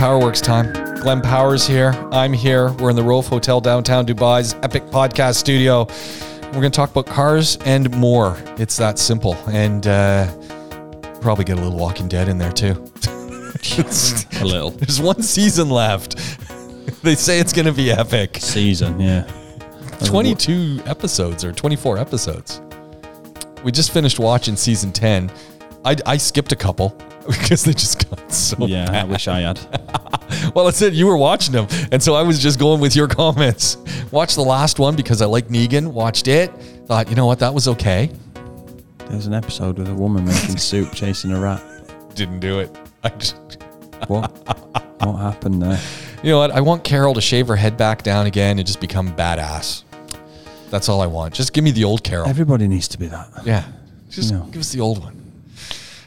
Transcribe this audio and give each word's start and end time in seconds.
Powerworks 0.00 0.42
time. 0.42 0.72
Glenn 1.02 1.20
Powers 1.20 1.66
here. 1.66 1.90
I'm 2.10 2.32
here. 2.32 2.72
We're 2.72 2.88
in 2.88 2.96
the 2.96 3.02
Rove 3.02 3.26
Hotel 3.26 3.60
downtown 3.60 4.06
Dubai's 4.06 4.54
Epic 4.62 4.84
Podcast 4.84 5.34
Studio. 5.34 5.86
We're 6.44 6.60
going 6.62 6.72
to 6.72 6.76
talk 6.76 6.90
about 6.90 7.04
cars 7.04 7.58
and 7.66 7.94
more. 7.94 8.34
It's 8.56 8.78
that 8.78 8.98
simple. 8.98 9.34
And 9.48 9.86
uh, 9.86 10.34
probably 11.20 11.44
get 11.44 11.58
a 11.58 11.60
little 11.60 11.78
Walking 11.78 12.08
Dead 12.08 12.28
in 12.28 12.38
there 12.38 12.50
too. 12.50 12.70
A 14.40 14.42
little 14.42 14.70
There's 14.78 15.02
one 15.02 15.22
season 15.22 15.68
left. 15.68 16.16
they 17.02 17.14
say 17.14 17.38
it's 17.38 17.52
going 17.52 17.66
to 17.66 17.72
be 17.72 17.92
epic. 17.92 18.38
season, 18.38 18.98
yeah. 18.98 19.30
22 20.06 20.80
episodes 20.86 21.44
or 21.44 21.52
24 21.52 21.98
episodes. 21.98 22.62
We 23.62 23.70
just 23.70 23.92
finished 23.92 24.18
watching 24.18 24.56
season 24.56 24.92
10. 24.92 25.30
I, 25.84 25.96
I 26.06 26.16
skipped 26.16 26.52
a 26.52 26.56
couple 26.56 26.96
because 27.26 27.64
they 27.64 27.72
just 27.72 28.08
got 28.08 28.32
so 28.32 28.66
Yeah, 28.66 28.90
I 28.90 29.04
wish 29.04 29.28
I 29.28 29.40
had. 29.40 29.58
Well, 30.54 30.68
I 30.68 30.70
said 30.70 30.94
you 30.94 31.06
were 31.06 31.16
watching 31.16 31.52
them, 31.52 31.66
and 31.90 32.00
so 32.02 32.14
I 32.14 32.22
was 32.22 32.40
just 32.40 32.58
going 32.58 32.80
with 32.80 32.94
your 32.94 33.08
comments. 33.20 33.76
Watched 34.12 34.36
the 34.36 34.44
last 34.44 34.78
one 34.78 34.94
because 34.96 35.20
I 35.20 35.26
like 35.26 35.48
Negan. 35.48 35.88
Watched 35.92 36.28
it. 36.28 36.50
Thought, 36.86 37.08
you 37.10 37.16
know 37.16 37.26
what, 37.26 37.40
that 37.40 37.52
was 37.52 37.66
okay. 37.68 38.10
There's 39.10 39.26
an 39.26 39.34
episode 39.34 39.76
with 39.76 39.88
a 39.88 39.94
woman 39.94 40.24
making 40.24 40.56
soup 40.56 40.92
chasing 40.94 41.32
a 41.32 41.40
rat. 41.40 41.60
Didn't 42.14 42.38
do 42.40 42.60
it. 42.60 42.74
I 43.02 43.08
just, 43.10 43.36
What? 44.06 44.30
what 45.04 45.16
happened 45.16 45.60
there? 45.62 45.80
you 46.22 46.30
know 46.30 46.38
what? 46.38 46.52
I 46.52 46.60
want 46.60 46.84
Carol 46.84 47.12
to 47.14 47.20
shave 47.20 47.48
her 47.48 47.56
head 47.56 47.76
back 47.76 48.02
down 48.04 48.26
again 48.26 48.58
and 48.58 48.66
just 48.66 48.80
become 48.80 49.10
badass. 49.16 49.82
That's 50.70 50.88
all 50.88 51.00
I 51.00 51.06
want. 51.06 51.34
Just 51.34 51.52
give 51.52 51.64
me 51.64 51.72
the 51.72 51.84
old 51.84 52.04
Carol. 52.04 52.28
Everybody 52.28 52.68
needs 52.68 52.86
to 52.88 52.98
be 52.98 53.06
that. 53.08 53.28
yeah, 53.44 53.64
just 54.08 54.32
No. 54.32 54.44
give 54.52 54.60
us 54.60 54.70
the 54.72 54.80
old 54.80 55.02
one. 55.02 55.20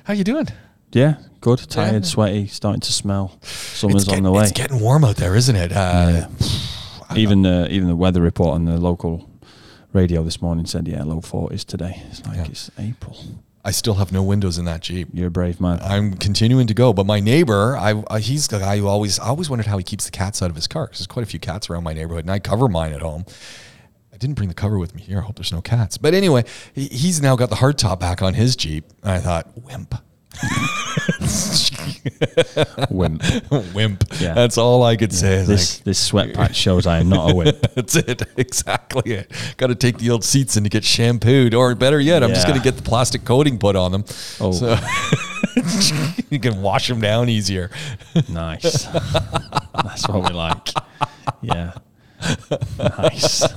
How 0.05 0.13
you 0.13 0.23
doing? 0.23 0.47
Yeah, 0.93 1.15
good. 1.41 1.59
Tired, 1.69 1.93
Yeah. 1.93 2.01
sweaty, 2.09 2.47
starting 2.47 2.81
to 2.81 2.93
smell. 2.93 3.37
Summer's 3.41 4.07
on 4.07 4.23
the 4.23 4.31
way. 4.31 4.43
It's 4.43 4.51
getting 4.51 4.79
warm 4.79 5.03
out 5.03 5.17
there, 5.17 5.35
isn't 5.35 5.55
it? 5.55 5.71
Uh, 5.71 6.27
Even 7.15 7.41
the 7.43 7.67
even 7.69 7.87
the 7.87 7.95
weather 7.95 8.21
report 8.21 8.55
on 8.55 8.65
the 8.65 8.77
local 8.79 9.29
radio 9.91 10.23
this 10.23 10.41
morning 10.41 10.65
said, 10.65 10.87
yeah, 10.87 11.03
low 11.03 11.21
forties 11.21 11.63
today. 11.63 12.01
It's 12.09 12.25
like 12.25 12.37
Yeah. 12.37 12.45
it's 12.45 12.71
April. 12.79 13.17
I 13.65 13.71
still 13.71 13.93
have 13.95 14.11
no 14.11 14.21
windows 14.23 14.57
in 14.57 14.65
that 14.65 14.81
Jeep. 14.81 15.07
You're 15.13 15.27
a 15.27 15.31
brave 15.31 15.61
man. 15.61 15.79
I'm 15.81 16.15
continuing 16.15 16.67
to 16.67 16.73
go, 16.73 16.91
but 16.91 17.05
my 17.05 17.19
neighbor, 17.21 17.77
I, 17.77 18.03
I 18.09 18.19
he's 18.19 18.47
the 18.49 18.59
guy 18.59 18.77
who 18.77 18.87
always 18.87 19.19
I 19.19 19.27
always 19.27 19.49
wondered 19.49 19.67
how 19.67 19.77
he 19.77 19.83
keeps 19.83 20.05
the 20.05 20.11
cats 20.11 20.41
out 20.41 20.49
of 20.49 20.55
his 20.55 20.67
car 20.67 20.85
because 20.87 20.99
there's 20.99 21.07
quite 21.07 21.23
a 21.23 21.29
few 21.29 21.39
cats 21.39 21.69
around 21.69 21.83
my 21.83 21.93
neighborhood, 21.93 22.25
and 22.25 22.31
I 22.31 22.39
cover 22.39 22.67
mine 22.67 22.93
at 22.93 23.01
home. 23.01 23.25
I 24.13 24.17
didn't 24.17 24.35
bring 24.35 24.49
the 24.49 24.55
cover 24.55 24.77
with 24.77 24.93
me 24.95 25.01
here. 25.01 25.19
I 25.19 25.21
hope 25.21 25.35
there's 25.37 25.51
no 25.51 25.61
cats. 25.61 25.97
But 25.97 26.13
anyway, 26.13 26.43
he, 26.73 26.87
he's 26.87 27.21
now 27.21 27.35
got 27.35 27.49
the 27.49 27.55
hardtop 27.57 27.99
back 27.99 28.21
on 28.21 28.33
his 28.33 28.55
Jeep. 28.55 28.85
And 29.01 29.11
I 29.11 29.19
thought, 29.19 29.49
wimp, 29.63 29.95
Wimp. 32.89 33.23
wimp. 33.73 34.03
Yeah. 34.19 34.33
That's 34.33 34.57
all 34.57 34.83
I 34.83 34.95
could 34.95 35.13
say. 35.13 35.39
It's 35.39 35.47
This 35.47 35.77
this 35.79 35.99
sweat 35.99 36.33
patch 36.33 36.55
shows 36.55 36.87
I 36.87 36.99
am 36.99 37.09
not 37.09 37.31
a 37.31 37.35
wimp. 37.35 37.59
that's 37.75 37.95
it. 37.95 38.23
Exactly 38.37 39.13
it. 39.13 39.31
Got 39.57 39.67
to 39.67 39.75
take 39.75 39.97
the 39.97 40.09
old 40.09 40.23
seats 40.23 40.57
in 40.57 40.63
to 40.63 40.69
get 40.69 40.83
shampooed, 40.83 41.53
or 41.53 41.73
better 41.75 41.99
yet, 41.99 42.23
I'm 42.23 42.29
just 42.29 42.47
going 42.47 42.59
to 42.59 42.63
get 42.63 42.77
the 42.77 42.83
plastic 42.83 43.25
coating 43.25 43.57
put 43.57 43.75
on 43.75 43.91
them. 43.91 44.05
Oh. 44.39 44.51
So 44.51 44.77
you 46.29 46.39
can 46.39 46.61
wash 46.61 46.87
them 46.87 47.01
down 47.01 47.29
easier. 47.29 47.69
Nice. 48.29 48.85
That's 48.85 50.07
what 50.07 50.29
we 50.29 50.35
like. 50.35 50.69
Yeah. 51.41 51.73
Nice. 52.79 53.43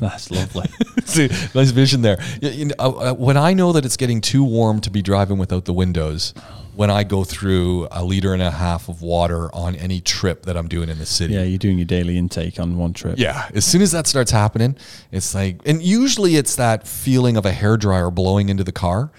That's 0.00 0.30
lovely. 0.30 0.68
See, 1.04 1.28
nice 1.54 1.70
vision 1.70 2.02
there. 2.02 2.18
You 2.40 2.66
know, 2.66 2.74
uh, 2.78 2.90
uh, 3.10 3.14
when 3.14 3.36
I 3.36 3.54
know 3.54 3.72
that 3.72 3.84
it's 3.84 3.96
getting 3.96 4.20
too 4.20 4.44
warm 4.44 4.80
to 4.82 4.90
be 4.90 5.02
driving 5.02 5.38
without 5.38 5.64
the 5.64 5.72
windows, 5.72 6.34
when 6.74 6.90
I 6.90 7.04
go 7.04 7.24
through 7.24 7.88
a 7.90 8.04
liter 8.04 8.32
and 8.32 8.42
a 8.42 8.50
half 8.50 8.88
of 8.88 9.02
water 9.02 9.54
on 9.54 9.74
any 9.76 10.00
trip 10.00 10.42
that 10.44 10.56
I'm 10.56 10.68
doing 10.68 10.88
in 10.88 10.98
the 10.98 11.06
city. 11.06 11.34
Yeah, 11.34 11.42
you're 11.42 11.58
doing 11.58 11.78
your 11.78 11.86
daily 11.86 12.18
intake 12.18 12.60
on 12.60 12.76
one 12.76 12.92
trip. 12.92 13.18
Yeah, 13.18 13.48
as 13.54 13.64
soon 13.64 13.82
as 13.82 13.92
that 13.92 14.06
starts 14.06 14.30
happening, 14.30 14.76
it's 15.10 15.34
like, 15.34 15.60
and 15.64 15.82
usually 15.82 16.36
it's 16.36 16.56
that 16.56 16.86
feeling 16.86 17.36
of 17.36 17.46
a 17.46 17.52
hairdryer 17.52 18.14
blowing 18.14 18.48
into 18.48 18.64
the 18.64 18.72
car. 18.72 19.10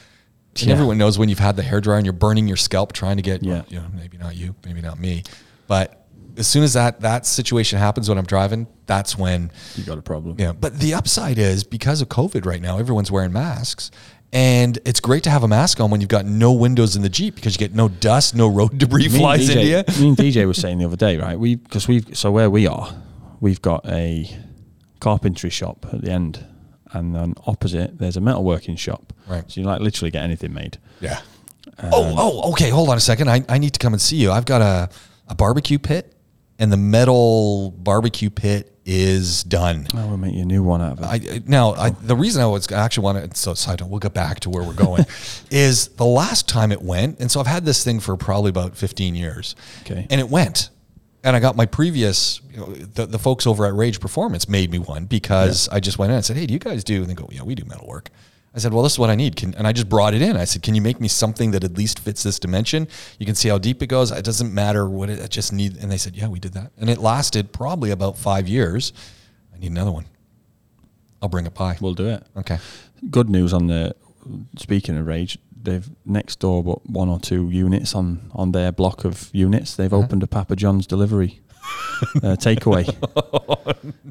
Yeah. 0.55 0.73
everyone 0.73 0.97
knows 0.97 1.19
when 1.19 1.29
you've 1.29 1.37
had 1.37 1.55
the 1.55 1.61
hairdryer 1.61 1.97
and 1.97 2.05
you're 2.05 2.13
burning 2.13 2.47
your 2.47 2.57
scalp 2.57 2.91
trying 2.91 3.17
to 3.17 3.21
get, 3.21 3.43
Yeah. 3.43 3.61
you 3.69 3.77
know, 3.79 3.85
maybe 3.93 4.17
not 4.17 4.35
you, 4.35 4.55
maybe 4.65 4.81
not 4.81 4.99
me, 4.99 5.21
but 5.67 5.96
as 6.37 6.47
soon 6.47 6.63
as 6.63 6.73
that 6.73 7.01
that 7.01 7.25
situation 7.25 7.79
happens 7.79 8.09
when 8.09 8.17
I'm 8.17 8.25
driving, 8.25 8.67
that's 8.85 9.17
when 9.17 9.51
You 9.75 9.83
got 9.83 9.97
a 9.97 10.01
problem. 10.01 10.35
yeah, 10.39 10.53
but 10.53 10.79
the 10.79 10.93
upside 10.93 11.37
is 11.37 11.63
because 11.63 12.01
of 12.01 12.09
COVID 12.09 12.45
right 12.45 12.61
now, 12.61 12.77
everyone's 12.77 13.11
wearing 13.11 13.33
masks. 13.33 13.91
And 14.33 14.77
it's 14.83 14.99
great 14.99 15.23
to 15.23 15.29
have 15.29 15.43
a 15.43 15.47
mask 15.47 15.79
on 15.79 15.89
when 15.89 16.01
you've 16.01 16.09
got 16.09 16.25
no 16.25 16.51
windows 16.51 16.97
in 16.97 17.01
the 17.01 17.07
Jeep 17.09 17.35
because 17.35 17.55
you 17.55 17.59
get 17.59 17.73
no 17.73 17.87
dust, 17.87 18.35
no 18.35 18.47
road 18.49 18.77
debris 18.77 19.07
Me 19.07 19.19
flies 19.19 19.47
into 19.49 19.63
you. 19.63 19.77
DJ, 19.77 20.01
me 20.01 20.07
and 20.09 20.17
DJ 20.17 20.45
was 20.47 20.57
saying 20.57 20.77
the 20.79 20.85
other 20.85 20.97
day, 20.97 21.17
right? 21.17 21.39
We 21.39 21.55
because 21.55 21.87
we've 21.87 22.15
so 22.17 22.29
where 22.31 22.49
we 22.49 22.67
are, 22.67 22.93
we've 23.39 23.61
got 23.61 23.85
a 23.87 24.29
carpentry 24.99 25.49
shop 25.49 25.85
at 25.93 26.01
the 26.01 26.11
end, 26.11 26.45
and 26.91 27.15
then 27.15 27.35
opposite 27.45 27.99
there's 27.99 28.17
a 28.17 28.19
metalworking 28.19 28.77
shop. 28.77 29.13
Right. 29.27 29.49
So 29.49 29.61
you 29.61 29.65
like 29.67 29.79
literally 29.79 30.11
get 30.11 30.23
anything 30.23 30.53
made. 30.53 30.77
Yeah. 30.99 31.21
oh, 31.83 32.15
oh, 32.17 32.51
okay. 32.51 32.69
Hold 32.69 32.89
on 32.89 32.97
a 32.97 33.01
second. 33.01 33.29
I, 33.29 33.45
I 33.47 33.57
need 33.59 33.73
to 33.73 33.79
come 33.79 33.93
and 33.93 34.01
see 34.01 34.17
you. 34.17 34.31
I've 34.31 34.45
got 34.45 34.61
a, 34.61 34.89
a 35.29 35.35
barbecue 35.35 35.79
pit, 35.79 36.13
and 36.59 36.71
the 36.71 36.77
metal 36.77 37.71
barbecue 37.71 38.29
pit 38.29 38.73
is 38.85 39.43
done. 39.43 39.85
Oh, 39.93 40.07
we'll 40.07 40.17
make 40.17 40.33
you 40.33 40.43
a 40.43 40.45
new 40.45 40.63
one 40.63 40.81
out 40.81 40.93
of 40.93 40.99
it. 40.99 41.05
I, 41.05 41.35
I- 41.35 41.41
now, 41.45 41.73
I, 41.73 41.89
the 41.89 42.15
reason 42.15 42.41
I 42.41 42.45
was 42.47 42.71
I 42.71 42.83
actually 42.83 43.03
want 43.03 43.31
to, 43.33 43.37
so 43.37 43.53
side 43.53 43.81
note, 43.81 43.89
we'll 43.89 43.99
get 43.99 44.13
back 44.13 44.39
to 44.41 44.49
where 44.49 44.63
we're 44.63 44.73
going, 44.73 45.05
is 45.51 45.89
the 45.89 46.05
last 46.05 46.47
time 46.47 46.71
it 46.71 46.81
went, 46.81 47.19
and 47.19 47.29
so 47.29 47.39
I've 47.39 47.47
had 47.47 47.65
this 47.65 47.83
thing 47.83 47.99
for 47.99 48.15
probably 48.15 48.49
about 48.49 48.77
15 48.77 49.13
years. 49.15 49.55
Okay. 49.81 50.07
And 50.09 50.21
it 50.21 50.29
went. 50.29 50.69
And 51.23 51.35
I 51.35 51.39
got 51.41 51.57
my 51.57 51.65
previous, 51.65 52.39
you 52.51 52.57
know, 52.57 52.65
the, 52.73 53.05
the 53.05 53.19
folks 53.19 53.45
over 53.45 53.65
at 53.65 53.73
Rage 53.73 53.99
Performance 53.99 54.47
made 54.47 54.71
me 54.71 54.79
one 54.79 55.05
because 55.05 55.67
I 55.69 55.81
just 55.81 55.99
went 55.99 56.11
in 56.11 56.15
and 56.15 56.23
said, 56.25 56.37
hey, 56.37 56.45
do 56.45 56.53
you 56.53 56.59
guys 56.59 56.85
do? 56.85 57.01
And 57.01 57.09
they 57.09 57.15
go, 57.15 57.27
yeah, 57.31 57.41
we 57.43 57.55
do 57.55 57.65
metal 57.65 57.85
work. 57.87 58.09
I 58.57 58.59
said, 58.59 58.73
well, 58.73 58.81
this 58.81 58.93
is 58.93 58.99
what 58.99 59.11
I 59.11 59.15
need. 59.15 59.35
Can, 59.35 59.53
and 59.53 59.67
I 59.67 59.71
just 59.71 59.87
brought 59.87 60.15
it 60.15 60.21
in. 60.23 60.35
I 60.35 60.45
said, 60.45 60.63
can 60.63 60.73
you 60.73 60.81
make 60.81 60.99
me 60.99 61.07
something 61.07 61.51
that 61.51 61.63
at 61.63 61.77
least 61.77 61.99
fits 61.99 62.23
this 62.23 62.39
dimension? 62.39 62.87
You 63.19 63.25
can 63.27 63.35
see 63.35 63.49
how 63.49 63.59
deep 63.59 63.83
it 63.83 63.87
goes. 63.87 64.09
It 64.11 64.25
doesn't 64.25 64.51
matter 64.51 64.89
what 64.89 65.09
it, 65.11 65.21
I 65.23 65.27
just 65.27 65.53
need. 65.53 65.77
And 65.77 65.91
they 65.91 65.97
said, 65.97 66.15
yeah, 66.15 66.27
we 66.27 66.39
did 66.39 66.53
that. 66.53 66.71
And 66.79 66.89
it 66.89 66.97
lasted 66.97 67.53
probably 67.53 67.91
about 67.91 68.17
five 68.17 68.47
years. 68.47 68.93
I 69.55 69.59
need 69.59 69.69
another 69.71 69.91
one. 69.91 70.05
I'll 71.21 71.29
bring 71.29 71.45
a 71.45 71.51
pie. 71.51 71.77
we'll 71.79 71.93
do 71.93 72.07
it. 72.09 72.23
Okay. 72.35 72.57
Good 73.11 73.29
news 73.29 73.53
on 73.53 73.67
the 73.67 73.95
speaking 74.57 74.97
of 74.97 75.05
rage, 75.05 75.37
they've 75.61 75.87
next 76.05 76.39
door 76.39 76.63
but 76.63 76.89
one 76.89 77.09
or 77.09 77.19
two 77.19 77.49
units 77.51 77.93
on 77.95 78.31
on 78.33 78.51
their 78.53 78.71
block 78.71 79.05
of 79.05 79.29
units. 79.33 79.75
They've 79.75 79.93
Uh-huh. 79.93 80.03
opened 80.03 80.23
a 80.23 80.27
Papa 80.27 80.55
John's 80.55 80.87
delivery 80.87 81.41
uh, 82.23 82.35
takeaway. 82.37 82.85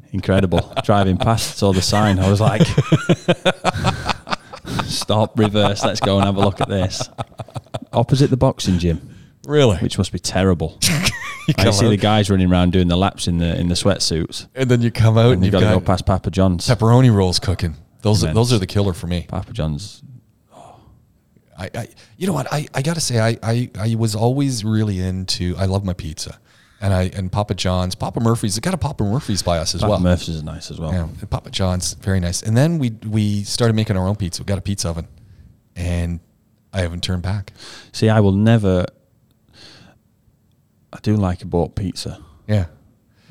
Incredible. 0.13 0.73
Driving 0.83 1.17
past, 1.17 1.57
saw 1.57 1.73
the 1.73 1.81
sign. 1.81 2.17
I 2.19 2.29
was 2.29 2.39
like, 2.41 2.61
stop, 4.85 5.37
reverse. 5.39 5.83
Let's 5.83 5.99
go 5.99 6.17
and 6.17 6.25
have 6.25 6.35
a 6.37 6.41
look 6.41 6.61
at 6.61 6.69
this. 6.69 7.09
Opposite 7.93 8.29
the 8.29 8.37
boxing 8.37 8.79
gym, 8.79 9.09
Really? 9.45 9.77
which 9.77 9.97
must 9.97 10.11
be 10.11 10.19
terrible. 10.19 10.77
you 11.47 11.53
I 11.57 11.63
come 11.63 11.71
see 11.73 11.85
out, 11.85 11.89
the 11.89 11.97
guys 11.97 12.29
running 12.29 12.51
around 12.51 12.73
doing 12.73 12.87
the 12.87 12.97
laps 12.97 13.27
in 13.27 13.37
the 13.37 13.57
in 13.59 13.69
the 13.69 13.75
sweatsuits, 13.75 14.47
and 14.55 14.69
then 14.69 14.81
you 14.81 14.91
come 14.91 15.17
out 15.17 15.25
and, 15.25 15.33
and 15.35 15.45
you've 15.45 15.53
you've 15.53 15.61
got 15.61 15.69
to 15.69 15.75
got, 15.75 15.79
go 15.79 15.85
past 15.85 16.05
Papa 16.05 16.29
John's. 16.31 16.67
pepperoni 16.67 17.13
rolls 17.13 17.39
cooking. 17.39 17.75
Those 18.01 18.23
are, 18.23 18.27
Immense. 18.27 18.35
those 18.35 18.53
are 18.53 18.59
the 18.59 18.67
killer 18.67 18.93
for 18.93 19.07
me. 19.07 19.25
Papa 19.27 19.51
John's. 19.53 20.03
I, 21.59 21.69
I 21.73 21.87
you 22.17 22.27
know 22.27 22.33
what 22.33 22.51
I, 22.53 22.67
I 22.75 22.81
gotta 22.83 23.01
say 23.01 23.19
I, 23.19 23.37
I 23.41 23.71
I 23.79 23.95
was 23.95 24.13
always 24.13 24.63
really 24.63 24.99
into 24.99 25.55
I 25.57 25.65
love 25.65 25.83
my 25.83 25.93
pizza, 25.93 26.39
and 26.81 26.93
I 26.93 27.03
and 27.15 27.31
Papa 27.31 27.53
John's 27.55 27.95
Papa 27.95 28.19
Murphy's 28.19 28.57
I 28.57 28.61
got 28.61 28.73
a 28.73 28.77
Papa 28.77 29.03
Murphy's 29.03 29.41
by 29.41 29.57
us 29.57 29.73
as 29.75 29.81
Papa 29.81 29.89
well. 29.89 29.97
Papa 29.99 30.09
Murphy's 30.09 30.35
is 30.35 30.43
nice 30.43 30.71
as 30.71 30.79
well. 30.79 30.91
Yeah, 30.91 31.03
and 31.03 31.29
Papa 31.29 31.49
John's 31.49 31.93
very 31.93 32.19
nice. 32.19 32.41
And 32.43 32.55
then 32.55 32.79
we 32.79 32.91
we 33.07 33.43
started 33.43 33.75
making 33.75 33.97
our 33.97 34.07
own 34.07 34.15
pizza. 34.15 34.41
We 34.41 34.45
got 34.45 34.57
a 34.57 34.61
pizza 34.61 34.89
oven, 34.89 35.07
and 35.75 36.19
I 36.73 36.81
haven't 36.81 37.03
turned 37.03 37.23
back. 37.23 37.53
See, 37.91 38.09
I 38.09 38.19
will 38.19 38.33
never. 38.33 38.85
I 40.93 40.99
do 41.01 41.15
like 41.15 41.41
a 41.41 41.45
bought 41.45 41.75
pizza. 41.75 42.23
Yeah. 42.47 42.67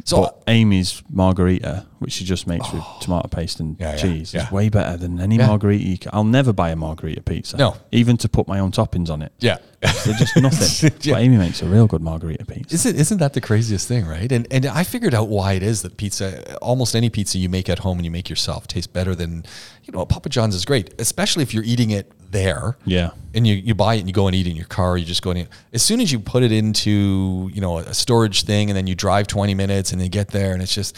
So 0.04 0.22
but 0.22 0.42
Amy's 0.46 1.02
margarita, 1.10 1.86
which 1.98 2.12
she 2.12 2.24
just 2.24 2.46
makes 2.46 2.70
with 2.72 2.82
oh. 2.84 2.98
tomato 3.00 3.28
paste 3.28 3.60
and 3.60 3.76
Yeah, 3.78 3.92
yeah, 3.92 3.96
cheese, 3.96 4.34
yeah. 4.34 4.46
is 4.46 4.52
way 4.52 4.68
better 4.68 4.96
than 4.96 5.20
any 5.20 5.36
Yeah. 5.36 5.46
margarita. 5.46 5.82
You 5.84 5.98
can, 5.98 6.10
I'll 6.14 6.24
never 6.24 6.52
buy 6.52 6.70
a 6.70 6.76
margarita 6.76 7.22
pizza. 7.22 7.56
No. 7.56 7.76
even 7.92 8.16
to 8.18 8.28
put 8.28 8.46
my 8.48 8.58
own 8.58 8.70
toppings 8.72 9.10
on 9.10 9.22
it. 9.22 9.32
yeah, 9.40 9.58
They're 9.80 10.14
just 10.14 10.36
nothing. 10.48 10.92
Yeah. 11.02 11.14
But 11.14 11.22
Amy 11.22 11.36
makes 11.38 11.62
a 11.62 11.66
real 11.66 11.86
good 11.86 12.02
margarita 12.02 12.44
pizza. 12.44 12.74
Isn't 12.74 12.96
isn't 12.96 13.18
that 13.18 13.32
the 13.32 13.40
craziest 13.40 13.86
thing, 13.88 14.06
right? 14.06 14.30
And 14.30 14.46
and 14.50 14.66
I 14.66 14.84
figured 14.84 15.14
out 15.14 15.28
why 15.28 15.52
it 15.54 15.62
is 15.62 15.82
that 15.82 15.96
pizza, 15.96 16.56
almost 16.58 16.94
any 16.96 17.10
pizza 17.10 17.38
you 17.38 17.48
make 17.48 17.68
at 17.68 17.80
home 17.80 17.98
and 17.98 18.04
you 18.04 18.10
make 18.10 18.28
yourself, 18.28 18.66
tastes 18.66 18.86
better 18.86 19.14
than, 19.14 19.44
you 19.84 19.92
know, 19.92 20.04
Papa 20.06 20.28
John's 20.28 20.54
is 20.54 20.64
great, 20.64 20.94
especially 20.98 21.42
if 21.42 21.52
you're 21.54 21.64
eating 21.64 21.90
it 21.90 22.10
there. 22.30 22.76
Yeah. 22.84 23.10
And 23.34 23.46
you, 23.46 23.54
you 23.54 23.74
buy 23.74 23.94
it 23.94 24.00
and 24.00 24.08
you 24.08 24.14
go 24.14 24.26
and 24.26 24.34
eat 24.34 24.46
it 24.46 24.50
in 24.50 24.56
your 24.56 24.66
car. 24.66 24.96
You 24.96 25.04
just 25.04 25.22
go 25.22 25.30
and 25.30 25.40
eat. 25.40 25.48
As 25.72 25.82
soon 25.82 26.00
as 26.00 26.10
you 26.10 26.18
put 26.18 26.42
it 26.42 26.52
into 26.52 27.50
you 27.52 27.60
know 27.60 27.78
a 27.78 27.94
storage 27.94 28.42
thing 28.44 28.70
and 28.70 28.76
then 28.76 28.86
you 28.86 28.94
drive 28.94 29.26
20 29.26 29.54
minutes 29.54 29.92
and 29.92 30.00
then 30.00 30.06
you 30.06 30.10
get 30.10 30.28
there 30.28 30.52
and 30.52 30.62
it's 30.62 30.74
just 30.74 30.96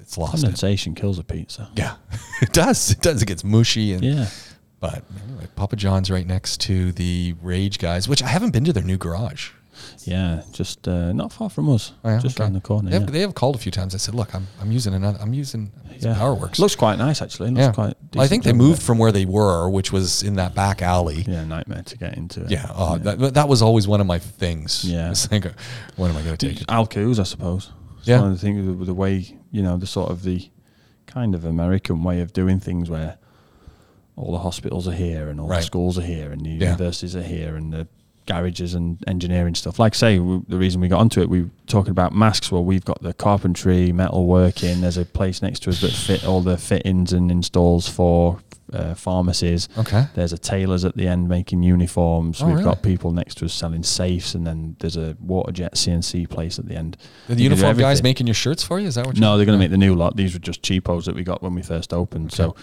it's, 0.00 0.08
it's 0.10 0.18
lost. 0.18 0.34
It. 0.34 0.42
Condensation 0.42 0.94
kills 0.94 1.18
a 1.18 1.24
pizza. 1.24 1.70
Yeah, 1.76 1.96
it 2.42 2.52
does. 2.52 2.90
It 2.90 3.00
does. 3.00 3.22
It 3.22 3.26
gets 3.26 3.44
mushy 3.44 3.92
and 3.92 4.02
Yeah. 4.04 4.28
But 4.80 5.02
anyway, 5.26 5.46
Papa 5.56 5.76
John's 5.76 6.10
right 6.10 6.26
next 6.26 6.60
to 6.62 6.92
the 6.92 7.34
Rage 7.40 7.78
guys, 7.78 8.06
which 8.06 8.22
I 8.22 8.26
haven't 8.26 8.50
been 8.50 8.64
to 8.64 8.72
their 8.72 8.82
new 8.82 8.98
garage. 8.98 9.50
Yeah, 10.04 10.42
just 10.52 10.86
uh, 10.86 11.12
not 11.12 11.32
far 11.32 11.48
from 11.50 11.70
us. 11.70 11.92
Oh, 12.04 12.10
yeah? 12.10 12.18
just 12.18 12.36
Okay. 12.36 12.44
around 12.44 12.52
the 12.52 12.60
corner. 12.60 12.90
They 12.90 12.98
have, 12.98 13.04
yeah. 13.04 13.10
they 13.10 13.20
have 13.20 13.34
called 13.34 13.56
a 13.56 13.58
few 13.58 13.72
times. 13.72 13.94
I 13.94 13.98
said, 13.98 14.14
look, 14.14 14.34
I'm, 14.34 14.46
I'm 14.60 14.70
using 14.70 14.94
another. 14.94 15.18
I'm 15.20 15.32
using 15.34 15.72
yeah. 15.98 16.14
PowerWorks. 16.14 16.58
Looks 16.58 16.76
quite 16.76 16.98
nice 16.98 17.22
actually. 17.22 17.50
Looks 17.50 17.60
yeah. 17.60 17.72
quite 17.72 17.94
Well, 18.14 18.24
I 18.24 18.28
think 18.28 18.44
they 18.44 18.52
moved 18.52 18.82
from 18.82 18.98
where 18.98 19.12
they 19.12 19.24
were, 19.24 19.68
which 19.68 19.92
was 19.92 20.22
in 20.22 20.34
that 20.36 20.54
back 20.54 20.82
alley. 20.82 21.24
Yeah, 21.26 21.44
nightmare 21.44 21.82
to 21.82 21.98
get 21.98 22.16
into. 22.16 22.42
It. 22.42 22.50
Yeah, 22.50 22.66
oh, 22.74 22.98
That, 22.98 23.34
that 23.34 23.48
was 23.48 23.62
always 23.62 23.88
one 23.88 24.00
of 24.00 24.06
my 24.06 24.18
things. 24.18 24.84
Yeah. 24.84 25.10
It's 25.14 25.30
like, 25.30 25.46
uh, 25.46 25.50
when 25.96 26.10
am 26.10 26.16
I 26.16 26.22
going 26.22 26.36
to 26.36 26.48
take 26.48 26.60
it? 26.60 26.70
Al 26.70 26.86
Quoz, 26.86 27.18
I 27.18 27.24
suppose. 27.24 27.72
It's 27.98 28.08
Yeah. 28.08 28.20
one 28.20 28.32
of 28.32 28.40
the 28.40 28.46
things 28.46 28.76
with 28.78 28.86
the 28.86 28.94
way 28.94 29.38
you 29.54 29.62
know 29.62 29.76
the 29.76 29.86
sort 29.86 30.10
of 30.10 30.24
the 30.24 30.48
kind 31.06 31.34
of 31.34 31.44
American 31.44 32.02
way 32.02 32.20
of 32.20 32.32
doing 32.32 32.58
things 32.58 32.90
where 32.90 33.16
all 34.16 34.32
the 34.32 34.38
hospitals 34.38 34.86
are 34.88 34.92
here 35.06 35.28
and 35.28 35.40
all 35.40 35.46
Right. 35.48 35.58
the 35.58 35.62
schools 35.62 35.96
are 35.98 36.02
here 36.14 36.32
and 36.32 36.40
the 36.44 36.50
Yeah. 36.50 36.64
universities 36.72 37.14
are 37.14 37.22
here 37.22 37.54
and 37.56 37.72
the 37.72 37.86
garages 38.26 38.74
and 38.74 38.96
engineering 39.06 39.54
stuff. 39.54 39.78
Like 39.78 39.94
I 39.94 39.98
say, 39.98 40.16
w- 40.18 40.44
the 40.48 40.56
reason 40.56 40.80
we 40.80 40.88
got 40.88 41.00
onto 41.00 41.20
it, 41.20 41.28
we 41.28 41.42
were 41.42 41.50
talking 41.66 41.90
about 41.90 42.14
masks. 42.14 42.50
Well, 42.50 42.64
we've 42.64 42.84
got 42.84 43.02
the 43.02 43.12
carpentry, 43.12 43.92
metal 43.92 44.26
working. 44.26 44.80
There's 44.80 44.96
a 44.96 45.04
place 45.04 45.42
next 45.42 45.60
to 45.64 45.70
us 45.70 45.80
that 45.82 45.92
fit 45.92 46.24
all 46.26 46.40
the 46.40 46.56
fittings 46.56 47.12
and 47.12 47.30
installs 47.30 47.86
for 47.88 48.38
uh, 48.74 48.94
pharmacies. 48.94 49.68
Okay. 49.78 50.06
There's 50.14 50.32
a 50.32 50.38
tailor's 50.38 50.84
at 50.84 50.96
the 50.96 51.06
end 51.08 51.28
making 51.28 51.62
uniforms. 51.62 52.42
Oh, 52.42 52.46
We've 52.46 52.54
really? 52.56 52.64
got 52.64 52.82
people 52.82 53.12
next 53.12 53.36
to 53.38 53.44
us 53.44 53.54
selling 53.54 53.82
safes, 53.82 54.34
and 54.34 54.46
then 54.46 54.76
there's 54.80 54.96
a 54.96 55.16
water 55.20 55.52
jet 55.52 55.74
CNC 55.74 56.28
place 56.28 56.58
at 56.58 56.66
the 56.66 56.76
end. 56.76 56.96
The 57.28 57.36
do 57.36 57.42
uniform 57.44 57.76
guys 57.78 58.02
making 58.02 58.26
your 58.26 58.34
shirts 58.34 58.62
for 58.62 58.78
you? 58.80 58.88
Is 58.88 58.96
that 58.96 59.06
what? 59.06 59.18
No, 59.18 59.36
they're 59.36 59.46
going 59.46 59.58
to 59.58 59.62
make 59.62 59.70
the 59.70 59.78
new 59.78 59.94
lot. 59.94 60.16
These 60.16 60.34
were 60.34 60.40
just 60.40 60.62
cheapos 60.62 61.04
that 61.06 61.14
we 61.14 61.22
got 61.22 61.42
when 61.42 61.54
we 61.54 61.62
first 61.62 61.92
opened, 61.94 62.32
so 62.32 62.54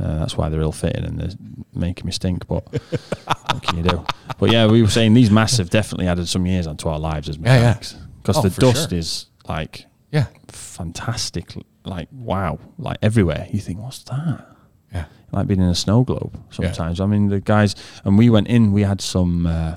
uh, 0.00 0.18
that's 0.18 0.36
why 0.36 0.48
they're 0.48 0.60
ill 0.60 0.72
fitting 0.72 1.04
and 1.04 1.18
they're 1.20 1.36
making 1.74 2.06
me 2.06 2.12
stink. 2.12 2.46
But 2.46 2.64
what 2.72 3.62
can 3.62 3.78
you 3.78 3.84
do? 3.84 4.04
But 4.38 4.50
yeah, 4.50 4.66
we 4.66 4.82
were 4.82 4.88
saying 4.88 5.14
these 5.14 5.30
masks 5.30 5.58
have 5.58 5.70
definitely 5.70 6.08
added 6.08 6.26
some 6.28 6.46
years 6.46 6.66
onto 6.66 6.88
our 6.88 6.98
lives 6.98 7.28
as 7.28 7.36
Yeah, 7.36 7.44
yeah. 7.54 7.58
mechanics 7.60 7.96
because 8.22 8.38
Oh, 8.38 8.42
the 8.48 8.60
dust 8.60 8.90
sure. 8.90 8.98
is 8.98 9.26
like 9.48 9.86
Yeah. 10.10 10.26
fantastic, 10.48 11.54
like 11.84 12.08
wow, 12.12 12.58
like 12.78 12.98
everywhere. 13.02 13.46
You 13.52 13.60
think, 13.60 13.80
what's 13.80 14.02
that? 14.04 14.46
Yeah. 14.92 15.04
like 15.32 15.46
being 15.46 15.60
in 15.60 15.68
a 15.68 15.74
snow 15.74 16.02
globe 16.04 16.38
sometimes. 16.50 17.00
I 17.00 17.06
mean, 17.06 17.28
the 17.28 17.40
guys 17.40 17.74
and 18.04 18.18
we 18.18 18.28
went 18.30 18.48
in. 18.48 18.72
We 18.72 18.82
had 18.82 19.00
some, 19.00 19.46
uh, 19.46 19.76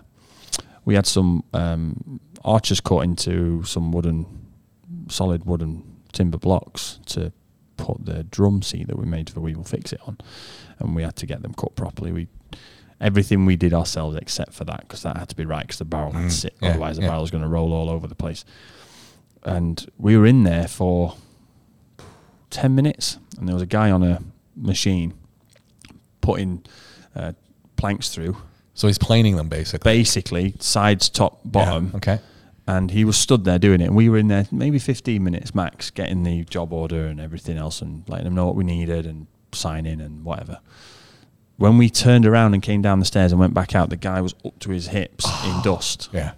we 0.86 0.96
had 0.96 1.06
some 1.08 1.44
um, 1.54 2.20
arches 2.44 2.82
cut 2.82 3.00
into 3.04 3.64
some 3.64 3.92
wooden, 3.92 4.26
solid 5.10 5.46
wooden 5.46 5.84
timber 6.12 6.38
blocks 6.38 7.00
to 7.08 7.32
put 7.78 8.06
the 8.06 8.24
drum 8.24 8.62
seat 8.62 8.88
that 8.88 8.98
we 8.98 9.06
made 9.06 9.30
for 9.30 9.40
We 9.42 9.54
Will 9.56 9.64
Fix 9.64 9.92
It 9.94 10.00
on, 10.08 10.18
and 10.80 10.96
we 10.96 11.04
had 11.04 11.16
to 11.18 11.26
get 11.26 11.42
them 11.42 11.54
cut 11.54 11.76
properly. 11.76 12.12
We 12.12 12.28
everything 13.02 13.46
we 13.46 13.56
did 13.58 13.74
ourselves 13.74 14.16
except 14.16 14.54
for 14.54 14.64
that 14.64 14.80
because 14.82 15.04
that 15.04 15.18
had 15.18 15.28
to 15.28 15.36
be 15.36 15.44
right 15.46 15.64
because 15.64 15.80
the 15.80 15.86
barrel 15.86 16.12
had 16.14 16.24
Mm, 16.24 16.28
to 16.30 16.34
sit. 16.34 16.56
yeah, 16.62 16.70
Otherwise, 16.70 16.96
the 16.96 17.02
yeah. 17.04 17.10
barrel's 17.10 17.30
going 17.30 17.44
to 17.44 17.50
roll 17.50 17.74
all 17.74 17.90
over 17.90 18.08
the 18.08 18.16
place. 18.16 18.46
And 19.44 19.86
we 19.98 20.16
were 20.18 20.26
in 20.26 20.44
there 20.44 20.68
for 20.68 21.16
10 22.52 22.74
minutes 22.74 23.18
and 23.38 23.48
there 23.48 23.54
was 23.54 23.62
a 23.62 23.66
guy 23.68 23.92
on 23.92 24.02
a 24.02 24.22
machine 24.56 25.14
putting 26.22 26.64
uh, 27.16 27.34
planks 27.76 28.10
through 28.10 28.36
So 28.74 28.88
he's 28.88 28.98
planing 28.98 29.36
them 29.36 29.48
basically. 29.50 29.92
basically 29.98 30.54
sides 30.60 31.10
top 31.10 31.40
bottom 31.46 31.90
Yeah, 31.92 31.98
Okay. 31.98 32.20
and 32.68 32.92
he 32.92 33.06
was 33.06 33.18
stood 33.18 33.44
there 33.46 33.60
doing 33.60 33.82
it 33.82 33.86
and 33.86 33.96
we 33.96 34.10
were 34.10 34.18
in 34.18 34.28
there 34.28 34.48
maybe 34.52 34.80
15 34.80 35.24
minutes 35.24 35.54
max 35.54 35.92
getting 35.92 36.24
the 36.24 36.44
job 36.46 36.74
order 36.74 37.06
and 37.08 37.20
everything 37.20 37.58
else 37.58 37.82
and 37.82 38.04
letting 38.10 38.26
them 38.26 38.36
know 38.36 38.46
what 38.46 38.56
we 38.56 38.64
needed 38.64 39.06
and 39.06 39.28
signing 39.52 40.02
and 40.02 40.24
whatever 40.26 40.60
when 41.58 41.78
we 41.78 41.90
turned 41.90 42.26
around 42.26 42.54
and 42.54 42.62
came 42.64 42.82
down 42.82 43.00
the 43.00 43.06
stairs 43.06 43.32
and 43.32 43.40
went 43.40 43.54
back 43.54 43.76
out 43.76 43.90
the 43.90 43.96
guy 43.96 44.20
was 44.20 44.34
up 44.46 44.58
to 44.60 44.72
his 44.72 44.88
hips 44.88 45.26
in 45.46 45.62
dust 45.64 46.10
Yeah. 46.12 46.34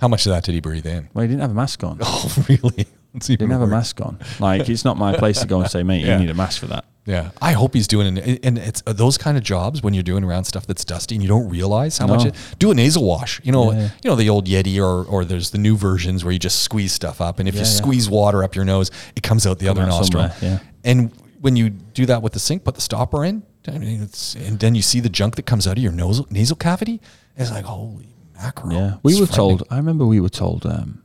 How 0.00 0.08
much 0.08 0.26
of 0.26 0.30
that 0.32 0.44
did 0.44 0.54
he 0.54 0.60
breathe 0.60 0.86
in? 0.86 1.08
well 1.14 1.22
he 1.22 1.28
didn't 1.28 1.42
have 1.42 1.50
a 1.50 1.54
mask 1.54 1.84
on 1.84 1.98
Oh, 2.02 2.44
really? 2.48 2.86
It's 3.14 3.26
didn't 3.28 3.50
have 3.50 3.60
a 3.62 3.66
mask 3.66 4.00
on 4.00 4.18
like 4.40 4.68
it's 4.68 4.84
not 4.84 4.96
my 4.96 5.16
place 5.16 5.40
to 5.40 5.46
go 5.46 5.60
and 5.60 5.70
say 5.70 5.82
mate 5.82 6.04
Yeah. 6.06 6.14
you 6.18 6.20
need 6.24 6.30
a 6.30 6.34
mask 6.34 6.60
for 6.60 6.66
that 6.66 6.84
Yeah, 7.06 7.30
I 7.40 7.52
hope 7.52 7.72
he's 7.74 7.86
doing 7.86 8.16
it. 8.16 8.40
And 8.44 8.58
it's 8.58 8.82
uh, 8.86 8.92
those 8.92 9.16
kind 9.16 9.36
of 9.38 9.44
jobs 9.44 9.80
when 9.80 9.94
you're 9.94 10.02
doing 10.02 10.24
around 10.24 10.42
stuff 10.44 10.66
that's 10.66 10.84
dusty 10.84 11.14
and 11.14 11.22
you 11.22 11.28
don't 11.28 11.48
realize 11.48 11.98
how 11.98 12.08
much. 12.08 12.24
It, 12.26 12.34
do 12.58 12.72
a 12.72 12.74
nasal 12.74 13.04
wash. 13.04 13.40
You 13.44 13.52
know, 13.52 13.70
Yeah. 13.72 13.90
you 14.02 14.10
know 14.10 14.16
the 14.16 14.28
old 14.28 14.46
neti 14.48 14.78
or 14.82 15.04
or 15.06 15.24
there's 15.24 15.50
the 15.50 15.58
new 15.58 15.76
versions 15.76 16.24
where 16.24 16.32
you 16.32 16.38
just 16.40 16.62
squeeze 16.62 16.92
stuff 16.92 17.20
up, 17.20 17.38
and 17.38 17.48
if 17.48 17.54
Yeah, 17.54 17.60
you 17.62 17.66
yeah. 17.66 17.72
squeeze 17.72 18.10
water 18.10 18.42
up 18.42 18.56
your 18.56 18.64
nose, 18.64 18.90
it 19.14 19.22
comes 19.22 19.46
out 19.46 19.58
the 19.60 19.66
Come 19.66 19.78
other 19.78 19.82
out 19.82 19.98
nostril. 20.00 20.28
somewhere, 20.30 20.36
yeah. 20.42 20.58
And 20.84 21.10
when 21.40 21.54
you 21.56 21.70
do 21.70 22.06
that 22.06 22.22
with 22.22 22.32
the 22.32 22.40
sink, 22.40 22.64
put 22.64 22.74
the 22.74 22.80
stopper 22.80 23.24
in, 23.24 23.44
I 23.68 23.78
mean, 23.78 24.02
it's, 24.02 24.34
and 24.34 24.58
then 24.58 24.74
you 24.74 24.82
see 24.82 24.98
the 25.00 25.08
junk 25.08 25.36
that 25.36 25.46
comes 25.46 25.66
out 25.68 25.76
of 25.76 25.82
your 25.82 25.92
nasal 25.92 26.26
nasal 26.30 26.56
cavity. 26.56 27.00
It's 27.36 27.50
like 27.52 27.64
holy 27.66 28.14
mackerel. 28.34 28.72
Yeah, 28.72 28.94
we 29.04 29.12
It's 29.12 29.20
were 29.20 29.26
told. 29.28 29.62
I 29.70 29.76
remember 29.76 30.04
we 30.06 30.18
were 30.20 30.28
told. 30.28 30.66
Um, 30.66 31.02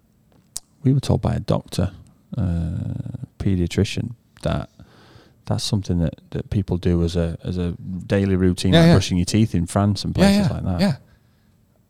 we 0.83 0.94
were 0.94 1.00
told 1.00 1.21
by 1.21 1.33
a 1.36 1.39
doctor, 1.39 1.92
uh, 2.36 3.21
pediatrician, 3.38 4.15
that 4.42 4.69
that's 5.45 5.63
something 5.63 5.99
that, 5.99 6.15
that 6.31 6.49
people 6.49 6.77
do 6.77 7.03
as 7.03 7.15
a 7.15 7.38
as 7.43 7.57
a 7.57 7.71
daily 8.05 8.35
routine, 8.35 8.73
Yeah, 8.73 8.79
like 8.81 8.88
yeah. 8.88 8.93
brushing 8.95 9.17
your 9.17 9.25
teeth 9.25 9.53
in 9.55 9.65
France 9.67 10.03
and 10.05 10.13
places 10.15 10.49
like 10.49 10.63
that. 10.63 10.79
Yeah. 10.79 10.95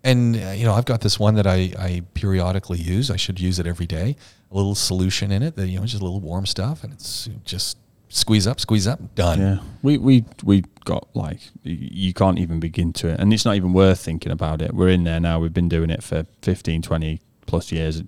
And 0.03 0.35
uh, 0.35 0.49
you 0.51 0.65
know, 0.65 0.73
I've 0.73 0.85
got 0.85 1.01
this 1.01 1.19
one 1.19 1.35
that 1.35 1.45
I, 1.45 1.73
I 1.77 2.01
periodically 2.15 2.79
use. 2.79 3.11
I 3.11 3.17
should 3.17 3.39
use 3.39 3.59
it 3.59 3.67
every 3.67 3.85
day. 3.85 4.15
A 4.51 4.55
little 4.55 4.73
solution 4.75 5.31
in 5.31 5.43
it 5.43 5.55
that 5.55 5.67
you 5.67 5.79
know, 5.79 5.85
just 5.85 6.01
a 6.01 6.03
little 6.03 6.19
warm 6.19 6.45
stuff, 6.47 6.83
and 6.83 6.91
it's 6.91 7.29
just 7.45 7.77
squeeze 8.09 8.47
up, 8.47 8.59
squeeze 8.59 8.87
up, 8.87 9.13
done. 9.15 9.39
Yeah, 9.39 9.57
we 9.83 9.97
we 9.99 10.25
we 10.43 10.63
got 10.85 11.07
like 11.15 11.39
you 11.63 12.13
can't 12.13 12.39
even 12.39 12.59
begin 12.59 12.93
to 12.93 13.09
it, 13.09 13.19
and 13.19 13.31
it's 13.31 13.45
not 13.45 13.55
even 13.55 13.73
worth 13.73 13.99
thinking 13.99 14.31
about 14.31 14.61
it. 14.61 14.73
We're 14.73 14.89
in 14.89 15.03
there 15.03 15.19
now. 15.19 15.39
We've 15.39 15.53
been 15.53 15.69
doing 15.69 15.91
it 15.91 16.01
for 16.03 16.25
15, 16.41 16.81
20 16.81 17.21
plus 17.45 17.71
years. 17.71 18.01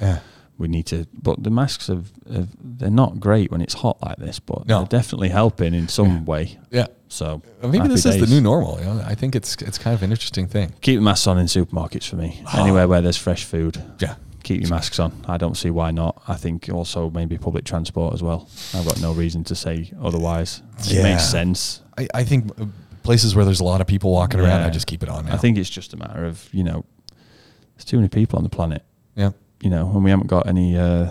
Yeah. 0.00 0.20
We 0.56 0.68
need 0.68 0.86
to, 0.86 1.06
but 1.20 1.42
the 1.42 1.50
masks 1.50 1.88
have, 1.88 2.12
have 2.32 2.48
they're 2.62 2.88
not 2.88 3.18
great 3.18 3.50
when 3.50 3.60
it's 3.60 3.74
hot 3.74 4.00
like 4.00 4.18
this, 4.18 4.38
but 4.38 4.68
No. 4.68 4.78
they're 4.78 5.00
definitely 5.00 5.30
helping 5.30 5.74
in 5.74 5.88
some 5.88 6.08
Yeah. 6.18 6.22
way. 6.22 6.58
Yeah. 6.70 6.86
So 7.08 7.42
maybe 7.62 7.88
this 7.88 8.06
is 8.06 8.18
the 8.20 8.26
new 8.26 8.40
normal. 8.40 8.78
You 8.78 8.84
know, 8.86 9.02
I 9.04 9.14
think 9.16 9.34
it's 9.34 9.56
it's 9.62 9.78
kind 9.78 9.94
of 9.94 10.02
an 10.04 10.10
interesting 10.12 10.46
thing. 10.46 10.72
Keep 10.80 10.98
the 11.00 11.04
masks 11.04 11.26
on 11.26 11.38
in 11.38 11.46
supermarkets 11.46 12.06
for 12.08 12.16
me. 12.16 12.40
Anywhere 12.56 12.86
where 12.86 13.00
there's 13.00 13.16
fresh 13.16 13.44
food, 13.44 13.82
Yeah. 14.00 14.14
keep 14.44 14.60
your 14.60 14.70
masks 14.70 14.98
on. 15.00 15.12
I 15.26 15.38
don't 15.38 15.56
see 15.56 15.70
why 15.70 15.90
not. 15.90 16.22
I 16.28 16.34
think 16.36 16.68
also 16.72 17.10
maybe 17.10 17.36
public 17.36 17.64
transport 17.64 18.14
as 18.14 18.22
well. 18.22 18.48
I've 18.74 18.84
got 18.86 19.00
no 19.00 19.12
reason 19.12 19.42
to 19.44 19.54
say 19.56 19.90
otherwise. 20.00 20.62
It 20.78 20.92
Yeah. 20.92 21.02
makes 21.02 21.24
sense. 21.28 21.80
I, 21.98 22.06
I 22.14 22.22
think 22.24 22.50
uh, 22.60 22.66
places 23.02 23.34
where 23.34 23.44
there's 23.44 23.60
a 23.60 23.64
lot 23.64 23.80
of 23.80 23.86
people 23.88 24.12
walking 24.12 24.38
around, 24.40 24.62
I 24.62 24.70
just 24.70 24.86
keep 24.86 25.02
it 25.02 25.08
on. 25.08 25.26
Now. 25.26 25.34
I 25.34 25.36
think 25.36 25.58
it's 25.58 25.70
just 25.70 25.92
a 25.94 25.96
matter 25.96 26.24
of 26.24 26.48
you 26.52 26.62
know, 26.62 26.84
there's 27.74 27.84
too 27.84 27.96
many 27.96 28.08
people 28.08 28.36
on 28.38 28.44
the 28.44 28.50
planet. 28.50 28.82
You 29.64 29.70
know, 29.70 29.90
and 29.94 30.04
we 30.04 30.10
haven't 30.10 30.26
got 30.28 30.46
any. 30.46 30.76
Uh, 30.78 31.10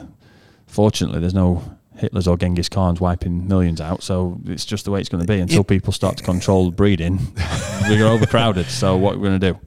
fortunately, 0.68 1.20
there's 1.20 1.34
no 1.34 1.64
Hitlers 1.98 2.28
or 2.28 2.38
Genghis 2.38 2.70
Khans 2.70 3.00
wiping 3.02 3.48
millions 3.48 3.82
out. 3.82 4.04
So 4.04 4.40
it's 4.46 4.66
just 4.66 4.86
the 4.86 4.92
way 4.92 5.00
it's 5.00 5.10
going 5.10 5.26
to 5.26 5.28
be 5.32 5.40
until 5.40 5.62
It- 5.62 5.68
people 5.68 5.92
start 5.94 6.18
to 6.18 6.24
control 6.24 6.72
breeding. 6.72 7.20
We're 7.90 8.08
overcrowded. 8.08 8.68
So 8.68 8.96
what 8.98 9.16
we're 9.18 9.28
going 9.30 9.40
to 9.40 9.54
do? 9.54 9.60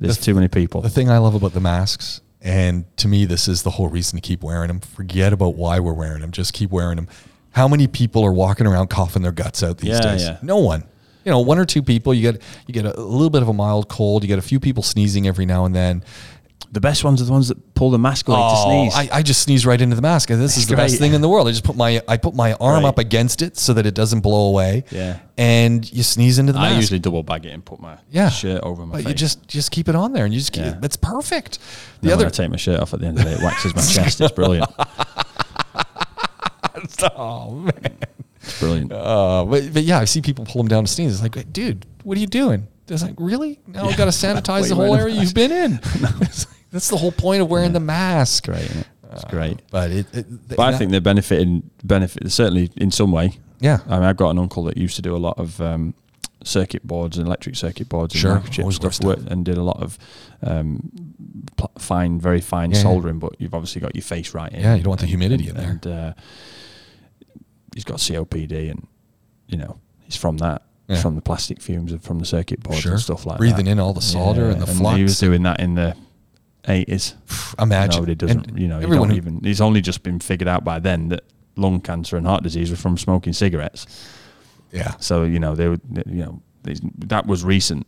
There's 0.00 0.18
too 0.18 0.34
many 0.34 0.48
people. 0.48 0.80
The 0.80 0.90
thing 0.90 1.08
I 1.10 1.18
love 1.18 1.34
about 1.36 1.52
the 1.52 1.60
masks, 1.60 2.20
and 2.40 2.84
to 2.96 3.06
me, 3.06 3.24
this 3.24 3.46
is 3.46 3.62
the 3.62 3.70
whole 3.70 3.88
reason 3.88 4.16
to 4.20 4.20
keep 4.20 4.42
wearing 4.42 4.68
them. 4.68 4.80
Forget 4.80 5.32
about 5.32 5.54
why 5.54 5.78
we're 5.78 5.92
wearing 5.92 6.22
them. 6.22 6.32
Just 6.32 6.52
keep 6.54 6.70
wearing 6.72 6.96
them. 6.96 7.06
How 7.52 7.68
many 7.68 7.86
people 7.86 8.24
are 8.24 8.32
walking 8.32 8.66
around 8.66 8.88
coughing 8.88 9.22
their 9.22 9.30
guts 9.32 9.62
out 9.62 9.78
these 9.78 9.90
Yeah, 9.90 10.00
days? 10.00 10.22
yeah. 10.22 10.38
No 10.42 10.56
one. 10.58 10.82
You 11.24 11.30
know, 11.30 11.38
one 11.40 11.58
or 11.58 11.64
two 11.64 11.82
people. 11.84 12.12
You 12.12 12.32
get 12.32 12.42
you 12.66 12.74
get 12.74 12.84
a 12.84 13.00
little 13.00 13.30
bit 13.30 13.42
of 13.42 13.48
a 13.48 13.52
mild 13.52 13.88
cold. 13.88 14.24
You 14.24 14.28
get 14.28 14.40
a 14.40 14.42
few 14.42 14.58
people 14.58 14.82
sneezing 14.82 15.28
every 15.28 15.46
now 15.46 15.64
and 15.66 15.74
then. 15.74 16.02
The 16.72 16.80
best 16.80 17.04
ones 17.04 17.20
are 17.20 17.26
the 17.26 17.32
ones 17.32 17.48
that 17.48 17.74
pull 17.74 17.90
the 17.90 17.98
mask 17.98 18.28
away 18.28 18.38
Oh, 18.40 18.50
to 18.50 18.62
sneeze. 18.90 19.10
I, 19.10 19.18
I 19.18 19.22
just 19.22 19.42
sneeze 19.42 19.66
right 19.66 19.78
into 19.78 19.94
the 19.94 20.00
mask. 20.00 20.30
and 20.30 20.40
This 20.40 20.52
is 20.56 20.62
It's 20.62 20.70
the 20.70 20.76
best 20.76 20.98
thing 20.98 21.12
in 21.12 21.20
the 21.20 21.28
world. 21.28 21.46
I 21.46 21.50
just 21.50 21.64
put 21.64 21.76
my 21.76 22.00
I 22.08 22.16
put 22.16 22.34
my 22.34 22.54
arm 22.54 22.84
Right. 22.84 22.88
up 22.88 22.98
against 22.98 23.42
it 23.42 23.58
so 23.58 23.74
that 23.74 23.84
it 23.84 23.94
doesn't 23.94 24.20
blow 24.20 24.48
away. 24.48 24.84
Yeah. 24.90 25.18
And 25.36 25.90
you 25.92 26.02
sneeze 26.02 26.38
into 26.38 26.54
the 26.54 26.58
I 26.58 26.62
mask. 26.62 26.74
I 26.74 26.76
usually 26.78 26.98
double 26.98 27.22
bag 27.22 27.44
it 27.44 27.50
and 27.50 27.62
put 27.62 27.78
my 27.78 27.98
yeah. 28.10 28.30
shirt 28.30 28.62
over 28.62 28.86
my 28.86 28.92
but 28.92 28.98
face. 29.02 29.08
you 29.08 29.14
just 29.14 29.46
just 29.48 29.70
keep 29.70 29.86
it 29.90 29.94
on 29.94 30.14
there 30.14 30.24
and 30.24 30.32
you 30.32 30.40
just 30.40 30.52
keep 30.52 30.64
Yeah. 30.64 30.78
it's 30.82 30.96
perfect. 30.96 31.58
The 32.00 32.08
Then 32.08 32.08
when 32.08 32.12
other 32.20 32.26
I 32.28 32.30
take 32.30 32.50
my 32.50 32.56
shirt 32.56 32.80
off 32.80 32.94
at 32.94 33.00
the 33.00 33.06
end 33.06 33.18
of 33.18 33.24
the 33.24 33.30
day, 33.30 33.36
it 33.36 33.42
waxes 33.42 33.74
my 33.76 33.82
chest. 33.82 34.18
It's 34.22 34.32
brilliant. 34.32 34.70
oh 37.16 37.50
man. 37.52 37.98
It's 38.40 38.58
brilliant. 38.58 38.92
Uh, 38.92 39.44
but, 39.48 39.72
but 39.72 39.82
yeah, 39.84 40.00
I 40.00 40.04
see 40.04 40.20
people 40.20 40.44
pull 40.44 40.62
them 40.62 40.68
down 40.68 40.84
to 40.84 40.90
sneeze. 40.90 41.12
It's 41.12 41.22
like, 41.22 41.52
dude, 41.52 41.86
what 42.02 42.16
are 42.16 42.20
you 42.20 42.26
doing? 42.26 42.66
It's 42.88 43.02
like, 43.02 43.14
really? 43.18 43.60
Now 43.68 43.84
I've 43.86 43.96
got 43.96 44.06
to 44.06 44.10
sanitize 44.10 44.68
the 44.68 44.74
whole 44.74 44.94
area 44.96 45.14
you've 45.14 45.34
been 45.34 45.52
in. 45.52 45.80
It's 46.20 46.46
like, 46.46 46.51
that's 46.72 46.88
the 46.88 46.96
whole 46.96 47.12
point 47.12 47.42
of 47.42 47.48
wearing 47.50 47.72
the 47.72 47.80
mask. 47.80 48.46
Great, 48.46 48.70
it? 48.70 48.86
It's 49.12 49.24
great. 49.24 49.60
But 49.70 49.90
it, 49.90 50.06
it 50.14 50.48
But 50.48 50.60
I 50.60 50.76
think 50.76 50.90
they're 50.90 51.00
benefiting 51.00 51.70
benefit 51.84 52.30
certainly 52.32 52.70
in 52.76 52.90
some 52.90 53.12
way. 53.12 53.38
yeah, 53.60 53.78
I 53.86 53.94
mean, 53.96 54.04
I've 54.04 54.16
got 54.16 54.30
an 54.30 54.38
uncle 54.38 54.64
that 54.64 54.76
used 54.76 54.96
to 54.96 55.02
do 55.02 55.14
a 55.14 55.18
lot 55.18 55.38
of 55.38 55.60
um, 55.60 55.94
circuit 56.44 56.82
boards 56.86 57.18
and 57.18 57.26
electric 57.26 57.54
circuit 57.56 57.88
boards 57.88 58.14
Sure, 58.16 58.36
and 58.36 58.44
microchip 58.44 58.72
stuff, 58.72 58.94
stuff. 58.94 59.26
and 59.26 59.44
did 59.44 59.58
a 59.58 59.62
lot 59.62 59.80
of 59.82 59.98
um, 60.42 60.90
pl- 61.56 61.70
fine, 61.78 62.18
very 62.18 62.40
fine 62.40 62.70
Yeah, 62.70 62.78
yeah. 62.78 62.82
soldering. 62.82 63.18
But 63.18 63.34
you've 63.38 63.54
obviously 63.54 63.80
got 63.82 63.94
your 63.94 64.02
face 64.02 64.34
right 64.34 64.50
in. 64.52 64.60
Yeah, 64.62 64.74
you 64.74 64.82
don't 64.82 64.90
want 64.90 65.00
the 65.02 65.06
humidity 65.06 65.48
and- 65.48 65.58
in 65.58 65.62
there. 65.64 65.70
And 65.70 65.86
uh, 65.86 66.12
he's 67.74 67.84
got 67.84 67.98
COPD, 67.98 68.70
and 68.70 68.86
you 69.46 69.58
know 69.58 69.78
he's 70.00 70.16
from 70.16 70.38
that. 70.38 70.62
Yeah. 70.88 71.00
From 71.00 71.14
the 71.14 71.22
plastic 71.22 71.62
fumes 71.62 71.92
and 71.92 72.02
from 72.02 72.18
the 72.18 72.24
circuit 72.26 72.60
boards 72.60 72.80
sure. 72.80 72.92
and 72.92 73.00
stuff 73.00 73.24
like 73.24 73.38
Breathing 73.38 73.56
that. 73.56 73.62
Breathing 73.62 73.72
in 73.72 73.78
all 73.78 73.94
the 73.94 74.02
solder 74.02 74.50
and 74.50 74.60
the 74.60 74.66
flux. 74.66 74.96
He 74.96 75.04
was 75.04 75.18
doing 75.18 75.44
that 75.44 75.60
in 75.60 75.74
the 75.76 75.96
eighties. 76.68 77.14
Imagine. 77.58 77.96
Nobody 78.00 78.14
doesn't. 78.14 78.46
And 78.48 78.58
you 78.58 78.68
know, 78.68 78.78
you 78.78 78.84
everyone 78.84 79.08
don't 79.08 79.16
even. 79.16 79.40
It's 79.44 79.60
only 79.60 79.80
just 79.80 80.02
been 80.02 80.20
figured 80.20 80.48
out 80.48 80.64
by 80.64 80.78
then 80.78 81.08
that 81.08 81.24
lung 81.56 81.80
cancer 81.80 82.16
and 82.16 82.26
heart 82.26 82.42
disease 82.42 82.70
were 82.70 82.76
from 82.76 82.96
smoking 82.98 83.32
cigarettes. 83.32 83.86
Yeah. 84.72 84.94
So 85.00 85.24
you 85.24 85.38
know 85.38 85.54
they 85.54 85.68
would. 85.68 85.80
You 86.06 86.24
know 86.24 86.42
these- 86.64 86.80
that 87.06 87.26
was 87.26 87.44
recent. 87.44 87.86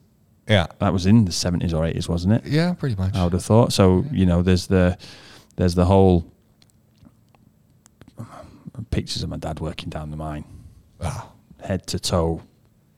Yeah. 0.49 0.67
That 0.81 0.93
was 0.93 1.07
in 1.07 1.25
the 1.25 1.33
seventies 1.33 1.73
or 1.73 1.85
eighties, 1.87 2.09
wasn't 2.09 2.35
it? 2.35 2.45
Yeah, 2.47 2.75
pretty 2.75 2.97
much. 2.97 3.15
I 3.15 3.25
would 3.25 3.33
have 3.33 3.45
thought. 3.45 3.73
So 3.73 4.05
you 4.13 4.27
know, 4.27 4.43
there's 4.43 4.67
the 4.67 4.99
there's 5.57 5.75
the 5.75 5.87
whole 5.87 6.31
pictures 8.91 9.23
of 9.23 9.29
my 9.29 9.37
dad 9.37 9.61
working 9.61 9.89
down 9.89 10.11
the 10.11 10.17
mine, 10.17 10.45
Wow. 11.01 11.33
head 11.63 11.87
to 11.89 11.99
toe, 11.99 12.43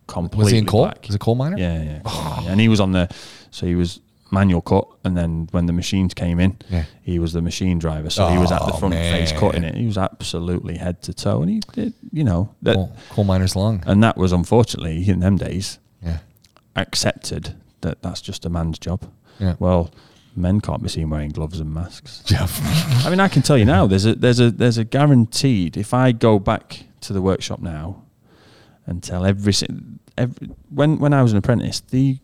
completely 0.07 0.45
Was 0.45 0.53
he 0.53 0.59
in 0.59 0.67
coal? 0.67 0.83
black. 0.85 1.05
Was 1.07 1.15
a 1.15 1.19
coal 1.19 1.35
miner? 1.35 1.57
Yeah, 1.59 1.83
yeah, 1.83 2.01
oh. 2.05 2.41
yeah. 2.45 2.51
And 2.53 2.61
he 2.61 2.69
was 2.69 2.81
on 2.81 2.93
the, 2.93 3.09
so 3.51 3.67
he 3.67 3.75
was 3.75 4.01
manual 4.31 4.61
cut, 4.61 4.87
and 5.05 5.17
then 5.17 5.49
when 5.53 5.67
the 5.67 5.73
machines 5.73 6.13
came 6.15 6.41
in, 6.41 6.57
Yeah. 6.71 6.85
he 7.03 7.19
was 7.19 7.33
the 7.33 7.41
machine 7.43 7.79
driver. 7.79 8.11
So 8.11 8.27
he 8.29 8.39
was 8.39 8.51
at 8.53 8.61
the 8.67 8.73
Oh, 8.73 8.77
front 8.77 8.95
face 8.95 9.33
cutting 9.33 9.63
it. 9.65 9.75
He 9.77 9.87
was 9.87 9.97
absolutely 9.99 10.77
head 10.79 11.01
to 11.03 11.15
toe, 11.15 11.43
and 11.43 11.51
he 11.51 11.61
did, 11.73 11.93
you 12.13 12.25
know, 12.25 12.51
that, 12.63 12.75
Coal, 12.75 12.93
coal 13.11 13.25
miner's 13.25 13.55
lung. 13.57 13.83
and 13.87 14.03
that 14.03 14.17
was 14.17 14.33
unfortunately 14.33 15.09
in 15.09 15.21
them 15.21 15.37
days 15.37 15.79
Yeah. 16.03 16.19
accepted 16.75 17.55
that 17.83 18.03
that's 18.03 18.21
just 18.21 18.45
a 18.45 18.49
man's 18.49 18.79
job. 18.79 19.03
Yeah. 19.39 19.55
Well, 19.59 19.91
men 20.35 20.61
can't 20.61 20.83
be 20.83 20.89
seen 20.89 21.09
wearing 21.11 21.31
gloves 21.31 21.61
and 21.61 21.73
masks. 21.73 22.23
I 23.07 23.11
mean, 23.11 23.21
I 23.21 23.29
can 23.29 23.43
tell 23.43 23.57
you 23.57 23.65
now. 23.65 23.87
There's 23.87 24.07
a 24.07 24.15
there's 24.15 24.41
a 24.41 24.51
there's 24.51 24.79
a 24.79 24.85
guaranteed. 24.85 25.77
If 25.77 25.95
I 25.95 26.13
go 26.13 26.39
back 26.39 26.85
to 27.03 27.13
the 27.13 27.23
workshop 27.23 27.61
now 27.61 28.03
and 28.87 29.03
tell 29.03 29.25
every, 29.25 29.53
every 30.19 30.49
when 30.71 30.99
when 30.99 31.13
I 31.13 31.23
was 31.23 31.33
an 31.33 31.39
apprentice, 31.39 31.81
the 31.81 32.19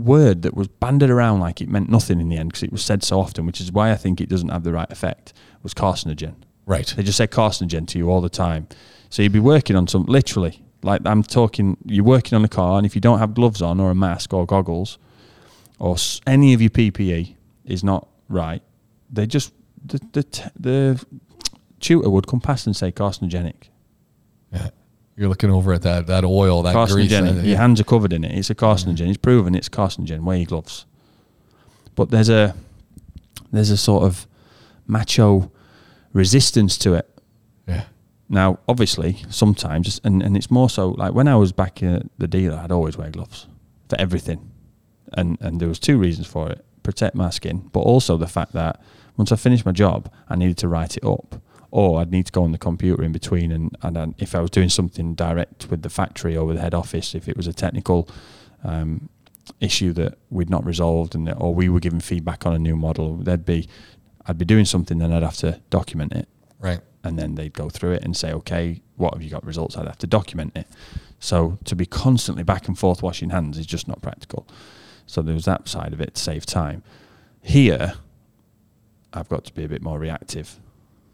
word 0.00 0.42
that 0.42 0.54
was 0.54 0.68
banded 0.68 1.10
around 1.10 1.40
like 1.40 1.60
it 1.60 1.68
meant 1.68 1.90
nothing 1.90 2.20
in 2.20 2.28
the 2.28 2.36
end 2.36 2.50
because 2.50 2.62
it 2.62 2.72
was 2.72 2.82
said 2.82 3.02
so 3.02 3.20
often, 3.20 3.46
which 3.46 3.60
is 3.60 3.72
why 3.72 3.92
I 3.92 3.96
think 3.96 4.20
it 4.20 4.28
doesn't 4.28 4.48
have 4.48 4.64
the 4.64 4.72
right 4.72 4.90
effect. 4.90 5.32
Was 5.62 5.74
carcinogen. 5.74 6.34
right. 6.66 6.86
They 6.86 7.02
just 7.02 7.18
say 7.18 7.26
carcinogen 7.26 7.86
to 7.88 7.98
you 7.98 8.10
all 8.10 8.20
the 8.20 8.30
time. 8.30 8.66
So 9.10 9.22
you'd 9.22 9.32
be 9.32 9.40
working 9.40 9.76
on 9.76 9.86
some 9.86 10.04
literally 10.04 10.62
like 10.82 11.02
I'm 11.04 11.22
talking. 11.22 11.76
You're 11.84 12.04
working 12.04 12.36
on 12.36 12.44
a 12.44 12.48
car, 12.48 12.78
and 12.78 12.86
if 12.86 12.94
you 12.94 13.00
don't 13.00 13.18
have 13.18 13.34
gloves 13.34 13.60
on 13.62 13.80
or 13.80 13.90
a 13.90 13.94
mask 13.94 14.32
or 14.32 14.46
goggles 14.46 14.98
or 15.78 15.96
any 16.26 16.54
of 16.54 16.60
your 16.60 16.70
PPE 16.70 17.34
is 17.64 17.84
not 17.84 18.08
right, 18.28 18.62
they 19.10 19.26
just 19.26 19.52
the 19.84 20.00
the, 20.12 20.50
the 20.58 21.04
tutor 21.80 22.08
would 22.08 22.26
come 22.26 22.40
past 22.40 22.66
and 22.66 22.76
say 22.76 22.92
carcinogenic. 22.92 23.68
Yeah. 24.52 24.70
You're 25.20 25.28
looking 25.28 25.50
over 25.50 25.74
at 25.74 25.82
that 25.82 26.06
that 26.06 26.24
oil, 26.24 26.62
that 26.62 26.72
grease. 26.94 27.10
Your 27.44 27.58
hands 27.58 27.78
are 27.78 27.84
covered 27.84 28.14
in 28.14 28.24
it. 28.24 28.38
It's 28.38 28.48
a 28.48 28.54
carcinogen. 28.54 29.06
It's 29.06 29.18
proven 29.18 29.54
it's 29.54 29.68
carcinogen. 29.68 30.20
Wear 30.20 30.38
your 30.38 30.46
gloves. 30.46 30.86
But 31.94 32.10
there's 32.10 32.30
a 32.30 32.54
there's 33.52 33.68
a 33.68 33.76
sort 33.76 34.04
of 34.04 34.26
macho 34.86 35.52
resistance 36.14 36.78
to 36.78 36.94
it. 36.94 37.06
yeah. 37.68 37.84
Now, 38.30 38.60
obviously, 38.66 39.18
sometimes, 39.28 40.00
and, 40.04 40.22
and 40.22 40.36
it's 40.38 40.50
more 40.50 40.70
so 40.70 40.88
like 40.90 41.12
when 41.12 41.28
I 41.28 41.36
was 41.36 41.52
back 41.52 41.82
at 41.82 42.06
the 42.16 42.26
dealer, 42.26 42.56
I'd 42.56 42.72
always 42.72 42.96
wear 42.96 43.10
gloves 43.10 43.46
for 43.90 44.00
everything, 44.00 44.50
and 45.12 45.36
and 45.42 45.60
there 45.60 45.68
was 45.68 45.78
two 45.78 45.98
reasons 45.98 46.28
for 46.28 46.48
it: 46.50 46.64
protect 46.82 47.14
my 47.14 47.28
skin, 47.28 47.68
but 47.74 47.80
also 47.80 48.16
the 48.16 48.26
fact 48.26 48.52
that 48.54 48.80
once 49.18 49.32
I 49.32 49.36
finished 49.36 49.66
my 49.66 49.72
job, 49.72 50.10
I 50.30 50.36
needed 50.36 50.56
to 50.58 50.68
write 50.68 50.96
it 50.96 51.04
up, 51.04 51.42
or 51.70 52.00
I'd 52.00 52.10
need 52.10 52.26
to 52.26 52.32
go 52.32 52.42
on 52.44 52.52
the 52.52 52.58
computer 52.58 53.02
in 53.02 53.12
between, 53.12 53.52
and 53.52 53.76
and 53.82 53.96
then 53.96 54.14
if 54.18 54.34
I 54.34 54.40
was 54.40 54.50
doing 54.50 54.68
something 54.68 55.14
direct 55.14 55.68
with 55.70 55.82
the 55.82 55.90
factory 55.90 56.36
or 56.36 56.44
with 56.44 56.56
the 56.56 56.62
head 56.62 56.74
office, 56.74 57.14
if 57.14 57.28
it 57.28 57.36
was 57.36 57.46
a 57.46 57.52
technical. 57.52 58.08
Um, 58.64 59.08
issue 59.58 59.92
that 59.92 60.16
we'd 60.28 60.48
not 60.48 60.64
resolved 60.64 61.14
and 61.16 61.26
that, 61.26 61.34
or 61.34 61.52
we 61.52 61.68
were 61.68 61.80
giving 61.80 61.98
feedback 61.98 62.46
on 62.46 62.54
a 62.54 62.58
new 62.58 62.76
model 62.76 63.16
there'd 63.16 63.44
be 63.44 63.68
I'd 64.26 64.38
be 64.38 64.44
doing 64.44 64.64
something 64.64 64.98
then 64.98 65.12
I'd 65.12 65.24
have 65.24 65.38
to 65.38 65.60
document 65.70 66.12
it 66.12 66.28
Right. 66.60 66.80
and 67.02 67.18
then 67.18 67.34
they'd 67.34 67.52
go 67.52 67.68
through 67.68 67.92
it 67.94 68.04
and 68.04 68.16
say, 68.16 68.32
okay, 68.32 68.80
what 68.96 69.12
have 69.14 69.22
you 69.24 69.30
got 69.30 69.44
results? 69.44 69.76
I'd 69.76 69.86
have 69.88 69.98
to 69.98 70.06
document 70.06 70.52
it. 70.54 70.68
So 71.18 71.58
to 71.64 71.74
be 71.74 71.84
constantly 71.84 72.44
back 72.44 72.68
and 72.68 72.78
forth 72.78 73.02
washing 73.02 73.30
hands 73.30 73.58
is 73.58 73.66
just 73.66 73.88
not 73.88 74.00
practical. 74.02 74.46
So 75.06 75.20
there 75.20 75.34
was 75.34 75.46
that 75.46 75.66
side 75.66 75.92
of 75.94 76.00
it 76.00 76.14
to 76.14 76.20
save 76.20 76.46
time. 76.46 76.84
Here, 77.42 77.94
I've 79.12 79.28
got 79.28 79.44
to 79.46 79.52
be 79.54 79.64
a 79.64 79.68
bit 79.68 79.82
more 79.82 79.98
reactive. 79.98 80.60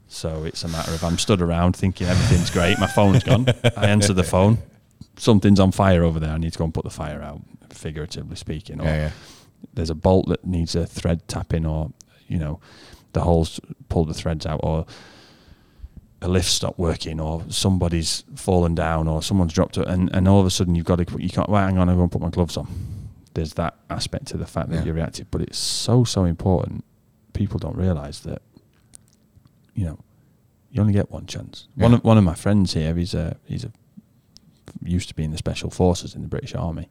So 0.07 0.43
it's 0.45 0.63
a 0.63 0.67
matter 0.69 0.91
of 0.91 1.03
I'm 1.03 1.17
stood 1.17 1.41
around 1.41 1.75
thinking 1.75 2.07
everything's 2.07 2.49
great. 2.49 2.79
My 2.79 2.87
phone's 2.87 3.23
gone. 3.23 3.45
I 3.75 3.87
answer 3.87 4.13
the 4.13 4.23
phone. 4.23 4.57
Something's 5.17 5.59
on 5.59 5.71
fire 5.71 6.03
over 6.03 6.19
there. 6.19 6.31
I 6.31 6.37
need 6.37 6.53
to 6.53 6.57
go 6.59 6.63
and 6.65 6.73
put 6.73 6.83
the 6.83 6.89
fire 6.89 7.21
out, 7.21 7.41
figuratively 7.69 8.35
speaking. 8.35 8.79
Or 8.79 8.85
Yeah, 8.85 8.95
yeah. 8.97 9.11
there's 9.73 9.89
a 9.89 9.95
bolt 9.95 10.27
that 10.29 10.45
needs 10.45 10.75
a 10.75 10.85
thread 10.85 11.27
tapping 11.27 11.65
or 11.65 11.91
you 12.27 12.37
know 12.37 12.59
the 13.13 13.21
holes 13.21 13.59
pull 13.89 14.05
the 14.05 14.13
threads 14.13 14.45
out 14.45 14.59
or 14.63 14.85
a 16.21 16.27
lift 16.27 16.47
stopped 16.49 16.79
working 16.79 17.19
or 17.19 17.43
somebody's 17.49 18.23
fallen 18.35 18.73
down 18.75 19.07
or 19.07 19.21
someone's 19.21 19.53
dropped 19.53 19.77
it 19.77 19.87
and, 19.87 20.09
and 20.13 20.27
all 20.27 20.39
of 20.39 20.45
a 20.45 20.49
sudden 20.49 20.73
you've 20.75 20.85
got 20.85 20.95
to 20.97 21.21
you 21.21 21.29
can't 21.29 21.47
well, 21.49 21.65
hang 21.65 21.77
on 21.77 21.89
I'm 21.89 21.95
going 21.95 22.09
to 22.09 22.13
put 22.13 22.21
my 22.21 22.29
gloves 22.29 22.57
on 22.57 22.67
there's 23.33 23.53
that 23.53 23.75
aspect 23.89 24.25
to 24.27 24.37
the 24.37 24.47
fact 24.47 24.69
that 24.69 24.77
Yeah. 24.77 24.83
you're 24.85 24.95
reactive 24.95 25.29
but 25.31 25.41
it's 25.41 25.57
so 25.59 26.03
so 26.03 26.23
important 26.25 26.83
people 27.33 27.59
don't 27.59 27.77
realize 27.77 28.21
that 28.21 28.41
you 29.77 29.85
know 29.85 29.97
you 30.71 30.81
only 30.81 30.91
get 30.91 31.09
one 31.09 31.25
chance 31.25 31.69
one 31.75 31.93
of 31.93 32.03
one 32.03 32.17
of 32.17 32.23
my 32.25 32.35
friends 32.35 32.73
here 32.73 32.93
he's 32.93 33.13
a 33.13 33.37
he's 33.45 33.63
a 33.63 33.71
used 34.83 35.09
to 35.09 35.15
be 35.15 35.23
in 35.23 35.31
the 35.31 35.37
special 35.37 35.69
forces 35.69 36.15
in 36.15 36.21
the 36.21 36.27
British 36.27 36.55
Army 36.55 36.89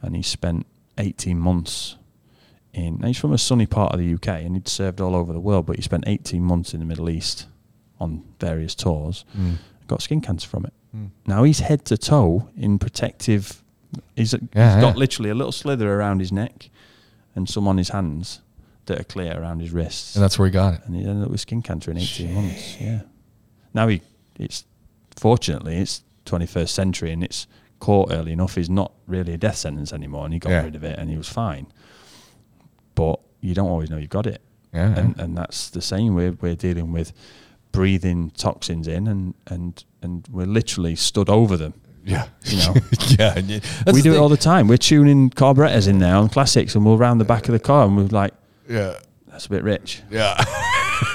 and 0.00 0.16
he 0.16 0.22
spent 0.22 0.66
18 0.98 1.38
months 1.38 1.96
in. 2.72 2.98
Now 2.98 3.08
he's 3.08 3.18
from 3.18 3.32
a 3.32 3.38
sunny 3.38 3.66
part 3.66 3.92
of 3.92 4.00
the 4.00 4.14
UK 4.14 4.28
and 4.28 4.54
he'd 4.54 4.68
served 4.68 5.00
all 5.00 5.14
over 5.14 5.32
the 5.32 5.40
world, 5.40 5.66
but 5.66 5.76
he 5.76 5.82
spent 5.82 6.04
18 6.06 6.42
months 6.42 6.74
in 6.74 6.80
the 6.80 6.86
Middle 6.86 7.08
East 7.10 7.46
on 8.00 8.24
various 8.40 8.74
tours. 8.74 9.24
Mm. 9.36 9.56
Got 9.86 10.02
skin 10.02 10.20
cancer 10.20 10.48
from 10.48 10.66
it. 10.66 10.72
Mm. 10.96 11.10
Now 11.26 11.44
he's 11.44 11.60
head 11.60 11.84
to 11.86 11.96
toe 11.96 12.48
in 12.56 12.78
protective. 12.78 13.62
He's, 14.16 14.34
Yeah, 14.54 14.74
he's 14.74 14.82
got 14.82 14.96
literally 14.96 15.30
a 15.30 15.34
little 15.34 15.52
slither 15.52 15.92
around 15.92 16.20
his 16.20 16.32
neck 16.32 16.70
and 17.34 17.48
some 17.48 17.68
on 17.68 17.78
his 17.78 17.90
hands 17.90 18.40
that 18.86 19.00
are 19.00 19.04
clear 19.04 19.38
around 19.40 19.60
his 19.60 19.70
wrists. 19.70 20.14
And 20.16 20.22
that's 20.24 20.38
where 20.38 20.46
he 20.46 20.52
got 20.52 20.74
it. 20.74 20.80
and 20.86 20.94
he 20.96 21.04
ended 21.04 21.24
up 21.24 21.30
with 21.30 21.40
skin 21.40 21.62
cancer 21.62 21.90
in 21.90 21.98
18 21.98 22.34
months. 22.34 22.80
Yeah. 22.80 23.02
Now 23.74 23.88
he, 23.88 24.02
it's 24.38 24.64
fortunately 25.16 25.76
it's 25.76 26.02
21st 26.26 26.68
century 26.68 27.12
and 27.12 27.22
it's 27.22 27.46
caught 27.78 28.12
early 28.12 28.32
enough. 28.32 28.54
He's 28.54 28.70
not 28.70 28.92
really 29.06 29.34
a 29.34 29.36
death 29.38 29.56
sentence 29.56 29.92
anymore, 29.92 30.24
and 30.24 30.32
he 30.34 30.38
got 30.40 30.50
Yeah. 30.50 30.62
rid 30.64 30.74
of 30.76 30.84
it, 30.84 30.98
and 30.98 31.10
he 31.10 31.16
was 31.16 31.28
fine. 31.28 31.66
But 32.94 33.20
you 33.40 33.54
don't 33.54 33.68
always 33.68 33.90
know 33.90 33.96
you've 33.96 34.10
got 34.10 34.26
it, 34.26 34.40
Yeah. 34.72 34.94
and 34.98 35.18
and 35.18 35.36
that's 35.36 35.70
the 35.70 35.80
same. 35.82 36.14
We're 36.14 36.32
we're 36.40 36.54
dealing 36.56 36.92
with 36.92 37.12
breathing 37.72 38.30
toxins 38.36 38.86
in, 38.86 39.06
and 39.08 39.34
and 39.46 39.84
and 40.02 40.26
we're 40.30 40.46
literally 40.46 40.94
stood 40.96 41.28
over 41.28 41.56
them. 41.56 41.74
yeah. 42.04 42.26
You 42.44 42.56
know. 42.58 42.74
yeah. 43.18 43.34
and 43.36 43.48
y- 43.48 43.60
that's 43.84 43.92
we 43.94 44.02
do 44.02 44.12
it 44.14 44.18
all 44.18 44.28
the 44.28 44.36
time. 44.36 44.68
We're 44.68 44.76
tuning 44.76 45.30
carburetors 45.30 45.86
in 45.86 45.98
there 45.98 46.14
on 46.16 46.28
classics, 46.28 46.74
and 46.74 46.84
we'll 46.84 46.98
round 46.98 47.20
the 47.20 47.24
back 47.24 47.48
of 47.48 47.52
the 47.52 47.58
car, 47.60 47.86
and 47.86 47.96
we're 47.96 48.04
like, 48.04 48.34
Yeah. 48.68 48.98
that's 49.26 49.46
a 49.46 49.50
bit 49.50 49.62
rich. 49.62 50.02
Yeah. 50.10 50.36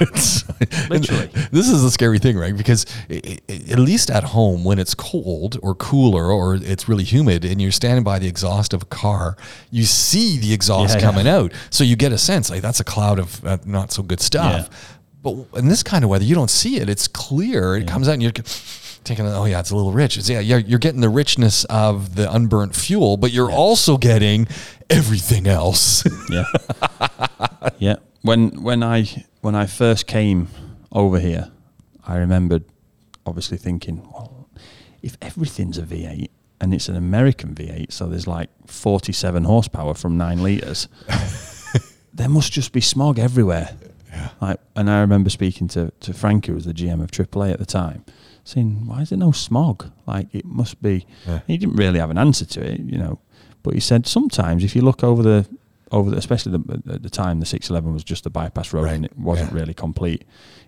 Literally. 0.90 1.28
This 1.50 1.68
is 1.68 1.82
the 1.82 1.90
scary 1.90 2.18
thing, 2.18 2.36
right? 2.36 2.56
Because 2.56 2.84
i 3.10 3.38
i 3.48 3.52
at 3.70 3.78
least 3.78 4.10
at 4.10 4.24
home, 4.24 4.64
when 4.64 4.78
it's 4.78 4.94
cold 4.94 5.58
or 5.62 5.74
cooler 5.74 6.30
or 6.30 6.56
it's 6.56 6.88
really 6.88 7.04
humid 7.04 7.44
and 7.44 7.60
you're 7.60 7.72
standing 7.72 8.04
by 8.04 8.18
the 8.18 8.26
exhaust 8.28 8.72
of 8.74 8.82
a 8.82 8.86
car, 8.86 9.36
you 9.70 9.84
see 9.84 10.38
the 10.38 10.52
exhaust 10.52 10.94
Yeah, 10.94 11.00
yeah. 11.00 11.06
coming 11.10 11.28
out. 11.28 11.52
So 11.70 11.84
you 11.84 11.96
get 11.96 12.12
a 12.12 12.18
sense 12.18 12.50
like 12.50 12.62
that's 12.62 12.80
a 12.80 12.84
cloud 12.84 13.18
of 13.18 13.44
uh, 13.44 13.58
not 13.64 13.92
so 13.92 14.02
good 14.02 14.20
stuff. 14.20 14.68
Yeah. 14.70 14.76
But 15.22 15.58
in 15.58 15.68
this 15.68 15.82
kind 15.82 16.04
of 16.04 16.10
weather, 16.10 16.24
you 16.24 16.34
don't 16.34 16.50
see 16.50 16.76
it. 16.76 16.88
It's 16.88 17.08
clear. 17.08 17.76
It 17.76 17.88
comes 17.88 18.08
out 18.08 18.12
and 18.12 18.22
you're 18.22 18.30
taking, 19.04 19.26
oh, 19.26 19.46
yeah, 19.46 19.58
it's 19.58 19.70
a 19.70 19.76
little 19.76 19.90
rich. 19.92 20.16
It's, 20.16 20.28
yeah, 20.30 20.38
yeah, 20.38 20.58
you're 20.58 20.78
getting 20.78 21.00
the 21.00 21.08
richness 21.08 21.64
of 21.64 22.14
the 22.14 22.32
unburnt 22.32 22.76
fuel, 22.76 23.16
but 23.16 23.32
you're 23.32 23.50
also 23.50 23.96
getting 23.96 24.46
everything 24.90 25.46
else. 25.46 26.04
Yeah. 26.30 26.44
yeah. 27.78 27.96
When 28.22 28.62
when 28.62 28.82
I 28.82 29.04
when 29.40 29.54
I 29.54 29.66
first 29.66 30.06
came 30.06 30.48
over 30.92 31.18
here, 31.18 31.50
I 32.06 32.16
remembered 32.16 32.64
obviously 33.24 33.56
thinking, 33.56 34.02
well, 34.12 34.48
if 35.02 35.16
everything's 35.22 35.78
a 35.78 35.82
V8 35.82 36.28
and 36.60 36.74
it's 36.74 36.88
an 36.88 36.96
American 36.96 37.54
V8, 37.54 37.92
so 37.92 38.06
there's 38.08 38.26
like 38.26 38.50
47 38.66 39.44
horsepower 39.44 39.94
from 39.94 40.18
nine 40.18 40.42
liters, 40.42 40.88
there 42.12 42.28
must 42.28 42.52
just 42.52 42.72
be 42.72 42.80
smog 42.82 43.18
everywhere. 43.18 43.76
Yeah. 44.10 44.30
Like, 44.40 44.60
and 44.76 44.90
I 44.90 45.00
remember 45.00 45.30
speaking 45.30 45.68
to 45.68 45.90
to 46.00 46.12
Frank, 46.12 46.46
who 46.46 46.54
was 46.54 46.64
the 46.66 46.74
GM 46.74 47.02
of 47.02 47.10
AAA 47.10 47.52
at 47.52 47.58
the 47.58 47.66
time, 47.66 48.04
saying, 48.44 48.86
"Why 48.86 49.00
is 49.02 49.08
there 49.10 49.18
no 49.18 49.32
smog? 49.32 49.90
Like, 50.06 50.34
it 50.34 50.44
must 50.44 50.82
be." 50.82 51.06
Yeah. 51.26 51.40
He 51.46 51.56
didn't 51.56 51.76
really 51.76 52.00
have 52.00 52.10
an 52.10 52.18
answer 52.18 52.44
to 52.44 52.60
it, 52.60 52.80
you 52.80 52.98
know, 52.98 53.18
but 53.62 53.74
he 53.74 53.80
said 53.80 54.06
sometimes 54.06 54.64
if 54.64 54.74
you 54.76 54.82
look 54.82 55.02
over 55.04 55.22
the 55.22 55.46
over, 55.90 56.10
the, 56.10 56.18
especially 56.18 56.52
the, 56.52 56.82
at 56.92 57.02
the 57.02 57.08
time, 57.08 57.40
the 57.40 57.46
611 57.46 57.94
was 57.94 58.04
just 58.04 58.26
a 58.26 58.30
bypass 58.30 58.74
road 58.74 58.82
Right, 58.84 58.94
and 58.96 59.06
it 59.06 59.18
wasn't 59.18 59.52
yeah. 59.52 59.58
really 59.60 59.72
complete. 59.72 60.20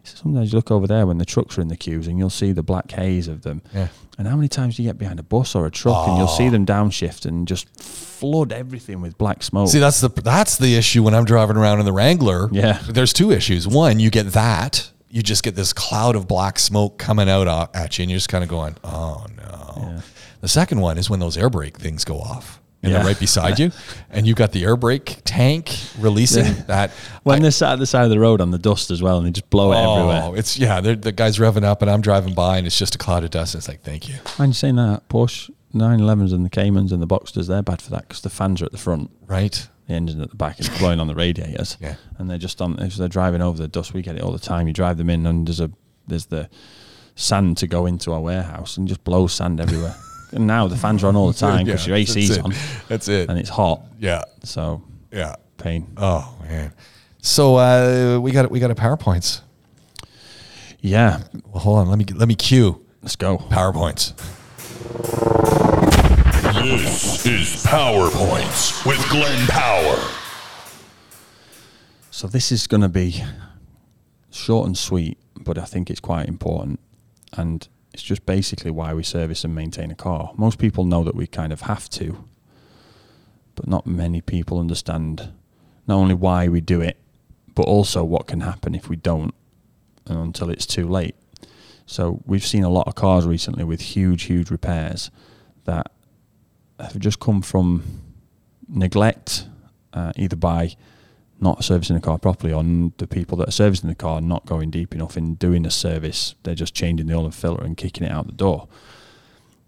He 0.03 0.09
said, 0.09 0.19
sometimes 0.19 0.51
you 0.51 0.57
look 0.57 0.71
over 0.71 0.87
there 0.87 1.07
when 1.07 1.19
the 1.19 1.27
trucks 1.27 1.59
are 1.59 1.61
in 1.61 1.69
the 1.69 1.77
queues 1.77 2.07
and 2.07 2.19
you'll 2.19 2.31
see 2.31 2.53
the 2.53 2.63
black 2.63 2.91
haze 2.91 3.29
of 3.29 3.43
them. 3.43 3.61
Yeah. 3.75 3.89
And 4.17 4.27
how 4.27 4.35
many 4.35 4.49
times 4.49 4.77
do 4.77 4.83
you 4.83 4.89
get 4.89 4.97
behind 4.97 5.21
a 5.21 5.23
bus 5.23 5.55
or 5.55 5.67
a 5.67 5.71
truck 5.71 6.09
and 6.09 6.17
you'll 6.17 6.27
see 6.27 6.47
Oh. 6.47 6.51
them 6.51 6.65
downshift 6.65 7.27
and 7.27 7.47
just 7.47 7.69
flood 7.83 8.51
everything 8.51 9.03
with 9.03 9.19
black 9.19 9.43
smoke? 9.43 9.69
See, 9.69 9.79
that's 9.79 10.01
the 10.01 10.09
that's 10.09 10.57
the 10.57 10.75
issue 10.75 11.03
when 11.03 11.15
I'm 11.15 11.27
driving 11.27 11.59
around 11.59 11.81
in 11.81 11.85
the 11.85 11.93
Wrangler. 11.93 12.49
Yeah. 12.51 12.79
There's 12.89 13.13
two 13.13 13.31
issues. 13.31 13.69
One, 13.69 14.01
you 14.01 14.09
get 14.09 14.29
that. 14.29 14.91
You 15.11 15.23
just 15.23 15.43
get 15.43 15.55
this 15.55 15.75
cloud 15.75 16.17
of 16.17 16.29
black 16.29 16.59
smoke 16.59 16.97
coming 16.97 17.29
out 17.29 17.47
uh, 17.47 17.67
at 17.75 17.99
you, 17.99 18.05
and 18.05 18.11
you're 18.11 18.17
just 18.19 18.29
kind 18.31 18.45
of 18.45 18.49
going, 18.49 18.77
"Oh 18.85 19.27
no." 19.37 19.75
Yeah. 19.77 20.01
The 20.41 20.49
second 20.49 20.81
one 20.81 20.97
is 20.99 21.11
when 21.11 21.21
those 21.21 21.37
air 21.37 21.51
brake 21.51 21.77
things 21.79 22.05
go 22.05 22.21
off, 22.21 22.60
and 22.83 22.93
Yeah. 22.93 22.99
they're 22.99 23.07
right 23.09 23.19
beside 23.19 23.59
you, 23.63 23.73
and 24.11 24.27
you've 24.27 24.37
got 24.37 24.53
the 24.53 24.65
air 24.65 24.77
brake 24.77 25.19
tank 25.25 25.77
releasing 25.99 26.55
that. 26.67 26.91
when 27.23 27.39
I- 27.39 27.43
they're 27.43 27.51
sat 27.51 27.75
at 27.75 27.79
the 27.79 27.87
side 27.87 28.05
of 28.05 28.11
the 28.11 28.19
road 28.19 28.41
on 28.41 28.51
the 28.51 28.59
dust 28.59 28.91
as 28.91 29.03
well 29.03 29.19
and 29.19 29.27
they 29.27 29.31
just 29.31 29.51
blow 29.51 29.73
it 29.73 29.77
oh, 29.77 29.95
everywhere. 29.95 30.23
Oh, 30.25 30.35
it's 30.35 30.59
yeah. 30.59 30.81
The 30.81 31.13
guy's 31.13 31.39
revving 31.39 31.65
up, 31.65 31.83
and 31.83 31.91
I'm 31.91 32.01
driving 32.01 32.35
by, 32.35 32.59
and 32.59 32.67
it's 32.67 32.79
just 32.79 32.95
a 32.95 32.99
cloud 32.99 33.25
of 33.25 33.31
dust. 33.31 33.55
And 33.55 33.61
it's 33.61 33.69
like, 33.69 33.83
thank 33.83 34.09
you. 34.09 34.17
You 34.39 34.53
saying 34.53 34.77
that, 34.77 35.09
Porsche 35.09 35.51
911s 35.75 36.33
and 36.33 36.45
the 36.45 36.51
Caymans 36.51 36.93
and 36.93 37.03
the 37.03 37.07
Boxsters, 37.07 37.47
they're 37.49 37.63
bad 37.63 37.81
for 37.81 37.91
that 37.91 38.09
because 38.09 38.23
the 38.23 38.31
fans 38.31 38.61
are 38.63 38.65
at 38.65 38.73
the 38.73 38.79
front. 38.79 39.11
Right? 39.27 39.69
the 39.91 39.97
engine 39.97 40.21
at 40.21 40.31
the 40.31 40.37
back 40.37 40.61
is 40.61 40.69
blowing 40.79 41.01
on 41.01 41.09
the 41.09 41.15
radiators. 41.15 41.77
Yeah. 41.81 41.97
And 42.17 42.31
they're 42.31 42.39
just 42.39 42.63
on 42.63 42.79
if 42.79 42.95
they're 42.95 43.09
driving 43.09 43.43
over 43.43 43.61
the 43.61 43.69
dust, 43.69 43.93
we 43.93 44.03
get 44.03 44.17
it 44.17 44.23
all 44.23 44.33
the 44.33 44.39
time. 44.39 44.69
You 44.69 44.73
drive 44.73 44.97
them 44.97 45.11
in 45.11 45.27
and 45.27 45.47
there's 45.47 45.61
a 45.61 45.71
there's 46.07 46.27
the 46.27 46.49
sand 47.17 47.57
to 47.59 47.67
go 47.67 47.87
into 47.87 48.13
our 48.13 48.21
warehouse 48.21 48.77
and 48.77 48.87
just 48.89 49.03
blows 49.05 49.35
sand 49.35 49.61
everywhere. 49.61 49.97
and 50.33 50.47
now 50.47 50.69
the 50.69 50.77
fans 50.77 51.03
are 51.05 51.09
on 51.09 51.17
all 51.17 51.29
the 51.29 51.39
time 51.39 51.65
because 51.67 51.87
Yeah, 51.87 51.97
your 51.97 52.05
that's 52.05 52.17
AC's 52.17 52.39
on 52.39 52.55
That's 52.89 53.09
it. 53.09 53.29
and 53.29 53.39
it's 53.39 53.49
hot. 53.51 53.83
Yeah. 53.99 54.23
So 54.45 54.83
Yeah. 55.13 55.37
pain. 55.59 55.87
Oh 55.97 56.35
man. 56.43 56.73
So 57.23 57.57
uh, 57.57 58.19
we 58.21 58.31
got 58.33 58.51
we 58.51 58.61
got 58.61 58.71
a 58.71 58.75
PowerPoints. 58.75 59.41
Yeah. 60.81 61.23
Well, 61.47 61.61
hold 61.63 61.79
on. 61.81 61.89
Let 61.89 61.99
me 61.99 62.05
let 62.15 62.29
me 62.29 62.35
cue 62.35 62.85
Let's 63.03 63.17
go. 63.17 63.39
PowerPoints. 63.39 64.15
This 66.63 67.27
is 67.27 67.65
PowerPoints 67.65 68.85
with 68.87 68.99
Glenn 69.09 69.47
Power. 69.49 69.97
So 72.11 72.27
this 72.27 72.53
is 72.53 72.67
going 72.67 72.83
to 72.83 72.89
be 72.89 73.23
short 74.31 74.67
and 74.67 74.77
sweet, 74.77 75.17
but 75.39 75.57
I 75.59 75.65
think 75.65 75.91
it's 75.91 76.01
quite 76.01 76.29
important, 76.29 76.81
and 77.37 77.67
it's 77.93 78.03
just 78.03 78.25
basically 78.27 78.71
why 78.71 78.95
we 78.95 79.03
service 79.03 79.45
and 79.45 79.55
maintain 79.55 79.91
a 79.91 79.95
car. 79.95 80.33
Most 80.37 80.59
people 80.59 80.85
know 80.85 81.05
that 81.05 81.15
we 81.15 81.27
kind 81.27 81.53
of 81.53 81.63
have 81.63 81.89
to, 81.91 82.25
but 83.55 83.67
not 83.67 83.87
many 83.87 84.21
people 84.21 84.59
understand 84.59 85.33
not 85.87 85.97
only 85.97 86.15
why 86.15 86.49
we 86.49 86.61
do 86.61 86.81
it, 86.81 86.97
but 87.55 87.63
also 87.63 88.05
what 88.05 88.27
can 88.27 88.41
happen 88.41 88.75
if 88.75 88.89
we 88.89 88.97
don't, 88.97 89.35
until 90.07 90.51
it's 90.51 90.67
too 90.67 90.89
late. 90.89 91.17
So 91.87 92.23
we've 92.25 92.47
seen 92.47 92.63
a 92.63 92.69
lot 92.71 92.87
of 92.87 92.95
cars 92.95 93.27
recently 93.27 93.65
with 93.65 93.81
huge, 93.81 94.25
huge 94.25 94.51
repairs 94.51 95.11
that 95.65 95.91
have 96.79 96.99
just 96.99 97.19
come 97.19 97.43
from 97.43 97.83
neglect, 98.69 99.47
uh, 99.93 100.13
either 100.15 100.37
by 100.37 100.77
not 101.41 101.65
servicing 101.65 101.97
the 101.97 102.03
car 102.03 102.19
properly, 102.19 102.53
or 102.53 102.63
the 102.99 103.07
people 103.07 103.37
that 103.39 103.49
are 103.49 103.53
servicing 103.53 103.89
the 103.89 103.95
car 103.95 104.21
not 104.21 104.47
going 104.47 104.71
deep 104.71 104.95
enough 104.95 105.17
in 105.17 105.35
doing 105.35 105.65
a 105.67 105.71
service. 105.71 106.35
They're 106.43 106.55
just 106.55 106.75
changing 106.75 107.07
the 107.07 107.15
oil 107.15 107.25
and 107.25 107.35
filter 107.35 107.65
and 107.65 107.77
kicking 107.77 108.07
it 108.07 108.13
out 108.13 108.27
the 108.27 108.33
door. 108.33 108.69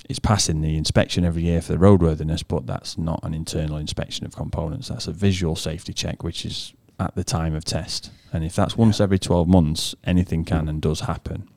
It's 0.08 0.18
passing 0.18 0.60
the 0.60 0.76
inspection 0.76 1.24
every 1.24 1.42
year 1.44 1.62
for 1.62 1.72
the 1.72 1.78
roadworthiness, 1.78 2.44
but 2.46 2.66
that's 2.66 2.98
not 2.98 3.20
an 3.22 3.34
internal 3.34 3.76
inspection 3.76 4.26
of 4.26 4.36
components. 4.36 4.88
That's 4.88 5.06
a 5.06 5.12
visual 5.12 5.56
safety 5.56 5.92
check, 5.92 6.22
which 6.22 6.44
is 6.44 6.74
at 6.98 7.14
the 7.14 7.24
time 7.24 7.54
of 7.54 7.64
test. 7.64 8.10
And 8.32 8.44
if 8.44 8.54
that's 8.54 8.76
once 8.76 9.00
every 9.00 9.18
12 9.18 9.48
months, 9.48 9.94
anything 10.04 10.44
can 10.44 10.68
and 10.68 10.82
does 10.82 11.00
happen. 11.00 11.48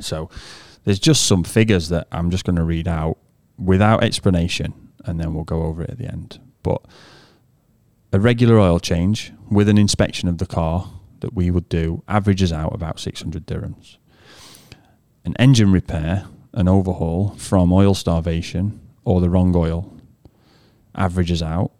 So 0.00 0.28
there's 0.84 0.98
just 0.98 1.24
some 1.26 1.44
figures 1.44 1.88
that 1.88 2.08
I'm 2.12 2.30
just 2.30 2.44
going 2.44 2.56
to 2.56 2.64
read 2.64 2.88
out 2.88 3.18
without 3.58 4.02
explanation, 4.02 4.90
and 5.04 5.20
then 5.20 5.32
we'll 5.34 5.44
go 5.44 5.62
over 5.62 5.82
it 5.82 5.90
at 5.90 5.98
the 5.98 6.06
end. 6.06 6.40
But 6.62 6.82
a 8.12 8.20
regular 8.20 8.58
oil 8.58 8.78
change 8.78 9.32
with 9.50 9.68
an 9.68 9.78
inspection 9.78 10.28
of 10.28 10.38
the 10.38 10.46
car 10.46 10.90
that 11.20 11.34
we 11.34 11.50
would 11.50 11.68
do 11.68 12.02
averages 12.08 12.52
out 12.52 12.74
about 12.74 13.00
600 13.00 13.46
dirhams. 13.46 13.96
An 15.24 15.34
engine 15.38 15.72
repair, 15.72 16.26
an 16.52 16.68
overhaul 16.68 17.30
from 17.38 17.72
oil 17.72 17.94
starvation 17.94 18.80
or 19.04 19.20
the 19.20 19.30
wrong 19.30 19.56
oil, 19.56 19.96
averages 20.94 21.42
out 21.42 21.72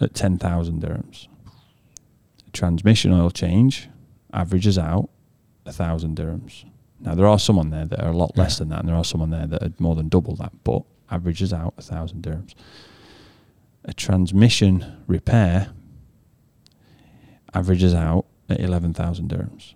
at 0.00 0.14
10,000 0.14 0.80
dirhams. 0.80 1.26
A 2.46 2.50
transmission 2.52 3.12
oil 3.12 3.30
change 3.30 3.88
averages 4.32 4.78
out 4.78 5.10
1,000 5.64 6.16
dirhams. 6.16 6.64
Now, 7.00 7.14
there 7.16 7.26
are 7.26 7.38
some 7.38 7.58
on 7.58 7.70
there 7.70 7.86
that 7.86 8.00
are 8.00 8.12
a 8.12 8.16
lot 8.16 8.36
less 8.36 8.58
than 8.58 8.68
that, 8.68 8.80
and 8.80 8.88
there 8.88 8.96
are 8.96 9.04
some 9.04 9.20
on 9.20 9.30
there 9.30 9.46
that 9.46 9.62
are 9.62 9.72
more 9.78 9.96
than 9.96 10.08
double 10.08 10.36
that, 10.36 10.52
but 10.62 10.82
averages 11.10 11.52
out 11.52 11.76
1,000 11.76 12.22
dirhams 12.22 12.54
a 13.84 13.92
transmission 13.92 15.02
repair 15.06 15.70
averages 17.52 17.94
out 17.94 18.26
at 18.48 18.60
11,000 18.60 19.28
dirhams. 19.28 19.74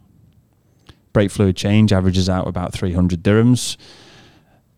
Brake 1.12 1.30
fluid 1.30 1.56
change 1.56 1.92
averages 1.92 2.28
out 2.28 2.46
about 2.46 2.72
300 2.72 3.22
dirhams. 3.22 3.76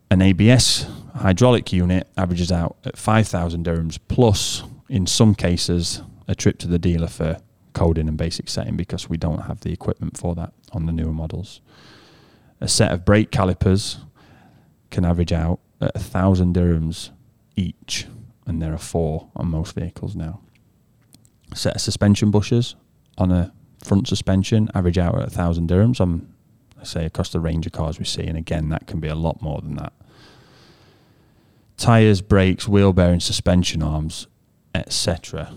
An 0.09 0.21
ABS 0.21 0.87
hydraulic 1.15 1.71
unit 1.71 2.07
averages 2.17 2.51
out 2.51 2.77
at 2.85 2.97
5,000 2.97 3.65
dirhams, 3.65 3.99
plus, 4.07 4.63
in 4.89 5.07
some 5.07 5.35
cases, 5.35 6.01
a 6.27 6.35
trip 6.35 6.57
to 6.59 6.67
the 6.67 6.79
dealer 6.79 7.07
for 7.07 7.37
coding 7.73 8.07
and 8.07 8.17
basic 8.17 8.49
setting 8.49 8.75
because 8.75 9.09
we 9.09 9.17
don't 9.17 9.43
have 9.43 9.61
the 9.61 9.71
equipment 9.71 10.17
for 10.17 10.35
that 10.35 10.53
on 10.73 10.85
the 10.85 10.91
newer 10.91 11.13
models. 11.13 11.61
A 12.59 12.67
set 12.67 12.91
of 12.91 13.05
brake 13.05 13.31
calipers 13.31 13.99
can 14.89 15.05
average 15.05 15.31
out 15.31 15.59
at 15.79 15.95
1,000 15.95 16.53
dirhams 16.55 17.11
each 17.55 18.07
and 18.45 18.61
there 18.61 18.73
are 18.73 18.77
four 18.77 19.29
on 19.35 19.47
most 19.47 19.75
vehicles 19.75 20.15
now. 20.15 20.41
A 21.51 21.55
set 21.55 21.75
of 21.75 21.81
suspension 21.81 22.31
bushes 22.31 22.75
on 23.17 23.31
a 23.31 23.53
front 23.83 24.07
suspension 24.07 24.69
average 24.73 24.97
out 24.97 25.15
at 25.15 25.21
1,000 25.21 25.69
dirhams 25.69 25.99
on, 25.99 26.33
I 26.79 26.83
say, 26.83 27.05
across 27.05 27.31
the 27.31 27.39
range 27.39 27.65
of 27.65 27.71
cars 27.71 27.99
we 27.99 28.05
see, 28.05 28.25
and 28.25 28.37
again, 28.37 28.69
that 28.69 28.87
can 28.87 28.99
be 28.99 29.07
a 29.07 29.15
lot 29.15 29.41
more 29.41 29.61
than 29.61 29.75
that. 29.75 29.93
Tyres, 31.77 32.21
brakes, 32.21 32.67
wheel 32.67 32.93
bearing, 32.93 33.19
suspension 33.19 33.81
arms, 33.81 34.27
etc. 34.75 35.53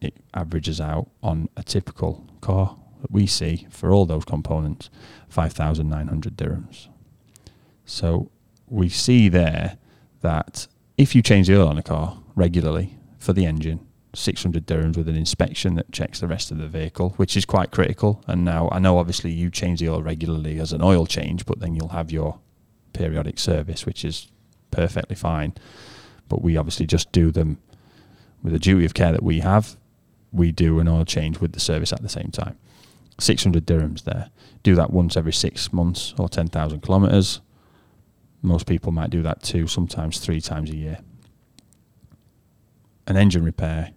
It 0.00 0.14
averages 0.34 0.80
out 0.80 1.10
on 1.22 1.48
a 1.56 1.62
typical 1.62 2.26
car 2.40 2.76
that 3.00 3.10
we 3.10 3.26
see 3.26 3.66
for 3.70 3.92
all 3.92 4.06
those 4.06 4.24
components 4.24 4.90
5,900 5.28 6.36
dirhams. 6.36 6.88
So 7.84 8.30
we 8.66 8.88
see 8.88 9.28
there 9.28 9.78
that 10.20 10.68
if 11.00 11.14
you 11.14 11.22
change 11.22 11.46
the 11.46 11.58
oil 11.58 11.66
on 11.66 11.78
a 11.78 11.82
car 11.82 12.18
regularly 12.36 12.94
for 13.18 13.32
the 13.32 13.46
engine, 13.46 13.80
600 14.14 14.66
dirhams 14.66 14.98
with 14.98 15.08
an 15.08 15.16
inspection 15.16 15.74
that 15.76 15.90
checks 15.90 16.20
the 16.20 16.28
rest 16.28 16.50
of 16.50 16.58
the 16.58 16.68
vehicle, 16.68 17.14
which 17.16 17.38
is 17.38 17.46
quite 17.46 17.70
critical. 17.70 18.22
And 18.26 18.44
now 18.44 18.68
I 18.70 18.80
know 18.80 18.98
obviously 18.98 19.30
you 19.30 19.50
change 19.50 19.80
the 19.80 19.88
oil 19.88 20.02
regularly 20.02 20.60
as 20.60 20.74
an 20.74 20.82
oil 20.82 21.06
change, 21.06 21.46
but 21.46 21.58
then 21.60 21.74
you'll 21.74 21.88
have 21.88 22.10
your 22.10 22.38
periodic 22.92 23.38
service, 23.38 23.86
which 23.86 24.04
is 24.04 24.28
perfectly 24.70 25.16
fine. 25.16 25.54
But 26.28 26.42
we 26.42 26.58
obviously 26.58 26.86
just 26.86 27.10
do 27.12 27.30
them 27.30 27.58
with 28.42 28.52
the 28.52 28.58
duty 28.58 28.84
of 28.84 28.92
care 28.92 29.12
that 29.12 29.22
we 29.22 29.40
have. 29.40 29.76
We 30.32 30.52
do 30.52 30.80
an 30.80 30.88
oil 30.88 31.06
change 31.06 31.40
with 31.40 31.52
the 31.52 31.60
service 31.60 31.94
at 31.94 32.02
the 32.02 32.10
same 32.10 32.30
time. 32.30 32.58
600 33.18 33.64
dirhams 33.64 34.04
there. 34.04 34.28
Do 34.62 34.74
that 34.74 34.90
once 34.90 35.16
every 35.16 35.32
six 35.32 35.72
months 35.72 36.12
or 36.18 36.28
10,000 36.28 36.80
kilometers. 36.82 37.40
Most 38.42 38.66
people 38.66 38.92
might 38.92 39.10
do 39.10 39.22
that 39.22 39.42
two, 39.42 39.66
sometimes 39.66 40.18
three 40.18 40.40
times 40.40 40.70
a 40.70 40.76
year. 40.76 40.98
An 43.06 43.16
engine 43.16 43.44
repair 43.44 43.90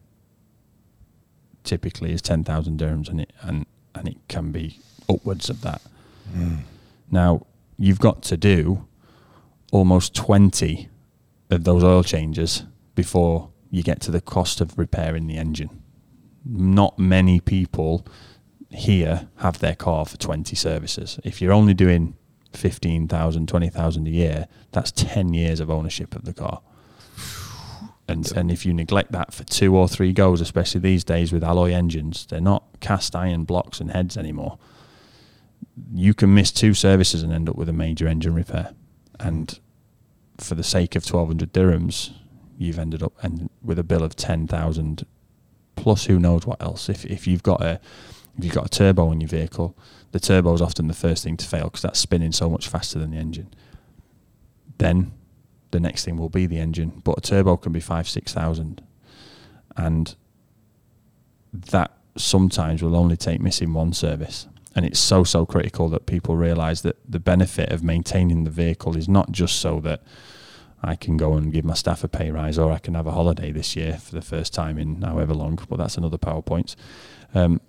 typically 1.63 2.11
is 2.11 2.21
10,000 2.21 2.79
dirhams 2.79 3.09
and 3.09 3.21
it, 3.21 3.33
and, 3.41 3.65
and 3.95 4.07
it 4.07 4.17
can 4.27 4.51
be 4.51 4.79
upwards 5.09 5.49
of 5.49 5.61
that. 5.61 5.81
Hmm. 6.33 6.57
Now, 7.09 7.45
you've 7.77 7.99
got 7.99 8.21
to 8.23 8.37
do 8.37 8.87
almost 9.71 10.13
20 10.15 10.89
of 11.49 11.63
those 11.63 11.83
oil 11.83 12.03
changes 12.03 12.63
before 12.95 13.49
you 13.69 13.81
get 13.81 13.99
to 14.01 14.11
the 14.11 14.21
cost 14.21 14.61
of 14.61 14.77
repairing 14.77 15.27
the 15.27 15.37
engine. 15.37 15.81
Not 16.45 16.99
many 16.99 17.39
people 17.39 18.05
here 18.69 19.27
have 19.37 19.59
their 19.59 19.75
car 19.75 20.05
for 20.05 20.17
20 20.17 20.55
services. 20.55 21.19
If 21.23 21.41
you're 21.41 21.53
only 21.53 21.73
doing 21.73 22.15
15,000, 22.55 23.47
20,000 23.47 24.07
a 24.07 24.09
year, 24.09 24.47
that's 24.71 24.91
10 24.91 25.33
years 25.33 25.59
of 25.59 25.69
ownership 25.69 26.15
of 26.15 26.25
the 26.25 26.33
car. 26.33 26.61
And, 28.07 28.29
and 28.35 28.51
if 28.51 28.65
you 28.65 28.73
neglect 28.73 29.11
that 29.13 29.33
for 29.33 29.43
two 29.45 29.75
or 29.75 29.87
three 29.87 30.11
goes, 30.11 30.41
especially 30.41 30.81
these 30.81 31.03
days 31.03 31.31
with 31.31 31.43
alloy 31.43 31.71
engines, 31.71 32.25
they're 32.25 32.41
not 32.41 32.63
cast 32.81 33.15
iron 33.15 33.45
blocks 33.45 33.79
and 33.79 33.91
heads 33.91 34.17
anymore. 34.17 34.57
You 35.93 36.13
can 36.13 36.33
miss 36.33 36.51
two 36.51 36.73
services 36.73 37.23
and 37.23 37.31
end 37.31 37.49
up 37.49 37.55
with 37.55 37.69
a 37.69 37.73
major 37.73 38.07
engine 38.07 38.35
repair. 38.35 38.73
And 39.19 39.57
for 40.37 40.55
the 40.55 40.63
sake 40.63 40.95
of 40.95 41.05
1,200 41.05 41.53
dirhams, 41.53 42.11
you've 42.57 42.77
ended 42.77 43.01
up 43.01 43.13
with 43.63 43.79
a 43.79 43.83
bill 43.83 44.03
of 44.03 44.15
10,000 44.15 45.05
plus 45.75 46.05
who 46.05 46.19
knows 46.19 46.45
what 46.45 46.61
else. 46.61 46.89
If 46.89 47.05
if 47.05 47.27
you've 47.27 47.43
got 47.43 47.61
a 47.61 47.79
if 48.37 48.45
you've 48.45 48.53
got 48.53 48.65
a 48.65 48.69
turbo 48.69 49.11
in 49.11 49.21
your 49.21 49.27
vehicle, 49.27 49.77
the 50.13 50.19
turbo 50.19 50.53
is 50.53 50.61
often 50.61 50.87
the 50.87 50.93
first 50.93 51.23
thing 51.23 51.35
to 51.37 51.45
fail 51.45 51.65
because 51.65 51.81
that's 51.81 51.99
spinning 51.99 52.31
so 52.31 52.49
much 52.49 52.67
faster 52.67 52.99
than 52.99 53.11
the 53.11 53.17
engine. 53.17 53.53
Then 54.77 55.11
the 55.71 55.79
next 55.79 56.05
thing 56.05 56.17
will 56.17 56.29
be 56.29 56.45
the 56.45 56.59
engine, 56.59 57.01
but 57.03 57.17
a 57.17 57.21
turbo 57.21 57.57
can 57.57 57.73
be 57.73 57.79
five 57.79 58.07
six 58.07 58.31
thousand, 58.31 58.81
and 59.75 60.15
that 61.51 61.91
sometimes 62.15 62.83
will 62.83 62.95
only 62.95 63.17
take 63.17 63.41
missing 63.41 63.73
one 63.73 63.91
service. 63.91 64.47
And 64.75 64.85
it's 64.85 64.99
so 64.99 65.23
so 65.23 65.45
critical 65.45 65.89
that 65.89 66.05
people 66.05 66.35
realise 66.35 66.81
that 66.81 66.97
the 67.09 67.19
benefit 67.19 67.71
of 67.71 67.83
maintaining 67.83 68.43
the 68.43 68.51
vehicle 68.51 68.95
is 68.95 69.09
not 69.09 69.31
just 69.31 69.59
so 69.59 69.79
that 69.79 70.03
I 70.83 70.95
can 70.95 71.17
go 71.17 71.33
and 71.33 71.51
give 71.51 71.65
my 71.65 71.73
staff 71.73 72.03
a 72.03 72.07
pay 72.07 72.29
rise, 72.29 72.59
or 72.59 72.71
I 72.71 72.77
can 72.77 72.93
have 72.93 73.07
a 73.07 73.11
holiday 73.11 73.51
this 73.51 73.75
year 73.75 73.97
for 73.97 74.13
the 74.13 74.21
first 74.21 74.53
time 74.53 74.77
in 74.77 75.01
however 75.01 75.33
long. 75.33 75.57
But 75.67 75.77
that's 75.77 75.97
another 75.97 76.19
PowerPoint. 76.19 76.75
Um, 77.33 77.61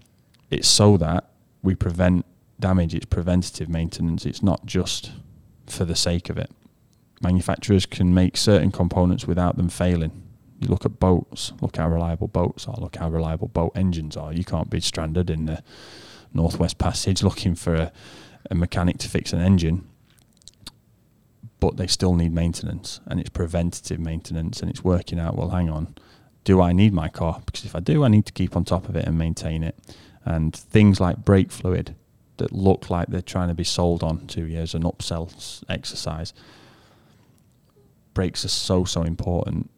it's 0.50 0.68
so 0.68 0.98
that 0.98 1.30
we 1.62 1.74
prevent 1.74 2.26
damage. 2.64 2.94
It's 2.94 3.04
preventative 3.04 3.68
maintenance. 3.68 4.24
It's 4.24 4.42
not 4.42 4.64
just 4.64 5.12
for 5.66 5.84
the 5.84 5.94
sake 5.94 6.30
of 6.30 6.38
it. 6.38 6.50
Manufacturers 7.20 7.84
can 7.84 8.14
make 8.14 8.38
certain 8.38 8.72
components 8.72 9.26
without 9.26 9.58
them 9.58 9.68
failing. 9.68 10.22
You 10.60 10.68
look 10.68 10.86
at 10.86 10.98
boats, 10.98 11.52
look 11.60 11.76
how 11.76 11.90
reliable 11.90 12.28
boats 12.28 12.66
are, 12.66 12.76
look 12.78 12.96
how 12.96 13.10
reliable 13.10 13.48
boat 13.48 13.72
engines 13.74 14.16
are. 14.16 14.32
You 14.32 14.44
can't 14.44 14.70
be 14.70 14.80
stranded 14.80 15.28
in 15.28 15.44
the 15.44 15.62
Northwest 16.32 16.78
Passage 16.78 17.22
looking 17.22 17.54
for 17.54 17.74
a, 17.74 17.92
a 18.50 18.54
mechanic 18.54 18.96
to 18.98 19.10
fix 19.10 19.34
an 19.34 19.40
engine 19.40 19.86
but 21.60 21.76
they 21.78 21.86
still 21.86 22.14
need 22.14 22.32
maintenance 22.32 23.00
and 23.06 23.18
it's 23.20 23.30
preventative 23.30 23.98
maintenance 23.98 24.60
and 24.60 24.70
it's 24.70 24.84
working 24.84 25.18
out 25.18 25.34
well 25.34 25.50
hang 25.50 25.70
on 25.70 25.94
do 26.42 26.60
i 26.60 26.72
need 26.72 26.92
my 26.92 27.08
car 27.08 27.40
because 27.46 27.64
if 27.64 27.74
i 27.74 27.80
do 27.80 28.04
i 28.04 28.08
need 28.08 28.26
to 28.26 28.32
keep 28.32 28.54
on 28.54 28.64
top 28.64 28.86
of 28.86 28.96
it 28.96 29.06
and 29.06 29.16
maintain 29.16 29.62
it 29.62 29.74
and 30.26 30.54
things 30.54 31.00
like 31.00 31.24
brake 31.24 31.50
fluid 31.50 31.94
that 32.36 32.52
look 32.52 32.90
like 32.90 33.08
they're 33.08 33.22
trying 33.22 33.48
to 33.48 33.54
be 33.54 33.64
sold 33.64 34.02
on 34.02 34.26
to 34.26 34.46
you 34.46 34.58
as 34.58 34.74
an 34.74 34.82
upsell 34.82 35.64
exercise 35.68 36.32
brakes 38.12 38.44
are 38.44 38.48
so 38.48 38.84
so 38.84 39.02
important 39.02 39.70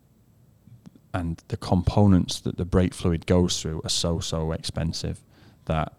and 1.15 1.43
the 1.49 1.57
components 1.57 2.41
that 2.41 2.57
the 2.59 2.65
brake 2.65 2.95
fluid 2.95 3.27
goes 3.27 3.61
through 3.61 3.81
are 3.85 3.91
so 3.91 4.21
so 4.21 4.53
expensive 4.53 5.23
that 5.67 5.93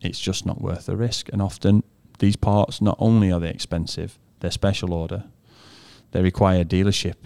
it's 0.00 0.20
just 0.20 0.46
not 0.46 0.60
worth 0.60 0.86
the 0.86 0.96
risk 0.96 1.28
and 1.32 1.42
often 1.42 1.82
these 2.18 2.36
parts 2.36 2.80
not 2.80 2.96
only 2.98 3.32
are 3.32 3.40
they 3.40 3.50
expensive 3.50 4.18
they're 4.40 4.50
special 4.50 4.92
order. 4.92 5.24
They 6.12 6.22
require 6.22 6.64
dealership 6.64 7.16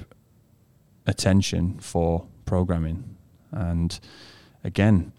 attention 1.06 1.78
for 1.78 2.26
programming. 2.46 3.16
And 3.50 3.98
again, 4.64 5.12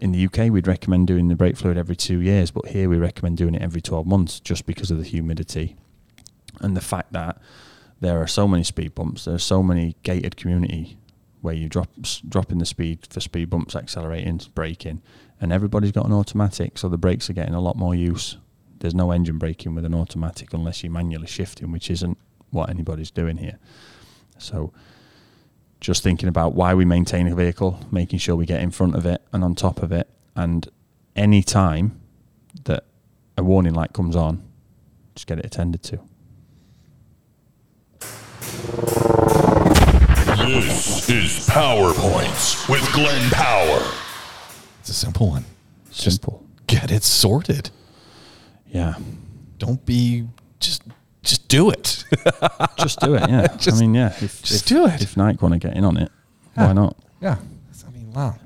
in 0.00 0.12
the 0.12 0.26
UK, 0.26 0.50
we'd 0.50 0.66
recommend 0.66 1.06
doing 1.06 1.28
the 1.28 1.36
brake 1.36 1.56
fluid 1.56 1.76
every 1.76 1.96
two 1.96 2.20
years, 2.20 2.50
but 2.50 2.66
here 2.68 2.88
we 2.88 2.96
recommend 2.96 3.36
doing 3.36 3.54
it 3.54 3.62
every 3.62 3.80
12 3.80 4.06
months 4.06 4.40
just 4.40 4.66
because 4.66 4.90
of 4.90 4.98
the 4.98 5.04
humidity 5.04 5.76
and 6.60 6.76
the 6.76 6.80
fact 6.80 7.12
that 7.12 7.40
there 8.00 8.20
are 8.20 8.26
so 8.26 8.48
many 8.48 8.64
speed 8.64 8.94
bumps, 8.94 9.26
there 9.26 9.34
are 9.34 9.38
so 9.38 9.62
many 9.62 9.94
gated 10.02 10.36
community 10.36 10.98
where 11.42 11.54
you 11.54 11.68
drop 11.68 11.88
dropping 12.28 12.58
the 12.58 12.66
speed 12.66 13.06
for 13.08 13.20
speed 13.20 13.48
bumps, 13.48 13.76
accelerating, 13.76 14.40
braking, 14.54 15.00
and 15.40 15.52
everybody's 15.52 15.92
got 15.92 16.06
an 16.06 16.12
automatic, 16.12 16.76
so 16.76 16.88
the 16.88 16.98
brakes 16.98 17.30
are 17.30 17.34
getting 17.34 17.54
a 17.54 17.60
lot 17.60 17.76
more 17.76 17.94
use 17.94 18.36
there's 18.80 18.94
no 18.94 19.10
engine 19.12 19.38
braking 19.38 19.74
with 19.74 19.84
an 19.84 19.94
automatic 19.94 20.52
unless 20.52 20.82
you're 20.82 20.92
manually 20.92 21.26
shifting, 21.26 21.70
which 21.70 21.90
isn't 21.90 22.18
what 22.50 22.68
anybody's 22.68 23.10
doing 23.10 23.36
here. 23.36 23.58
So, 24.38 24.72
just 25.80 26.02
thinking 26.02 26.28
about 26.28 26.54
why 26.54 26.74
we 26.74 26.84
maintain 26.84 27.26
a 27.26 27.34
vehicle, 27.34 27.80
making 27.90 28.18
sure 28.18 28.36
we 28.36 28.46
get 28.46 28.60
in 28.60 28.70
front 28.70 28.94
of 28.94 29.06
it 29.06 29.22
and 29.32 29.42
on 29.42 29.54
top 29.54 29.82
of 29.82 29.92
it, 29.92 30.08
and 30.36 30.68
any 31.16 31.42
time 31.42 32.00
that 32.64 32.84
a 33.36 33.42
warning 33.42 33.74
light 33.74 33.92
comes 33.92 34.14
on, 34.14 34.42
just 35.14 35.26
get 35.26 35.38
it 35.38 35.46
attended 35.46 35.82
to. 35.82 36.00
This 40.46 41.08
is 41.08 41.46
PowerPoints 41.48 42.68
with 42.68 42.92
Glenn 42.92 43.30
Power. 43.30 43.80
It's 44.80 44.90
a 44.90 44.94
simple 44.94 45.28
one. 45.28 45.44
Simple. 45.90 46.44
Get 46.66 46.90
it 46.90 47.02
sorted. 47.02 47.70
Yeah. 48.66 48.94
Don't 49.58 49.84
be 49.84 50.26
just 50.58 50.82
just 51.22 51.48
do 51.48 51.70
it. 51.70 52.04
Just 52.78 53.00
do 53.00 53.14
it. 53.14 53.28
Yeah. 53.28 53.46
Just- 53.58 53.76
I 53.76 53.80
mean, 53.80 53.94
yeah. 53.94 54.14
If, 54.20 54.42
just 54.42 54.62
if, 54.62 54.68
do 54.68 54.86
it. 54.86 55.02
If 55.02 55.16
Nike 55.16 55.38
want 55.42 55.52
to 55.52 55.58
get 55.58 55.76
in 55.76 55.84
on 55.84 55.96
it, 55.98 56.10
Yeah. 56.56 56.66
why 56.66 56.72
not? 56.72 56.96
yeah. 57.20 57.36
I 57.86 57.90
mean, 57.90 58.12
wow. 58.12 58.36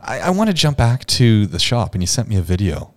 I, 0.00 0.20
I 0.20 0.30
want 0.30 0.48
to 0.48 0.54
jump 0.54 0.76
back 0.76 1.04
to 1.06 1.46
the 1.46 1.58
shop, 1.58 1.94
and 1.94 2.02
you 2.02 2.06
sent 2.06 2.28
me 2.28 2.36
a 2.36 2.42
video 2.42 2.92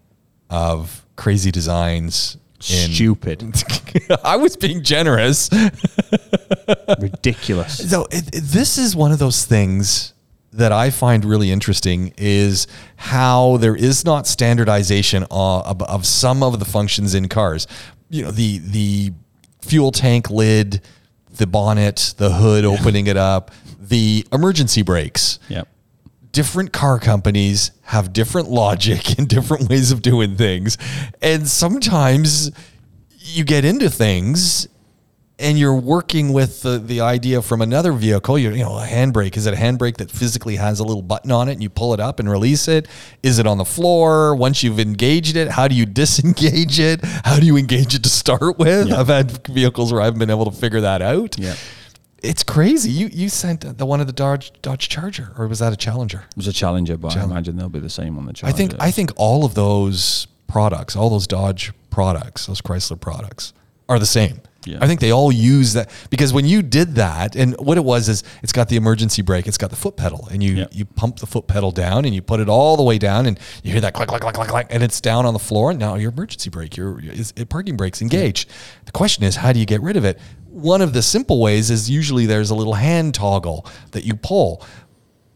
of 0.49 1.05
crazy 1.15 1.51
designs. 1.51 2.37
In 2.69 2.91
Stupid. 2.91 3.43
I 4.23 4.35
was 4.35 4.57
being 4.57 4.83
generous. 4.83 5.49
Ridiculous. 6.99 7.89
So 7.89 8.05
it, 8.11 8.35
it- 8.35 8.43
this 8.43 8.77
is 8.77 8.95
one 8.95 9.11
of 9.11 9.19
those 9.19 9.45
things 9.45 10.13
that 10.53 10.71
I 10.71 10.89
find 10.89 11.23
really 11.23 11.51
interesting 11.51 12.13
is 12.17 12.67
how 12.95 13.57
there 13.57 13.75
is 13.75 14.05
not 14.05 14.25
standardization 14.25 15.23
of, 15.29 15.67
of, 15.67 15.81
of 15.83 16.05
some 16.05 16.41
of 16.41 16.57
the 16.59 16.65
functions 16.65 17.13
in 17.13 17.27
cars. 17.29 17.67
You 18.09 18.23
know, 18.23 18.31
the 18.31 18.59
the 18.59 19.13
fuel 19.61 19.91
tank 19.91 20.29
lid, 20.29 20.81
the 21.35 21.47
bonnet, 21.47 22.13
the 22.17 22.31
hood 22.31 22.65
opening 22.65 23.07
it 23.07 23.17
up, 23.17 23.51
the 23.79 24.25
emergency 24.31 24.81
brakes. 24.81 25.39
Yep. 25.49 25.67
Different 26.31 26.71
car 26.71 26.99
companies 26.99 27.71
have 27.83 28.13
different 28.13 28.49
logic 28.49 29.17
and 29.17 29.27
different 29.27 29.69
ways 29.69 29.91
of 29.91 30.01
doing 30.01 30.35
things. 30.35 30.77
And 31.21 31.47
sometimes 31.47 32.51
you 33.19 33.43
get 33.43 33.65
into 33.65 33.89
things 33.89 34.67
and 35.39 35.59
you're 35.59 35.75
working 35.75 36.33
with 36.33 36.63
the, 36.63 36.79
the 36.79 37.01
idea 37.01 37.41
from 37.41 37.61
another 37.61 37.91
vehicle, 37.91 38.39
you 38.39 38.49
you 38.51 38.63
know, 38.63 38.77
a 38.77 38.85
handbrake. 38.85 39.37
Is 39.37 39.45
it 39.45 39.53
a 39.53 39.57
handbrake 39.57 39.97
that 39.97 40.09
physically 40.09 40.55
has 40.55 40.79
a 40.79 40.83
little 40.83 41.03
button 41.03 41.31
on 41.31 41.47
it 41.47 41.53
and 41.53 41.61
you 41.63 41.69
pull 41.69 41.93
it 41.93 41.99
up 41.99 42.19
and 42.19 42.29
release 42.29 42.67
it? 42.67 42.87
Is 43.21 43.37
it 43.37 43.45
on 43.45 43.57
the 43.57 43.65
floor? 43.65 44.35
Once 44.35 44.63
you've 44.63 44.79
engaged 44.79 45.35
it, 45.35 45.49
how 45.49 45.67
do 45.67 45.75
you 45.75 45.85
disengage 46.01 46.79
it? 46.79 47.01
How 47.03 47.39
do 47.39 47.45
you 47.45 47.55
engage 47.57 47.93
it 47.93 48.03
to 48.03 48.09
start 48.09 48.57
with? 48.57 48.87
Yeah. 48.87 48.99
I've 48.99 49.07
had 49.07 49.45
vehicles 49.47 49.93
where 49.93 50.01
I 50.01 50.05
haven't 50.05 50.19
been 50.19 50.31
able 50.31 50.45
to 50.49 50.57
figure 50.57 50.81
that 50.81 51.01
out. 51.01 51.37
Yeah. 51.37 51.55
It's 52.23 52.41
crazy. 52.41 52.89
You 52.89 53.07
you 53.13 53.29
sent 53.29 53.77
the 53.77 53.85
one 53.85 54.01
of 54.01 54.07
the 54.07 54.13
Dodge 54.13 54.51
Dodge 54.63 54.89
Charger, 54.89 55.33
or 55.37 55.47
was 55.47 55.59
that 55.59 55.71
a 55.71 55.75
Challenger? 55.75 56.25
It 56.31 56.35
was 56.35 56.47
a 56.47 56.51
Challenger, 56.53 56.97
but 56.97 57.09
Challenger. 57.09 57.31
I 57.31 57.35
imagine 57.37 57.57
they'll 57.57 57.69
be 57.69 57.79
the 57.79 57.91
same 57.91 58.17
on 58.17 58.25
the 58.25 58.31
I 58.31 58.33
Charger. 58.33 58.57
think 58.57 58.73
I 58.79 58.89
think 58.89 59.11
all 59.17 59.45
of 59.45 59.53
those 59.53 60.25
products, 60.47 60.95
all 60.95 61.11
those 61.11 61.27
Dodge 61.27 61.71
products, 61.91 62.47
those 62.47 62.59
Chrysler 62.59 62.99
products, 62.99 63.53
are 63.87 63.99
the 63.99 64.07
same. 64.07 64.41
Yeah. 64.67 64.77
I 64.81 64.87
think 64.87 64.99
they 64.99 65.11
all 65.11 65.31
use 65.31 65.73
that 65.73 65.89
because 66.09 66.33
when 66.33 66.45
you 66.45 66.61
did 66.61 66.95
that, 66.95 67.35
and 67.35 67.55
what 67.57 67.77
it 67.77 67.83
was 67.83 68.09
is 68.09 68.23
it's 68.43 68.51
got 68.51 68.69
the 68.69 68.75
emergency 68.75 69.21
brake, 69.21 69.47
it's 69.47 69.57
got 69.57 69.69
the 69.69 69.75
foot 69.75 69.97
pedal, 69.97 70.27
and 70.31 70.43
you 70.43 70.55
Yep. 70.55 70.69
you 70.73 70.85
pump 70.85 71.19
the 71.19 71.25
foot 71.27 71.47
pedal 71.47 71.71
down 71.71 72.05
and 72.05 72.13
you 72.13 72.21
put 72.21 72.39
it 72.39 72.49
all 72.49 72.77
the 72.77 72.83
way 72.83 72.97
down, 72.97 73.25
and 73.25 73.39
you 73.63 73.71
hear 73.71 73.81
that 73.81 73.93
click 73.93 74.09
click 74.09 74.21
click 74.21 74.35
click 74.35 74.47
click, 74.49 74.67
and 74.69 74.83
it's 74.83 74.99
down 75.01 75.25
on 75.25 75.33
the 75.33 75.39
floor. 75.39 75.71
And 75.71 75.79
now 75.79 75.95
your 75.95 76.11
emergency 76.11 76.49
brake, 76.49 76.75
your 76.77 76.99
is, 77.01 77.31
parking 77.49 77.77
brake's 77.77 78.01
engaged. 78.01 78.49
The 78.85 78.91
question 78.91 79.23
is, 79.23 79.37
how 79.37 79.53
do 79.53 79.59
you 79.59 79.65
get 79.65 79.81
rid 79.81 79.95
of 79.97 80.05
it? 80.05 80.19
One 80.49 80.81
of 80.81 80.93
the 80.93 81.01
simple 81.01 81.39
ways 81.39 81.69
is 81.69 81.89
usually 81.89 82.25
there's 82.25 82.49
a 82.49 82.55
little 82.55 82.73
hand 82.73 83.13
toggle 83.13 83.65
that 83.91 84.03
you 84.05 84.15
pull. 84.15 84.63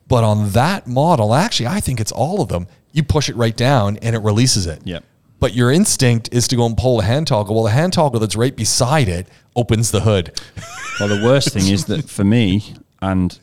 But 0.08 0.24
on 0.24 0.50
that 0.50 0.88
model, 0.88 1.34
actually, 1.34 1.67
I 1.67 1.80
think 1.80 2.00
it's 2.02 2.12
all 2.12 2.41
of 2.41 2.50
them. 2.50 2.67
You 2.91 3.04
push 3.04 3.30
it 3.30 3.36
right 3.38 3.56
down 3.56 3.98
and 4.02 4.15
it 4.15 4.20
releases 4.20 4.67
it. 4.67 4.82
Yep. 4.84 5.06
But 5.41 5.54
your 5.56 5.71
instinct 5.71 6.30
is 6.32 6.47
to 6.49 6.56
go 6.56 6.65
and 6.65 6.77
pull 6.77 6.97
the 6.97 7.04
hand 7.04 7.27
toggle. 7.27 7.56
Well, 7.56 7.63
the 7.65 7.71
hand 7.71 7.91
toggle 7.93 8.19
that's 8.21 8.36
right 8.38 8.56
beside 8.56 9.10
it 9.10 9.27
opens 9.56 9.91
the 9.91 10.01
hood. 10.01 10.39
Well, 10.99 11.10
the 11.10 11.25
worst 11.25 11.49
thing 11.51 11.67
is 11.67 11.86
that 11.86 12.08
for 12.10 12.23
me, 12.23 12.75
and 13.01 13.39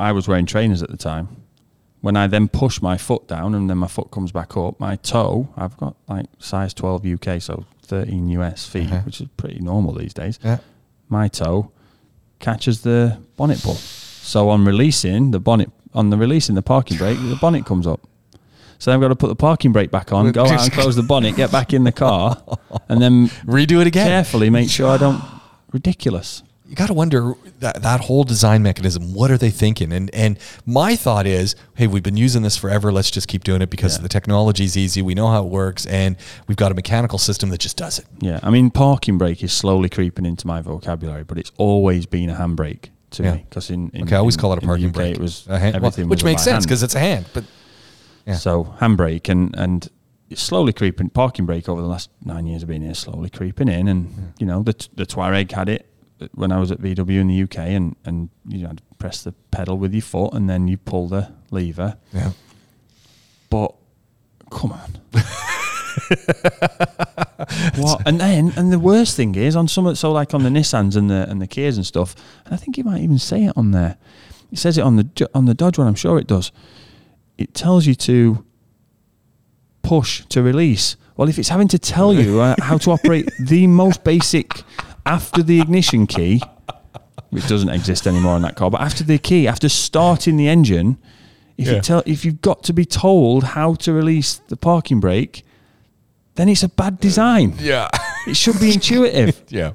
I 0.00 0.10
was 0.10 0.26
wearing 0.26 0.46
trainers 0.46 0.82
at 0.82 0.90
the 0.90 0.96
time, 0.96 1.28
when 2.00 2.16
I 2.16 2.26
then 2.26 2.48
push 2.48 2.82
my 2.82 2.96
foot 2.98 3.28
down 3.28 3.54
and 3.54 3.70
then 3.70 3.78
my 3.78 3.86
foot 3.86 4.10
comes 4.10 4.32
back 4.32 4.56
up, 4.56 4.80
my 4.80 4.96
toe, 4.96 5.48
I've 5.56 5.76
got 5.76 5.94
like 6.08 6.26
size 6.40 6.74
12 6.74 7.06
UK, 7.06 7.40
so 7.40 7.66
13 7.82 8.30
US 8.30 8.66
feet, 8.66 8.86
Uh-huh. 8.90 9.02
which 9.06 9.20
is 9.20 9.28
pretty 9.36 9.60
normal 9.60 9.92
these 9.94 10.12
days. 10.12 10.40
Yeah. 10.42 10.58
My 11.08 11.28
toe 11.28 11.70
catches 12.40 12.80
the 12.80 13.18
bonnet 13.36 13.62
pull. 13.62 13.74
So 13.74 14.48
on 14.48 14.64
releasing 14.64 15.30
the 15.30 15.38
bonnet, 15.38 15.70
on 15.94 16.10
the 16.10 16.16
releasing 16.16 16.56
the 16.56 16.62
parking 16.62 16.96
brake, 16.96 17.18
the 17.18 17.36
bonnet 17.40 17.64
comes 17.64 17.86
up. 17.86 18.00
So 18.78 18.90
then 18.90 18.96
I've 18.96 19.00
got 19.02 19.08
to 19.08 19.16
put 19.16 19.28
the 19.28 19.36
parking 19.36 19.72
brake 19.72 19.90
back 19.90 20.12
on, 20.12 20.30
go 20.32 20.44
out 20.46 20.62
and 20.62 20.72
close 20.80 20.96
the 20.96 21.02
bonnet, 21.02 21.36
get 21.36 21.50
back 21.52 21.72
in 21.72 21.84
the 21.84 21.92
car, 21.92 22.42
and 22.88 23.00
then 23.00 23.28
Redo 23.46 23.80
it 23.80 23.86
again. 23.86 24.06
carefully 24.06 24.50
make 24.50 24.68
sure 24.70 24.88
I 24.90 24.96
don't. 24.98 25.22
Ridiculous. 25.72 26.42
You 26.68 26.74
got 26.74 26.88
to 26.88 26.94
wonder 26.94 27.34
that, 27.60 27.82
that 27.82 28.00
whole 28.00 28.24
design 28.24 28.62
mechanism. 28.62 29.14
What 29.14 29.30
are 29.30 29.38
they 29.38 29.50
thinking? 29.50 29.92
And 29.92 30.12
and 30.12 30.36
my 30.64 30.96
thought 30.96 31.24
is, 31.24 31.54
hey, 31.76 31.86
we've 31.86 32.02
been 32.02 32.16
using 32.16 32.42
this 32.42 32.56
forever. 32.56 32.90
Let's 32.90 33.10
just 33.10 33.28
keep 33.28 33.44
doing 33.44 33.62
it 33.62 33.70
because 33.70 33.96
Yeah. 33.96 34.02
the 34.02 34.08
technology 34.08 34.64
is 34.64 34.76
easy. 34.76 35.00
We 35.00 35.14
know 35.14 35.28
how 35.28 35.44
it 35.44 35.48
works, 35.48 35.86
and 35.86 36.16
we've 36.48 36.56
got 36.56 36.72
a 36.72 36.74
mechanical 36.74 37.18
system 37.20 37.50
that 37.50 37.58
just 37.58 37.76
does 37.76 38.00
it. 38.00 38.06
Yeah, 38.20 38.40
I 38.42 38.50
mean, 38.50 38.70
parking 38.70 39.16
brake 39.16 39.44
is 39.44 39.52
slowly 39.52 39.88
creeping 39.88 40.26
into 40.26 40.46
my 40.48 40.60
vocabulary, 40.60 41.22
but 41.22 41.38
it's 41.38 41.52
always 41.56 42.04
been 42.04 42.30
a 42.30 42.34
handbrake 42.34 42.86
to 43.12 43.22
Yeah. 43.22 43.34
me 43.36 43.46
because 43.48 43.70
in, 43.70 43.90
in 43.94 44.02
Okay, 44.02 44.16
I 44.16 44.18
always 44.18 44.34
in- 44.34 44.40
call 44.40 44.52
it 44.52 44.58
a 44.62 44.66
parking 44.66 44.90
brake. 44.90 45.14
It 45.14 45.20
was 45.20 45.46
A 45.48 45.60
hand- 45.60 45.74
well, 45.74 45.86
everything, 45.86 46.08
which 46.08 46.24
was 46.24 46.32
makes 46.32 46.42
sense 46.42 46.66
because 46.66 46.82
it's 46.82 46.96
a 46.96 47.00
hand. 47.00 47.26
But 47.32 47.44
yeah. 48.26 48.34
So 48.34 48.64
handbrake 48.80 49.28
and 49.28 49.54
and 49.56 49.88
it's 50.28 50.42
slowly 50.42 50.72
creeping. 50.72 51.10
Parking 51.10 51.46
brake 51.46 51.68
over 51.68 51.80
the 51.80 51.86
last 51.88 52.10
nine 52.24 52.46
years 52.46 52.62
of 52.62 52.68
being 52.68 52.82
here, 52.82 52.94
slowly 52.94 53.30
creeping 53.30 53.68
in. 53.68 53.86
And 53.88 54.32
you 54.38 54.46
know 54.46 54.62
the 54.62 54.74
the 54.94 55.06
Touareg 55.06 55.52
had 55.52 55.68
it 55.68 55.86
when 56.34 56.50
I 56.50 56.58
was 56.58 56.70
at 56.70 56.80
VW 56.80 57.20
in 57.20 57.28
the 57.28 57.42
UK, 57.42 57.58
and 57.58 57.94
and 58.04 58.28
you 58.48 58.66
had 58.66 58.78
to 58.78 58.82
press 58.98 59.22
the 59.22 59.32
pedal 59.50 59.78
with 59.78 59.92
your 59.92 60.02
foot, 60.02 60.32
and 60.34 60.48
then 60.50 60.66
you 60.68 60.76
pull 60.78 61.08
the 61.08 61.30
lever. 61.50 61.96
yeah. 62.12 62.32
But 63.50 63.74
come 64.50 64.72
on. 64.72 64.98
what? 67.76 68.02
And 68.06 68.20
then, 68.20 68.52
and 68.56 68.72
the 68.72 68.78
worst 68.78 69.16
thing 69.16 69.34
is 69.34 69.56
on 69.56 69.68
some, 69.68 69.86
of- 69.86 69.98
so 69.98 70.12
like 70.12 70.34
on 70.34 70.42
the 70.42 70.48
Nissans 70.48 70.96
and 70.96 71.08
the 71.10 71.26
and 71.28 71.40
the 71.40 71.46
Kias 71.46 71.76
and 71.76 71.86
stuff, 71.86 72.14
and 72.44 72.54
I 72.54 72.56
think 72.56 72.78
it 72.78 72.84
might 72.84 73.00
even 73.02 73.18
say 73.18 73.44
it 73.44 73.52
on 73.56 73.70
there. 73.70 73.96
It 74.52 74.58
says 74.58 74.78
it 74.78 74.82
on 74.82 74.96
the 74.96 75.30
on 75.34 75.44
the 75.46 75.54
Dodge 75.54 75.78
one. 75.78 75.86
I'm 75.86 75.94
sure 75.94 76.18
it 76.18 76.26
does. 76.26 76.52
It 77.38 77.54
tells 77.54 77.86
you 77.86 77.94
to 77.94 78.44
push 79.82 80.24
to 80.26 80.42
release. 80.42 80.96
Well, 81.16 81.28
if 81.28 81.38
it's 81.38 81.48
having 81.48 81.68
to 81.68 81.78
tell 81.78 82.12
you 82.12 82.40
uh, 82.40 82.56
how 82.60 82.78
to 82.78 82.90
operate 82.90 83.28
the 83.40 83.66
most 83.66 84.04
basic 84.04 84.62
after 85.04 85.42
the 85.42 85.60
ignition 85.60 86.06
key, 86.06 86.40
which 87.30 87.46
doesn't 87.48 87.68
exist 87.70 88.06
anymore 88.06 88.32
on 88.34 88.42
that 88.42 88.56
car, 88.56 88.70
but 88.70 88.80
after 88.80 89.04
the 89.04 89.18
key, 89.18 89.46
after 89.48 89.68
starting 89.68 90.36
the 90.36 90.48
engine, 90.48 90.98
if 91.56 91.66
Yeah. 91.68 91.74
you 91.76 91.80
tell 91.80 92.02
if 92.06 92.24
you've 92.24 92.42
got 92.42 92.62
to 92.64 92.72
be 92.72 92.84
told 92.84 93.44
how 93.44 93.74
to 93.76 93.92
release 93.92 94.40
the 94.48 94.56
parking 94.56 95.00
brake, 95.00 95.42
then 96.34 96.48
it's 96.50 96.62
a 96.62 96.68
bad 96.68 97.00
design. 97.00 97.54
Yeah. 97.58 97.88
It 98.26 98.36
should 98.36 98.60
be 98.60 98.72
intuitive. 98.74 99.42
yeah. 99.48 99.72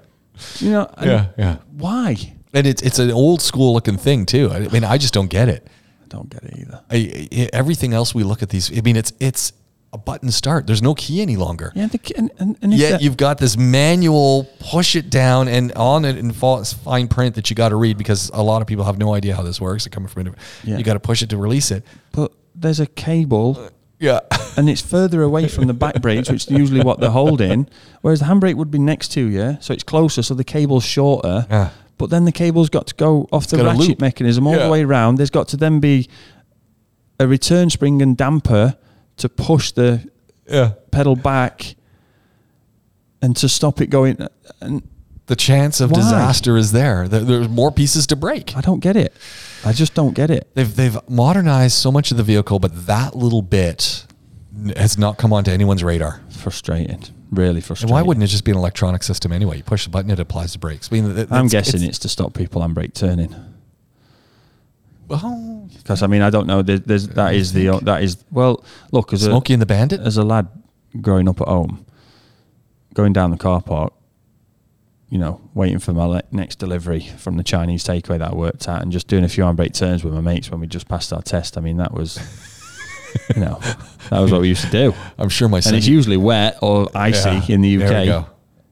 You 0.60 0.72
know, 0.72 0.94
Yeah. 1.02 1.28
Yeah. 1.38 1.58
Why? 1.76 2.16
And 2.54 2.68
it's 2.68 2.82
it's 2.82 3.00
an 3.00 3.12
old 3.12 3.42
school 3.42 3.74
looking 3.74 3.98
thing 3.98 4.26
too. 4.26 4.52
I 4.52 4.60
mean, 4.68 4.84
I 4.84 4.98
just 4.98 5.14
don't 5.14 5.30
get 5.30 5.48
it. 5.48 5.66
Don't 6.12 6.30
get 6.30 6.44
it 6.44 6.54
either. 6.60 6.82
I, 6.90 7.28
I- 7.32 7.50
everything 7.54 7.94
else 7.94 8.14
we 8.14 8.24
look 8.24 8.44
at 8.44 8.50
these. 8.50 8.72
I 8.78 8.82
mean, 8.82 8.96
it's 8.98 9.14
it's 9.20 9.54
a 9.94 9.98
button 9.98 10.32
start. 10.32 10.68
There's 10.68 10.82
no 10.82 10.94
key 10.96 11.22
any 11.22 11.36
longer. 11.36 11.74
Yeah, 11.76 11.88
the, 11.88 11.98
ki- 11.98 12.14
and, 12.18 12.32
and, 12.40 12.58
and 12.62 12.74
Yet 12.74 12.92
that- 12.92 13.02
you've 13.02 13.18
got 13.18 13.40
this 13.40 13.58
manual 13.58 14.48
push 14.60 14.96
it 14.96 15.10
down 15.10 15.48
and 15.50 15.72
on 15.74 16.06
it 16.06 16.18
in 16.18 16.32
fa- 16.32 16.64
fine 16.64 17.08
print 17.10 17.36
that 17.36 17.50
you 17.50 17.56
got 17.58 17.70
to 17.70 17.76
read 17.76 17.98
because 17.98 18.30
a 18.34 18.42
lot 18.42 18.62
of 18.62 18.68
people 18.68 18.86
have 18.86 18.98
no 18.98 19.14
idea 19.14 19.36
how 19.36 19.42
this 19.44 19.60
works. 19.60 19.84
They're 19.84 19.90
coming 19.92 20.08
from 20.10 20.28
it. 20.28 20.36
Yeah. 20.64 20.78
You 20.78 20.84
got 20.86 20.94
to 20.94 21.00
push 21.02 21.22
it 21.24 21.30
to 21.32 21.38
release 21.38 21.72
it. 21.72 21.84
but 22.14 22.32
there's 22.56 22.80
a 22.80 22.86
cable 22.86 23.58
uh, 23.60 23.70
Yeah. 24.00 24.20
and 24.58 24.70
it's 24.70 24.82
further 24.82 25.24
away 25.24 25.48
from 25.50 25.68
the 25.68 25.74
back 25.74 26.02
brakes, 26.02 26.30
which 26.30 26.46
is 26.48 26.52
usually 26.52 26.82
what 26.82 27.00
they're 27.02 27.10
holding. 27.10 27.68
Whereas 28.02 28.20
the 28.22 28.26
handbrake 28.28 28.56
would 28.56 28.72
be 28.72 28.80
next 28.80 29.10
to 29.14 29.22
you, 29.26 29.58
so 29.62 29.74
it's 29.74 29.84
closer, 29.84 30.22
so 30.24 30.34
the 30.36 30.44
cable's 30.46 30.86
shorter. 30.86 31.46
Yeah. 31.50 31.70
But 32.02 32.10
then 32.10 32.26
the 32.26 32.32
cable's 32.32 32.70
got 32.70 32.88
to 32.88 32.96
go 32.96 33.28
off 33.32 33.48
the 33.48 33.64
ratchet 33.64 33.80
loop. 33.90 34.02
mechanism 34.02 34.46
all 34.48 34.56
Yeah. 34.56 34.66
the 34.66 34.70
way 34.72 34.84
around. 34.84 35.16
There's 35.16 35.30
got 35.30 35.48
to 35.50 35.58
then 35.58 35.80
be 35.80 36.10
a 37.20 37.28
return 37.28 37.70
spring 37.70 38.02
and 38.02 38.18
damper 38.18 38.76
to 39.18 39.30
push 39.30 39.72
the 39.72 40.02
Yeah. 40.52 40.72
pedal 40.92 41.16
back 41.16 41.76
and 43.22 43.36
to 43.38 43.48
stop 43.48 43.80
it 43.82 43.88
going. 43.88 44.18
And 44.60 44.82
The 45.28 45.36
chance 45.38 45.80
of 45.80 45.92
Why? 45.92 46.00
disaster 46.00 46.58
is 46.58 46.72
there. 46.74 47.08
there. 47.08 47.22
There's 47.22 47.48
more 47.48 47.72
pieces 47.72 48.06
to 48.08 48.16
break. 48.18 48.58
I 48.58 48.62
don't 48.62 48.80
get 48.82 48.98
it. 48.98 49.14
I 49.64 49.72
just 49.72 49.94
don't 49.94 50.14
get 50.14 50.30
it. 50.30 50.50
They've 50.56 50.76
they've 50.76 50.98
modernized 51.08 51.76
so 51.78 51.90
much 51.92 52.12
of 52.12 52.18
the 52.18 52.24
vehicle, 52.24 52.60
but 52.60 52.88
that 52.88 53.16
little 53.16 53.42
bit 53.44 54.06
has 54.78 54.98
not 54.98 55.18
come 55.18 55.32
onto 55.34 55.52
anyone's 55.52 55.84
radar. 55.84 56.22
Frustrating. 56.30 57.04
Really 57.32 57.62
frustrated 57.62 57.90
And 57.90 57.92
why 57.94 58.02
wouldn't 58.06 58.24
it 58.24 58.28
just 58.28 58.44
be 58.44 58.52
an 58.52 58.58
electronic 58.58 59.04
system 59.04 59.32
anyway? 59.32 59.58
You 59.58 59.64
push 59.64 59.86
the 59.86 59.90
button, 59.90 60.12
it 60.12 60.20
applies 60.20 60.54
the 60.54 60.60
brakes. 60.60 60.90
I 60.92 61.00
mean, 61.00 61.28
I'm 61.32 61.48
guessing 61.48 61.76
it's- 61.82 61.90
it's 61.90 62.00
to 62.00 62.10
stop 62.10 62.34
people 62.34 62.62
on 62.62 62.74
brake 62.74 62.94
turning. 62.94 63.34
well, 65.08 65.68
Because 65.78 66.04
I 66.04 66.08
mean, 66.08 66.22
I 66.22 66.30
don't 66.30 66.48
know. 66.48 66.62
There, 66.62 66.80
there's 66.80 67.08
that 67.10 67.34
is 67.36 67.54
the 67.54 67.80
that 67.84 68.04
is 68.04 68.18
well. 68.32 68.64
Look, 68.92 69.14
as 69.14 69.24
a 69.24 69.28
Smokey 69.28 69.54
and 69.54 69.62
the 69.62 69.66
Bandit. 69.66 70.00
as 70.02 70.18
a 70.18 70.24
lad 70.24 70.48
growing 71.02 71.28
up 71.30 71.42
at 71.42 71.48
home, 71.48 71.86
going 72.94 73.14
down 73.14 73.32
the 73.32 73.38
car 73.38 73.62
park, 73.62 73.94
you 75.10 75.18
know, 75.18 75.42
waiting 75.54 75.80
for 75.80 75.94
my 75.94 76.06
le- 76.06 76.24
next 76.32 76.60
delivery 76.60 77.02
from 77.18 77.38
the 77.38 77.44
Chinese 77.44 77.84
takeaway 77.84 78.20
that 78.20 78.32
I 78.32 78.36
worked 78.36 78.68
at, 78.68 78.82
and 78.82 78.92
just 78.92 79.08
doing 79.08 79.24
a 79.24 79.30
few 79.30 79.44
on 79.44 79.56
brake 79.56 79.74
turns 79.74 80.04
with 80.04 80.14
my 80.14 80.22
mates 80.22 80.50
when 80.52 80.60
we 80.60 80.68
just 80.68 80.88
passed 80.88 81.12
our 81.14 81.22
test. 81.22 81.58
I 81.58 81.62
mean, 81.62 81.78
that 81.78 81.94
was, 81.94 82.18
you 83.36 83.42
know, 83.42 83.60
that 84.10 84.20
was 84.20 84.32
what 84.32 84.42
we 84.42 84.48
used 84.50 84.64
to 84.66 84.72
do. 84.72 84.94
I'm 85.18 85.30
sure 85.30 85.48
my 85.48 85.60
son. 85.60 85.74
And 85.74 85.78
it's 85.80 85.88
usually 85.88 86.18
wet 86.18 86.58
or 86.62 86.90
icy 86.96 87.30
Yeah, 87.30 87.56
in 87.56 87.62
the 87.62 87.76
UK. 87.82 87.90
there 87.90 88.02
we 88.02 88.06
go. 88.08 88.26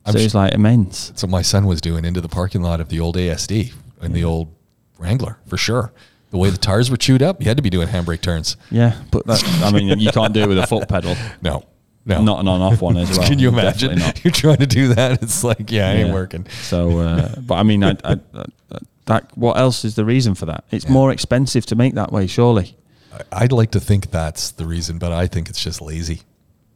I'm 0.06 0.14
So 0.14 0.20
it's 0.20 0.34
like 0.34 0.54
immense. 0.54 1.12
So 1.16 1.28
my 1.28 1.42
son 1.42 1.66
was 1.66 1.82
doing 1.82 2.06
into 2.06 2.22
the 2.22 2.30
parking 2.30 2.62
lot 2.62 2.80
of 2.82 2.90
the 2.90 3.00
old 3.00 3.16
ASD 3.16 3.74
and 4.02 4.14
the 4.14 4.24
old 4.24 4.54
Wrangler 4.98 5.38
for 5.48 5.58
sure. 5.58 5.94
The 6.32 6.38
way 6.38 6.50
the 6.52 6.58
tires 6.58 6.92
were 6.92 6.98
chewed 6.98 7.24
up, 7.24 7.42
you 7.42 7.48
had 7.48 7.58
to 7.58 7.64
be 7.64 7.70
doing 7.72 7.88
handbrake 7.88 8.22
turns. 8.22 8.56
Yeah, 8.70 9.02
but 9.12 9.26
that, 9.26 9.44
I 9.64 9.72
mean, 9.72 10.00
you 10.00 10.12
can't 10.12 10.32
do 10.34 10.42
it 10.44 10.48
with 10.48 10.60
a 10.60 10.68
foot 10.68 10.88
pedal. 10.88 11.16
No, 11.42 11.64
no, 12.06 12.22
Not 12.24 12.40
an 12.42 12.48
on-off 12.48 12.82
one 12.82 12.98
as 12.98 13.18
well. 13.18 13.28
Can 13.28 13.40
you 13.40 13.50
imagine? 13.50 14.00
You're 14.24 14.32
trying 14.32 14.58
to 14.58 14.68
do 14.68 14.94
that. 14.94 15.24
It's 15.24 15.44
like, 15.44 15.72
yeah, 15.72 15.92
it 15.92 16.04
ain't 16.06 16.14
working. 16.14 16.46
So, 16.64 17.00
uh, 17.00 17.36
but 17.40 17.56
I 17.56 17.64
mean, 17.64 17.84
I, 17.84 17.96
I, 18.04 18.20
I, 18.34 18.46
that 19.06 19.36
what 19.38 19.58
else 19.58 19.84
is 19.84 19.96
the 19.96 20.06
reason 20.06 20.36
for 20.36 20.46
that? 20.46 20.66
It's 20.70 20.88
more 20.88 21.12
expensive 21.12 21.66
to 21.68 21.76
make 21.76 21.96
that 21.96 22.12
way, 22.12 22.28
surely. 22.28 22.78
I'd 23.32 23.52
like 23.52 23.72
to 23.72 23.80
think 23.80 24.12
that's 24.12 24.52
the 24.52 24.66
reason, 24.66 24.98
but 25.00 25.12
I 25.12 25.28
think 25.28 25.50
it's 25.50 25.62
just 25.62 25.82
lazy. 25.82 26.22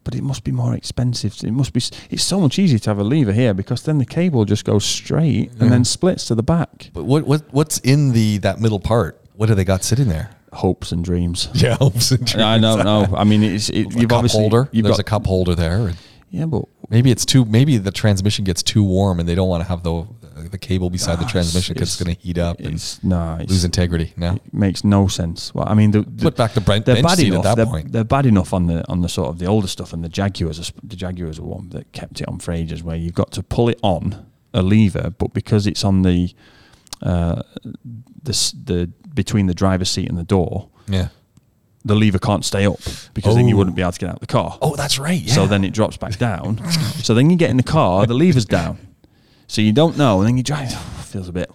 But 0.03 0.15
it 0.15 0.23
must 0.23 0.43
be 0.43 0.51
more 0.51 0.73
expensive. 0.75 1.33
It 1.43 1.51
must 1.51 1.71
be. 1.71 1.81
It's 2.09 2.23
so 2.23 2.39
much 2.39 2.59
easier 2.59 2.79
to 2.79 2.89
have 2.89 2.99
a 2.99 3.03
lever 3.03 3.31
here 3.31 3.53
because 3.53 3.83
then 3.83 3.99
the 3.99 4.05
cable 4.05 4.43
just 4.43 4.65
goes 4.65 4.83
straight 4.83 5.51
and 5.59 5.71
then 5.71 5.85
splits 5.85 6.25
to 6.25 6.35
the 6.35 6.43
back. 6.43 6.89
But 6.93 7.05
what 7.05 7.25
what 7.25 7.43
what's 7.53 7.77
in 7.79 8.11
the 8.11 8.39
that 8.39 8.59
middle 8.59 8.81
part? 8.81 9.21
What 9.35 9.47
do 9.47 9.55
they 9.55 9.63
got 9.63 9.83
sitting 9.83 10.09
there? 10.09 10.31
Hopes 10.51 10.91
and 10.91 11.03
dreams. 11.05 11.47
Yeah, 11.53 11.75
hopes 11.75 12.11
and 12.11 12.25
dreams. 12.25 12.43
I 12.43 12.59
don't 12.59 12.83
know. 12.83 13.15
I 13.15 13.23
mean, 13.23 13.43
it's 13.43 13.69
it, 13.69 13.75
you've 13.95 14.09
cup 14.09 14.17
obviously 14.17 14.41
holder. 14.41 14.67
You've 14.73 14.83
There's 14.83 14.97
got 14.97 14.99
a 14.99 15.09
cup 15.09 15.25
holder 15.25 15.55
there. 15.55 15.93
Yeah, 16.33 16.47
but 16.47 16.65
Maybe 16.89 17.11
it's 17.11 17.25
too. 17.25 17.45
Maybe 17.45 17.77
the 17.77 17.91
transmission 17.91 18.43
gets 18.43 18.63
too 18.63 18.83
warm, 18.83 19.19
and 19.19 19.29
they 19.29 19.35
don't 19.35 19.47
want 19.47 19.61
to 19.63 19.67
have 19.69 19.83
the 19.83 20.05
the 20.49 20.57
cable 20.57 20.89
beside 20.89 21.19
the 21.19 21.25
transmission 21.25 21.73
because 21.75 21.93
it's- 21.93 22.03
going 22.03 22.15
to 22.15 22.21
heat 22.21 22.37
up 22.39 22.57
and 22.59 22.73
it's 22.73 23.03
no. 23.03 23.37
It's, 23.39 23.51
lose 23.51 23.63
integrity. 23.63 24.13
No, 24.17 24.33
It 24.33 24.53
makes 24.53 24.83
no 24.83 25.07
sense. 25.07 25.53
Well, 25.53 25.67
I 25.67 25.75
mean, 25.75 25.91
the, 25.91 26.01
the, 26.01 26.23
Put 26.23 26.35
back 26.35 26.53
the 26.53 26.61
Brent 26.61 26.85
they're 26.87 27.01
bad 27.03 27.17
seat 27.17 27.27
at 27.27 27.33
enough. 27.33 27.43
that 27.43 27.55
they're, 27.57 27.65
point. 27.67 27.91
they're 27.91 28.03
bad 28.03 28.25
enough 28.25 28.51
on 28.51 28.65
the 28.65 28.83
on 28.89 29.01
the 29.01 29.09
sort 29.09 29.29
of 29.29 29.37
the 29.37 29.45
older 29.45 29.67
stuff, 29.67 29.93
and 29.93 30.03
the 30.03 30.09
Jaguars. 30.09 30.59
are 30.59 30.73
The 30.83 30.95
Jaguars 30.95 31.37
are 31.39 31.43
one 31.43 31.69
that 31.69 31.91
kept 31.91 32.19
it 32.21 32.27
on 32.27 32.39
for 32.39 32.51
ages, 32.51 32.81
where 32.83 32.95
you've 32.95 33.13
got 33.13 33.31
to 33.33 33.43
pull 33.43 33.69
it 33.69 33.79
on 33.83 34.25
a 34.55 34.63
lever, 34.63 35.11
but 35.11 35.33
because 35.35 35.67
it's 35.67 35.83
on 35.83 36.01
the 36.01 36.33
uh, 37.03 37.41
the 38.23 38.53
the 38.65 38.89
between 39.13 39.45
the 39.45 39.53
driver's 39.53 39.89
seat 39.91 40.09
and 40.09 40.17
the 40.17 40.23
door, 40.23 40.69
yeah. 40.87 41.09
The 41.85 41.95
lever 41.95 42.19
can't 42.19 42.45
stay 42.45 42.65
up 42.65 42.79
because 43.13 43.35
then 43.35 43.47
you 43.47 43.55
Oh. 43.55 43.59
wouldn't 43.59 43.75
be 43.75 43.81
oh. 43.83 43.85
able 43.87 43.91
to 43.93 43.99
get 43.99 44.09
out 44.09 44.15
of 44.15 44.21
the 44.21 44.27
car. 44.27 44.57
Oh, 44.61 44.75
that's 44.75 44.97
right. 44.99 45.21
Yeah. 45.21 45.33
So 45.33 45.45
then 45.47 45.63
it 45.63 45.73
drops 45.73 45.97
back 45.97 46.17
down. 46.17 46.57
so 47.03 47.13
then 47.13 47.29
you 47.29 47.35
get 47.35 47.49
in 47.49 47.57
the 47.57 47.63
car, 47.63 48.05
the 48.05 48.13
lever's 48.13 48.45
down. 48.45 48.77
So 49.47 49.61
you 49.61 49.71
don't 49.73 49.97
know, 49.97 50.19
and 50.19 50.27
then 50.27 50.37
you 50.37 50.43
drive. 50.43 50.73
feels 51.05 51.27
a 51.29 51.33
bit, 51.33 51.49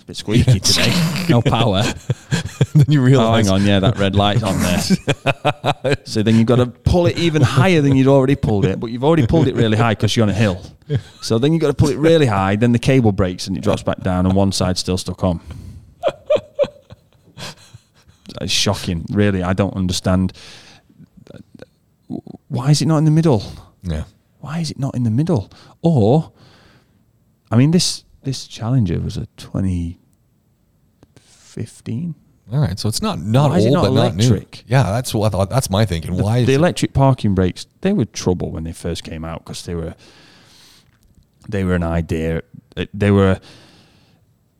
a 0.00 0.04
bit 0.04 0.16
squeaky 0.16 0.60
today. 0.60 0.92
No 1.28 1.40
power. 1.40 1.82
then 2.74 2.86
you 2.88 3.00
Oh, 3.00 3.04
realize. 3.04 3.46
hang 3.46 3.54
on, 3.54 3.64
yeah, 3.64 3.78
that 3.78 3.96
red 3.98 4.16
light's 4.16 4.42
on 4.42 4.58
there. 4.60 5.96
so 6.04 6.22
then 6.24 6.34
you've 6.34 6.46
got 6.46 6.56
to 6.56 6.66
pull 6.66 7.06
it 7.06 7.16
even 7.16 7.40
higher 7.40 7.80
than 7.80 7.94
you'd 7.94 8.08
already 8.08 8.34
pulled 8.34 8.64
it, 8.64 8.80
but 8.80 8.88
you've 8.90 9.04
already 9.04 9.26
pulled 9.26 9.46
it 9.46 9.54
really 9.54 9.76
high 9.76 9.92
because 9.94 10.16
you're 10.16 10.24
on 10.24 10.30
a 10.30 10.34
hill. 10.34 10.60
So 11.22 11.38
then 11.38 11.52
you've 11.52 11.60
got 11.62 11.68
to 11.68 11.74
pull 11.74 11.88
it 11.90 11.98
really 11.98 12.26
high, 12.26 12.56
then 12.56 12.72
the 12.72 12.80
cable 12.80 13.12
breaks 13.12 13.46
and 13.46 13.56
it 13.56 13.60
drops 13.62 13.84
back 13.84 14.00
down, 14.00 14.26
and 14.26 14.34
one 14.34 14.50
side's 14.50 14.80
still 14.80 14.98
stuck 14.98 15.22
on. 15.22 15.40
It's 18.40 18.52
shocking, 18.52 19.04
really. 19.10 19.42
I 19.42 19.52
don't 19.52 19.74
understand. 19.76 20.32
Why 22.48 22.70
is 22.70 22.82
it 22.82 22.88
not 22.88 22.98
in 22.98 23.04
the 23.04 23.10
middle? 23.10 23.42
Yeah. 23.82 24.04
Why 24.40 24.58
is 24.60 24.70
it 24.70 24.78
not 24.78 24.94
in 24.96 25.04
the 25.04 25.10
middle? 25.10 25.50
Or, 25.82 26.32
I 27.50 27.56
mean, 27.56 27.70
this 27.70 28.04
this 28.22 28.46
Challenger 28.46 29.00
was 29.00 29.16
a 29.16 29.26
2015. 29.36 32.14
All 32.52 32.58
right. 32.58 32.78
So 32.78 32.88
it's 32.88 33.02
not 33.02 33.20
not 33.20 33.56
it 33.58 33.64
old, 33.64 33.72
not 33.72 33.82
but 33.84 33.92
not 33.92 34.16
new. 34.16 34.26
electric? 34.26 34.64
Yeah, 34.66 34.82
that's 34.84 35.14
what 35.14 35.26
I 35.26 35.30
thought. 35.30 35.50
That's 35.50 35.70
my 35.70 35.84
thinking. 35.86 36.16
The, 36.16 36.22
Why? 36.24 36.38
is 36.38 36.46
the 36.46 36.52
it- 36.54 36.56
electric 36.56 36.92
parking 36.92 37.34
brakes? 37.34 37.66
They 37.80 37.92
were 37.92 38.04
trouble 38.06 38.50
when 38.50 38.64
they 38.64 38.72
first 38.72 39.04
came 39.04 39.24
out 39.24 39.44
because 39.44 39.62
they 39.64 39.74
were 39.74 39.94
they 41.48 41.64
were 41.64 41.74
an 41.74 41.82
idea. 41.84 42.42
They 42.94 43.10
were 43.10 43.40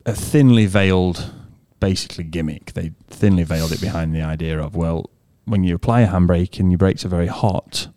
a 0.07 0.13
thinly 0.13 0.67
veiled, 0.67 1.33
basically 1.81 2.25
gimmick. 2.25 2.73
They 2.75 2.93
thinly 3.09 3.43
veiled 3.43 3.73
it 3.73 3.81
behind 3.81 4.15
the 4.15 4.23
idea 4.23 4.61
of 4.61 4.77
well, 4.77 5.11
when 5.45 5.65
you 5.65 5.75
apply 5.75 6.03
a 6.03 6.09
handbrake 6.09 6.61
and 6.61 6.71
your 6.71 6.79
brakes 6.79 7.05
are 7.05 7.09
very 7.09 7.27
hot, 7.27 7.89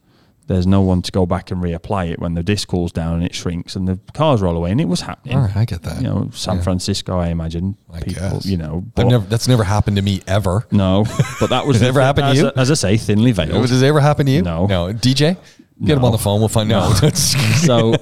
there's 0.48 0.68
no 0.68 0.82
one 0.82 1.02
to 1.02 1.12
go 1.12 1.26
back 1.26 1.52
and 1.52 1.64
reapply 1.64 2.12
it 2.12 2.20
when 2.20 2.34
the 2.34 2.44
disc 2.44 2.68
cools 2.68 2.92
down 2.92 3.14
and 3.16 3.24
it 3.24 3.34
shrinks 3.34 3.76
and 3.78 3.88
the 3.88 3.98
cars 4.14 4.42
roll 4.42 4.58
away. 4.58 4.72
And 4.72 4.82
it 4.82 4.88
was 4.90 5.02
happening. 5.02 5.36
All 5.38 5.44
right, 5.44 5.56
I 5.56 5.66
get 5.66 5.84
that. 5.84 5.98
You 6.02 6.08
know, 6.08 6.30
San 6.34 6.58
Yeah. 6.58 6.62
Francisco, 6.64 7.18
I 7.18 7.28
imagine. 7.30 7.78
I 7.92 8.02
people, 8.02 8.30
guess. 8.30 8.46
you 8.46 8.58
know, 8.58 8.84
but- 8.96 9.06
never, 9.08 9.26
that's 9.26 9.48
never 9.48 9.64
happened 9.64 9.96
to 9.98 10.02
me 10.02 10.22
ever. 10.28 10.66
no, 10.72 11.06
but 11.40 11.50
that 11.52 11.66
was 11.66 11.82
never 11.82 12.02
happened 12.02 12.34
to 12.36 12.42
you? 12.42 12.52
As 12.58 12.72
I 12.72 12.74
say, 12.74 12.98
thinly 12.98 13.32
veiled. 13.32 13.68
Does 13.68 13.82
it 13.82 13.86
ever 13.86 14.00
happen 14.02 14.26
to 14.26 14.32
you? 14.32 14.42
No. 14.42 14.66
No. 14.66 14.92
DJ, 14.94 15.38
get 15.84 15.98
him 15.98 16.04
on 16.06 16.12
the 16.12 16.18
phone. 16.18 16.40
We'll 16.42 16.50
find 16.50 16.72
out. 16.72 16.92
so 17.18 17.96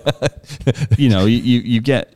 you 0.97 1.09
know 1.09 1.25
you 1.25 1.37
you 1.59 1.79
get 1.81 2.13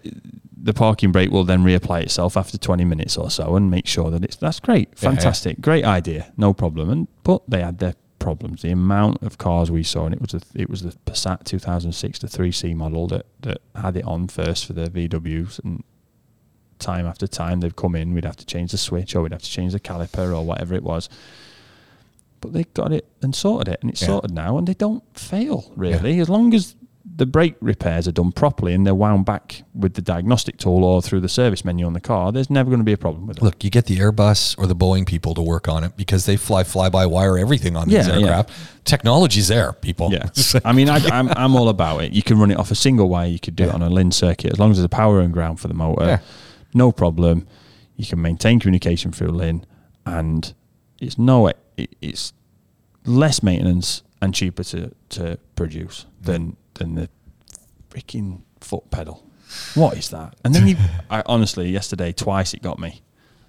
the 0.65 0.73
parking 0.73 1.11
brake 1.11 1.29
will 1.31 1.43
then 1.45 1.63
reapply 1.63 2.01
itself 2.01 2.35
after 2.35 2.57
20 2.57 2.83
minutes 2.85 3.17
or 3.17 3.29
so 3.29 3.55
and 3.55 3.69
make 3.69 3.85
sure 3.87 4.09
that 4.11 4.23
it's 4.23 4.35
that's 4.35 4.59
great, 4.59 4.89
Yeah, 4.89 4.95
yeah. 4.95 5.09
fantastic, 5.11 5.61
great 5.61 5.85
idea, 5.85 6.31
no 6.37 6.53
problem. 6.53 6.89
And 6.89 7.07
but 7.23 7.43
they 7.47 7.61
had 7.61 7.77
their 7.77 7.93
problems. 8.17 8.63
The 8.63 8.71
amount 8.71 9.21
of 9.21 9.37
cars 9.37 9.69
we 9.69 9.83
saw, 9.83 10.05
and 10.05 10.15
it 10.15 10.21
was 10.21 10.33
a, 10.33 10.41
it 10.55 10.69
was 10.69 10.81
the 10.81 10.93
Passat 11.05 11.43
2006 11.45 12.19
to 12.19 12.27
3C 12.27 12.75
model 12.75 13.07
that 13.09 13.25
that 13.41 13.59
had 13.75 13.95
it 13.95 14.05
on 14.05 14.27
first 14.27 14.65
for 14.65 14.73
the 14.73 14.89
VWs, 14.89 15.59
and 15.63 15.83
time 16.79 17.05
after 17.05 17.27
time 17.27 17.59
they'd 17.61 17.75
come 17.75 17.95
in, 17.95 18.13
we'd 18.15 18.25
have 18.25 18.35
to 18.37 18.45
change 18.45 18.71
the 18.71 18.77
switch 18.77 19.15
or 19.15 19.21
we'd 19.21 19.31
have 19.31 19.43
to 19.43 19.49
change 19.49 19.71
the 19.73 19.79
caliper 19.79 20.35
or 20.35 20.43
whatever 20.43 20.73
it 20.73 20.83
was. 20.83 21.07
But 22.41 22.53
they 22.53 22.63
got 22.73 22.91
it 22.91 23.05
and 23.21 23.33
sorted 23.35 23.73
it, 23.73 23.79
and 23.81 23.89
it's 23.91 24.01
Yeah. 24.01 24.07
sorted 24.07 24.31
now, 24.31 24.57
and 24.57 24.65
they 24.67 24.73
don't 24.73 25.03
fail 25.17 25.71
really 25.75 26.19
as 26.19 26.27
long 26.29 26.53
as 26.55 26.75
the 27.17 27.25
brake 27.25 27.55
repairs 27.61 28.09
are 28.09 28.11
done 28.11 28.29
properly 28.33 28.73
and 28.73 28.85
they're 28.85 28.93
wound 28.93 29.25
back 29.25 29.63
with 29.73 29.93
the 29.93 30.01
diagnostic 30.01 30.57
tool 30.57 30.83
or 30.83 31.01
through 31.01 31.21
the 31.21 31.29
service 31.29 31.63
menu 31.63 31.85
on 31.85 31.93
the 31.93 32.01
car. 32.01 32.33
There's 32.33 32.49
never 32.49 32.69
going 32.69 32.81
to 32.81 32.83
be 32.85 32.91
a 32.91 32.97
problem 32.97 33.25
with 33.25 33.37
it. 33.37 33.43
Look, 33.43 33.63
you 33.63 33.69
get 33.69 33.85
the 33.85 33.97
Airbus 33.99 34.57
or 34.59 34.67
the 34.67 34.75
Boeing 34.75 35.05
people 35.07 35.33
to 35.35 35.41
work 35.41 35.69
on 35.69 35.85
it 35.85 35.95
because 35.95 36.25
they 36.25 36.35
fly 36.35 36.65
fly 36.65 36.89
by 36.89 37.05
wire 37.05 37.37
everything 37.37 37.77
on 37.77 37.87
these 37.87 38.05
Yeah, 38.07 38.17
yeah. 38.17 38.25
aircraft. 38.27 38.51
Technology's 38.83 39.47
there, 39.47 39.71
people. 39.73 40.11
Yeah, 40.11 40.29
I 40.65 40.73
mean, 40.73 40.89
I, 40.89 40.97
I'm 41.07 41.29
I'm 41.29 41.55
all 41.55 41.69
about 41.69 42.03
it. 42.03 42.11
You 42.11 42.21
can 42.21 42.37
run 42.37 42.51
it 42.51 42.57
off 42.57 42.69
a 42.69 42.75
single 42.75 43.07
wire. 43.07 43.27
You 43.29 43.39
could 43.39 43.55
do 43.55 43.63
it 43.63 43.73
on 43.73 43.81
a 43.81 43.89
Lin 43.89 44.11
circuit 44.11 44.51
as 44.51 44.59
long 44.59 44.71
as 44.71 44.77
there's 44.77 44.85
a 44.85 44.89
power 44.89 45.21
and 45.21 45.31
ground 45.31 45.59
for 45.61 45.69
the 45.69 45.73
motor. 45.73 46.05
Yeah. 46.05 46.19
No 46.73 46.91
problem. 46.91 47.47
You 47.95 48.05
can 48.05 48.21
maintain 48.21 48.59
communication 48.59 49.13
through 49.13 49.29
Lin, 49.29 49.65
and 50.05 50.53
it's 50.99 51.17
no 51.17 51.47
it, 51.47 51.57
it's 52.01 52.33
less 53.05 53.41
maintenance 53.41 54.03
and 54.21 54.33
cheaper 54.33 54.63
to 54.65 54.91
to 55.09 55.39
produce 55.55 56.05
than 56.21 56.57
than 56.75 56.95
the 56.95 57.09
freaking 57.89 58.41
foot 58.61 58.89
pedal. 58.91 59.25
What 59.75 59.97
is 59.97 60.09
that? 60.09 60.35
And 60.43 60.53
then 60.53 60.67
you, 60.67 60.77
I 61.09 61.23
honestly, 61.25 61.69
yesterday 61.69 62.11
twice 62.11 62.53
it 62.53 62.61
got 62.61 62.79
me. 62.79 63.01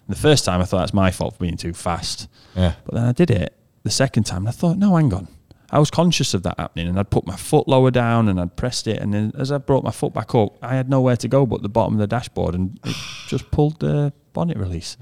The 0.09 0.17
first 0.17 0.45
time 0.45 0.61
I 0.61 0.65
thought 0.65 0.79
that's 0.79 0.95
my 0.95 1.11
fault 1.11 1.35
for 1.35 1.41
being 1.41 1.57
too 1.57 1.73
fast. 1.73 2.29
Yeah. 2.55 2.75
But 2.85 2.95
then 2.95 3.05
I 3.05 3.13
did 3.13 3.31
it 3.31 3.57
the 3.83 3.91
second 3.91 4.25
time 4.25 4.39
and 4.39 4.49
I 4.49 4.53
thought, 4.53 4.79
no, 4.79 4.97
hang 4.97 5.13
on. 5.13 5.29
I 5.71 5.81
was 5.81 5.91
conscious 5.91 6.33
of 6.33 6.45
that 6.45 6.61
happening 6.61 6.87
and 6.87 6.99
I'd 6.99 7.11
put 7.11 7.27
my 7.27 7.35
foot 7.35 7.67
lower 7.67 7.91
down 7.91 8.29
and 8.29 8.41
I'd 8.41 8.55
pressed 8.55 8.87
it. 8.87 9.01
And 9.01 9.13
then 9.13 9.33
as 9.37 9.51
I 9.51 9.59
brought 9.59 9.83
my 9.83 9.91
foot 9.91 10.15
back 10.15 10.33
up, 10.35 10.57
I 10.63 10.77
had 10.77 10.89
nowhere 10.89 11.17
to 11.17 11.29
go 11.29 11.45
but 11.45 11.63
the 11.63 11.69
bottom 11.69 11.95
of 11.95 11.99
the 11.99 12.07
dashboard 12.07 12.55
and 12.55 12.79
it 12.85 12.95
just 13.27 13.51
pulled 13.51 13.81
the 13.81 14.13
bonnet 14.33 14.59
release. 14.59 14.97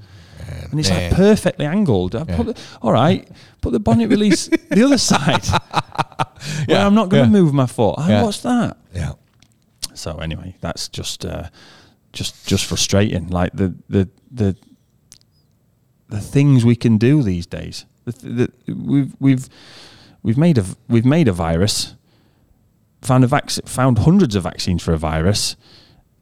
And 0.71 0.79
it's 0.79 0.89
man. 0.89 1.09
like 1.09 1.17
perfectly 1.17 1.65
angled. 1.65 2.15
I 2.15 2.23
put 2.23 2.45
the, 2.47 2.61
all 2.81 2.91
right, 2.91 3.27
put 3.61 3.73
the 3.73 3.79
bonnet 3.79 4.09
release 4.09 4.47
the 4.47 4.83
other 4.83 4.97
side. 4.97 5.43
where 6.65 6.79
I'm 6.79 6.95
not 6.95 7.09
going 7.09 7.29
to 7.29 7.37
yeah. 7.37 7.41
move 7.43 7.53
my 7.53 7.65
foot. 7.65 7.95
Oh, 7.97 8.07
Yeah. 8.07 8.23
What's 8.23 8.41
that? 8.41 8.77
Yeah. 8.93 9.13
So 9.93 10.17
anyway, 10.17 10.55
that's 10.61 10.87
just 10.89 11.25
uh, 11.25 11.49
just 12.13 12.47
just 12.47 12.65
frustrating. 12.65 13.27
Like 13.29 13.53
the 13.53 13.75
the 13.89 14.09
the 14.31 14.55
the 16.09 16.21
things 16.21 16.65
we 16.65 16.75
can 16.75 16.97
do 16.97 17.23
these 17.23 17.45
days. 17.45 17.85
The, 18.05 18.11
th- 18.11 18.51
the, 18.65 18.73
we've 18.73 19.15
we've 19.19 19.49
we've 20.21 20.37
made 20.37 20.57
a 20.57 20.65
we've 20.87 21.05
made 21.05 21.27
a 21.27 21.33
virus, 21.33 21.95
found 23.01 23.23
a 23.23 23.27
vac- 23.27 23.49
found 23.65 23.99
hundreds 23.99 24.35
of 24.35 24.43
vaccines 24.43 24.83
for 24.83 24.93
a 24.93 24.97
virus, 24.97 25.55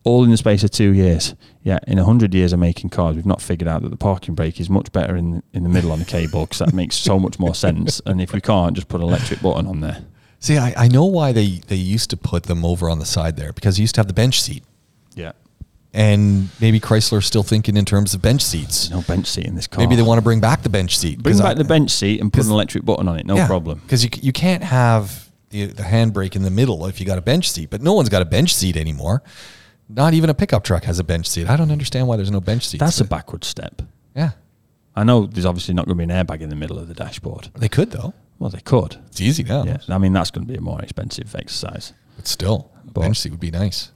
all 0.03 0.23
in 0.23 0.31
the 0.31 0.37
space 0.37 0.63
of 0.63 0.71
two 0.71 0.93
years. 0.93 1.35
Yeah, 1.63 1.79
in 1.87 1.97
a 1.99 2.03
hundred 2.03 2.33
years 2.33 2.51
of 2.53 2.59
making 2.59 2.89
cars, 2.89 3.15
we've 3.15 3.25
not 3.25 3.41
figured 3.41 3.67
out 3.67 3.83
that 3.83 3.89
the 3.89 3.97
parking 3.97 4.35
brake 4.35 4.59
is 4.59 4.69
much 4.69 4.91
better 4.91 5.15
in 5.15 5.41
in 5.53 5.63
the 5.63 5.69
middle 5.69 5.91
on 5.91 5.99
the 5.99 6.05
cable 6.05 6.41
because 6.45 6.59
that 6.59 6.73
makes 6.73 6.95
so 6.95 7.17
much 7.19 7.39
more 7.39 7.55
sense. 7.55 8.01
And 8.05 8.21
if 8.21 8.33
we 8.33 8.41
can't, 8.41 8.75
just 8.75 8.87
put 8.89 9.01
an 9.01 9.07
electric 9.07 9.41
button 9.41 9.65
on 9.67 9.79
there. 9.81 10.03
See, 10.39 10.57
I, 10.57 10.73
I 10.75 10.87
know 10.89 11.05
why 11.05 11.31
they, 11.31 11.61
they 11.67 11.77
used 11.77 12.09
to 12.09 12.17
put 12.17 12.43
them 12.43 12.65
over 12.65 12.89
on 12.89 12.99
the 12.99 13.05
side 13.05 13.37
there 13.37 13.53
because 13.53 13.79
you 13.79 13.83
used 13.83 13.95
to 13.95 13.99
have 14.01 14.07
the 14.07 14.13
bench 14.13 14.41
seat. 14.41 14.63
Yeah, 15.15 15.31
And 15.93 16.49
maybe 16.59 16.81
Chrysler's 16.81 17.25
still 17.25 17.43
thinking 17.43 17.77
in 17.77 17.85
terms 17.85 18.13
of 18.13 18.21
bench 18.21 18.41
seats. 18.43 18.89
no 18.89 19.01
bench 19.03 19.27
seat 19.27 19.45
in 19.45 19.55
this 19.55 19.67
car. 19.67 19.81
Maybe 19.81 19.95
they 19.95 20.01
want 20.01 20.17
to 20.17 20.21
bring 20.21 20.41
back 20.41 20.63
the 20.63 20.69
bench 20.69 20.97
seat. 20.97 21.23
Bring 21.23 21.37
back 21.37 21.45
I- 21.51 21.53
the 21.53 21.63
bench 21.63 21.91
seat 21.91 22.19
and 22.19 22.33
put 22.33 22.43
an 22.45 22.51
electric 22.51 22.83
button 22.83 23.07
on 23.07 23.17
it. 23.19 23.25
No 23.25 23.45
problem. 23.47 23.79
Because 23.79 24.03
you, 24.03 24.09
you 24.21 24.33
can't 24.33 24.63
have 24.63 25.29
the, 25.51 25.67
the 25.67 25.83
handbrake 25.83 26.35
in 26.35 26.41
the 26.41 26.51
middle 26.51 26.85
if 26.87 26.99
you 26.99 27.05
got 27.05 27.17
a 27.17 27.21
bench 27.21 27.49
seat, 27.49 27.69
but 27.69 27.81
no 27.81 27.93
one's 27.93 28.09
got 28.09 28.21
a 28.21 28.25
bench 28.25 28.53
seat 28.53 28.75
anymore. 28.75 29.23
Not 29.89 30.13
even 30.13 30.29
a 30.29 30.33
pickup 30.33 30.63
truck 30.63 30.83
has 30.85 30.99
a 30.99 31.03
bench 31.03 31.27
seat. 31.29 31.49
I 31.49 31.55
don't 31.57 31.71
understand 31.71 32.07
why 32.07 32.15
there's 32.17 32.31
no 32.31 32.39
bench 32.41 32.67
seats. 32.67 32.79
That's 32.79 32.99
a 33.01 33.05
backward 33.05 33.43
step. 33.43 33.81
yeah. 34.15 34.31
I 34.95 35.03
know 35.03 35.25
there's 35.25 35.45
obviously 35.45 35.73
not 35.73 35.87
going 35.87 35.97
to 35.97 36.05
be 36.05 36.13
an 36.13 36.25
airbag 36.25 36.41
in 36.41 36.49
the 36.49 36.55
middle 36.55 36.77
of 36.77 36.87
the 36.87 36.93
dashboard. 36.93 37.49
They 37.55 37.67
could 37.67 37.89
though. 37.91 38.13
Well, 38.37 38.51
they 38.51 38.59
could. 38.61 38.97
It's 39.07 39.19
easy 39.21 39.43
now. 39.43 39.63
Yeah, 39.63 39.77
I 39.89 39.97
mean 39.97 40.13
that's 40.13 40.29
going 40.29 40.45
to 40.45 40.51
be 40.53 40.57
a 40.57 40.61
more 40.61 40.79
expensive 40.81 41.33
exercise. 41.35 41.93
But 42.15 42.27
still, 42.27 42.69
a 42.87 42.91
But- 42.91 43.01
bench 43.01 43.17
seat 43.19 43.31
would 43.31 43.39
be 43.39 43.49
nice. 43.51 43.89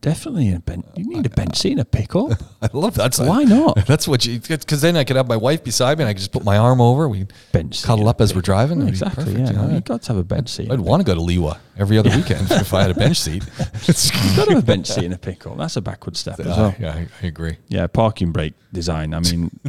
Definitely 0.00 0.52
a 0.52 0.60
bench. 0.60 0.86
You 0.94 1.08
need 1.08 1.26
a 1.26 1.28
bench 1.28 1.56
seat 1.58 1.72
and 1.72 1.80
a 1.80 1.84
pickup. 1.84 2.40
I 2.62 2.68
love 2.72 2.94
that. 2.94 3.02
That's 3.02 3.18
Why 3.18 3.42
not? 3.42 3.84
That's 3.86 4.06
what 4.06 4.24
you 4.24 4.38
because 4.38 4.80
then 4.80 4.96
I 4.96 5.02
could 5.02 5.16
have 5.16 5.26
my 5.26 5.36
wife 5.36 5.64
beside 5.64 5.98
me 5.98 6.04
and 6.04 6.08
I 6.08 6.12
could 6.12 6.20
just 6.20 6.30
put 6.32 6.44
my 6.44 6.56
arm 6.56 6.80
over. 6.80 7.08
We 7.08 7.26
Bench 7.50 7.82
cuddle 7.82 8.08
up 8.08 8.20
as 8.20 8.32
we're 8.32 8.40
driving. 8.40 8.86
Exactly. 8.86 9.24
perfect, 9.24 9.38
yeah, 9.40 9.50
you 9.50 9.56
know? 9.68 9.74
you've 9.74 9.84
got 9.84 10.02
to 10.02 10.08
have 10.08 10.16
a 10.18 10.24
bench 10.24 10.50
seat. 10.50 10.70
I'd 10.70 10.78
want 10.80 11.00
to 11.00 11.04
go 11.04 11.14
to 11.16 11.20
Liwa 11.20 11.58
every 11.78 11.96
other 11.98 12.10
weekend 12.10 12.50
if 12.50 12.74
I 12.74 12.82
had 12.82 12.90
a 12.90 12.94
bench 12.94 13.18
seat. 13.20 13.44
You've 13.86 14.36
got 14.36 14.52
a 14.52 14.62
bench 14.62 14.88
seat 14.88 15.04
in 15.04 15.12
a 15.12 15.18
pickup. 15.18 15.56
That's 15.56 15.76
a 15.76 15.80
backward 15.80 16.16
step 16.16 16.40
as 16.40 16.46
well. 16.46 16.74
yeah, 16.78 16.92
I, 16.94 17.06
I 17.22 17.26
agree. 17.26 17.56
Yeah, 17.68 17.86
parking 17.86 18.32
brake 18.32 18.54
design. 18.72 19.14
I 19.14 19.20
mean, 19.20 19.50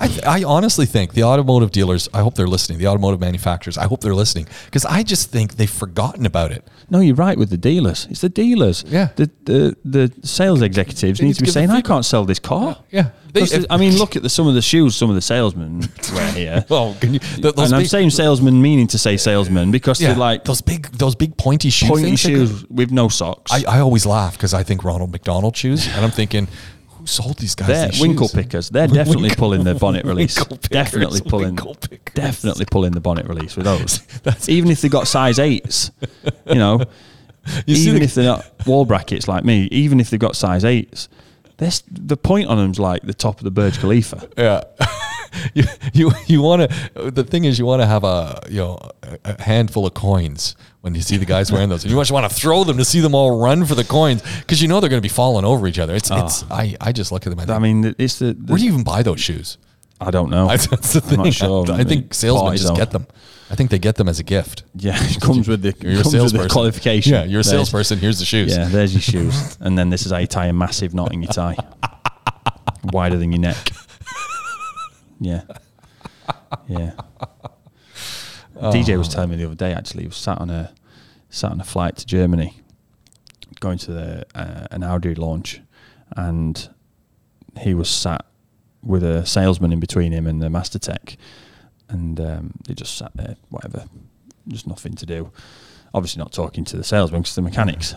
I, 0.00 0.08
th- 0.08 0.24
I 0.24 0.42
honestly 0.44 0.86
think 0.86 1.14
the 1.14 1.24
automotive 1.24 1.70
dealers, 1.70 2.08
I 2.12 2.20
hope 2.20 2.34
they're 2.34 2.46
listening, 2.46 2.78
the 2.78 2.86
automotive 2.88 3.20
manufacturers, 3.20 3.78
I 3.78 3.86
hope 3.86 4.00
they're 4.00 4.14
listening 4.14 4.46
because 4.66 4.84
I 4.84 5.02
just 5.02 5.30
think 5.30 5.56
they've 5.56 5.70
forgotten 5.70 6.26
about 6.26 6.52
it. 6.52 6.66
no, 6.90 7.00
you're 7.00 7.14
right 7.16 7.38
with 7.38 7.50
the 7.50 7.56
dealers. 7.56 8.06
It's 8.10 8.20
the 8.20 8.28
dealers. 8.28 8.84
Yeah. 8.86 9.08
The 9.16 9.30
the, 9.44 9.76
the 9.84 10.12
sales 10.22 10.62
executives 10.62 11.20
need 11.20 11.28
need 11.28 11.36
to 11.36 11.42
be 11.44 11.50
saying, 11.50 11.70
"I 11.70 11.80
can't 11.80 12.04
sell 12.04 12.24
this 12.24 12.38
car." 12.38 12.76
Yeah. 12.90 13.10
They- 13.32 13.40
'Cause 13.40 13.50
the- 13.50 13.66
I 13.70 13.78
mean, 13.78 13.96
look 13.96 14.14
at 14.16 14.22
the, 14.22 14.28
some 14.28 14.46
of 14.46 14.54
the 14.54 14.60
shoes 14.62 14.94
some 14.94 15.08
of 15.08 15.14
the 15.14 15.22
salesmen 15.22 15.88
wear 16.14 16.32
here. 16.32 16.64
Well, 16.72 16.94
can 17.00 17.14
you, 17.14 17.20
and 17.42 17.74
I'm 17.74 17.84
saying 17.86 18.10
salesman 18.10 18.60
meaning 18.60 18.86
to 18.88 18.98
say 18.98 19.16
salesman 19.16 19.70
because 19.70 20.00
yeah, 20.00 20.08
they're 20.08 20.16
like 20.18 20.44
those 20.44 20.60
big, 20.60 20.90
those 20.92 21.14
big 21.14 21.36
pointy 21.52 21.70
shoe 21.70 21.88
pointy 21.88 22.04
things 22.04 22.22
that 22.22 22.30
go- 22.30 22.46
shoes 22.46 22.66
with 22.68 22.90
no 22.90 23.08
socks. 23.08 23.52
I, 23.52 23.64
I 23.68 23.80
always 23.80 24.06
laugh 24.06 24.32
because 24.36 24.54
I 24.54 24.62
think 24.62 24.84
Ronald 24.84 25.10
McDonald 25.12 25.56
shoes, 25.56 25.86
and 25.86 26.04
I'm 26.04 26.10
thinking, 26.10 26.48
who 26.88 27.06
sold 27.06 27.38
these 27.38 27.54
guys? 27.54 27.68
they're 27.68 27.88
these 27.88 28.00
winkle 28.00 28.28
shoes? 28.28 28.34
pickers. 28.34 28.70
They're 28.70 28.86
definitely 28.88 29.22
Winkle- 29.28 29.36
pulling 29.38 29.64
the 29.64 29.74
bonnet 29.74 30.04
release. 30.04 30.38
pickers, 30.38 30.58
Definitely 30.68 31.20
pulling. 31.22 31.58
Definitely 32.14 32.64
pulling 32.66 32.92
the 32.92 33.00
bonnet 33.00 33.26
release 33.26 33.56
with 33.56 33.64
those. 33.66 33.98
That's- 34.22 34.48
Even 34.48 34.70
if 34.70 34.80
they 34.80 34.88
got 34.88 35.06
size 35.08 35.38
eights, 35.38 35.90
you 36.46 36.54
know. 36.56 36.80
You 37.66 37.74
even 37.74 37.94
the- 37.98 38.04
if 38.04 38.14
they're 38.14 38.24
not 38.24 38.46
wall 38.68 38.84
brackets 38.84 39.26
like 39.26 39.44
me, 39.44 39.64
even 39.72 39.98
if 39.98 40.10
they've 40.10 40.20
got 40.20 40.36
size 40.36 40.64
eights, 40.64 41.08
this 41.56 41.82
the 41.90 42.16
point 42.16 42.46
on 42.48 42.56
them's 42.56 42.78
like 42.78 43.02
the 43.02 43.12
top 43.14 43.38
of 43.38 43.42
the 43.44 43.50
Burj 43.50 43.80
Khalifa. 43.80 44.28
Yeah. 44.38 44.62
you 45.54 45.64
you 45.92 46.10
you 46.26 46.42
want 46.42 46.70
to 46.70 47.10
the 47.10 47.24
thing 47.24 47.44
is 47.44 47.58
you 47.58 47.66
want 47.66 47.80
to 47.82 47.86
have 47.86 48.04
a 48.04 48.40
you 48.48 48.58
know 48.58 48.78
a, 49.24 49.42
handful 49.42 49.86
of 49.86 49.94
coins 49.94 50.56
when 50.80 50.94
you 50.94 51.00
see 51.00 51.16
the 51.16 51.24
guys 51.24 51.50
wearing 51.52 51.68
those 51.68 51.84
and 51.84 51.92
you 51.92 51.98
just 51.98 52.10
want 52.10 52.28
to 52.30 52.34
throw 52.34 52.64
them 52.64 52.76
to 52.78 52.84
see 52.84 53.00
them 53.00 53.14
all 53.14 53.40
run 53.40 53.64
for 53.64 53.74
the 53.74 53.84
coins 53.84 54.22
because 54.40 54.60
you 54.60 54.68
know 54.68 54.80
they're 54.80 54.90
going 54.90 55.00
to 55.00 55.08
be 55.08 55.12
falling 55.12 55.44
over 55.44 55.66
each 55.66 55.78
other 55.78 55.94
it's 55.94 56.10
ah. 56.10 56.24
it's 56.24 56.44
I, 56.50 56.76
I 56.80 56.92
just 56.92 57.12
look 57.12 57.26
at 57.26 57.30
them 57.30 57.40
I 57.40 57.46
think, 57.46 57.62
mean, 57.62 57.94
it's 57.98 58.18
the. 58.18 58.34
the 58.34 58.52
where 58.52 58.58
do 58.58 58.64
you 58.64 58.72
even 58.72 58.84
buy 58.84 59.02
those 59.02 59.20
shoes 59.20 59.58
I 60.00 60.10
don't 60.10 60.30
know. 60.30 60.48
I, 60.48 60.56
that's 60.70 60.92
the 60.94 61.00
I'm 61.02 61.08
thing 61.08 61.22
not 61.22 61.32
sure. 61.32 61.70
I, 61.70 61.76
I 61.80 61.84
think 61.84 62.12
salesmen 62.12 62.52
just 62.54 62.66
zone. 62.66 62.76
get 62.76 62.90
them 62.90 63.06
I 63.50 63.54
think 63.54 63.70
they 63.70 63.78
get 63.78 63.96
them 63.96 64.08
as 64.08 64.18
a 64.18 64.24
gift 64.24 64.64
Yeah, 64.74 64.96
it 64.98 65.20
comes 65.20 65.46
with 65.46 65.62
the, 65.62 65.74
you're 65.80 66.00
a 66.00 66.02
comes 66.02 66.06
with 66.06 66.12
the 66.12 66.18
salesperson 66.18 66.48
qualification. 66.50 67.12
yeah 67.12 67.20
you're 67.24 67.40
a 67.40 67.44
There's- 67.44 67.48
salesperson 67.50 67.98
here's 67.98 68.18
the 68.18 68.24
shoes 68.24 68.56
Yeah, 68.56 68.66
there's 68.68 68.92
your 68.94 69.02
shoes. 69.02 69.56
and 69.60 69.78
then 69.78 69.90
this 69.90 70.04
is 70.06 70.12
how 70.12 70.18
you 70.18 70.26
tie 70.26 70.46
a 70.46 70.52
massive 70.52 70.92
knot 70.94 71.12
in 71.12 71.22
your 71.22 71.32
tie. 71.32 71.56
Wider 72.92 73.16
than 73.16 73.30
your 73.30 73.40
neck. 73.40 73.70
Yeah. 75.22 75.42
Yeah. 76.68 76.92
DJ 78.54 78.98
was 78.98 79.08
telling 79.08 79.30
me 79.30 79.36
the 79.36 79.46
other 79.46 79.54
day 79.54 79.72
actually, 79.72 80.02
he 80.02 80.06
was 80.06 80.16
sat 80.16 80.38
on 80.38 80.50
a 80.50 80.72
sat 81.30 81.50
on 81.50 81.60
a 81.60 81.64
flight 81.64 81.96
to 81.96 82.06
Germany 82.06 82.60
going 83.58 83.78
to 83.78 83.92
the 83.92 84.26
uh, 84.34 84.66
an 84.70 84.82
Audi 84.82 85.14
launch 85.14 85.60
and 86.16 86.68
he 87.58 87.72
was 87.72 87.88
sat 87.88 88.26
with 88.82 89.02
a 89.02 89.24
salesman 89.24 89.72
in 89.72 89.80
between 89.80 90.12
him 90.12 90.26
and 90.26 90.42
the 90.42 90.50
master 90.50 90.78
tech 90.78 91.16
and 91.88 92.20
um, 92.20 92.52
they 92.66 92.74
just 92.74 92.96
sat 92.96 93.12
there, 93.14 93.36
whatever, 93.50 93.84
just 94.48 94.66
nothing 94.66 94.94
to 94.94 95.06
do. 95.06 95.30
Obviously, 95.94 96.20
not 96.20 96.32
talking 96.32 96.64
to 96.64 96.76
the 96.76 96.84
salesman 96.84 97.20
because 97.20 97.34
the 97.34 97.42
mechanics. 97.42 97.94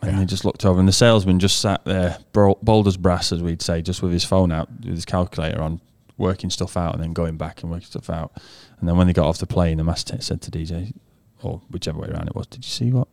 And 0.00 0.18
they 0.18 0.24
just 0.24 0.44
looked 0.44 0.64
over, 0.64 0.80
and 0.80 0.88
the 0.88 0.92
salesman 0.92 1.38
just 1.38 1.60
sat 1.60 1.84
there, 1.84 2.18
bold 2.32 2.88
as 2.88 2.96
brass, 2.96 3.30
as 3.30 3.40
we'd 3.40 3.62
say, 3.62 3.82
just 3.82 4.02
with 4.02 4.12
his 4.12 4.24
phone 4.24 4.50
out, 4.50 4.68
with 4.80 4.94
his 4.94 5.04
calculator 5.04 5.60
on, 5.60 5.80
working 6.16 6.50
stuff 6.50 6.76
out, 6.76 6.94
and 6.94 7.02
then 7.02 7.12
going 7.12 7.36
back 7.36 7.62
and 7.62 7.70
working 7.70 7.86
stuff 7.86 8.10
out. 8.10 8.32
And 8.78 8.88
then 8.88 8.96
when 8.96 9.06
they 9.06 9.12
got 9.12 9.26
off 9.26 9.38
the 9.38 9.46
plane, 9.46 9.78
the 9.78 9.84
master 9.84 10.20
said 10.20 10.40
to 10.42 10.50
DJ, 10.50 10.92
or 11.42 11.60
whichever 11.70 11.98
way 11.98 12.08
around 12.08 12.28
it 12.28 12.34
was, 12.34 12.46
"Did 12.46 12.64
you 12.64 12.70
see 12.70 12.92
what 12.92 13.08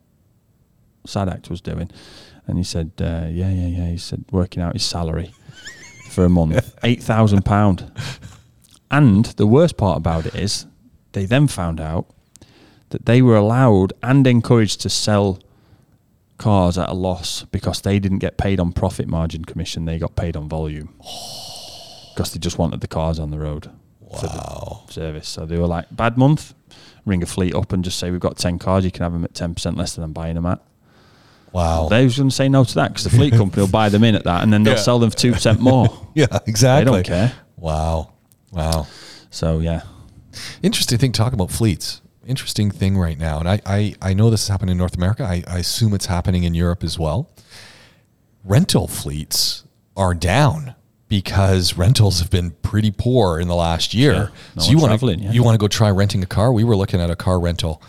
Sadak 1.08 1.50
was 1.50 1.62
doing?" 1.62 1.90
And 2.48 2.58
he 2.58 2.64
said, 2.64 2.92
uh, 3.00 3.28
"Yeah, 3.30 3.50
yeah, 3.52 3.68
yeah." 3.68 3.90
He 3.92 3.98
said, 3.98 4.26
working 4.32 4.62
out 4.62 4.74
his 4.74 4.84
salary 4.84 5.34
for 6.10 6.26
a 6.26 6.30
month, 6.30 6.78
eight 6.84 7.02
thousand 7.04 7.46
pound. 7.46 7.92
And 8.92 9.26
the 9.26 9.48
worst 9.48 9.78
part 9.78 9.98
about 9.98 10.26
it 10.26 10.36
is, 10.36 10.66
they 11.12 11.26
then 11.26 11.48
found 11.48 11.80
out 11.80 12.08
that 12.90 13.06
they 13.06 13.22
were 13.22 13.36
allowed 13.36 13.94
and 14.02 14.26
encouraged 14.26 14.82
to 14.82 14.90
sell 14.90 15.40
cars 16.40 16.78
at 16.78 16.90
a 16.90 16.94
loss 16.94 17.44
because 17.52 17.82
they 17.82 18.00
didn't 18.00 18.18
get 18.18 18.38
paid 18.38 18.60
on 18.60 18.72
profit 18.72 19.08
margin 19.08 19.46
commission. 19.46 19.86
They 19.86 20.00
got 20.00 20.16
paid 20.16 20.36
on 20.36 20.50
volume 20.50 20.96
because 22.20 22.34
they 22.34 22.40
just 22.40 22.58
wanted 22.58 22.82
the 22.82 22.88
cars 22.88 23.18
on 23.18 23.32
the 23.32 23.40
road 23.40 23.70
for 24.20 24.28
Wow. 24.28 24.84
the 24.88 24.94
service. 24.94 25.28
So 25.30 25.46
they 25.46 25.58
were 25.58 25.68
like, 25.68 25.86
bad 25.90 26.18
month, 26.18 26.54
ring 27.06 27.24
a 27.24 27.26
fleet 27.26 27.56
up 27.56 27.72
and 27.72 27.82
just 27.82 27.98
say, 27.98 28.12
we've 28.12 28.20
got 28.20 28.38
10 28.38 28.60
cars, 28.60 28.84
you 28.84 28.92
can 28.92 29.04
have 29.04 29.14
them 29.14 29.24
at 29.24 29.34
10% 29.34 29.78
less 29.78 29.96
than 29.96 30.04
I'm 30.04 30.12
buying 30.12 30.36
them 30.36 30.46
at. 30.46 30.60
Wow. 31.54 31.88
They 31.90 32.04
was 32.04 32.18
going 32.18 32.28
to 32.28 32.36
say 32.36 32.50
no 32.50 32.66
to 32.66 32.76
that 32.76 32.90
because 32.90 33.06
the 33.06 33.10
fleet 33.10 33.32
company 33.34 33.62
will 33.62 33.70
buy 33.72 33.88
them 33.88 34.04
in 34.04 34.16
at 34.16 34.26
that 34.26 34.44
and 34.44 34.52
then 34.52 34.64
they'll 34.64 34.74
Yeah. 34.76 34.82
sell 34.82 35.00
them 35.00 35.10
for 35.12 35.16
2% 35.18 35.60
more. 35.60 35.88
yeah, 36.14 36.28
exactly. 36.46 36.84
They 36.92 36.98
don't 36.98 37.06
care. 37.06 37.32
Wow. 37.56 38.12
Wow. 38.52 38.86
So, 39.30 39.60
yeah. 39.60 39.84
Interesting 40.62 40.98
thing 40.98 41.14
to 41.14 41.18
talk 41.18 41.32
about 41.32 41.52
fleets. 41.52 42.02
Interesting 42.28 42.70
thing 42.70 42.98
right 42.98 43.18
now. 43.18 43.40
And 43.40 43.48
I, 43.50 43.62
I, 43.66 43.96
I 44.02 44.14
know 44.14 44.30
this 44.30 44.44
is 44.44 44.48
happening 44.50 44.74
in 44.74 44.78
North 44.78 44.96
America. 44.98 45.24
I, 45.24 45.42
I 45.48 45.60
assume 45.60 45.94
it's 45.94 46.08
happening 46.08 46.44
in 46.44 46.54
Europe 46.54 46.84
as 46.84 47.00
well. 47.00 47.32
Rental 48.44 48.88
fleets 48.90 49.64
are 49.96 50.14
down 50.14 50.76
because 51.10 51.76
rentals 51.76 52.20
have 52.20 52.30
been 52.30 52.52
pretty 52.52 52.92
poor 52.92 53.40
in 53.40 53.48
the 53.48 53.56
last 53.56 53.94
year. 53.94 54.32
No 54.56 54.62
so 54.62 54.72
you 54.72 54.78
want 54.78 55.00
to 55.00 55.18
yeah. 55.18 55.32
you 55.32 55.44
want 55.44 55.56
to 55.56 55.60
go 55.60 55.68
try 55.68 55.90
renting 55.90 56.24
a 56.24 56.28
car? 56.28 56.54
We 56.54 56.64
were 56.64 56.78
looking 56.78 57.02
at 57.02 57.10
a 57.10 57.16
car 57.16 57.40
rental 57.40 57.82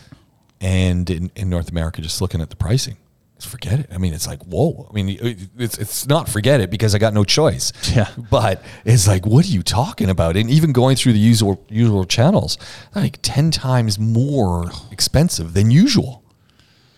and 0.61 1.09
in, 1.09 1.31
in 1.37 1.49
North 1.51 1.71
America 1.71 2.03
just 2.03 2.21
looking 2.21 2.41
at 2.41 2.51
the 2.51 2.57
pricing. 2.57 2.97
Forget 3.41 3.81
it. 3.81 3.87
I 3.91 3.97
mean, 3.97 4.13
it's 4.13 4.27
like, 4.27 4.43
whoa. 4.43 4.87
I 4.91 4.93
mean, 4.93 5.17
it's 5.57 5.79
it's 5.79 6.07
not 6.07 6.29
forget 6.29 6.61
it 6.61 6.71
because 6.71 6.95
I 6.95 6.99
got 6.99 7.15
no 7.15 7.25
choice. 7.25 7.73
Yeah. 7.95 8.11
But 8.31 8.63
it's 8.85 9.09
like, 9.09 9.25
what 9.25 9.47
are 9.47 9.49
you 9.49 9.63
talking 9.63 10.11
about? 10.11 10.37
And 10.37 10.51
even 10.51 10.73
going 10.73 10.97
through 10.97 11.15
the 11.15 11.19
usual 11.19 11.65
usual 11.71 12.05
channels, 12.05 12.59
like 12.95 13.19
ten 13.23 13.51
times 13.51 13.99
more 13.99 14.71
expensive 14.91 15.55
than 15.55 15.71
usual. 15.71 16.23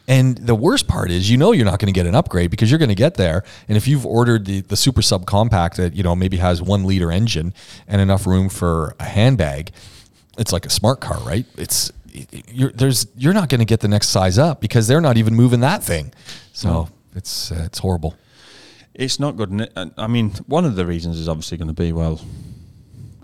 And 0.08 0.36
the 0.36 0.54
worst 0.54 0.88
part 0.88 1.10
is, 1.10 1.30
you 1.30 1.36
know, 1.36 1.52
you're 1.52 1.64
not 1.64 1.78
going 1.78 1.92
to 1.92 1.98
get 1.98 2.06
an 2.06 2.14
upgrade 2.14 2.50
because 2.50 2.70
you're 2.70 2.78
going 2.78 2.88
to 2.88 2.94
get 2.94 3.14
there. 3.14 3.44
And 3.68 3.76
if 3.76 3.86
you've 3.86 4.04
ordered 4.04 4.46
the, 4.46 4.60
the 4.60 4.76
super 4.76 5.00
subcompact 5.00 5.76
that 5.76 5.94
you 5.94 6.02
know 6.02 6.16
maybe 6.16 6.38
has 6.38 6.60
one 6.60 6.84
liter 6.84 7.12
engine 7.12 7.54
and 7.86 8.00
enough 8.00 8.26
room 8.26 8.48
for 8.48 8.96
a 8.98 9.04
handbag, 9.04 9.70
it's 10.38 10.52
like 10.52 10.66
a 10.66 10.70
smart 10.70 11.00
car, 11.00 11.18
right? 11.20 11.46
It's 11.56 11.92
you're 12.48 12.72
there's 12.72 13.06
you're 13.16 13.32
not 13.32 13.48
going 13.48 13.60
to 13.60 13.64
get 13.64 13.80
the 13.80 13.88
next 13.88 14.08
size 14.08 14.38
up 14.38 14.60
because 14.60 14.88
they're 14.88 15.00
not 15.00 15.16
even 15.16 15.34
moving 15.34 15.60
that 15.60 15.82
thing. 15.84 16.12
So 16.52 16.88
it's 17.14 17.52
uh, 17.52 17.62
it's 17.66 17.78
horrible. 17.78 18.16
It's 18.94 19.18
not 19.18 19.36
good. 19.36 19.50
And, 19.50 19.94
I 19.96 20.06
mean, 20.06 20.32
one 20.46 20.64
of 20.64 20.76
the 20.76 20.84
reasons 20.84 21.18
is 21.18 21.28
obviously 21.28 21.56
going 21.56 21.68
to 21.68 21.74
be, 21.74 21.92
well, 21.92 22.20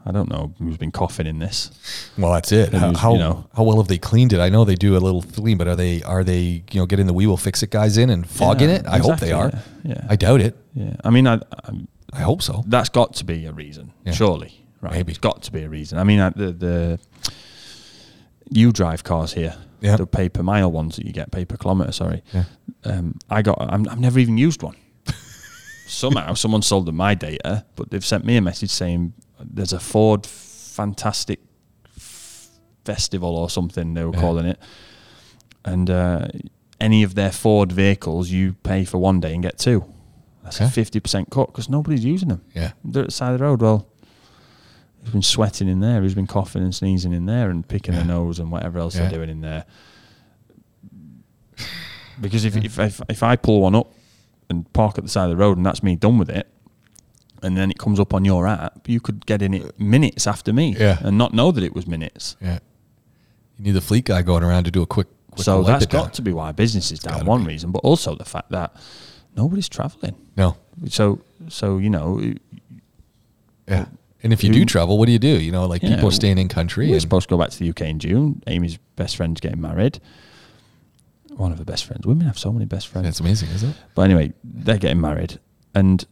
I 0.09 0.13
don't 0.13 0.31
know 0.31 0.55
who's 0.59 0.79
been 0.79 0.91
coughing 0.91 1.27
in 1.27 1.39
this. 1.39 1.71
Well, 2.17 2.33
that's 2.33 2.51
it. 2.51 2.73
How, 2.73 2.95
how, 2.97 3.13
you 3.13 3.19
know- 3.19 3.47
how 3.55 3.63
well 3.63 3.77
have 3.77 3.89
they 3.89 3.99
cleaned 3.99 4.33
it? 4.33 4.41
I 4.41 4.49
know 4.49 4.65
they 4.65 4.75
do 4.75 4.97
a 4.97 4.99
little 4.99 5.23
clean, 5.23 5.59
but 5.59 5.69
are 5.69 5.77
they 5.77 6.03
are 6.03 6.25
they 6.25 6.63
you 6.73 6.81
know 6.81 6.87
getting 6.87 7.07
the 7.07 7.13
we 7.13 7.27
will 7.27 7.37
fix 7.37 7.63
it 7.63 7.71
guys 7.71 7.99
in 7.99 8.09
and 8.11 8.27
fogging 8.27 8.71
Yeah, 8.71 8.77
it? 8.77 8.87
I 8.87 8.99
hope 8.99 9.19
they 9.21 9.33
are. 9.33 9.51
yeah, 9.53 9.61
yeah. 9.85 10.07
I 10.09 10.17
doubt 10.17 10.41
it. 10.41 10.57
Yeah. 10.75 10.97
I 11.05 11.11
mean, 11.11 11.27
I, 11.27 11.35
I, 11.35 11.73
I 12.15 12.21
hope 12.23 12.41
so. 12.43 12.65
that's 12.67 12.89
got 12.89 13.15
to 13.17 13.25
be 13.25 13.45
a 13.47 13.53
reason, 13.53 13.93
Yeah. 14.07 14.13
surely. 14.13 14.65
Right. 14.81 14.93
Maybe. 14.95 15.11
It's 15.13 15.19
got 15.19 15.43
to 15.43 15.53
be 15.53 15.63
a 15.65 15.69
reason. 15.69 15.99
I 15.99 16.05
mean, 16.05 16.19
the, 16.37 16.53
the 16.53 17.01
you 18.51 18.73
drive 18.73 19.05
cars 19.05 19.35
here, 19.35 19.57
Yeah. 19.81 19.97
the 19.97 20.07
pay 20.07 20.29
per 20.29 20.43
mile 20.43 20.71
ones 20.73 20.97
that 20.97 21.05
you 21.05 21.13
get, 21.13 21.31
pay 21.31 21.45
per 21.45 21.57
kilometer, 21.57 21.93
sorry. 21.93 22.23
Yeah. 22.33 22.45
Um, 22.85 23.19
I 23.29 23.43
got, 23.43 23.59
I'm, 23.61 23.89
I've 23.89 24.01
never 24.01 24.19
even 24.19 24.39
used 24.39 24.63
one. 24.63 24.77
Somehow 25.87 26.35
someone 26.35 26.63
sold 26.63 26.87
them 26.87 26.97
my 26.97 27.15
data, 27.15 27.65
but 27.77 27.91
they've 27.91 28.05
sent 28.05 28.25
me 28.25 28.37
a 28.37 28.41
message 28.41 28.71
saying 28.71 29.13
there's 29.41 29.73
a 29.73 29.81
Ford 29.81 30.27
Fantastic 30.27 31.41
Festival 32.85 33.37
or 33.37 33.51
something 33.51 33.95
they 33.95 34.05
were 34.05 34.15
Yeah. 34.15 34.21
calling 34.21 34.47
it. 34.47 34.59
And 35.65 35.91
uh, 35.91 36.29
any 36.81 37.03
of 37.03 37.15
their 37.15 37.31
Ford 37.33 37.73
vehicles, 37.73 38.31
you 38.31 38.55
pay 38.63 38.85
for 38.85 38.99
one 38.99 39.21
day 39.21 39.35
and 39.35 39.43
get 39.43 39.59
two. 39.59 39.85
That's 40.43 40.61
a 40.61 40.69
fifty 40.71 40.99
percent 41.01 41.29
cut 41.31 41.49
because 41.49 41.69
nobody's 41.69 42.05
using 42.05 42.29
them. 42.31 42.43
Yeah. 42.55 42.73
They're 42.83 43.03
at 43.03 43.09
the 43.09 43.13
side 43.13 43.33
of 43.35 43.39
the 43.41 43.45
road. 43.45 43.61
Well, 43.61 43.87
he's 45.03 45.11
been 45.11 45.21
sweating 45.23 45.69
in 45.69 45.81
there. 45.81 46.01
He's 46.03 46.15
been 46.15 46.27
coughing 46.27 46.63
and 46.63 46.75
sneezing 46.75 47.13
in 47.13 47.27
there 47.27 47.51
and 47.51 47.67
picking 47.69 47.93
Yeah. 47.93 48.01
the 48.01 48.07
nose 48.07 48.39
and 48.39 48.51
whatever 48.51 48.79
else 48.79 48.95
Yeah. 48.97 49.03
they're 49.09 49.19
doing 49.19 49.29
in 49.29 49.41
there. 49.43 49.67
Because 52.21 52.45
if, 52.45 52.57
if, 52.57 52.79
if 52.79 53.01
if 53.09 53.23
I 53.23 53.37
pull 53.37 53.61
one 53.61 53.75
up 53.75 53.93
and 54.51 54.71
park 54.73 54.97
at 54.99 55.05
the 55.05 55.11
side 55.11 55.25
of 55.25 55.31
the 55.31 55.37
road 55.37 55.57
and 55.57 55.67
that's 55.67 55.83
me 55.83 55.95
done 55.97 56.19
with 56.19 56.31
it, 56.31 56.49
and 57.43 57.57
then 57.57 57.71
it 57.71 57.79
comes 57.79 57.99
up 58.01 58.13
on 58.15 58.25
your 58.25 58.47
app, 58.47 58.89
you 58.89 59.01
could 59.01 59.25
get 59.27 59.43
in 59.43 59.55
it 59.55 59.79
minutes 59.81 60.27
after 60.27 60.53
me 60.53 60.77
Yeah. 60.79 60.99
and 61.01 61.17
not 61.19 61.33
know 61.35 61.51
that 61.53 61.63
it 61.65 61.75
was 61.75 61.87
minutes. 61.87 62.37
Yeah. 62.41 62.59
You 63.59 63.65
need 63.65 63.73
the 63.73 63.81
fleet 63.81 64.05
guy 64.07 64.23
going 64.23 64.43
around 64.45 64.65
to 64.65 64.71
do 64.71 64.83
a 64.83 64.87
quick. 64.87 65.09
quick 65.31 65.45
so 65.45 65.63
that's 65.63 65.85
it 65.85 65.91
down. 65.91 66.05
got 66.05 66.15
to 66.15 66.23
be 66.23 66.33
why 66.33 66.53
business 66.53 66.91
is 66.93 67.01
down. 67.01 67.27
One 67.27 67.43
be. 67.43 67.49
reason, 67.49 67.71
but 67.73 67.81
also 67.81 68.15
the 68.15 68.25
fact 68.25 68.51
that 68.51 68.75
nobody's 69.37 69.69
traveling. 69.69 70.15
No. 70.37 70.57
So 70.89 71.21
so 71.49 71.79
you 71.79 71.91
know 71.91 72.21
Yeah. 73.69 73.87
And 74.23 74.33
if 74.33 74.43
you 74.43 74.53
do 74.53 74.65
travel, 74.65 74.99
what 74.99 75.07
do 75.07 75.13
you 75.13 75.19
do? 75.21 75.41
You 75.41 75.53
know, 75.53 75.67
like 75.67 75.83
Yeah, 75.83 75.95
people 75.95 76.09
are 76.09 76.13
staying 76.13 76.39
in 76.39 76.49
country. 76.49 76.91
We're 76.91 76.99
supposed 77.01 77.29
to 77.29 77.33
go 77.35 77.39
back 77.39 77.51
to 77.51 77.59
the 77.59 77.69
UK 77.71 77.83
in 77.83 77.99
June. 78.01 78.43
Amy's 78.49 78.77
best 78.97 79.17
friend's 79.17 79.41
getting 79.41 79.61
married. 79.61 80.01
One 81.37 81.53
of 81.53 81.59
her 81.59 81.65
best 81.65 81.85
friends. 81.85 82.05
Women 82.05 82.27
have 82.27 82.37
so 82.39 82.53
many 82.53 82.65
best 82.65 82.89
friends. 82.89 83.05
That's 83.07 83.21
amazing, 83.21 83.51
isn't 83.51 83.71
it? 83.71 83.77
But 83.95 84.03
anyway, 84.03 84.33
they're 84.43 84.79
getting 84.79 85.01
married 85.01 85.39
and 85.73 86.05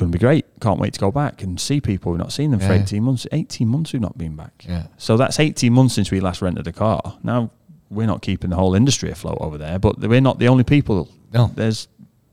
going 0.00 0.10
to 0.10 0.18
be 0.18 0.20
great. 0.20 0.44
Can't 0.60 0.80
wait 0.80 0.94
to 0.94 1.00
go 1.00 1.10
back 1.12 1.42
and 1.42 1.60
see 1.60 1.80
people. 1.80 2.10
We've 2.12 2.18
not 2.18 2.32
seen 2.32 2.50
them 2.50 2.60
for 2.60 2.72
18 2.72 3.02
months. 3.02 3.26
18 3.30 3.68
months 3.68 3.92
we've 3.92 4.02
not 4.02 4.18
been 4.18 4.34
back. 4.36 4.64
Yeah. 4.68 4.86
So 4.98 5.16
that's 5.16 5.38
18 5.38 5.72
months 5.72 5.94
since 5.94 6.10
we 6.10 6.18
last 6.20 6.42
rented 6.42 6.66
a 6.66 6.72
car. 6.72 7.18
Now, 7.22 7.50
we're 7.90 8.06
not 8.06 8.22
keeping 8.22 8.50
the 8.50 8.56
whole 8.56 8.74
industry 8.74 9.10
afloat 9.10 9.38
over 9.40 9.56
there, 9.58 9.78
but 9.78 9.98
we're 10.00 10.20
not 10.20 10.38
the 10.38 10.48
only 10.48 10.64
people. 10.64 11.08
No. 11.32 11.52
There's 11.54 11.86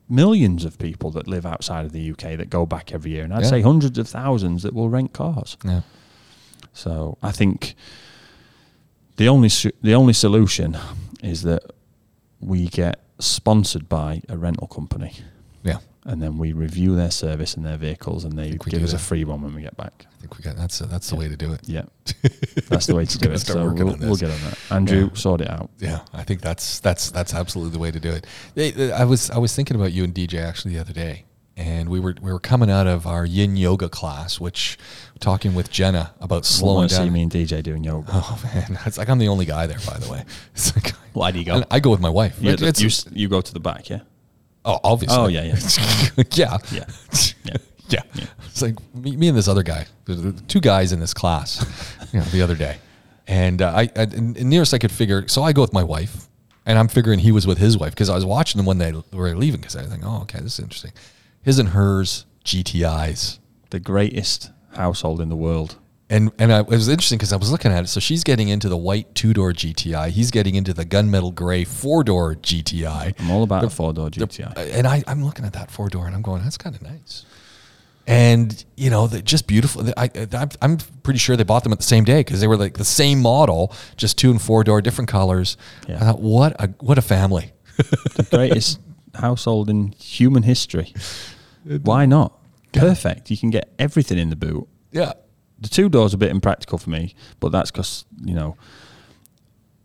millions 0.10 0.64
of 0.66 0.78
people 0.80 1.12
that 1.12 1.28
live 1.28 1.46
outside 1.46 1.86
of 1.86 1.92
the 1.92 2.12
UK 2.12 2.36
that 2.38 2.50
go 2.50 2.66
back 2.66 2.92
every 2.94 3.12
year. 3.12 3.24
And 3.24 3.34
I'd 3.34 3.44
Yeah. 3.44 3.50
say 3.50 3.62
hundreds 3.62 3.98
of 3.98 4.08
thousands 4.08 4.64
that 4.64 4.74
will 4.74 4.90
rent 4.90 5.14
cars. 5.14 5.58
Yeah. 5.66 5.82
So 6.74 7.18
I 7.22 7.32
think 7.32 7.76
the 9.18 9.28
only 9.28 9.50
su- 9.50 9.72
the 9.82 9.94
only 9.96 10.14
solution 10.14 10.78
is 11.24 11.42
that 11.42 11.64
we 12.40 12.68
get 12.68 13.02
sponsored 13.20 13.90
by 13.90 14.22
a 14.30 14.38
rental 14.38 14.68
company, 14.68 15.14
Yeah. 15.64 15.80
And 16.08 16.22
then 16.22 16.38
we 16.40 16.54
review 16.54 16.96
their 16.96 17.12
service 17.12 17.54
and 17.56 17.64
their 17.66 17.78
vehicles, 17.78 18.24
and 18.24 18.34
they 18.40 18.52
give 18.54 18.84
us 18.84 18.94
a 18.94 18.98
free 18.98 19.24
one 19.26 19.42
when 19.44 19.54
we 19.54 19.62
get 19.62 19.78
back. 19.78 20.06
I 20.16 20.22
think 20.22 20.38
we 20.38 20.44
got 20.44 20.56
that's 20.56 20.80
that's 20.94 21.10
the 21.12 21.16
way 21.16 21.28
to 21.30 21.38
do 21.38 21.54
it. 21.54 21.62
Yeah, 21.66 21.84
that's 22.70 22.88
the 22.88 22.96
way 22.96 23.06
to 23.06 23.18
do 23.18 23.32
it. 23.32 23.40
So 23.40 23.70
we'll, 23.70 23.98
we'll 23.98 24.16
get 24.16 24.32
on 24.32 24.40
that. 24.42 24.58
Andrew, 24.72 25.10
Yeah. 25.14 25.14
sort 25.14 25.42
it 25.42 25.50
out. 25.50 25.70
Yeah, 25.80 26.00
I 26.14 26.24
think 26.24 26.42
that's 26.42 26.80
that's 26.80 27.12
that's 27.12 27.34
absolutely 27.34 27.74
the 27.74 27.80
way 27.80 27.92
to 27.92 28.00
do 28.00 28.12
it. 28.12 28.26
They- 28.56 28.72
they- 28.72 28.92
I 28.92 29.04
was 29.04 29.30
I 29.30 29.38
was 29.38 29.56
thinking 29.56 29.76
about 29.76 29.92
you 29.94 30.04
and 30.04 30.14
DJ 30.14 30.42
actually 30.42 30.74
the 30.76 30.80
other 30.82 30.94
day, 30.94 31.26
and 31.56 31.90
we 31.90 32.00
were 32.00 32.16
we 32.22 32.32
were 32.32 32.40
coming 32.40 32.72
out 32.72 32.88
of 32.88 33.06
our 33.06 33.26
Yin 33.26 33.56
Yoga 33.58 33.90
class, 33.90 34.40
which 34.40 34.78
talking 35.20 35.54
with 35.56 35.70
Jenna 35.70 36.14
about 36.22 36.46
Slow 36.46 36.68
slowing 36.74 36.88
to 36.90 36.96
see 36.96 37.04
down. 37.04 37.14
me 37.14 37.24
and 37.24 37.32
DJ 37.32 37.62
doing 37.64 37.84
yoga. 37.84 38.10
Oh 38.14 38.40
man, 38.44 38.80
it's 38.86 38.98
like 38.98 39.10
I'm 39.10 39.20
the 39.20 39.28
only 39.28 39.46
guy 39.46 39.68
there, 39.68 39.80
by 39.86 39.98
the 39.98 40.10
way. 40.12 40.24
It's 40.54 40.74
like, 40.76 40.94
Why 41.14 41.32
do 41.32 41.40
you 41.40 41.46
go? 41.46 41.64
I 41.72 41.80
go 41.80 41.90
with 41.90 42.00
my 42.00 42.10
wife. 42.10 42.38
Yeah, 42.40 42.56
you, 42.78 42.90
you 43.12 43.28
go 43.28 43.42
to 43.42 43.54
the 43.54 43.60
back, 43.60 43.90
yeah. 43.90 44.02
Oh, 44.68 44.80
obviously. 44.84 45.18
Oh, 45.18 45.28
yeah, 45.28 45.44
yeah. 45.44 45.56
yeah. 46.34 46.58
Yeah. 46.72 47.58
Yeah. 47.90 48.02
yeah. 48.16 48.26
It's 48.46 48.62
like 48.62 48.76
me, 48.94 49.16
me 49.16 49.28
and 49.30 49.38
this 49.38 49.48
other 49.48 49.64
guy, 49.64 49.86
two 50.48 50.60
guys 50.60 50.92
in 50.92 51.00
this 51.00 51.14
class, 51.14 51.66
you 52.14 52.20
know, 52.20 52.26
the 52.26 52.42
other 52.42 52.56
day, 52.56 52.78
and 53.28 53.62
uh, 53.62 53.72
I, 53.74 53.84
I 53.96 54.02
and 54.02 54.36
nearest 54.44 54.74
I 54.74 54.78
could 54.78 54.92
figure. 54.92 55.28
So 55.28 55.42
I 55.42 55.54
go 55.54 55.62
with 55.62 55.72
my 55.74 55.84
wife, 55.84 56.28
and 56.66 56.78
I'm 56.78 56.90
figuring 56.90 57.20
he 57.20 57.32
was 57.32 57.48
with 57.48 57.60
his 57.60 57.78
wife 57.78 57.92
because 57.92 58.10
I 58.10 58.16
was 58.16 58.26
watching 58.26 58.60
them 58.60 58.66
when 58.66 58.78
they 58.78 58.94
were 59.14 59.34
leaving 59.36 59.62
because 59.62 59.78
I 59.78 59.84
was 59.84 59.92
like, 59.92 60.02
oh, 60.04 60.22
okay, 60.24 60.40
this 60.40 60.56
is 60.56 60.60
interesting. 60.60 60.92
His 61.42 61.60
and 61.60 61.70
hers 61.70 62.26
GTIs, 62.44 63.40
The 63.70 63.80
greatest 63.80 64.52
household 64.74 65.22
in 65.22 65.30
the 65.30 65.36
world. 65.36 65.78
And 66.10 66.32
and 66.40 66.54
I, 66.54 66.60
it 66.62 66.68
was 66.68 66.88
interesting 66.88 67.18
because 67.18 67.34
I 67.34 67.38
was 67.38 67.52
looking 67.52 67.72
at 67.72 67.84
it. 67.84 67.88
So 67.88 68.00
she's 68.00 68.24
getting 68.24 68.48
into 68.50 68.70
the 68.70 68.78
white 68.78 69.14
two 69.16 69.34
door 69.34 69.52
GTI. 69.52 70.10
He's 70.10 70.32
getting 70.32 70.56
into 70.56 70.74
the 70.74 70.86
gunmetal 70.86 71.34
gray 71.36 71.64
four 71.66 72.04
door 72.04 72.36
GTI. 72.36 73.14
I'm 73.20 73.32
all 73.32 73.44
about 73.44 73.62
The- 73.64 73.70
four 73.70 73.94
door 73.94 74.10
the- 74.10 74.26
GTI. 74.26 74.54
and 74.74 74.88
I, 74.88 75.04
I'm 75.08 75.24
looking 75.24 75.46
at 75.46 75.54
that 75.54 75.70
four 75.72 75.90
door 75.90 76.06
and 76.08 76.16
I'm 76.16 76.22
going, 76.22 76.44
that's 76.44 76.58
kind 76.58 76.76
of 76.76 76.82
nice. 76.82 77.26
And 78.10 78.64
you 78.78 78.90
know, 78.90 79.08
they're 79.08 79.22
just 79.22 79.48
beautiful. 79.48 79.84
I, 79.98 80.10
I, 80.16 80.48
I'm 80.62 80.78
pretty 81.04 81.20
sure 81.20 81.36
they 81.36 81.44
bought 81.44 81.64
them 81.64 81.74
at 81.74 81.80
the 81.80 81.84
same 81.84 82.06
day 82.06 82.22
because 82.22 82.40
they 82.40 82.48
were 82.48 82.56
like 82.56 82.76
the 82.76 82.86
same 82.86 83.22
model, 83.22 83.74
just 83.98 84.18
two 84.18 84.32
and 84.32 84.42
four 84.42 84.64
door, 84.64 84.82
different 84.82 85.10
colors. 85.10 85.58
Yeah. 85.90 85.98
I 85.98 86.00
thought, 86.00 86.22
what 86.22 86.56
a 86.62 86.68
what 86.80 86.98
a 86.98 87.02
family. 87.02 87.52
the 87.76 88.26
greatest 88.32 88.80
household 89.16 89.70
in 89.70 89.92
human 90.00 90.44
history. 90.44 90.94
Why 91.66 92.06
not? 92.06 92.32
Perfect. 92.72 93.30
You 93.30 93.38
can 93.38 93.50
get 93.50 93.74
everything 93.78 94.18
in 94.18 94.30
the 94.30 94.36
boot. 94.38 94.68
Yeah, 94.94 95.12
The 95.60 95.70
two 95.70 95.90
doors 95.90 96.14
are 96.14 96.18
a 96.18 96.20
bit 96.20 96.30
impractical 96.32 96.78
for 96.78 96.90
me, 96.90 97.16
but 97.40 97.52
that's 97.52 97.72
because 97.72 98.06
you 98.24 98.36
know 98.36 98.58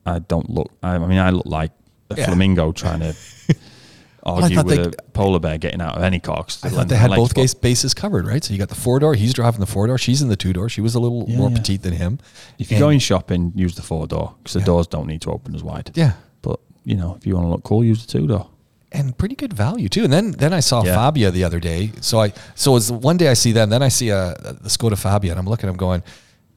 I 0.05 0.19
don't 0.19 0.51
look. 0.51 0.71
I, 0.83 0.95
I 0.97 1.07
mean, 1.07 1.19
I 1.19 1.31
look 1.31 1.47
like 1.47 1.73
a 2.11 2.17
Yeah. 2.17 2.27
flamingo 2.27 2.73
trying 2.73 3.01
to 3.01 3.15
argue 4.25 4.57
thought 4.57 4.67
with 4.67 4.77
they- 4.77 4.83
a 4.99 5.11
polar 5.13 5.39
bear 5.41 5.59
getting 5.59 5.81
out 5.81 5.97
of 5.97 6.03
any 6.03 6.21
car. 6.21 6.45
I 6.63 6.69
thought 6.69 6.89
they 6.89 6.97
had 6.97 7.11
both 7.11 7.37
legs, 7.37 7.55
bases 7.55 7.95
covered, 7.95 8.27
right? 8.27 8.43
So 8.45 8.53
you 8.53 8.59
got 8.59 8.69
the 8.69 8.75
four 8.75 8.99
door. 8.99 9.15
He's 9.15 9.33
driving 9.33 9.61
the 9.61 9.67
four 9.67 9.87
door. 9.87 9.99
She's 9.99 10.21
in 10.23 10.29
the 10.29 10.37
two 10.37 10.53
door. 10.53 10.69
She 10.69 10.81
was 10.81 10.95
a 10.95 11.01
little 11.01 11.25
Yeah, 11.29 11.39
more 11.39 11.51
yeah. 11.51 11.57
petite 11.57 11.83
than 11.83 11.95
him. 11.95 12.19
If 12.59 12.71
you're 12.71 12.77
And- 12.77 12.83
going 12.83 12.99
shopping, 12.99 13.53
use 13.55 13.75
the 13.75 13.83
four 13.83 14.07
door 14.07 14.35
because 14.39 14.55
the 14.55 14.61
doors 14.61 14.87
don't 14.87 15.07
need 15.07 15.23
to 15.23 15.31
open 15.31 15.55
as 15.55 15.63
wide. 15.63 15.91
yeah, 15.95 16.13
But 16.43 16.61
you 16.85 16.97
know, 16.97 17.15
if 17.17 17.27
you 17.27 17.35
want 17.35 17.47
to 17.47 17.51
look 17.51 17.63
cool, 17.63 17.83
use 17.85 18.05
the 18.05 18.13
two 18.13 18.27
door. 18.27 18.49
And 18.93 19.17
pretty 19.17 19.35
good 19.35 19.53
value 19.53 19.89
too. 19.89 20.05
And 20.05 20.13
then 20.13 20.33
then 20.33 20.53
I 20.53 20.61
saw 20.61 20.85
Yeah. 20.85 20.95
Fabia 20.95 21.31
the 21.31 21.45
other 21.45 21.61
day. 21.61 21.93
So 22.01 22.21
I 22.21 22.33
so 22.55 22.77
it's 22.77 22.91
one 22.91 23.17
day 23.17 23.29
I 23.29 23.35
see 23.35 23.53
them, 23.53 23.71
then 23.71 23.83
I 23.83 23.89
see 23.89 24.11
a, 24.11 24.35
the 24.61 24.69
Skoda 24.69 24.99
Fabia, 24.99 25.31
and 25.33 25.39
I'm 25.41 25.47
looking, 25.47 25.69
I'm 25.69 25.77
going, 25.77 26.03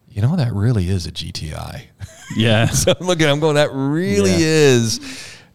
you 0.09 0.21
know, 0.21 0.35
that 0.35 0.53
really 0.53 0.89
is 0.89 1.05
a 1.07 1.11
GTI. 1.11 1.83
Yeah. 2.35 2.65
so 2.69 2.91
I'm 2.99 3.05
looking, 3.05 3.27
I'm 3.27 3.39
going, 3.39 3.53
that 3.55 3.69
really 3.71 4.31
Yeah. 4.31 4.37
is. 4.79 4.99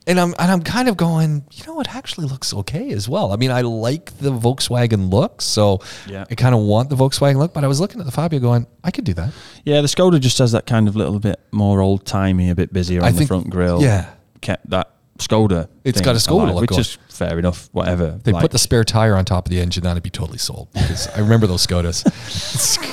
And 0.07 0.18
I'm 0.18 0.35
and 0.39 0.51
I'm 0.51 0.62
kind 0.62 0.89
of 0.89 0.97
going, 0.97 1.45
you 1.53 1.64
know, 1.66 1.78
it 1.81 1.95
actually 1.95 2.26
looks 2.28 2.55
okay 2.55 2.91
as 2.93 3.09
well. 3.09 3.33
I 3.33 3.37
mean, 3.37 3.51
I 3.51 3.61
like 3.62 4.16
the 4.18 4.31
Volkswagen 4.31 5.11
look, 5.12 5.43
so 5.43 5.81
Yeah. 6.09 6.24
I 6.31 6.35
kind 6.37 6.55
of 6.55 6.62
want 6.62 6.89
the 6.89 6.97
Volkswagen 6.97 7.37
look. 7.37 7.53
But 7.53 7.64
I 7.64 7.66
was 7.66 7.81
looking 7.81 8.01
at 8.01 8.07
the 8.07 8.12
Fabia, 8.12 8.39
going, 8.41 8.66
I 8.85 8.91
could 8.93 9.05
do 9.05 9.14
that. 9.14 9.33
Yeah, 9.64 9.81
the 9.83 9.89
Skoda 9.89 10.18
just 10.20 10.39
has 10.39 10.53
that 10.53 10.64
kind 10.66 10.87
of 10.89 10.95
little 10.97 11.18
bit 11.18 11.39
more 11.53 11.81
old 11.81 12.07
timey, 12.07 12.51
a 12.51 12.55
bit 12.55 12.72
busier 12.72 13.01
on 13.03 13.09
I 13.09 13.11
the 13.11 13.18
think- 13.18 13.28
front 13.28 13.51
grille. 13.51 13.83
yeah. 13.83 14.11
kept 14.41 14.70
that 14.70 14.91
Skoda. 15.21 15.68
It's 15.85 16.01
got 16.01 16.16
a 16.16 16.18
Skoda 16.18 16.43
alive, 16.51 16.55
look 16.55 16.71
which 16.71 16.79
is 16.79 16.99
fair 17.09 17.39
enough. 17.39 17.68
Whatever. 17.73 18.18
They 18.23 18.33
like- 18.33 18.43
put 18.43 18.51
the 18.51 18.59
spare 18.59 18.85
tire 18.85 19.14
on 19.16 19.25
top 19.25 19.47
of 19.47 19.51
the 19.51 19.61
engine, 19.61 19.85
that'd 19.85 20.03
be 20.03 20.11
totally 20.11 20.39
sold. 20.39 20.73
Because 20.73 21.07
I 21.09 21.21
remember 21.21 21.47
those 21.47 21.66
Skodas. 21.66 22.03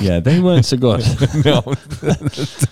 yeah, 0.00 0.20
they 0.20 0.40
weren't 0.40 0.64
so 0.66 0.76
good. 0.76 1.00
no, 1.44 1.60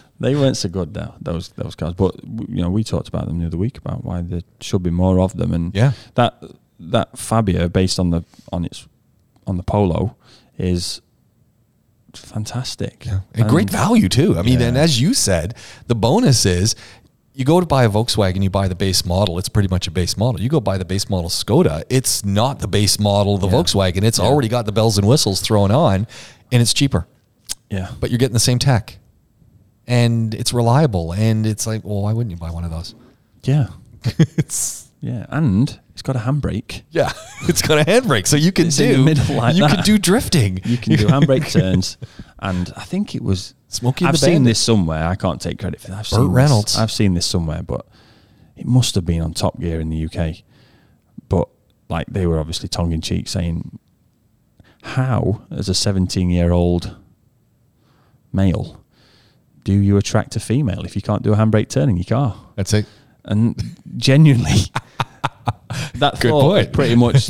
they 0.21 0.35
weren't 0.35 0.57
so 0.57 0.69
good 0.69 0.95
now. 0.95 1.15
Those 1.21 1.49
those 1.51 1.75
cars, 1.75 1.95
but 1.95 2.15
you 2.25 2.63
know, 2.63 2.71
we 2.71 2.85
talked 2.85 3.09
about 3.09 3.27
them 3.27 3.39
the 3.41 3.47
other 3.47 3.57
week 3.59 3.79
about 3.79 4.05
why 4.05 4.21
there 4.23 4.43
should 4.61 4.83
be 4.83 4.91
more 4.91 5.21
of 5.21 5.37
them, 5.37 5.53
and 5.53 5.75
Yeah. 5.75 5.93
that 6.15 6.43
that 6.79 7.19
Fabia 7.19 7.69
based 7.69 7.99
on 7.99 8.11
the 8.11 8.25
on 8.53 8.65
its 8.65 8.87
on 9.47 9.57
the 9.57 9.63
Polo 9.63 10.17
is 10.59 11.01
fantastic. 12.15 13.05
Yeah, 13.07 13.21
And 13.35 13.49
great 13.49 13.71
value 13.71 14.09
too. 14.09 14.39
I 14.39 14.43
mean, 14.43 14.61
Yeah. 14.61 14.69
and 14.69 14.79
as 14.79 15.01
you 15.01 15.15
said, 15.15 15.55
the 15.87 15.95
bonus 15.95 16.47
is 16.47 16.75
you 17.37 17.45
go 17.45 17.61
to 17.61 17.67
buy 17.67 17.85
a 17.85 17.89
Volkswagen, 17.91 18.43
you 18.43 18.49
buy 18.51 18.67
the 18.67 18.75
base 18.75 19.05
model. 19.05 19.39
It's 19.39 19.49
pretty 19.51 19.69
much 19.69 19.87
a 19.87 19.91
base 19.91 20.17
model. 20.17 20.41
You 20.41 20.49
go 20.49 20.59
buy 20.61 20.79
the 20.79 20.87
base 20.87 21.11
model 21.11 21.29
Skoda. 21.29 21.85
It's 21.91 22.25
not 22.25 22.61
the 22.61 22.67
base 22.69 22.99
model 22.99 23.35
of 23.35 23.43
the 23.43 23.49
Volkswagen. 23.49 24.03
It's 24.05 24.19
already 24.19 24.49
got 24.49 24.65
the 24.65 24.73
bells 24.73 24.97
and 24.97 25.07
whistles 25.07 25.41
thrown 25.43 25.71
on, 25.71 26.07
and 26.51 26.63
it's 26.63 26.73
cheaper. 26.73 27.07
Yeah, 27.71 27.91
But 28.01 28.11
you're 28.11 28.19
getting 28.19 28.33
the 28.33 28.41
same 28.41 28.59
tech, 28.59 28.97
and 29.87 30.33
it's 30.35 30.53
reliable. 30.55 31.13
And 31.13 31.45
it's 31.47 31.67
like, 31.67 31.85
well, 31.85 32.03
why 32.03 32.13
wouldn't 32.15 32.31
you 32.31 32.37
buy 32.39 32.51
one 32.51 32.65
of 32.65 32.71
those? 32.71 32.95
yeah, 33.43 33.69
it's 34.05 34.91
yeah, 35.01 35.27
and 35.29 35.79
it's 35.93 36.03
got 36.03 36.17
a 36.17 36.21
handbrake. 36.21 36.83
yeah, 36.91 37.13
it's 37.43 37.61
got 37.61 37.79
a 37.79 37.85
handbrake, 37.85 38.27
so 38.27 38.37
you 38.37 38.51
can 38.51 38.69
It's 38.69 38.77
do 38.79 38.97
like 39.35 39.57
you 39.57 39.63
that. 39.67 39.75
can 39.77 39.85
do 39.85 39.99
drifting. 39.99 40.61
You 40.65 40.79
can 40.79 40.97
do 40.97 41.07
handbrake 41.07 41.51
turns, 41.61 41.99
and 42.39 42.73
I 42.77 42.85
think 42.85 43.15
it 43.15 43.23
was 43.23 43.55
Smokey 43.77 44.05
I've 44.05 44.13
the 44.13 44.19
seen 44.19 44.29
Bandit. 44.37 44.51
this 44.51 44.59
somewhere. 44.61 45.07
I 45.07 45.15
can't 45.15 45.41
take 45.41 45.59
credit 45.59 45.81
for 45.81 45.89
that. 45.89 45.99
I've 46.01 46.07
seen 46.07 46.19
Burt 46.21 46.27
this- 46.29 46.35
Reynolds. 46.35 46.79
I've 46.79 46.91
seen 46.93 47.15
this 47.15 47.27
somewhere, 47.27 47.63
but 47.63 47.87
it 48.57 48.67
must 48.67 48.95
have 48.95 49.05
been 49.07 49.21
on 49.23 49.33
Top 49.35 49.61
Gear 49.61 49.81
in 49.81 49.89
the 49.91 50.05
UK. 50.07 50.43
But 51.29 51.49
like 51.89 52.07
they 52.09 52.27
were 52.27 52.39
obviously 52.39 52.69
tongue 52.69 52.93
in 52.93 53.01
cheek 53.01 53.29
saying, 53.29 53.79
"How, 54.83 55.43
as 55.51 55.69
a 55.69 55.75
seventeen-year-old 55.75 56.97
male, 58.33 58.83
do 59.65 59.73
you 59.73 59.97
attract 59.97 60.37
a 60.37 60.41
female 60.41 60.85
if 60.85 60.95
you 60.97 61.03
can't 61.03 61.23
do 61.23 61.33
a 61.33 61.37
handbrake 61.37 61.69
turn 61.69 61.89
in 61.89 61.97
your 61.97 62.05
car?" 62.05 62.35
That's 62.57 62.73
it. 62.73 62.87
And 63.25 63.77
genuinely, 63.97 64.53
that 65.97 66.21
Good 66.21 66.31
thought 66.31 66.43
point. 66.43 66.73
pretty 66.73 66.95
much 66.95 67.29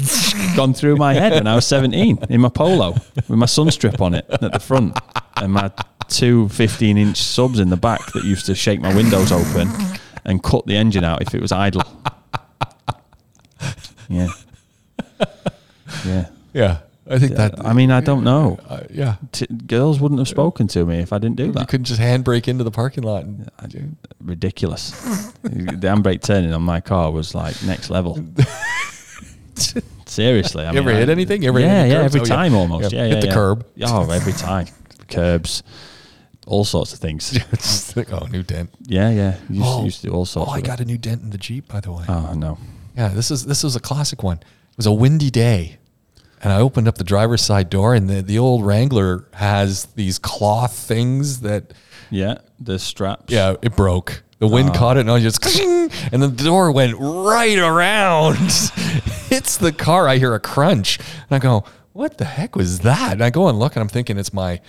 gone 0.54 0.74
through 0.74 0.96
my 0.96 1.14
head 1.14 1.32
when 1.32 1.46
I 1.46 1.54
was 1.54 1.66
17 1.66 2.18
in 2.28 2.40
my 2.40 2.50
polo 2.50 2.92
with 3.14 3.30
my 3.30 3.46
sun 3.46 3.70
strip 3.70 4.00
on 4.02 4.14
it 4.14 4.26
at 4.28 4.52
the 4.52 4.60
front 4.60 4.98
and 5.36 5.52
my 5.54 5.70
two 6.08 6.48
15 6.50 6.96
inch 6.98 7.16
subs 7.16 7.58
in 7.58 7.68
the 7.70 7.76
back 7.76 8.12
that 8.12 8.24
used 8.24 8.46
to 8.46 8.54
shake 8.54 8.80
my 8.80 8.94
windows 8.94 9.32
open 9.32 9.68
and 10.24 10.42
cut 10.42 10.66
the 10.66 10.76
engine 10.76 11.04
out 11.04 11.22
if 11.22 11.34
it 11.34 11.40
was 11.40 11.52
idle. 11.52 11.82
Yeah. 14.08 14.28
Yeah. 16.04 16.26
Yeah, 16.54 16.78
I 17.10 17.18
think 17.18 17.32
that. 17.32 17.64
I 17.64 17.72
mean, 17.74 17.90
I 17.90 18.00
don't 18.00 18.24
know. 18.24 18.58
uh, 18.68 18.80
yeah, 18.90 19.16
T- 19.32 19.46
girls 19.46 20.00
wouldn't 20.00 20.18
have 20.20 20.28
spoken 20.28 20.66
to 20.68 20.86
me 20.86 21.00
if 21.00 21.12
I 21.12 21.18
didn't 21.18 21.36
do 21.36 21.52
that. 21.52 21.60
you 21.60 21.66
couldn't 21.66 21.84
just 21.84 22.00
handbrake 22.00 22.48
into 22.48 22.64
the 22.64 22.70
parking 22.70 23.02
lot. 23.04 23.24
And, 23.24 23.50
ridiculous. 24.22 24.90
the 25.42 25.50
handbrake 25.88 26.22
turning 26.22 26.54
on 26.54 26.62
my 26.62 26.80
car 26.80 27.10
was 27.12 27.34
like 27.34 27.62
next 27.64 27.90
level. 27.90 28.18
Seriously, 30.06 30.64
I 30.64 30.72
You 30.72 30.78
ever 30.78 30.88
mean, 30.90 30.98
hit 30.98 31.08
anything? 31.10 31.44
Ever 31.44 31.60
yeah, 31.60 31.84
yeah, 31.84 32.02
every 32.02 32.20
Oh, 32.20 32.24
yeah. 32.24 32.34
time 32.36 32.54
almost. 32.54 32.92
Yeah. 32.92 33.02
Yeah, 33.02 33.14
Hit 33.16 33.24
yeah, 33.24 33.28
the 33.30 33.34
curb. 33.34 33.66
Oh, 33.82 34.10
every 34.10 34.32
time. 34.32 34.66
Curbs, 35.08 35.62
all 36.46 36.64
sorts 36.64 36.92
of 36.92 36.98
things. 37.00 37.36
It's 37.52 37.96
like, 37.96 38.12
oh, 38.12 38.26
new 38.30 38.42
dent. 38.42 38.70
Yeah, 38.86 39.10
yeah. 39.10 39.36
Used, 39.50 39.62
Oh. 39.64 39.84
used 39.84 40.00
to 40.02 40.06
do 40.08 40.12
all 40.14 40.24
sorts. 40.24 40.50
Oh, 40.50 40.54
I 40.54 40.60
got 40.60 40.80
a 40.80 40.84
new 40.84 40.98
dent 40.98 41.22
in 41.22 41.30
the 41.30 41.38
Jeep, 41.38 41.68
by 41.68 41.80
the 41.80 41.92
way. 41.92 42.04
Oh 42.08 42.32
no. 42.34 42.58
Yeah, 42.96 43.08
this 43.08 43.30
is 43.30 43.44
this 43.46 43.62
was 43.62 43.76
a 43.76 43.80
classic 43.80 44.22
one. 44.22 44.38
It 44.38 44.76
was 44.78 44.86
a 44.86 44.92
windy 44.92 45.30
day, 45.30 45.78
and 46.42 46.52
I 46.52 46.60
opened 46.60 46.88
up 46.88 46.96
the 46.96 47.04
driver's 47.04 47.42
side 47.42 47.68
door, 47.70 47.94
and 47.94 48.08
the, 48.08 48.22
the 48.22 48.38
old 48.38 48.64
Wrangler 48.64 49.26
has 49.34 49.86
these 49.96 50.18
cloth 50.18 50.74
things 50.78 51.40
that, 51.40 51.72
Yeah, 52.10 52.38
the 52.60 52.78
straps. 52.78 53.32
yeah, 53.32 53.54
it 53.62 53.74
broke. 53.76 54.22
The 54.38 54.46
wind 54.46 54.70
ah. 54.74 54.78
caught 54.78 54.96
it, 54.98 55.00
and 55.00 55.10
I 55.10 55.18
just, 55.20 55.42
and 56.12 56.22
the 56.22 56.28
door 56.28 56.70
went 56.70 56.94
right 56.98 57.58
around. 57.58 58.36
Hits 59.30 59.56
the 59.56 59.72
car. 59.72 60.08
I 60.08 60.18
hear 60.18 60.34
a 60.34 60.40
crunch, 60.40 60.98
and 60.98 61.30
I 61.30 61.38
go, 61.38 61.64
"What 61.94 62.18
the 62.18 62.26
heck 62.26 62.54
was 62.54 62.80
that?" 62.80 63.12
And 63.14 63.24
I 63.24 63.30
go 63.30 63.48
and 63.48 63.58
look, 63.58 63.74
and 63.76 63.82
I'm 63.82 63.88
thinking 63.88 64.18
it's 64.18 64.32
my, 64.34 64.60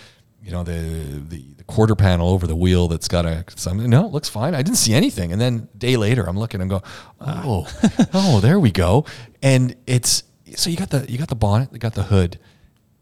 you 0.42 0.52
know, 0.52 0.64
the, 0.64 1.22
the 1.28 1.57
quarter 1.68 1.96
panel 1.96 2.30
over 2.30 2.48
the 2.48 2.56
wheel 2.56 2.88
that's 2.88 3.08
got 3.08 3.26
a 3.26 3.44
something. 3.56 3.90
No, 3.90 4.06
it 4.06 4.12
looks 4.14 4.30
fine. 4.30 4.56
I 4.56 4.62
didn't 4.62 4.78
see 4.78 4.94
anything. 4.94 5.32
And 5.32 5.40
then 5.40 5.68
day 5.78 5.98
later, 5.98 6.28
I'm 6.28 6.40
looking 6.40 6.62
and 6.62 6.70
go, 6.70 6.82
"Oh, 7.22 7.68
oh. 7.84 7.90
oh, 8.14 8.40
there 8.40 8.60
we 8.60 8.72
go." 8.72 9.06
And 9.42 9.76
it's 9.86 10.24
so 10.56 10.70
you 10.70 10.78
got 10.78 10.90
the 10.90 11.06
you 11.12 11.18
got 11.18 11.28
the 11.28 11.36
bonnet, 11.36 11.70
you 11.72 11.80
got 11.80 11.94
the 11.94 12.04
hood. 12.04 12.40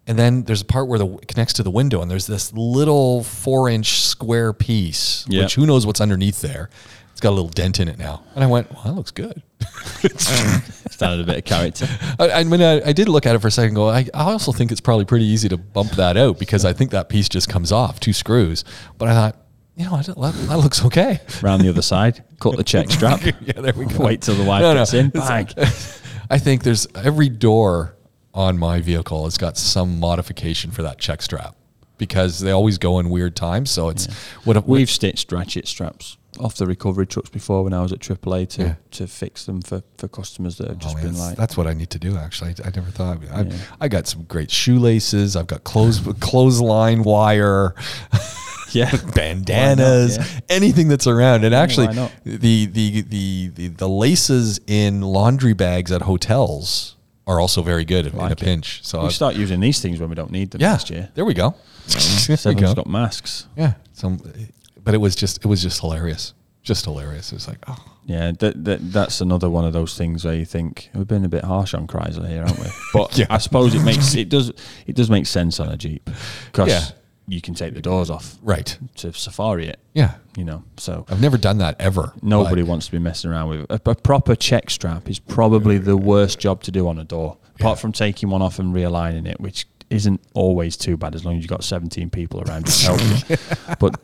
And 0.08 0.20
then 0.20 0.44
there's 0.44 0.62
a 0.62 0.66
part 0.66 0.88
where 0.88 1.00
the 1.00 1.08
it 1.18 1.28
connects 1.28 1.54
to 1.54 1.64
the 1.64 1.72
window, 1.72 2.02
and 2.02 2.12
there's 2.12 2.28
this 2.28 2.54
little 2.54 3.24
four 3.24 3.70
inch 3.70 4.02
square 4.02 4.54
piece, 4.54 5.26
Yeah. 5.28 5.44
which 5.44 5.56
who 5.56 5.66
knows 5.66 5.86
what's 5.86 6.02
underneath 6.02 6.42
there. 6.42 6.70
It's 7.16 7.22
got 7.22 7.30
a 7.30 7.32
little 7.32 7.48
dent 7.50 7.80
in 7.80 7.88
it 7.88 7.98
now. 7.98 8.24
And 8.36 8.44
I 8.44 8.48
went, 8.48 8.70
well, 8.74 8.82
that 8.84 8.92
looks 8.92 9.12
good. 9.12 9.42
It's 10.04 10.28
started 10.94 11.22
a 11.22 11.24
bit 11.24 11.38
of 11.38 11.46
character. 11.46 11.88
And 12.20 12.52
when 12.52 12.62
I, 12.62 12.90
I 12.90 12.92
did 12.92 13.08
look 13.08 13.26
at 13.26 13.34
it 13.36 13.40
for 13.40 13.48
a 13.48 13.52
second. 13.52 13.76
Go, 13.76 13.88
I, 13.88 14.06
I 14.14 14.24
also 14.34 14.52
think 14.52 14.70
it's 14.70 14.82
probably 14.82 15.06
pretty 15.06 15.24
easy 15.24 15.48
to 15.48 15.56
bump 15.56 15.92
that 15.92 16.18
out 16.18 16.38
because 16.40 16.66
I 16.66 16.74
think 16.74 16.92
that 16.92 17.08
piece 17.08 17.30
just 17.30 17.48
comes 17.48 17.72
off 17.72 18.02
two 18.02 18.12
screws. 18.12 18.66
But 18.98 19.08
I 19.08 19.14
thought, 19.14 19.38
you 19.78 19.86
know, 19.86 19.96
that, 19.96 20.16
that 20.18 20.58
looks 20.58 20.84
okay. 20.84 21.22
Round 21.42 21.62
the 21.62 21.70
other 21.70 21.82
side, 21.82 22.22
cut 22.42 22.58
the 22.58 22.66
check 22.66 22.90
strap. 22.92 23.22
yeah, 23.24 23.62
there 23.62 23.72
we 23.74 23.86
go. 23.86 24.04
Wait 24.04 24.20
till 24.22 24.36
the 24.36 24.44
wife 24.44 24.62
No, 24.62 24.74
no. 24.74 24.84
in. 25.00 25.08
Bang. 25.12 25.48
I 26.30 26.38
think 26.38 26.64
there's 26.64 26.86
every 26.96 27.30
door 27.30 27.96
on 28.34 28.58
my 28.58 28.82
vehicle 28.82 29.24
has 29.24 29.38
got 29.38 29.58
some 29.58 30.02
modification 30.02 30.70
for 30.70 30.82
that 30.82 31.00
check 31.00 31.22
strap 31.22 31.56
because 31.98 32.42
they 32.42 32.52
always 32.52 32.78
go 32.78 33.00
in 33.00 33.10
weird 33.10 33.38
times. 33.38 33.72
So 33.72 33.88
it's 33.88 34.14
what 34.44 34.58
if 34.58 34.66
We've 34.66 34.90
stitched 34.90 35.32
ratchet 35.32 35.66
straps 35.66 36.18
off 36.40 36.56
the 36.56 36.66
recovery 36.66 37.06
trucks 37.08 37.30
before 37.30 37.64
when 37.64 37.74
I 37.74 37.82
was 37.82 37.92
at 37.92 38.00
AAA 38.00 38.50
to, 38.50 38.62
Yeah. 38.62 38.76
to 38.92 39.08
fix 39.08 39.46
them 39.46 39.62
for, 39.62 39.84
for 39.98 40.08
customers 40.08 40.58
that 40.58 40.68
have 40.68 40.78
oh, 40.78 40.80
just 40.80 40.98
Oh, 40.98 41.02
been 41.02 41.08
that's, 41.14 41.20
like, 41.20 41.38
that's 41.38 41.58
what 41.58 41.68
I 41.68 41.74
need 41.74 41.90
to 41.92 42.00
do. 42.00 42.18
Actually, 42.18 42.56
I, 42.64 42.68
I 42.68 42.72
never 42.76 42.92
thought. 42.92 43.20
I, 43.32 43.42
Yeah. 43.44 43.58
I 43.82 43.88
got 43.88 44.08
some 44.08 44.24
great 44.24 44.52
shoelaces. 44.52 45.36
I've 45.36 45.48
got 45.48 45.64
clothes, 45.64 46.00
clothesline 46.20 47.04
wire, 47.04 47.74
yeah, 48.72 48.92
bandanas, 49.16 50.18
not? 50.18 50.28
Yeah. 50.28 50.40
anything 50.50 50.88
that's 50.88 51.08
around. 51.08 51.44
And 51.46 51.54
actually, 51.56 51.88
the, 51.88 52.66
the 52.66 53.02
the 53.02 53.48
the 53.50 53.68
the 53.70 53.88
laces 53.90 54.60
in 54.68 55.02
laundry 55.02 55.54
bags 55.54 55.92
at 55.92 56.02
hotels 56.04 56.96
are 57.28 57.40
also 57.40 57.64
very 57.64 57.86
good 57.86 58.06
in 58.06 58.16
Like 58.16 58.30
a 58.30 58.34
it. 58.34 58.40
pinch. 58.40 58.82
So 58.84 59.00
we 59.00 59.06
I've- 59.06 59.14
start 59.16 59.36
using 59.36 59.60
these 59.60 59.80
things 59.82 60.00
when 60.00 60.10
we 60.10 60.16
don't 60.16 60.32
need 60.32 60.52
them 60.52 60.62
yeah, 60.62 60.72
next 60.74 60.90
year. 60.92 61.10
there 61.16 61.26
we 61.26 61.34
go. 61.34 61.56
there 62.28 62.38
we 62.54 62.62
go. 62.62 62.74
got 62.76 62.88
masks. 62.88 63.48
Yeah. 63.58 63.74
So, 63.94 64.18
but 64.86 64.94
it 64.94 65.00
was 65.00 65.16
just 65.16 65.38
it 65.44 65.48
was 65.48 65.62
just 65.62 65.82
hilarious. 65.82 66.34
Just 66.64 66.86
hilarious. 66.86 67.32
It 67.32 67.36
was 67.36 67.48
like, 67.48 67.60
oh, 67.68 67.78
Yeah, 68.06 68.32
that, 68.40 68.64
that 68.66 68.92
that's 68.92 69.22
another 69.22 69.52
one 69.52 69.66
of 69.66 69.74
those 69.74 69.96
things 69.98 70.26
where 70.26 70.34
you 70.34 70.46
think 70.46 70.90
we've 70.96 71.08
been 71.08 71.24
a 71.24 71.30
bit 71.30 71.44
harsh 71.44 71.76
on 71.76 71.86
Chrysler 71.86 72.28
here, 72.28 72.44
haven't 72.44 72.60
we? 72.60 72.72
But 72.94 73.16
Yeah. 73.18 73.28
I 73.30 73.38
suppose 73.38 73.76
it 73.76 73.84
makes 73.84 74.16
it 74.16 74.30
does 74.30 74.52
it 74.88 74.96
does 74.96 75.10
make 75.12 75.28
sense 75.28 75.60
on 75.60 75.70
a 75.70 75.78
Jeep 75.78 76.10
because 76.52 76.70
Yeah. 76.70 76.86
you 77.28 77.40
can 77.40 77.54
take 77.54 77.76
the 77.76 77.82
doors 77.82 78.10
off 78.10 78.38
right. 78.42 78.76
to 78.96 79.14
safari 79.14 79.68
it. 79.68 79.80
Yeah. 79.94 80.16
You 80.36 80.44
know, 80.46 80.64
so 80.78 81.06
I've 81.08 81.22
never 81.22 81.38
done 81.38 81.60
that 81.60 81.76
ever. 81.80 82.14
nobody 82.24 82.64
but- 82.64 82.70
wants 82.70 82.88
to 82.88 82.92
be 82.94 83.00
messing 83.00 83.30
around 83.30 83.50
with 83.50 83.62
a, 83.70 83.80
a 83.92 83.96
proper 83.96 84.36
check 84.36 84.72
strap. 84.72 85.08
Is 85.08 85.20
probably 85.20 85.78
the 85.78 85.96
worst 85.98 86.40
job 86.40 86.64
to 86.64 86.72
do 86.72 86.88
on 86.88 86.98
a 86.98 87.04
door, 87.04 87.38
apart 87.60 87.78
Yeah. 87.78 87.82
from 87.82 87.92
taking 87.92 88.30
one 88.32 88.42
off 88.42 88.58
and 88.58 88.74
realigning 88.74 89.28
it, 89.28 89.40
which 89.40 89.68
isn't 89.92 90.20
always 90.34 90.76
too 90.78 90.98
bad 90.98 91.14
as 91.14 91.24
long 91.24 91.36
as 91.38 91.44
you've 91.44 91.50
got 91.50 91.64
17 91.64 92.10
people 92.10 92.42
around 92.42 92.66
to 92.66 92.86
help 92.86 93.02
you. 93.30 93.38
But 93.80 94.00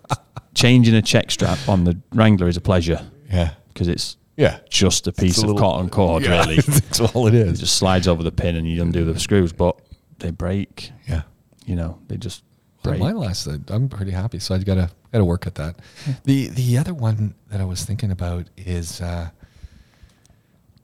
changing 0.54 0.96
a 0.96 1.02
check 1.02 1.32
strap 1.32 1.58
on 1.68 1.84
the 1.84 1.98
Wrangler 2.14 2.48
is 2.48 2.58
a 2.58 2.62
pleasure 2.62 3.06
Yeah. 3.32 3.52
because 3.74 3.88
it's 3.88 4.18
Yeah. 4.38 4.60
just 4.70 5.08
a 5.08 5.12
piece 5.12 5.38
a 5.38 5.42
of 5.42 5.48
little- 5.50 5.62
cotton 5.62 5.90
cord, 5.90 6.24
Yeah. 6.24 6.42
really. 6.42 6.56
That's 6.68 7.00
all 7.00 7.28
it 7.28 7.34
is. 7.34 7.42
it 7.42 7.48
It 7.48 7.52
is. 7.54 7.60
just 7.62 7.76
slides 7.78 8.08
over 8.08 8.24
the 8.24 8.32
pin 8.32 8.56
and 8.56 8.68
you 8.68 8.82
undo 8.82 9.06
the 9.06 9.20
screws, 9.20 9.54
but 9.54 9.80
they 10.20 10.32
break. 10.32 10.92
Yeah. 11.08 11.24
You 11.66 11.76
know, 11.76 12.00
they 12.08 12.18
just 12.18 12.44
Well, 12.84 12.94
break. 12.94 13.02
mine 13.02 13.18
lasted. 13.18 13.70
I'm 13.72 13.88
pretty 13.90 14.12
happy. 14.12 14.40
So 14.40 14.56
I 14.56 14.60
gotta 14.60 14.90
gotta 15.12 15.26
work 15.26 15.46
at 15.48 15.56
that. 15.56 15.76
The 16.26 16.48
the 16.48 16.78
other 16.78 16.94
one 16.94 17.36
that 17.50 17.62
I 17.62 17.66
was 17.66 17.84
thinking 17.86 18.12
about 18.12 18.48
is 18.58 19.00
uh, 19.02 19.30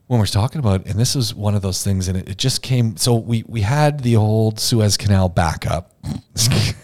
when 0.06 0.18
we're 0.20 0.26
talking 0.26 0.58
about, 0.60 0.86
and 0.86 0.98
this 0.98 1.14
is 1.16 1.34
one 1.34 1.54
of 1.54 1.60
those 1.62 1.82
things, 1.82 2.08
and 2.08 2.16
it, 2.16 2.28
it 2.30 2.38
just 2.38 2.62
came. 2.62 2.96
So 2.96 3.14
we 3.16 3.44
we 3.46 3.60
had 3.62 4.00
the 4.00 4.16
old 4.16 4.58
Suez 4.60 4.96
Canal 4.96 5.28
backup. 5.28 5.92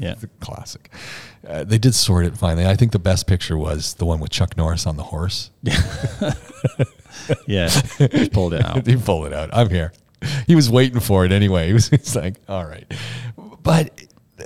Yeah. 0.00 0.14
classic. 0.40 0.90
Uh, 1.46 1.64
they 1.64 1.78
did 1.78 1.94
sort 1.94 2.26
it 2.26 2.36
finally. 2.36 2.66
I 2.66 2.74
think 2.76 2.92
the 2.92 2.98
best 2.98 3.26
picture 3.26 3.56
was 3.56 3.94
the 3.94 4.04
one 4.04 4.20
with 4.20 4.30
Chuck 4.30 4.56
Norris 4.56 4.86
on 4.86 4.96
the 4.96 5.04
horse. 5.04 5.50
Yeah, 7.46 7.68
he 7.68 8.28
pulled 8.28 8.54
it 8.54 8.64
out. 8.64 8.86
he 8.86 8.96
pulled 8.96 9.26
it 9.26 9.32
out. 9.32 9.50
I'm 9.52 9.68
here. 9.70 9.92
He 10.46 10.54
was 10.54 10.70
waiting 10.70 11.00
for 11.00 11.24
it 11.24 11.32
anyway. 11.32 11.66
He 11.68 11.72
was 11.72 11.90
it's 11.92 12.14
like, 12.14 12.36
all 12.48 12.64
right. 12.64 12.90
But 13.62 13.90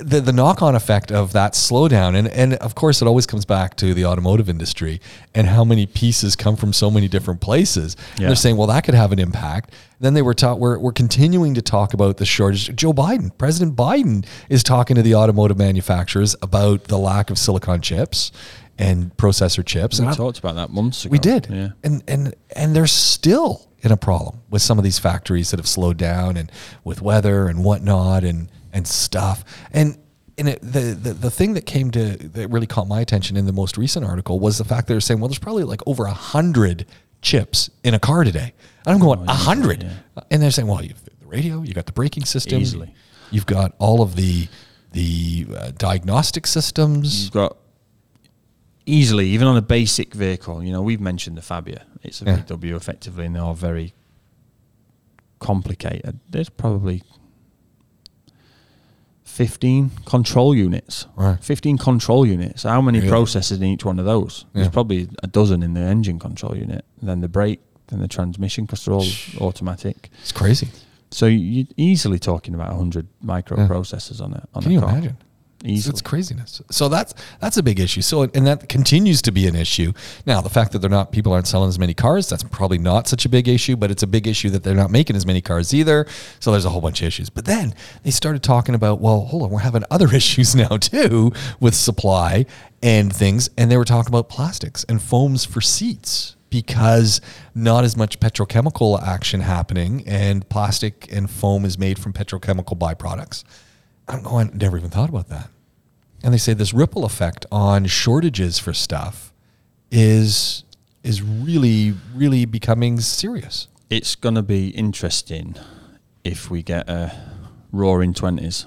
the 0.00 0.20
the 0.20 0.32
knock 0.32 0.62
on 0.62 0.74
effect 0.74 1.12
of 1.12 1.32
that 1.32 1.52
slowdown, 1.52 2.16
and 2.16 2.26
and 2.28 2.54
of 2.54 2.74
course 2.74 3.02
it 3.02 3.06
always 3.08 3.26
comes 3.26 3.44
back 3.44 3.76
to 3.76 3.92
the 3.94 4.04
automotive 4.06 4.48
industry 4.48 5.00
and 5.34 5.46
how 5.48 5.64
many 5.64 5.86
pieces 5.86 6.34
come 6.36 6.56
from 6.56 6.72
so 6.72 6.90
many 6.90 7.08
different 7.08 7.40
places. 7.40 7.96
Yeah. 8.18 8.28
they're 8.28 8.36
saying, 8.36 8.56
well, 8.56 8.68
that 8.68 8.84
could 8.84 8.94
have 8.94 9.12
an 9.12 9.18
impact. 9.18 9.72
Then 10.00 10.14
they 10.14 10.22
were 10.22 10.34
taught 10.34 10.58
we're, 10.58 10.78
we're 10.78 10.92
continuing 10.92 11.54
to 11.54 11.62
talk 11.62 11.94
about 11.94 12.16
the 12.16 12.24
shortage. 12.26 12.74
Joe 12.74 12.92
Biden, 12.92 13.30
President 13.38 13.76
Biden, 13.76 14.24
is 14.48 14.62
talking 14.62 14.96
to 14.96 15.02
the 15.02 15.14
automotive 15.14 15.58
manufacturers 15.58 16.34
about 16.42 16.84
the 16.84 16.98
lack 16.98 17.30
of 17.30 17.38
silicon 17.38 17.80
chips 17.82 18.32
and 18.78 19.14
processor 19.16 19.64
chips. 19.64 19.98
We 19.98 20.04
And 20.04 20.08
I'm- 20.08 20.16
talked 20.16 20.38
about 20.38 20.54
that 20.56 20.70
months 20.70 21.04
ago. 21.04 21.12
we 21.12 21.18
did. 21.18 21.46
Yeah. 21.50 21.68
And 21.84 22.02
and 22.08 22.34
and 22.56 22.74
they're 22.74 22.86
still 22.86 23.68
in 23.82 23.92
a 23.92 23.96
problem 23.96 24.40
with 24.48 24.62
some 24.62 24.78
of 24.78 24.84
these 24.84 24.98
factories 24.98 25.50
that 25.50 25.58
have 25.58 25.68
slowed 25.68 25.98
down 25.98 26.36
and 26.36 26.50
with 26.82 27.02
weather 27.02 27.46
and 27.48 27.62
whatnot 27.64 28.24
and 28.24 28.48
and 28.72 28.86
stuff. 28.86 29.44
And 29.72 29.98
and 30.38 30.48
it, 30.48 30.60
the, 30.62 30.96
the 31.00 31.12
the 31.12 31.30
thing 31.30 31.54
that 31.54 31.66
came 31.66 31.90
to 31.90 32.16
that 32.16 32.48
really 32.48 32.66
caught 32.66 32.88
my 32.88 33.00
attention 33.00 33.36
in 33.36 33.46
the 33.46 33.52
most 33.52 33.76
recent 33.76 34.04
article 34.06 34.40
was 34.40 34.58
the 34.58 34.64
fact 34.64 34.86
that 34.88 34.94
they're 34.94 35.00
saying, 35.00 35.20
well, 35.20 35.28
there's 35.28 35.38
probably 35.38 35.64
like 35.64 35.80
over 35.86 36.04
a 36.06 36.12
hundred 36.12 36.86
chips 37.20 37.70
in 37.84 37.94
a 37.94 37.98
car 37.98 38.24
today. 38.24 38.52
And 38.86 38.94
I'm 38.94 39.00
going 39.00 39.28
a 39.28 39.32
hundred, 39.34 39.88
and 40.30 40.42
they're 40.42 40.50
saying, 40.50 40.66
well, 40.68 40.82
you've 40.84 41.04
the 41.04 41.26
radio, 41.26 41.62
you 41.62 41.72
got 41.74 41.86
the 41.86 41.92
braking 41.92 42.24
system, 42.24 42.60
Easily. 42.60 42.94
you've 43.30 43.46
got 43.46 43.74
all 43.78 44.02
of 44.02 44.16
the 44.16 44.48
the 44.92 45.46
uh, 45.56 45.70
diagnostic 45.76 46.46
systems. 46.46 47.24
You've 47.24 47.32
got 47.32 47.56
easily, 48.84 49.28
even 49.28 49.46
on 49.46 49.56
a 49.56 49.62
basic 49.62 50.12
vehicle, 50.14 50.62
you 50.62 50.72
know, 50.72 50.82
we've 50.82 51.00
mentioned 51.00 51.36
the 51.36 51.42
Fabia. 51.42 51.84
It's 52.02 52.20
a 52.20 52.24
Yeah. 52.24 52.38
VW 52.38 52.74
effectively, 52.74 53.24
and 53.26 53.36
they 53.36 53.40
are 53.40 53.54
very 53.54 53.94
complicated. 55.38 56.18
There's 56.28 56.48
probably 56.48 57.02
15 59.32 59.90
control 60.04 60.54
units. 60.54 61.06
Right. 61.16 61.42
15 61.42 61.78
control 61.78 62.26
units. 62.26 62.64
How 62.64 62.82
many 62.82 62.98
Really? 63.00 63.10
processors 63.10 63.56
in 63.56 63.64
each 63.64 63.84
one 63.84 63.98
of 63.98 64.04
those? 64.04 64.44
Yeah. 64.52 64.62
There's 64.62 64.72
probably 64.72 65.08
a 65.22 65.26
dozen 65.26 65.62
in 65.62 65.72
the 65.72 65.80
engine 65.80 66.18
control 66.18 66.54
unit, 66.54 66.84
then 67.00 67.20
the 67.22 67.28
brake, 67.28 67.60
then 67.86 68.00
the 68.00 68.08
transmission, 68.08 68.66
because 68.66 68.84
they're 68.84 68.94
all 68.94 69.06
automatic. 69.40 70.10
It's 70.20 70.32
crazy. 70.32 70.68
So 71.10 71.24
you're 71.26 71.66
easily 71.78 72.18
talking 72.18 72.54
about 72.54 72.68
100 72.72 73.06
microprocessors 73.24 74.20
on 74.20 74.34
a 74.34 74.46
on 74.54 74.62
Can 74.64 74.70
a 74.72 74.74
you 74.74 74.80
car. 74.80 74.90
imagine? 74.90 75.16
Easily. 75.64 75.92
it's 75.92 76.02
craziness. 76.02 76.62
So 76.70 76.88
that's 76.88 77.14
that's 77.40 77.56
a 77.56 77.62
big 77.62 77.78
issue. 77.80 78.02
So 78.02 78.22
and 78.22 78.46
that 78.46 78.68
continues 78.68 79.22
to 79.22 79.32
be 79.32 79.46
an 79.46 79.54
issue. 79.54 79.92
Now 80.26 80.40
the 80.40 80.50
fact 80.50 80.72
that 80.72 80.78
they're 80.80 80.90
not 80.90 81.12
people 81.12 81.32
aren't 81.32 81.46
selling 81.46 81.68
as 81.68 81.78
many 81.78 81.94
cars, 81.94 82.28
that's 82.28 82.42
probably 82.44 82.78
not 82.78 83.08
such 83.08 83.24
a 83.24 83.28
big 83.28 83.48
issue. 83.48 83.76
But 83.76 83.90
it's 83.90 84.02
a 84.02 84.06
big 84.06 84.26
issue 84.26 84.50
that 84.50 84.64
they're 84.64 84.74
not 84.74 84.90
making 84.90 85.16
as 85.16 85.26
many 85.26 85.40
cars 85.40 85.72
either. 85.72 86.06
So 86.40 86.50
there's 86.50 86.64
a 86.64 86.70
whole 86.70 86.80
bunch 86.80 87.00
of 87.02 87.08
issues. 87.08 87.30
But 87.30 87.44
then 87.44 87.74
they 88.02 88.10
started 88.10 88.42
talking 88.42 88.74
about 88.74 89.00
well, 89.00 89.22
hold 89.22 89.42
on, 89.42 89.50
we're 89.50 89.60
having 89.60 89.84
other 89.90 90.12
issues 90.14 90.54
now 90.54 90.76
too 90.76 91.32
with 91.60 91.74
supply 91.74 92.46
and 92.82 93.14
things. 93.14 93.48
And 93.56 93.70
they 93.70 93.76
were 93.76 93.84
talking 93.84 94.10
about 94.10 94.28
plastics 94.28 94.84
and 94.84 95.00
foams 95.00 95.44
for 95.44 95.60
seats 95.60 96.36
because 96.50 97.20
not 97.54 97.82
as 97.82 97.96
much 97.96 98.20
petrochemical 98.20 99.02
action 99.02 99.40
happening 99.40 100.04
and 100.06 100.46
plastic 100.50 101.10
and 101.10 101.30
foam 101.30 101.64
is 101.64 101.78
made 101.78 101.98
from 101.98 102.12
petrochemical 102.12 102.78
byproducts. 102.78 103.42
I'm 104.08 104.22
going, 104.22 104.50
never 104.56 104.76
even 104.76 104.90
thought 104.90 105.08
about 105.08 105.28
that. 105.28 105.48
And 106.24 106.32
they 106.32 106.38
say 106.38 106.54
this 106.54 106.72
ripple 106.74 107.04
effect 107.04 107.46
on 107.50 107.86
shortages 107.86 108.58
for 108.58 108.72
stuff 108.72 109.32
is 109.90 110.64
is 111.02 111.20
really, 111.20 111.94
really 112.14 112.44
becoming 112.44 113.00
serious. 113.00 113.66
it's 113.90 114.14
going 114.14 114.36
to 114.36 114.42
be 114.42 114.68
interesting 114.68 115.56
if 116.24 116.48
we 116.50 116.62
get 116.62 116.88
a 116.88 117.12
roaring 117.72 118.14
20s 118.14 118.66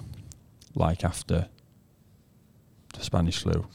like 0.76 1.04
after 1.06 1.48
the 2.94 3.02
Spanish 3.04 3.40
flu 3.40 3.66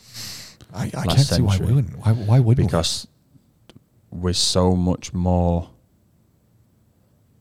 I, 0.74 0.84
I 0.94 1.06
can't 1.06 1.18
see 1.20 1.40
why 1.42 1.56
we 1.58 1.72
wouldn't. 1.72 1.96
Why, 1.98 2.12
why 2.12 2.38
wouldn't 2.40 2.68
because 2.68 3.08
we're 4.10 4.34
so 4.34 4.76
much 4.76 5.12
more 5.14 5.70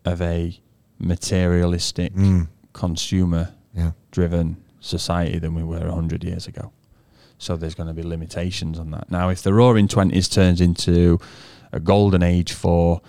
of 0.05 0.21
a 0.21 0.59
materialistic 0.97 2.13
Mm. 2.13 2.47
consumer 2.73 3.49
we? 3.51 3.58
Yeah. 3.73 3.91
driven 4.11 4.57
society 4.79 5.37
than 5.39 5.53
we 5.55 5.63
were 5.63 5.79
100 5.87 6.23
years 6.23 6.47
ago. 6.47 6.71
So 7.37 7.55
there's 7.55 7.75
going 7.75 7.87
to 7.87 7.93
be 7.93 8.03
limitations 8.03 8.79
on 8.79 8.91
that. 8.91 9.09
Now, 9.11 9.29
if 9.29 9.41
the 9.43 9.53
roaring 9.53 9.87
20s 9.87 10.31
turns 10.31 10.59
into 10.61 11.19
a 11.71 11.79
golden 11.79 12.23
age 12.23 12.51
for 12.53 13.01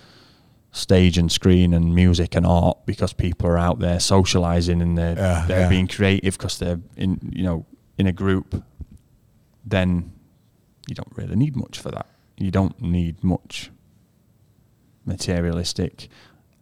stage 0.73 1.19
and 1.19 1.33
screen 1.33 1.73
and 1.75 1.95
music 1.95 2.37
and 2.37 2.47
art 2.47 2.79
because 2.87 3.13
people 3.13 3.49
are 3.49 3.59
out 3.59 3.81
there 3.81 3.99
socializing 3.99 4.81
and 4.83 4.97
they're, 4.97 5.17
Yeah, 5.17 5.45
they're 5.49 5.61
yeah. 5.63 5.69
being 5.69 5.89
creative 5.89 6.37
because 6.39 6.59
they're 6.59 6.79
in, 6.97 7.19
you 7.33 7.43
know, 7.43 7.67
in 7.99 8.07
a 8.07 8.13
group, 8.13 8.63
then 9.65 10.13
you 10.89 10.95
don't 10.95 11.13
really 11.17 11.35
need 11.37 11.57
much 11.57 11.79
for 11.79 11.91
that. 11.91 12.07
You 12.37 12.51
don't 12.51 12.81
need 12.81 13.23
much 13.25 13.71
materialistic 15.07 16.09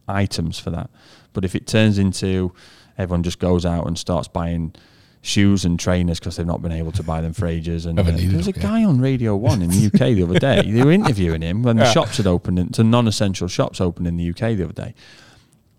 items 0.06 0.58
for 0.58 0.70
that. 0.70 0.90
But 1.32 1.44
if 1.44 1.54
it 1.54 1.66
turns 1.66 1.98
into 1.98 2.52
everyone 2.98 3.22
just 3.22 3.38
goes 3.38 3.64
out 3.64 3.86
and 3.86 3.96
starts 3.98 4.28
buying 4.28 4.74
shoes 5.20 5.64
and 5.64 5.78
trainers 5.78 6.18
because 6.18 6.36
they've 6.36 6.46
not 6.46 6.62
been 6.62 6.72
able 6.72 6.92
to 6.92 7.02
buy 7.02 7.20
them 7.20 7.32
for 7.32 7.46
ages. 7.46 7.86
And 7.86 7.98
uh, 7.98 8.02
there 8.02 8.36
was 8.36 8.48
a 8.48 8.52
yeah. 8.52 8.62
guy 8.62 8.84
on 8.84 9.00
Radio 9.00 9.36
One 9.36 9.62
in 9.62 9.70
the 9.70 9.86
UK 9.86 10.14
the 10.14 10.22
other 10.22 10.38
day. 10.38 10.62
They 10.70 10.84
were 10.84 10.92
interviewing 10.92 11.42
him 11.42 11.62
when 11.62 11.76
the 11.76 11.90
shops 11.92 12.18
had 12.18 12.26
opened. 12.26 12.58
It's 12.58 12.78
a 12.78 12.84
non-essential 12.84 13.48
shops 13.48 13.80
opened 13.80 14.06
in 14.06 14.16
the 14.16 14.30
UK 14.30 14.56
the 14.56 14.64
other 14.64 14.72
day. 14.72 14.94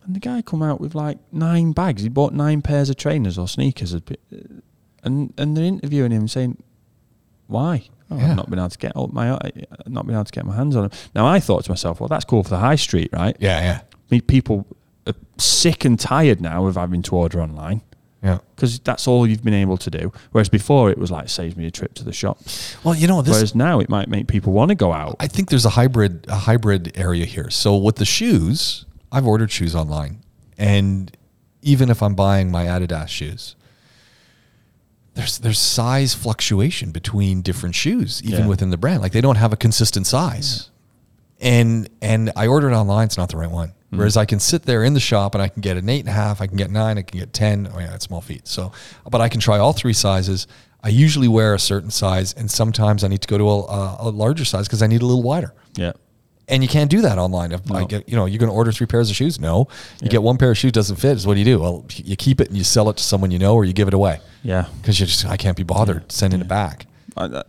And 0.03 0.15
the 0.15 0.19
guy 0.19 0.41
come 0.41 0.61
out 0.61 0.81
with 0.81 0.95
like 0.95 1.19
nine 1.31 1.71
bags. 1.71 2.01
He 2.01 2.09
bought 2.09 2.33
nine 2.33 2.61
pairs 2.61 2.89
of 2.89 2.95
trainers 2.97 3.37
or 3.37 3.47
sneakers, 3.47 3.93
and 3.93 5.33
and 5.37 5.57
they're 5.57 5.63
interviewing 5.63 6.11
him 6.11 6.27
saying, 6.27 6.61
"Why? 7.47 7.83
Oh, 8.09 8.17
Yeah. 8.17 8.31
I've 8.31 8.35
not 8.37 8.49
been 8.49 8.59
able 8.59 8.69
to 8.69 8.77
get 8.77 8.95
my 8.95 9.37
not 9.87 10.05
been 10.07 10.15
able 10.15 10.25
to 10.25 10.31
get 10.31 10.45
my 10.45 10.55
hands 10.55 10.75
on 10.75 10.83
them." 10.83 10.91
Now 11.13 11.27
I 11.27 11.39
thought 11.39 11.63
to 11.65 11.71
myself, 11.71 11.99
"Well, 11.99 12.07
that's 12.07 12.25
cool 12.25 12.43
for 12.43 12.49
the 12.49 12.57
high 12.57 12.75
street, 12.75 13.09
right?" 13.13 13.37
Yeah, 13.39 13.81
yeah, 14.11 14.19
People 14.21 14.65
sick 15.37 15.85
and 15.85 15.99
tired 15.99 16.41
now 16.41 16.65
of 16.65 16.75
having 16.75 17.01
to 17.03 17.15
order 17.15 17.41
online 17.41 17.81
yeah. 18.23 18.39
because 18.55 18.79
that's 18.79 19.07
all 19.07 19.25
you've 19.27 19.43
been 19.43 19.53
able 19.53 19.77
to 19.77 19.89
do. 19.89 20.11
Whereas 20.31 20.49
before, 20.49 20.89
it 20.89 20.97
was 20.97 21.11
like 21.11 21.29
saves 21.29 21.55
me 21.55 21.65
a 21.65 21.71
trip 21.71 21.93
to 21.95 22.03
the 22.03 22.13
shop. 22.13 22.39
Well, 22.83 22.95
you 22.95 23.07
know, 23.07 23.21
this 23.21 23.35
Whereas 23.35 23.55
now, 23.55 23.79
it 23.79 23.89
might 23.89 24.09
make 24.09 24.27
people 24.27 24.53
want 24.53 24.69
to 24.69 24.75
go 24.75 24.91
out. 24.93 25.15
I 25.19 25.27
think 25.27 25.49
there's 25.49 25.65
a 25.65 25.69
hybrid 25.71 26.25
a 26.27 26.35
hybrid 26.35 26.97
area 26.97 27.25
here. 27.25 27.49
So 27.49 27.75
with 27.77 27.95
the 27.95 28.05
shoes, 28.05 28.85
I've 29.11 29.25
ordered 29.27 29.51
shoes 29.51 29.75
online, 29.75 30.21
and 30.57 31.15
even 31.61 31.89
if 31.89 32.01
I'm 32.03 32.15
buying 32.15 32.51
my 32.51 32.65
Adidas 32.65 33.07
shoes, 33.09 33.55
there's 35.13 35.39
there's 35.39 35.59
size 35.59 36.13
fluctuation 36.13 36.91
between 36.91 37.41
different 37.41 37.75
shoes, 37.75 38.21
even 38.23 38.41
Yeah. 38.41 38.47
within 38.47 38.69
the 38.69 38.77
brand. 38.77 39.01
Like 39.01 39.11
they 39.11 39.21
don't 39.21 39.37
have 39.37 39.53
a 39.53 39.57
consistent 39.57 40.07
size, 40.07 40.69
and 41.39 41.89
and 42.01 42.31
I 42.35 42.47
ordered 42.47 42.71
it 42.71 42.75
online. 42.75 43.05
It's 43.05 43.17
not 43.17 43.29
the 43.29 43.37
right 43.37 43.49
one. 43.51 43.73
Hmm. 43.91 43.97
Whereas 43.97 44.17
I 44.17 44.25
can 44.25 44.39
sit 44.39 44.63
there 44.63 44.83
in 44.83 44.93
the 44.93 44.99
shop 44.99 45.33
and 45.35 45.41
I 45.41 45.47
can 45.47 45.61
get 45.61 45.77
an 45.77 45.89
eight 45.89 46.01
and 46.01 46.09
a 46.09 46.13
half, 46.13 46.41
I 46.41 46.47
can 46.47 46.57
get 46.57 46.69
nine, 46.71 46.97
I 46.97 47.01
can 47.01 47.19
get 47.19 47.33
ten. 47.33 47.69
Oh 47.73 47.79
yeah, 47.79 47.87
that's 47.91 48.05
small 48.05 48.21
feet. 48.21 48.47
So, 48.47 48.71
but 49.09 49.21
I 49.21 49.29
can 49.29 49.39
try 49.39 49.57
all 49.57 49.73
three 49.73 49.93
sizes. 49.93 50.47
I 50.83 50.89
usually 50.89 51.27
wear 51.27 51.53
a 51.55 51.59
certain 51.59 51.91
size, 51.91 52.33
and 52.33 52.49
sometimes 52.49 53.03
I 53.03 53.09
need 53.09 53.21
to 53.21 53.27
go 53.27 53.37
to 53.37 53.49
a, 53.49 53.59
a, 53.65 53.97
a 54.01 54.09
larger 54.11 54.45
size 54.45 54.67
because 54.67 54.81
I 54.81 54.87
need 54.87 55.01
a 55.01 55.05
little 55.05 55.23
wider. 55.23 55.53
yeah. 55.75 55.91
And 56.51 56.63
you 56.63 56.67
can't 56.69 56.89
do 56.89 57.01
that 57.01 57.19
online. 57.19 57.51
If 57.51 57.71
I 57.71 57.83
get, 57.83 58.09
you 58.09 58.15
know, 58.15 58.25
you're 58.25 58.39
going 58.39 58.49
to 58.49 58.55
order 58.55 58.71
three 58.71 58.87
pairs 58.87 59.11
of 59.11 59.15
shoes. 59.15 59.39
No, 59.39 59.67
you 60.01 60.05
Yeah. 60.05 60.09
get 60.09 60.23
one 60.23 60.37
pair 60.39 60.49
of 60.49 60.57
shoes 60.57 60.71
doesn't 60.71 60.95
fit. 60.95 61.15
Is 61.17 61.27
what 61.27 61.35
do 61.35 61.39
you 61.41 61.45
do? 61.45 61.59
Well, 61.59 61.85
you 61.95 62.15
keep 62.15 62.41
it 62.41 62.47
and 62.47 62.57
you 62.57 62.63
sell 62.63 62.89
it 62.89 62.97
to 62.97 63.03
someone 63.03 63.29
you 63.29 63.37
know, 63.37 63.53
or 63.53 63.65
you 63.65 63.73
give 63.73 63.87
it 63.87 63.93
away 63.93 64.19
Yeah. 64.41 64.65
because 64.81 64.99
you 64.99 65.05
just 65.05 65.25
I 65.27 65.37
can't 65.37 65.55
be 65.55 65.61
bothered 65.61 66.11
sending 66.11 66.41
it 66.41 66.47
back. 66.47 66.87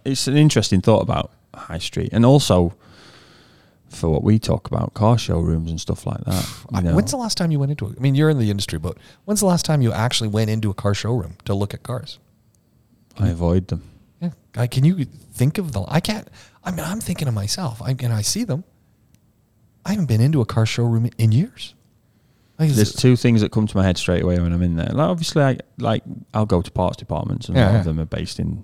It's 0.05 0.27
an 0.27 0.37
interesting 0.37 0.83
thought 0.83 1.01
about 1.01 1.31
high 1.55 1.79
street 1.79 2.11
and 2.13 2.27
also 2.27 2.75
for 3.91 4.09
what 4.09 4.23
we 4.23 4.39
talk 4.39 4.67
about 4.67 4.95
car 4.95 5.19
showrooms 5.19 5.71
and 5.71 5.81
stuff 5.81 6.07
like 6.07 6.23
that 6.25 6.45
you 6.73 6.79
I- 6.79 6.81
know. 6.81 6.95
When's 6.95 7.11
the 7.11 7.17
last 7.17 7.37
time 7.37 7.51
you 7.51 7.59
went 7.59 7.71
into 7.71 7.89
it? 7.89 7.97
I 7.99 8.01
mean, 8.01 8.15
you're 8.15 8.31
in 8.31 8.39
the 8.39 8.51
industry, 8.51 8.79
but 8.79 8.97
when's 9.25 9.41
the 9.41 9.47
last 9.47 9.65
time 9.65 9.83
you 9.83 9.93
actually 9.93 10.29
went 10.29 10.51
into 10.51 10.71
a 10.71 10.75
car 10.75 10.95
showroom 10.95 11.37
to 11.45 11.55
look 11.55 11.75
at 11.75 11.83
cars? 11.83 12.19
i 13.19 13.29
avoid 13.29 13.69
them 13.69 13.83
Yeah, 14.21 14.31
I, 14.57 14.67
can 14.67 14.85
you 14.85 15.05
think 15.05 15.59
of 15.59 15.73
the? 15.73 15.85
I 15.89 16.01
can't. 16.01 16.29
I 16.65 16.71
mean, 16.71 16.81
I'm 16.81 17.01
thinking 17.01 17.29
of 17.29 17.35
myself. 17.35 17.83
I 17.83 17.91
and 17.91 18.13
I 18.13 18.23
see 18.23 18.45
them. 18.45 18.65
I 19.85 19.91
haven't 19.91 20.07
been 20.07 20.21
into 20.21 20.41
a 20.41 20.47
car 20.47 20.67
showroom 20.67 21.11
in 21.19 21.33
years. 21.33 21.75
Like, 22.59 22.71
there's 22.71 22.93
two 22.93 23.17
things 23.17 23.41
that 23.41 23.53
come 23.53 23.67
to 23.67 23.77
my 23.77 23.83
head 23.83 23.97
straight 23.97 24.23
away 24.23 24.39
when 24.39 24.53
i'm 24.53 24.61
in 24.61 24.77
there 24.77 24.91
like 24.93 25.09
obviously 25.09 25.43
i 25.43 25.57
like 25.79 26.03
i'll 26.35 26.45
go 26.45 26.61
to 26.61 26.71
parts 26.71 26.99
departments 26.99 27.49
and 27.49 27.57
a 27.57 27.61
lot 27.63 27.73
yeah. 27.73 27.79
of 27.79 27.87
them 27.87 27.99
are 27.99 28.05
based 28.05 28.39
in 28.39 28.63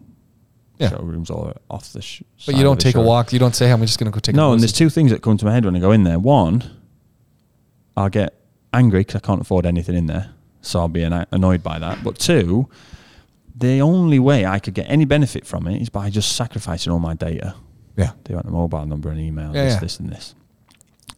Yeah. 0.79 0.91
showrooms 0.91 1.31
or 1.31 1.55
off 1.71 1.93
the 1.93 2.03
sh- 2.03 2.23
but 2.45 2.55
you 2.55 2.63
don't 2.63 2.77
the 2.79 2.83
take 2.83 2.97
a 2.97 3.01
walk. 3.01 3.33
You 3.33 3.39
don't 3.39 3.55
say, 3.57 3.71
"I'm 3.73 3.81
just 3.81 3.99
going 3.99 4.11
to 4.11 4.15
go 4.15 4.21
take." 4.21 4.35
no 4.37 4.51
a 4.51 4.53
and 4.53 4.61
there's 4.61 4.73
two 4.73 4.91
things 4.91 5.11
that 5.11 5.23
come 5.23 5.37
to 5.39 5.45
my 5.47 5.53
head 5.53 5.65
when 5.65 5.75
i 5.75 5.79
go 5.79 5.91
in 5.93 6.05
there 6.05 6.19
one 6.19 6.63
I'll 7.97 8.11
get 8.11 8.35
angry 8.73 9.01
because 9.01 9.17
I 9.17 9.21
can't 9.21 9.41
afford 9.41 9.65
anything 9.65 9.95
in 9.95 10.07
there, 10.07 10.31
so 10.61 10.81
I'll 10.81 10.89
be 10.89 11.03
an- 11.03 11.27
annoyed 11.33 11.63
by 11.63 11.79
that. 11.79 12.05
But 12.05 12.19
two, 12.19 12.69
the 13.57 13.81
only 13.81 14.19
way 14.19 14.45
I 14.45 14.59
could 14.59 14.75
get 14.75 14.85
any 14.91 15.07
benefit 15.07 15.47
from 15.47 15.67
it 15.67 15.81
is 15.81 15.89
by 15.89 16.11
just 16.11 16.37
sacrificing 16.37 16.93
all 16.93 16.99
my 16.99 17.15
data. 17.15 17.55
Yeah. 17.97 18.13
They 18.25 18.35
want 18.35 18.47
a 18.47 18.51
mobile 18.51 18.85
number 18.85 19.09
and 19.09 19.19
email, 19.19 19.55
Yeah, 19.55 19.65
this, 19.65 19.75
yeah. 19.75 19.81
this, 19.81 19.99
and 20.01 20.11
this. 20.11 20.35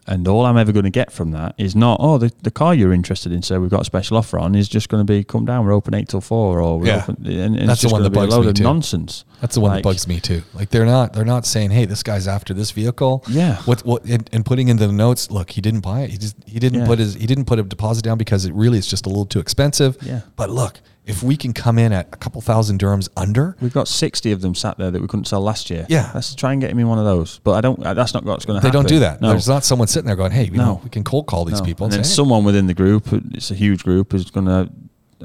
And 0.06 0.28
all 0.28 0.46
I'm 0.46 0.56
ever 0.56 0.70
going 0.70 0.84
to 0.84 0.90
get 0.90 1.10
from 1.12 1.32
that 1.32 1.54
is 1.58 1.74
not, 1.74 1.98
oh, 2.00 2.16
the, 2.16 2.32
the 2.42 2.52
car 2.52 2.74
you're 2.76 2.92
interested 2.92 3.32
in, 3.32 3.42
so 3.42 3.60
we've 3.60 3.70
got 3.70 3.80
a 3.80 3.84
special 3.84 4.16
offer 4.16 4.38
on, 4.38 4.54
is 4.54 4.68
just 4.68 4.88
going 4.88 5.04
to 5.04 5.12
be, 5.12 5.24
come 5.24 5.44
down, 5.44 5.66
we're 5.66 5.72
open 5.72 5.94
8 5.94 6.08
till 6.08 6.20
4, 6.20 6.60
or 6.60 6.78
we're 6.78 6.86
Yeah. 6.86 7.02
open. 7.02 7.26
And, 7.26 7.56
and 7.56 7.68
That's 7.68 7.82
it's 7.82 7.82
the 7.82 7.84
just 7.86 7.92
one 7.92 8.02
going 8.02 8.12
to 8.12 8.20
be 8.20 8.24
a 8.24 8.36
load 8.38 8.46
of 8.46 8.54
too. 8.54 8.62
nonsense. 8.62 9.24
That's 9.40 9.54
the 9.54 9.60
one 9.60 9.70
Like- 9.70 9.82
that 9.82 9.88
bugs 9.88 10.08
me 10.08 10.20
too. 10.20 10.42
Like 10.54 10.70
they're 10.70 10.84
not 10.86 11.12
they're 11.12 11.24
not 11.24 11.46
saying, 11.46 11.70
"Hey, 11.70 11.84
this 11.84 12.02
guy's 12.02 12.26
after 12.26 12.52
this 12.54 12.70
vehicle." 12.72 13.22
Yeah. 13.28 13.56
What 13.64 13.84
what 13.86 14.04
and, 14.04 14.28
and 14.32 14.44
putting 14.44 14.68
into 14.68 14.86
the 14.86 14.92
notes, 14.92 15.30
look, 15.30 15.50
he 15.50 15.60
didn't 15.60 15.80
buy 15.80 16.00
it. 16.02 16.10
He 16.10 16.18
just 16.18 16.36
he 16.46 16.58
didn't 16.58 16.80
Yeah. 16.80 16.86
put 16.86 16.98
his 16.98 17.14
he 17.14 17.26
didn't 17.26 17.44
put 17.44 17.58
a 17.58 17.62
deposit 17.62 18.02
down 18.04 18.18
because 18.18 18.44
it 18.44 18.52
really 18.54 18.78
is 18.78 18.86
just 18.86 19.06
a 19.06 19.08
little 19.08 19.26
too 19.26 19.38
expensive. 19.40 19.96
Yeah. 20.02 20.20
But 20.36 20.50
look, 20.50 20.80
if 21.06 21.22
we 21.22 21.36
can 21.36 21.52
come 21.54 21.78
in 21.78 21.92
at 21.92 22.08
a 22.12 22.16
couple 22.16 22.40
thousand 22.42 22.80
dirhams 22.80 23.08
under, 23.16 23.56
We've 23.62 23.72
got 23.72 23.88
60 23.88 24.30
of 24.32 24.40
them 24.42 24.54
sat 24.54 24.76
there 24.76 24.90
that 24.90 25.00
we 25.00 25.08
couldn't 25.08 25.24
sell 25.26 25.40
last 25.40 25.70
year. 25.70 25.86
Yeah. 25.88 26.10
Let's 26.14 26.34
try 26.34 26.52
and 26.52 26.60
get 26.60 26.70
him 26.70 26.78
in 26.80 26.88
one 26.88 26.98
of 26.98 27.04
those. 27.06 27.40
But 27.44 27.52
I 27.52 27.60
don't, 27.62 27.80
that's 27.80 28.12
not 28.12 28.24
what's 28.24 28.44
going 28.44 28.60
to 28.60 28.66
happen. 28.66 28.70
they 28.70 28.72
don't 28.72 28.88
do 28.88 28.98
that. 29.00 29.20
No. 29.22 29.30
There's 29.30 29.48
not 29.48 29.64
someone 29.64 29.88
sitting 29.88 30.06
there 30.06 30.16
going, 30.16 30.32
"Hey, 30.32 30.50
No. 30.52 30.64
know, 30.64 30.80
we 30.84 30.90
can 30.90 31.04
cold 31.04 31.26
call 31.26 31.44
these 31.46 31.60
No. 31.60 31.64
people." 31.64 31.84
And 31.86 31.92
then 31.94 32.04
say, 32.04 32.10
"Hey." 32.10 32.14
someone 32.16 32.44
within 32.44 32.66
the 32.66 32.74
group, 32.74 33.08
it's 33.32 33.50
a 33.50 33.54
huge 33.54 33.84
group, 33.84 34.12
is 34.12 34.30
going 34.30 34.46
to 34.46 34.68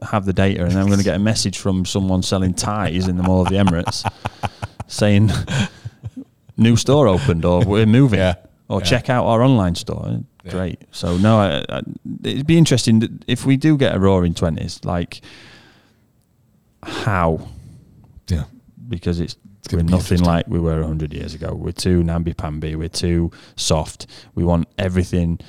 have 0.01 0.25
the 0.25 0.33
data, 0.33 0.61
and 0.63 0.71
then 0.71 0.79
I'm 0.79 0.87
going 0.87 0.97
to 0.99 1.03
get 1.03 1.15
a 1.15 1.19
message 1.19 1.57
from 1.59 1.85
someone 1.85 2.23
selling 2.23 2.53
ties 2.53 3.07
in 3.07 3.17
the 3.17 3.23
Mall 3.23 3.41
of 3.43 3.49
the 3.49 3.55
Emirates 3.55 4.03
saying, 4.87 5.29
"New 6.57 6.75
store 6.75 7.07
opened," 7.07 7.45
or 7.45 7.63
"We're 7.63 7.85
moving," 7.85 8.19
Yeah. 8.19 8.35
or 8.69 8.79
Yeah. 8.79 8.85
"Check 8.85 9.09
out 9.09 9.25
our 9.25 9.41
online 9.43 9.75
store." 9.75 10.19
Yeah. 10.43 10.51
Great. 10.51 10.81
So 10.91 11.17
no, 11.17 11.37
I, 11.39 11.63
I, 11.69 11.81
it'd 12.23 12.47
be 12.47 12.57
interesting 12.57 12.99
that 12.99 13.11
if 13.27 13.45
we 13.45 13.55
do 13.55 13.77
get 13.77 13.95
a 13.95 13.99
roaring 13.99 14.33
twenties, 14.33 14.79
like 14.83 15.21
how 16.81 17.47
yeah. 18.27 18.43
because 18.89 19.19
it's, 19.19 19.35
gonna 19.69 19.83
we're 19.83 19.89
nothing 19.89 20.19
like 20.21 20.47
we 20.47 20.59
were 20.59 20.79
100 20.81 21.13
years 21.13 21.33
ago. 21.33 21.53
We're 21.53 21.71
too 21.71 22.03
namby-pamby. 22.03 22.75
We're 22.75 22.89
too 22.89 23.31
soft. 23.55 24.07
We 24.35 24.43
want 24.43 24.67
everything 24.77 25.39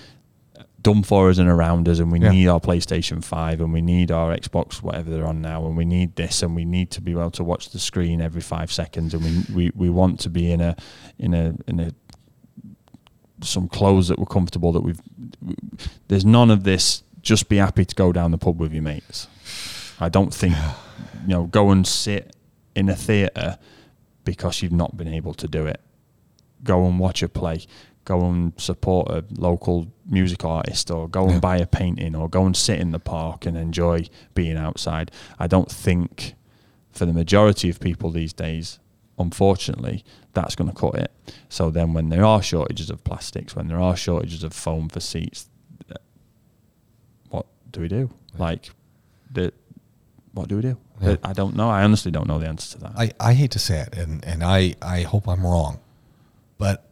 done 0.84 1.02
for 1.02 1.28
us 1.30 1.38
and 1.38 1.48
around 1.48 1.88
us, 1.88 1.98
and 1.98 2.12
we 2.12 2.20
Yeah. 2.20 2.30
need 2.30 2.46
our 2.46 2.60
PlayStation 2.60 3.24
5 3.24 3.60
and 3.60 3.72
we 3.72 3.82
need 3.82 4.12
our 4.12 4.32
Xbox, 4.36 4.82
whatever 4.82 5.10
they're 5.10 5.26
on 5.26 5.40
now, 5.42 5.66
and 5.66 5.76
we 5.76 5.84
need 5.84 6.14
this, 6.14 6.42
and 6.42 6.54
we 6.54 6.64
need 6.64 6.90
to 6.92 7.00
be 7.00 7.10
able 7.12 7.32
to 7.32 7.42
watch 7.42 7.70
the 7.70 7.78
screen 7.80 8.20
every 8.20 8.40
five 8.40 8.70
seconds, 8.72 9.12
and 9.14 9.24
we, 9.24 9.54
we, 9.54 9.72
we 9.74 9.90
want 9.90 10.20
to 10.20 10.30
be 10.30 10.52
in 10.52 10.60
a 10.60 10.76
in 11.18 11.34
a 11.34 11.54
in 11.66 11.80
a 11.80 11.90
some 13.42 13.68
clothes 13.68 14.08
that 14.08 14.18
were 14.18 14.26
comfortable. 14.26 14.72
That 14.72 14.82
we've 14.82 15.00
we, 15.42 15.54
there's 16.08 16.24
none 16.24 16.50
of 16.50 16.64
this. 16.64 17.02
Just 17.22 17.48
be 17.48 17.56
happy 17.56 17.84
to 17.84 17.94
go 17.94 18.12
down 18.12 18.30
the 18.30 18.38
pub 18.38 18.60
with 18.60 18.72
your 18.72 18.82
mates. 18.82 19.26
I 19.98 20.08
don't 20.08 20.32
think 20.32 20.54
you 21.22 21.28
know 21.28 21.44
go 21.44 21.70
and 21.70 21.86
sit 21.86 22.34
in 22.76 22.88
a 22.88 22.96
theatre 22.96 23.58
because 24.24 24.62
you've 24.62 24.72
not 24.72 24.96
been 24.96 25.08
able 25.08 25.34
to 25.34 25.48
do 25.48 25.66
it. 25.66 25.80
Go 26.62 26.86
and 26.86 26.98
watch 26.98 27.22
a 27.22 27.28
play. 27.28 27.60
Go 28.04 28.26
and 28.28 28.52
support 28.58 29.08
a 29.10 29.24
local 29.38 29.88
music 30.06 30.44
artist, 30.44 30.90
or 30.90 31.08
go 31.08 31.26
Yeah. 31.26 31.32
and 31.32 31.40
buy 31.40 31.56
a 31.56 31.66
painting, 31.66 32.14
or 32.14 32.28
go 32.28 32.44
and 32.44 32.54
sit 32.56 32.78
in 32.80 32.90
the 32.92 32.98
park 32.98 33.46
and 33.46 33.56
enjoy 33.56 34.06
being 34.34 34.56
outside. 34.56 35.10
I 35.38 35.46
don't 35.46 35.70
think 35.70 36.34
for 36.92 37.06
the 37.06 37.12
majority 37.14 37.70
of 37.70 37.80
people 37.80 38.10
these 38.10 38.32
days, 38.34 38.78
unfortunately, 39.18 40.04
that's 40.34 40.54
going 40.54 40.68
to 40.70 40.76
cut 40.76 40.94
it. 40.96 41.10
So 41.48 41.70
then, 41.70 41.94
when 41.94 42.08
there 42.10 42.24
are 42.24 42.42
shortages 42.42 42.90
of 42.90 43.02
plastics, 43.04 43.56
when 43.56 43.68
there 43.68 43.80
are 43.80 43.96
shortages 43.96 44.44
of 44.44 44.52
foam 44.52 44.88
for 44.88 45.00
seats, 45.00 45.48
uh, 45.90 45.94
what 47.30 47.46
do 47.70 47.80
we 47.80 47.88
do? 47.88 48.10
Like, 48.38 48.70
the 49.32 49.52
what 50.32 50.48
do 50.48 50.56
we 50.56 50.62
do? 50.62 50.76
Yeah. 51.00 51.16
I 51.22 51.32
don't 51.32 51.54
know. 51.56 51.70
I 51.70 51.82
honestly 51.84 52.10
don't 52.10 52.26
know 52.26 52.38
the 52.38 52.48
answer 52.48 52.76
to 52.76 52.84
that. 52.84 52.92
I, 52.96 53.12
I 53.20 53.34
hate 53.34 53.52
to 53.52 53.58
say 53.58 53.80
it, 53.80 53.96
and, 53.96 54.24
and 54.24 54.42
I, 54.44 54.74
I 54.82 55.02
hope 55.02 55.28
I'm 55.28 55.44
wrong, 55.46 55.78
but 56.58 56.88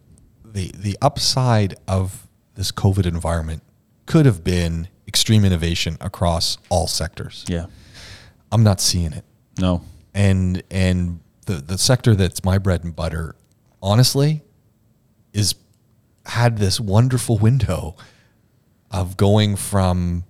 the 0.53 0.71
the 0.77 0.97
upside 1.01 1.75
of 1.87 2.27
this 2.55 2.71
COVID 2.71 3.05
environment 3.05 3.61
could 4.05 4.25
have 4.25 4.43
been 4.43 4.87
extreme 5.07 5.43
innovation 5.43 5.97
across 5.99 6.57
all 6.69 6.87
sectors. 6.87 7.43
yeah. 7.47 7.65
I'm 8.51 8.63
not 8.63 8.79
seeing 8.79 9.13
it, 9.13 9.25
No. 9.59 9.81
and 10.13 10.61
and 10.71 11.19
the 11.47 11.55
the 11.55 11.77
sector 11.77 12.15
that's 12.15 12.43
my 12.43 12.57
bread 12.59 12.83
and 12.83 12.95
butter, 12.95 13.35
honestly, 13.81 14.43
is 15.33 15.55
had 16.27 16.57
this 16.59 16.79
wonderful 16.79 17.37
window 17.39 17.95
of 18.91 19.17
going 19.17 19.55
from 19.55 20.23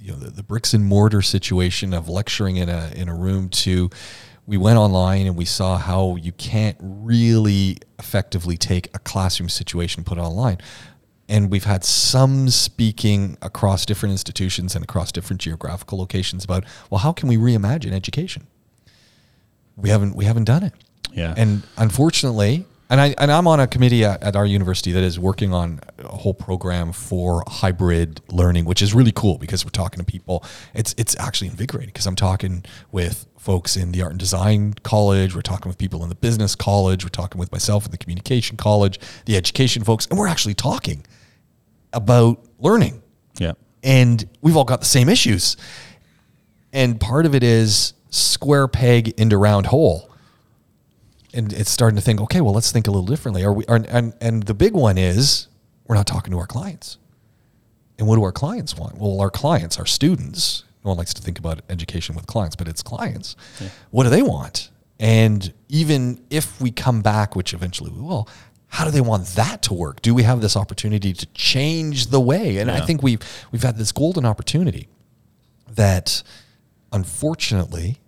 you 0.00 0.12
know 0.12 0.18
the, 0.18 0.30
the 0.30 0.42
bricks 0.42 0.72
and 0.74 0.84
mortar 0.86 1.20
situation 1.22 1.92
of 1.92 2.08
lecturing 2.08 2.56
in 2.56 2.68
a 2.70 2.90
in 2.96 3.08
a 3.08 3.14
room 3.14 3.48
to 3.50 3.90
we 4.46 4.56
went 4.56 4.78
online 4.78 5.26
and 5.26 5.36
we 5.36 5.44
saw 5.44 5.78
how 5.78 6.16
you 6.16 6.32
can't 6.32 6.76
really 6.80 7.76
effectively 7.98 8.56
take 8.56 8.88
a 8.94 8.98
classroom 8.98 9.48
situation 9.48 10.04
put 10.04 10.18
online 10.18 10.58
and 11.28 11.50
we've 11.50 11.64
had 11.64 11.84
some 11.84 12.50
speaking 12.50 13.36
across 13.40 13.86
different 13.86 14.10
institutions 14.10 14.74
and 14.74 14.82
across 14.84 15.12
different 15.12 15.40
geographical 15.40 15.96
locations 15.98 16.44
about 16.44 16.64
well 16.90 16.98
how 16.98 17.12
can 17.12 17.28
we 17.28 17.36
reimagine 17.36 17.92
education 17.92 18.46
we 19.76 19.88
haven't 19.88 20.14
we 20.16 20.24
haven't 20.24 20.44
done 20.44 20.62
it 20.64 20.72
Yeah. 21.12 21.34
and 21.36 21.62
unfortunately, 21.76 22.66
and 22.90 23.00
I 23.00 23.14
and 23.16 23.32
I'm 23.32 23.46
on 23.46 23.58
a 23.58 23.66
committee 23.66 24.04
at, 24.04 24.22
at 24.22 24.36
our 24.36 24.44
university 24.44 24.92
that 24.92 25.02
is 25.02 25.18
working 25.18 25.54
on 25.54 25.80
a 25.98 26.08
whole 26.16 26.34
program 26.34 26.92
for 26.92 27.42
hybrid 27.46 28.20
learning, 28.30 28.66
which 28.66 28.82
is 28.82 28.92
really 28.92 29.12
cool 29.12 29.38
because 29.38 29.64
we're 29.64 29.70
talking 29.70 29.98
to 29.98 30.04
people. 30.04 30.44
It's 30.74 30.94
it's 30.98 31.16
actually 31.18 31.48
invigorating 31.48 31.88
because 31.88 32.06
I'm 32.06 32.16
talking 32.16 32.64
with 32.90 33.26
folks 33.42 33.76
in 33.76 33.90
the 33.90 34.00
art 34.00 34.12
and 34.12 34.20
design 34.20 34.72
college, 34.84 35.34
we're 35.34 35.42
talking 35.42 35.68
with 35.68 35.76
people 35.76 36.02
in 36.04 36.08
the 36.08 36.14
business 36.14 36.54
college, 36.54 37.04
we're 37.04 37.08
talking 37.08 37.40
with 37.40 37.50
myself 37.50 37.84
in 37.84 37.90
the 37.90 37.98
communication 37.98 38.56
college, 38.56 39.00
the 39.26 39.36
education 39.36 39.82
folks, 39.82 40.06
and 40.06 40.18
we're 40.18 40.28
actually 40.28 40.54
talking 40.54 41.04
about 41.92 42.40
learning 42.60 43.02
yeah. 43.38 43.52
and 43.82 44.24
we've 44.42 44.56
all 44.56 44.64
got 44.64 44.78
the 44.80 44.86
same 44.86 45.08
issues. 45.08 45.56
And 46.72 47.00
part 47.00 47.26
of 47.26 47.34
it 47.34 47.42
is 47.42 47.94
square 48.10 48.68
peg 48.68 49.08
into 49.20 49.36
round 49.36 49.66
hole. 49.66 50.08
And 51.34 51.52
it's 51.52 51.70
starting 51.70 51.96
to 51.96 52.02
think, 52.02 52.20
okay, 52.20 52.40
well, 52.40 52.54
let's 52.54 52.70
think 52.70 52.86
a 52.86 52.90
little 52.90 53.06
differently. 53.06 53.42
Are 53.42 53.52
we? 53.52 53.64
Are, 53.66 53.76
and 53.88 54.14
and 54.20 54.42
the 54.42 54.54
big 54.54 54.74
one 54.74 54.98
is 54.98 55.48
we're 55.86 55.96
not 55.96 56.06
talking 56.06 56.30
to 56.30 56.38
our 56.38 56.46
clients. 56.46 56.98
And 57.98 58.06
what 58.06 58.16
do 58.16 58.22
our 58.22 58.32
clients 58.32 58.76
want? 58.76 58.98
Well, 58.98 59.20
our 59.20 59.30
clients, 59.30 59.78
our 59.78 59.86
students. 59.86 60.64
No 60.84 60.90
one 60.90 60.98
likes 60.98 61.14
to 61.14 61.22
think 61.22 61.38
about 61.38 61.60
education 61.68 62.14
with 62.14 62.26
clients, 62.26 62.56
but 62.56 62.68
it's 62.68 62.82
clients. 62.82 63.36
What 63.90 64.04
do 64.04 64.10
they 64.10 64.22
want? 64.22 64.70
And 64.98 65.52
even 65.68 66.24
if 66.30 66.60
we 66.60 66.70
come 66.70 67.02
back, 67.02 67.34
which 67.36 67.54
eventually 67.54 67.90
we 67.90 68.00
will, 68.00 68.28
how 68.68 68.84
do 68.84 68.90
they 68.90 69.00
want 69.00 69.26
that 69.28 69.62
to 69.62 69.74
work? 69.74 70.00
Do 70.00 70.14
we 70.14 70.22
have 70.22 70.40
this 70.40 70.56
opportunity 70.56 71.12
to 71.12 71.26
change 71.34 72.06
the 72.06 72.20
way? 72.20 72.58
And 72.58 72.70
I 72.70 72.80
think 72.86 73.02
we've 73.02 73.20
we've 73.52 73.62
had 73.62 73.76
this 73.76 73.92
golden 73.92 74.24
opportunity 74.24 74.88
that 75.68 76.22
unfortunately 76.92 77.98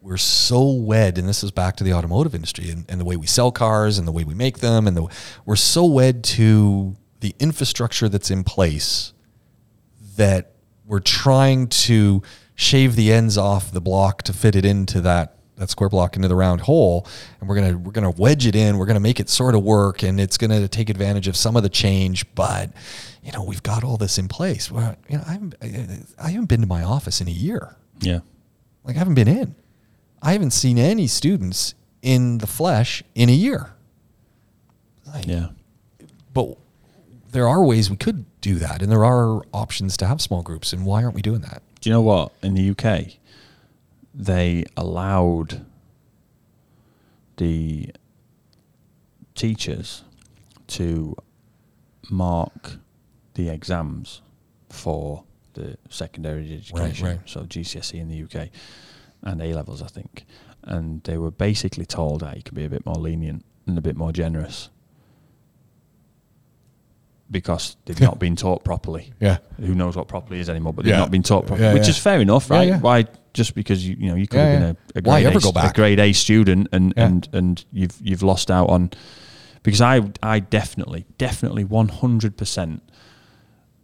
we're 0.00 0.16
so 0.16 0.70
wed, 0.72 1.18
and 1.18 1.28
this 1.28 1.44
is 1.44 1.50
back 1.50 1.76
to 1.76 1.84
the 1.84 1.92
automotive 1.92 2.34
industry 2.34 2.70
and, 2.70 2.84
and 2.88 3.00
the 3.00 3.04
way 3.04 3.16
we 3.16 3.26
sell 3.26 3.52
cars 3.52 3.98
and 3.98 4.08
the 4.08 4.12
way 4.12 4.24
we 4.24 4.34
make 4.34 4.58
them, 4.58 4.86
and 4.86 4.96
the, 4.96 5.06
we're 5.46 5.54
so 5.54 5.84
wed 5.84 6.24
to 6.24 6.96
the 7.20 7.34
infrastructure 7.38 8.08
that's 8.08 8.30
in 8.30 8.42
place 8.42 9.12
that 10.16 10.51
we're 10.86 11.00
trying 11.00 11.68
to 11.68 12.22
shave 12.54 12.96
the 12.96 13.12
ends 13.12 13.38
off 13.38 13.70
the 13.72 13.80
block 13.80 14.22
to 14.22 14.32
fit 14.32 14.54
it 14.56 14.64
into 14.64 15.00
that 15.00 15.36
that 15.56 15.70
square 15.70 15.88
block 15.88 16.16
into 16.16 16.26
the 16.28 16.34
round 16.34 16.62
hole 16.62 17.06
and 17.38 17.48
we're 17.48 17.54
gonna 17.54 17.76
we're 17.78 17.92
gonna 17.92 18.10
wedge 18.10 18.46
it 18.46 18.56
in 18.56 18.78
we're 18.78 18.86
gonna 18.86 18.98
make 18.98 19.20
it 19.20 19.28
sort 19.28 19.54
of 19.54 19.62
work 19.62 20.02
and 20.02 20.18
it's 20.20 20.36
gonna 20.38 20.66
take 20.66 20.88
advantage 20.90 21.28
of 21.28 21.36
some 21.36 21.56
of 21.56 21.62
the 21.62 21.68
change 21.68 22.24
but 22.34 22.70
you 23.22 23.30
know 23.32 23.44
we've 23.44 23.62
got 23.62 23.84
all 23.84 23.96
this 23.96 24.18
in 24.18 24.26
place 24.28 24.70
well 24.70 24.96
you 25.08 25.16
know 25.18 25.24
I 25.26 25.32
haven't, 25.32 25.54
I 26.18 26.30
haven't 26.30 26.46
been 26.48 26.62
to 26.62 26.66
my 26.66 26.82
office 26.82 27.20
in 27.20 27.28
a 27.28 27.32
year 27.32 27.76
Yeah. 28.00 28.20
like 28.84 28.96
I 28.96 28.98
haven't 28.98 29.14
been 29.14 29.28
in. 29.28 29.54
I 30.22 30.32
haven't 30.32 30.52
seen 30.52 30.78
any 30.78 31.06
students 31.06 31.74
in 32.00 32.38
the 32.38 32.46
flesh 32.46 33.02
in 33.14 33.28
a 33.28 33.32
year. 33.32 33.74
Like, 35.06 35.26
Yeah. 35.26 35.48
But 36.32 36.56
there 37.30 37.48
are 37.48 37.62
ways 37.64 37.90
we 37.90 37.96
could 37.96 38.24
do 38.42 38.56
that, 38.56 38.82
and 38.82 38.92
there 38.92 39.04
are 39.04 39.40
options 39.52 39.96
to 39.96 40.06
have 40.06 40.20
small 40.20 40.42
groups. 40.42 40.74
And 40.74 40.84
why 40.84 41.02
aren't 41.02 41.14
we 41.14 41.22
doing 41.22 41.40
that? 41.40 41.62
Do 41.80 41.88
you 41.88 41.94
know 41.94 42.02
what? 42.02 42.32
In 42.42 42.54
the 42.54 42.70
UK, 42.70 43.14
they 44.14 44.64
allowed 44.76 45.64
the 47.38 47.90
teachers 49.34 50.04
to 50.66 51.16
mark 52.10 52.72
the 53.34 53.48
exams 53.48 54.20
for 54.68 55.24
the 55.54 55.76
secondary 55.88 56.54
education, 56.54 57.06
right. 57.06 57.20
so 57.24 57.42
GCSE 57.42 57.94
in 57.94 58.08
the 58.08 58.22
UK 58.24 58.48
and 59.22 59.40
A 59.40 59.54
levels, 59.54 59.82
I 59.82 59.86
think. 59.86 60.24
And 60.64 61.02
they 61.04 61.16
were 61.16 61.30
basically 61.30 61.86
told 61.86 62.20
that 62.20 62.36
you 62.36 62.42
could 62.42 62.54
be 62.54 62.64
a 62.64 62.68
bit 62.68 62.84
more 62.84 62.96
lenient 62.96 63.44
and 63.66 63.78
a 63.78 63.80
bit 63.80 63.96
more 63.96 64.12
generous 64.12 64.68
because 67.32 67.76
they've 67.86 68.00
not 68.00 68.18
been 68.20 68.36
taught 68.36 68.62
properly. 68.64 69.12
Yeah. 69.20 69.38
Who 69.58 69.74
knows 69.74 69.96
what 69.96 70.06
properly 70.06 70.38
is 70.40 70.48
anymore, 70.50 70.72
but 70.74 70.84
they've 70.84 70.92
Yeah. 70.92 70.98
not 71.00 71.10
been 71.10 71.22
taught 71.22 71.46
properly, 71.46 71.68
Yeah, 71.68 71.74
which 71.74 71.88
is 71.88 71.98
fair 71.98 72.20
enough, 72.20 72.50
right? 72.50 72.80
Why 72.80 73.06
just 73.34 73.54
because 73.54 73.86
you 73.88 73.96
you 73.98 74.08
know 74.10 74.14
you 74.14 74.26
could 74.28 74.40
have 74.40 74.60
been 74.60 74.68
a, 74.70 74.76
a 74.98 75.00
grade 75.02 75.26
a, 75.26 75.40
go 75.40 75.50
a 75.56 75.72
grade 75.74 75.98
A 75.98 76.12
student 76.12 76.68
and 76.72 76.92
and 76.96 77.28
and 77.32 77.64
you've 77.72 77.96
you've 78.00 78.22
lost 78.22 78.50
out 78.50 78.68
on 78.68 78.90
because 79.62 79.80
I 79.80 80.02
I 80.22 80.38
definitely 80.40 81.06
definitely 81.18 81.64
one 81.64 81.88
hundred 81.88 82.36
percent 82.36 82.82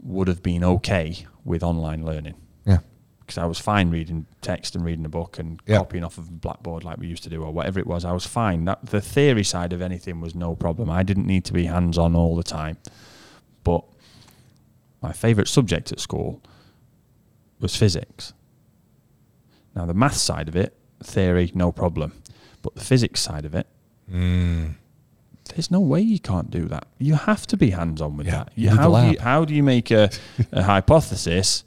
would 0.03 0.29
have 0.29 0.43
been 0.43 0.63
okay 0.63 1.27
with 1.45 1.63
online 1.63 2.05
learning 2.05 2.35
Yeah. 2.67 2.79
because 3.21 3.39
I 3.39 3.47
was 3.47 3.59
fine 3.59 3.91
reading 3.91 4.27
text 4.43 4.77
and 4.77 4.85
reading 4.85 5.05
a 5.07 5.09
book 5.09 5.39
and 5.39 5.65
copying 5.67 6.05
off 6.05 6.19
of 6.19 6.41
Blackboard 6.41 6.85
like 6.85 6.99
we 6.99 7.07
used 7.07 7.23
to 7.25 7.31
do 7.31 7.43
or 7.43 7.51
whatever 7.53 7.81
it 7.81 7.87
was. 7.87 8.05
I 8.05 8.13
was 8.13 8.27
fine. 8.27 8.65
That 8.67 8.85
the 8.87 9.01
theory 9.01 9.45
side 9.45 9.73
of 9.73 9.81
anything 9.83 10.21
was 10.21 10.35
no 10.35 10.55
problem. 10.55 10.91
I 10.91 11.03
didn't 11.03 11.27
need 11.27 11.45
to 11.47 11.53
be 11.53 11.65
hands 11.67 11.97
on 11.99 12.15
all 12.15 12.37
the 12.37 12.43
time. 12.45 12.77
But 13.69 13.85
my 15.03 15.13
favourite 15.13 15.49
subject 15.49 15.93
at 15.93 16.01
school 16.01 16.41
was 17.61 17.77
physics. 17.77 18.33
Now 19.75 19.85
the 19.85 19.93
math 19.95 20.17
side 20.17 20.49
of 20.49 20.57
it, 20.57 20.75
theory, 21.03 21.53
no 21.55 21.71
problem. 21.73 22.13
But 22.63 22.75
the 22.75 22.81
physics 22.85 23.21
side 23.21 23.45
of 23.45 23.55
it, 23.55 23.67
Mm. 24.11 24.77
there's 25.51 25.71
no 25.71 25.81
way 25.81 26.01
you 26.01 26.19
can't 26.19 26.51
do 26.51 26.65
that. 26.69 26.87
You 26.99 27.15
have 27.17 27.47
to 27.49 27.57
be 27.59 27.71
hands 27.73 28.01
on 28.01 28.17
with 28.17 28.27
Yeah, 28.27 28.45
that. 28.45 28.53
you 28.55 28.65
You, 28.65 28.71
need 28.71 28.77
the 28.79 28.83
how, 28.83 29.01
do 29.03 29.11
you, 29.13 29.19
how 29.21 29.45
do 29.45 29.55
you 29.55 29.63
make 29.63 29.91
a, 29.91 30.09
a 30.53 30.63
hypothesis, 30.63 31.65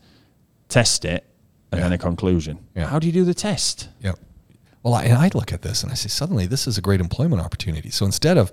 test 0.69 1.05
it, 1.05 1.23
and 1.71 1.77
Yeah. 1.79 1.83
then 1.83 1.93
a 1.93 1.97
conclusion? 1.99 2.57
Yeah. 2.75 2.87
How 2.87 2.97
do 2.97 3.05
you 3.05 3.13
do 3.13 3.23
the 3.25 3.35
test? 3.35 3.89
Yep. 4.01 4.17
Well, 4.83 4.95
I, 4.95 5.03
and 5.03 5.17
I 5.19 5.29
look 5.35 5.53
at 5.53 5.61
this 5.61 5.83
and 5.83 5.91
I 5.91 5.95
say, 5.95 6.07
suddenly 6.09 6.47
this 6.47 6.65
is 6.67 6.79
a 6.79 6.81
great 6.81 6.99
employment 6.99 7.39
opportunity. 7.43 7.91
So 7.91 8.03
instead 8.07 8.37
of 8.39 8.51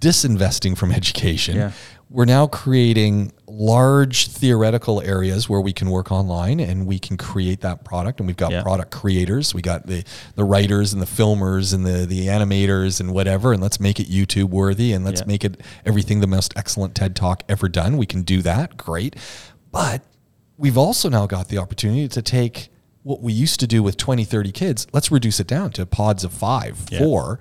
disinvesting 0.00 0.74
from 0.78 0.90
education, 0.90 1.56
Yeah. 1.56 1.72
We're 2.08 2.24
now 2.24 2.46
creating 2.46 3.32
large 3.48 4.28
theoretical 4.28 5.00
areas 5.02 5.48
where 5.48 5.60
we 5.60 5.72
can 5.72 5.90
work 5.90 6.12
online 6.12 6.60
and 6.60 6.86
we 6.86 6.98
can 7.00 7.16
create 7.16 7.62
that 7.62 7.84
product. 7.84 8.20
And 8.20 8.26
we've 8.28 8.36
got 8.36 8.52
Yeah. 8.52 8.62
product 8.62 8.92
creators, 8.92 9.52
we 9.54 9.60
got 9.62 9.86
the 9.86 10.04
the 10.36 10.44
writers 10.44 10.92
and 10.92 11.02
the 11.02 11.06
filmers 11.06 11.74
and 11.74 11.84
the 11.84 12.06
the 12.06 12.26
animators 12.28 13.00
and 13.00 13.12
whatever. 13.12 13.52
And 13.52 13.60
let's 13.60 13.80
make 13.80 13.98
it 13.98 14.08
YouTube 14.08 14.50
worthy 14.50 14.92
and 14.92 15.04
let's 15.04 15.20
Yeah. 15.22 15.26
make 15.26 15.44
it 15.44 15.60
everything 15.84 16.20
the 16.20 16.26
most 16.28 16.52
excellent 16.56 16.94
TED 16.94 17.16
talk 17.16 17.42
ever 17.48 17.68
done. 17.68 17.96
We 17.96 18.06
can 18.06 18.22
do 18.22 18.40
that, 18.42 18.76
great. 18.76 19.16
But 19.72 20.02
we've 20.56 20.78
also 20.78 21.08
now 21.08 21.26
got 21.26 21.48
the 21.48 21.58
opportunity 21.58 22.06
to 22.08 22.22
take 22.22 22.68
what 23.02 23.20
we 23.22 23.32
used 23.32 23.58
to 23.60 23.66
do 23.66 23.82
with 23.82 23.96
20 23.96 24.24
30 24.24 24.50
kids 24.50 24.86
let's 24.92 25.12
reduce 25.12 25.38
it 25.38 25.46
down 25.46 25.70
to 25.70 25.86
pods 25.86 26.24
of 26.24 26.32
five 26.32 26.86
Yeah. 26.90 26.98
four 26.98 27.38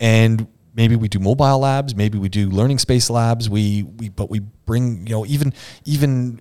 and 0.00 0.46
maybe 0.76 0.94
we 0.94 1.08
do 1.08 1.18
mobile 1.18 1.58
labs 1.58 1.96
maybe 1.96 2.18
we 2.18 2.28
do 2.28 2.48
learning 2.50 2.78
space 2.78 3.10
labs. 3.10 3.50
We 3.50 3.82
we 3.82 4.10
but 4.10 4.30
we 4.30 4.40
bring 4.40 5.06
you 5.06 5.14
know 5.14 5.26
even 5.26 5.52
even 5.84 6.40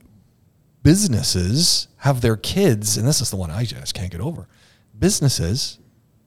businesses 0.84 1.88
have 1.98 2.22
their 2.22 2.38
kids 2.38 2.98
and 2.98 3.08
this 3.08 3.20
is 3.20 3.32
the 3.32 3.36
one 3.36 3.50
i 3.50 3.64
just 3.64 3.96
can't 3.96 4.12
get 4.12 4.22
over. 4.22 4.48
Businesses 5.00 5.80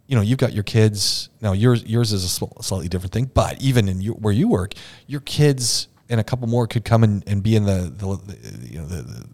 you 0.09 0.17
know 0.17 0.23
you've 0.23 0.39
got 0.39 0.53
your 0.53 0.65
kids 0.65 1.29
now 1.41 1.53
yours 1.53 1.85
yours 1.85 2.13
is 2.13 2.25
a 2.25 2.63
slightly 2.63 2.89
different 2.89 3.13
thing 3.13 3.31
but 3.33 3.61
even 3.61 3.89
in 3.89 4.01
your, 4.01 4.15
where 4.15 4.33
you 4.33 4.49
work 4.49 4.73
your 5.07 5.21
kids 5.21 5.87
and 6.09 6.19
a 6.19 6.25
couple 6.25 6.49
more 6.49 6.67
could 6.67 6.85
come 6.85 7.05
and, 7.05 7.23
and 7.29 7.43
be 7.43 7.55
in 7.55 7.65
the, 7.65 7.93
the, 7.95 8.17
the 8.17 8.69
you 8.69 8.79
know 8.79 8.87
the, 8.87 9.03
the 9.03 9.27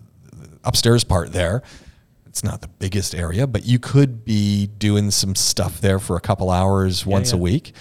upstairs 0.65 1.05
part 1.05 1.33
there. 1.33 1.63
It's 2.27 2.43
not 2.43 2.61
the 2.61 2.69
biggest 2.69 3.15
area 3.15 3.47
but 3.47 3.65
you 3.65 3.79
could 3.79 4.25
be 4.25 4.67
doing 4.67 5.13
some 5.13 5.37
stuff 5.37 5.81
there 5.81 6.01
for 6.01 6.17
a 6.17 6.21
couple 6.21 6.51
hours 6.51 7.07
once 7.07 7.33
a 7.33 7.37
week 7.37 7.73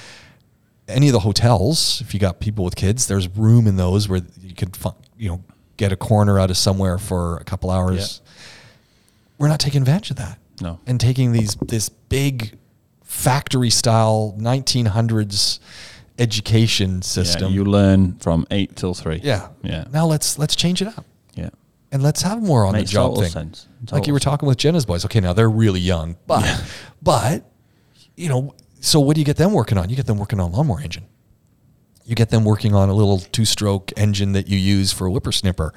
any 0.94 1.08
of 1.08 1.14
the 1.14 1.20
hotels 1.20 2.02
if 2.02 2.14
you 2.14 2.20
got 2.20 2.40
people 2.40 2.64
with 2.64 2.76
kids 2.76 3.08
there's 3.08 3.28
room 3.30 3.68
in 3.68 3.76
those 3.78 4.08
where 4.10 4.22
you 4.42 4.54
could 4.56 4.78
you 5.18 5.30
know 5.30 5.44
get 5.78 5.92
a 5.92 5.96
corner 5.98 6.40
out 6.40 6.50
of 6.50 6.58
somewhere 6.58 6.98
for 6.98 7.38
a 7.38 7.44
couple 7.44 7.70
hours 7.72 8.22
we're 9.38 9.48
not 9.48 9.60
taking 9.60 9.82
advantage 9.82 10.12
of 10.12 10.18
that 10.18 10.38
No. 10.62 10.80
and 10.86 11.00
taking 11.00 11.32
these 11.32 11.56
this 11.56 11.90
big 11.90 12.58
factory 13.04 13.70
style 13.70 14.36
1900s 14.40 15.60
education 16.20 17.02
system. 17.02 17.44
Yeah, 17.50 17.56
you 17.56 17.66
learn 17.66 18.14
from 18.20 18.46
eight 18.52 18.76
till 18.76 18.94
three. 18.94 19.20
yeah 19.24 19.50
Yeah. 19.64 19.86
now 19.92 20.06
let's 20.06 20.38
let's 20.38 20.56
change 20.56 20.82
it 20.82 20.88
up 20.88 21.06
Yeah. 21.36 21.50
and 21.92 22.04
let's 22.04 22.22
have 22.22 22.42
more 22.42 22.66
on 22.66 22.74
Makes 22.74 22.92
the 22.92 22.94
job 22.94 23.10
total 23.12 23.24
thing. 23.24 23.32
sense. 23.32 23.68
Like 23.92 24.08
you 24.08 24.14
were 24.14 24.20
talking 24.20 24.48
with 24.48 24.58
Jenna's 24.58 24.86
boys. 24.86 25.04
Okay, 25.06 25.20
now 25.20 25.34
they're 25.34 25.50
really 25.50 25.80
young, 25.80 26.16
but 26.28 26.46
but 27.02 27.44
you 28.16 28.30
know, 28.30 28.54
so 28.84 29.00
what 29.00 29.16
do 29.16 29.22
you 29.22 29.26
get 29.26 29.38
them 29.38 29.54
working 29.54 29.78
on? 29.78 29.90
You 29.90 29.96
get 29.96 30.06
them 30.08 30.18
working 30.18 30.40
on 30.40 30.52
a 30.52 30.54
lawnmower 30.56 30.82
engine. 30.82 31.06
You 32.06 32.16
get 32.16 32.30
them 32.30 32.44
working 32.44 32.76
on 32.76 32.90
a 32.90 32.94
little 32.94 33.20
two-stroke 33.20 33.94
engine 33.96 34.34
that 34.34 34.48
you 34.50 34.58
use 34.58 34.92
for 34.92 35.08
a 35.08 35.10
whippersnipper, 35.10 35.72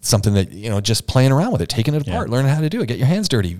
something 0.00 0.34
that 0.34 0.52
you 0.52 0.70
know, 0.70 0.80
just 0.80 1.08
playing 1.08 1.32
around 1.32 1.50
with 1.52 1.60
it, 1.60 1.68
taking 1.68 1.94
it 1.94 2.06
Yeah. 2.06 2.12
apart, 2.14 2.30
learning 2.30 2.52
how 2.52 2.60
to 2.60 2.70
do 2.70 2.80
it, 2.80 2.86
get 2.86 2.98
your 2.98 3.08
hands 3.08 3.28
dirty. 3.28 3.58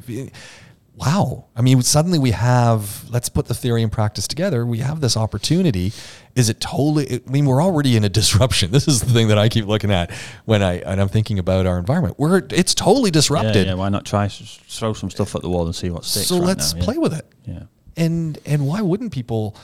Wow, 0.94 1.46
I 1.57 1.62
mean, 1.62 1.80
suddenly 1.82 2.18
we 2.18 2.32
have. 2.32 3.09
Let's 3.11 3.30
put 3.30 3.46
the 3.46 3.55
theory 3.55 3.82
and 3.82 3.90
practice 3.90 4.28
together. 4.28 4.66
We 4.66 4.78
have 4.80 5.00
this 5.00 5.16
opportunity. 5.16 5.90
Is 6.36 6.50
it 6.50 6.61
totally? 6.61 7.22
I 7.26 7.30
mean, 7.30 7.46
we're 7.46 7.62
already 7.62 7.96
in 7.96 8.05
a 8.05 8.11
disruption. 8.11 8.70
This 8.72 8.86
is 8.86 9.00
the 9.00 9.11
thing 9.11 9.28
that 9.28 9.38
I 9.38 9.48
keep 9.48 9.66
looking 9.66 9.90
at 9.90 10.11
when 10.44 10.62
I 10.62 10.74
and 10.80 11.00
I'm 11.00 11.09
thinking 11.09 11.38
about 11.38 11.64
our 11.66 11.78
environment. 11.78 12.16
We're 12.18 12.42
it's 12.50 12.74
totally 12.74 13.11
disrupted. 13.11 13.66
yeah, 13.66 13.74
why 13.74 13.88
not 13.88 14.05
try 14.05 14.28
throw 14.28 14.92
some 14.92 15.09
stuff 15.11 15.34
at 15.34 15.40
the 15.40 15.48
wall 15.48 15.64
and 15.64 15.74
see 15.74 15.88
what 15.88 16.05
sticks? 16.05 16.26
so 16.28 16.36
right 16.38 16.46
let's 16.48 16.74
now, 16.74 16.78
yeah. 16.80 16.84
play 16.84 16.98
with 16.98 17.14
it. 17.14 17.26
Yeah. 17.46 17.62
And 17.97 18.38
and 18.47 18.66
why 18.66 18.80
wouldn't 18.80 19.12
people 19.12 19.55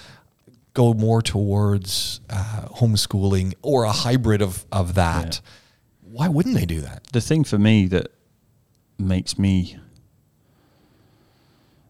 go 0.74 0.92
more 0.94 1.22
towards 1.22 2.20
uh, 2.30 2.68
homeschooling 2.76 3.54
or 3.62 3.84
a 3.84 3.92
hybrid 3.92 4.42
of 4.42 4.64
of 4.70 4.94
that? 4.94 5.40
Why 6.02 6.28
wouldn't 6.28 6.54
they 6.56 6.66
do 6.66 6.80
that? 6.80 7.04
the 7.12 7.20
thing 7.20 7.44
for 7.44 7.58
me 7.58 7.86
that 7.88 8.08
makes 8.98 9.38
me 9.38 9.76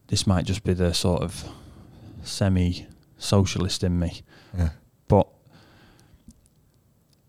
this 0.09 0.27
might 0.27 0.45
just 0.45 0.65
be 0.65 0.73
the 0.75 0.93
sort 0.93 1.23
of 1.23 1.45
semi 2.23 2.87
socialist 3.19 3.83
in 3.85 3.99
me 3.99 4.23
Yeah. 4.57 4.71
but 5.09 5.27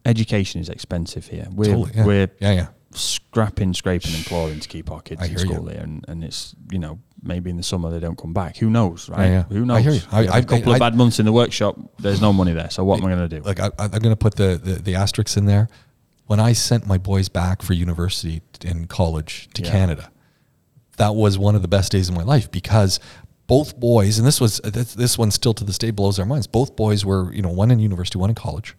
education 0.06 0.62
is 0.62 0.70
expensive 0.70 1.28
here 1.28 1.48
we're, 1.52 1.66
Totally, 1.66 1.92
yeah. 1.96 2.06
we're 2.06 2.30
Yeah, 2.40 2.52
yeah. 2.54 2.68
scrapping 2.92 3.74
scraping 3.74 4.14
and 4.16 4.26
clawing 4.26 4.60
to 4.60 4.68
keep 4.68 4.92
our 4.92 5.02
kids 5.02 5.22
I 5.22 5.26
in 5.26 5.32
hear 5.32 5.40
you. 5.40 5.46
school 5.54 5.68
here 5.68 5.82
and, 5.82 6.06
and 6.08 6.24
it's 6.24 6.56
you 6.72 6.80
know 6.80 7.00
maybe 7.22 7.50
in 7.50 7.58
the 7.58 7.64
summer 7.64 7.90
they 7.92 8.00
don't 8.00 8.18
come 8.18 8.34
back 8.34 8.56
who 8.58 8.70
knows 8.70 9.10
right 9.10 9.28
yeah. 9.28 9.44
who 9.44 9.62
I 9.64 9.66
knows 9.66 9.84
hear 9.84 9.92
you. 9.94 10.02
I- 10.12 10.20
We 10.22 10.26
have 10.28 10.36
I- 10.36 10.40
a 10.40 10.44
couple 10.44 10.72
I- 10.72 10.76
of 10.76 10.80
bad 10.80 10.96
months 10.96 11.20
in 11.20 11.26
the 11.26 11.32
workshop 11.34 11.78
there's 12.00 12.22
no 12.22 12.32
money 12.34 12.54
there 12.54 12.70
so 12.70 12.84
what 12.84 13.00
am 13.00 13.06
i 13.06 13.10
going 13.16 13.28
to 13.30 13.40
do 13.40 13.44
Like 13.44 13.60
I, 13.60 13.70
I'm 13.78 13.90
going 13.92 14.04
to 14.12 14.16
put 14.16 14.36
the, 14.36 14.60
the 14.64 14.74
the 14.76 14.96
asterisks 14.96 15.36
in 15.38 15.46
there. 15.46 15.68
When 16.28 16.40
I 16.40 16.54
sent 16.54 16.86
my 16.86 16.98
boys 17.00 17.28
back 17.28 17.62
for 17.64 17.74
university 17.74 18.42
and 18.64 18.88
college 18.88 19.50
to 19.56 19.64
Yeah. 19.64 19.72
Canada, 19.72 20.12
that 20.98 21.16
was 21.16 21.38
one 21.40 21.56
of 21.56 21.62
the 21.64 21.68
best 21.68 21.92
days 21.92 22.08
of 22.08 22.14
my 22.16 22.22
life 22.24 22.52
because 22.52 23.00
both 23.48 23.80
boys, 23.80 24.20
and 24.20 24.28
this 24.28 24.40
was 24.40 24.60
this, 24.64 24.94
this 24.94 25.18
one 25.18 25.32
still 25.32 25.56
to 25.56 25.64
this 25.64 25.80
day 25.80 25.90
blows 25.90 26.20
our 26.20 26.26
minds. 26.28 26.46
Both 26.46 26.76
boys 26.76 27.04
were, 27.04 27.34
you 27.34 27.42
know, 27.42 27.50
one 27.50 27.72
in 27.72 27.80
university, 27.80 28.20
one 28.20 28.30
in 28.30 28.36
college, 28.36 28.76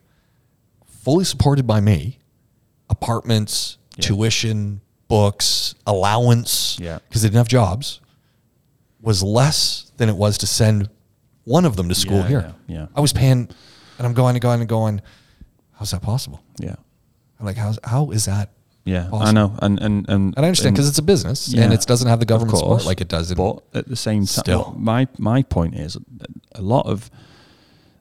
fully 1.02 1.24
supported 1.24 1.66
by 1.66 1.80
me, 1.80 2.18
apartments, 2.88 3.78
Yeah. 3.96 4.02
tuition, 4.06 4.80
books, 5.08 5.74
allowance, 5.86 6.78
Yeah. 6.80 6.98
because 7.08 7.22
they 7.22 7.28
didn't 7.28 7.38
have 7.38 7.48
jobs, 7.48 8.00
was 9.02 9.22
less 9.22 9.90
than 9.96 10.08
it 10.08 10.16
was 10.16 10.38
to 10.38 10.46
send 10.46 10.88
one 11.44 11.64
of 11.64 11.76
them 11.76 11.88
to 11.88 11.94
school 11.94 12.18
Yeah, 12.18 12.28
here. 12.28 12.54
yeah, 12.68 12.76
yeah. 12.80 12.86
I 12.94 13.00
was 13.00 13.12
paying, 13.12 13.48
and 13.98 14.06
I'm 14.06 14.14
going 14.14 14.34
and 14.36 14.42
going 14.42 14.60
and 14.60 14.68
going. 14.68 15.00
How's 15.72 15.90
that 15.92 16.02
possible? 16.02 16.40
yeah 16.58 16.76
I'm 17.38 17.46
like, 17.46 17.56
how's 17.56 17.78
how 17.84 18.10
is 18.10 18.24
that? 18.26 18.50
yeah 18.84 19.08
i 19.12 19.30
know 19.30 19.54
and 19.60 19.78
and 19.78 20.08
and, 20.08 20.34
And 20.36 20.38
I 20.38 20.48
understand 20.48 20.74
because 20.74 20.88
it's 20.88 20.98
a 20.98 21.02
business 21.02 21.52
and 21.54 21.72
it 21.72 21.82
doesn't 21.86 22.08
have 22.08 22.18
the 22.18 22.24
government 22.24 22.56
support 22.58 22.86
like 22.86 23.02
it 23.02 23.08
does 23.08 23.30
in. 23.30 23.36
but 23.36 23.62
at 23.74 23.86
the 23.88 23.96
same 23.96 24.20
time, 24.24 24.44
Still. 24.44 24.74
my 24.78 25.06
my 25.18 25.42
point 25.42 25.74
is 25.74 25.98
a 26.54 26.62
lot 26.62 26.86
of 26.86 27.10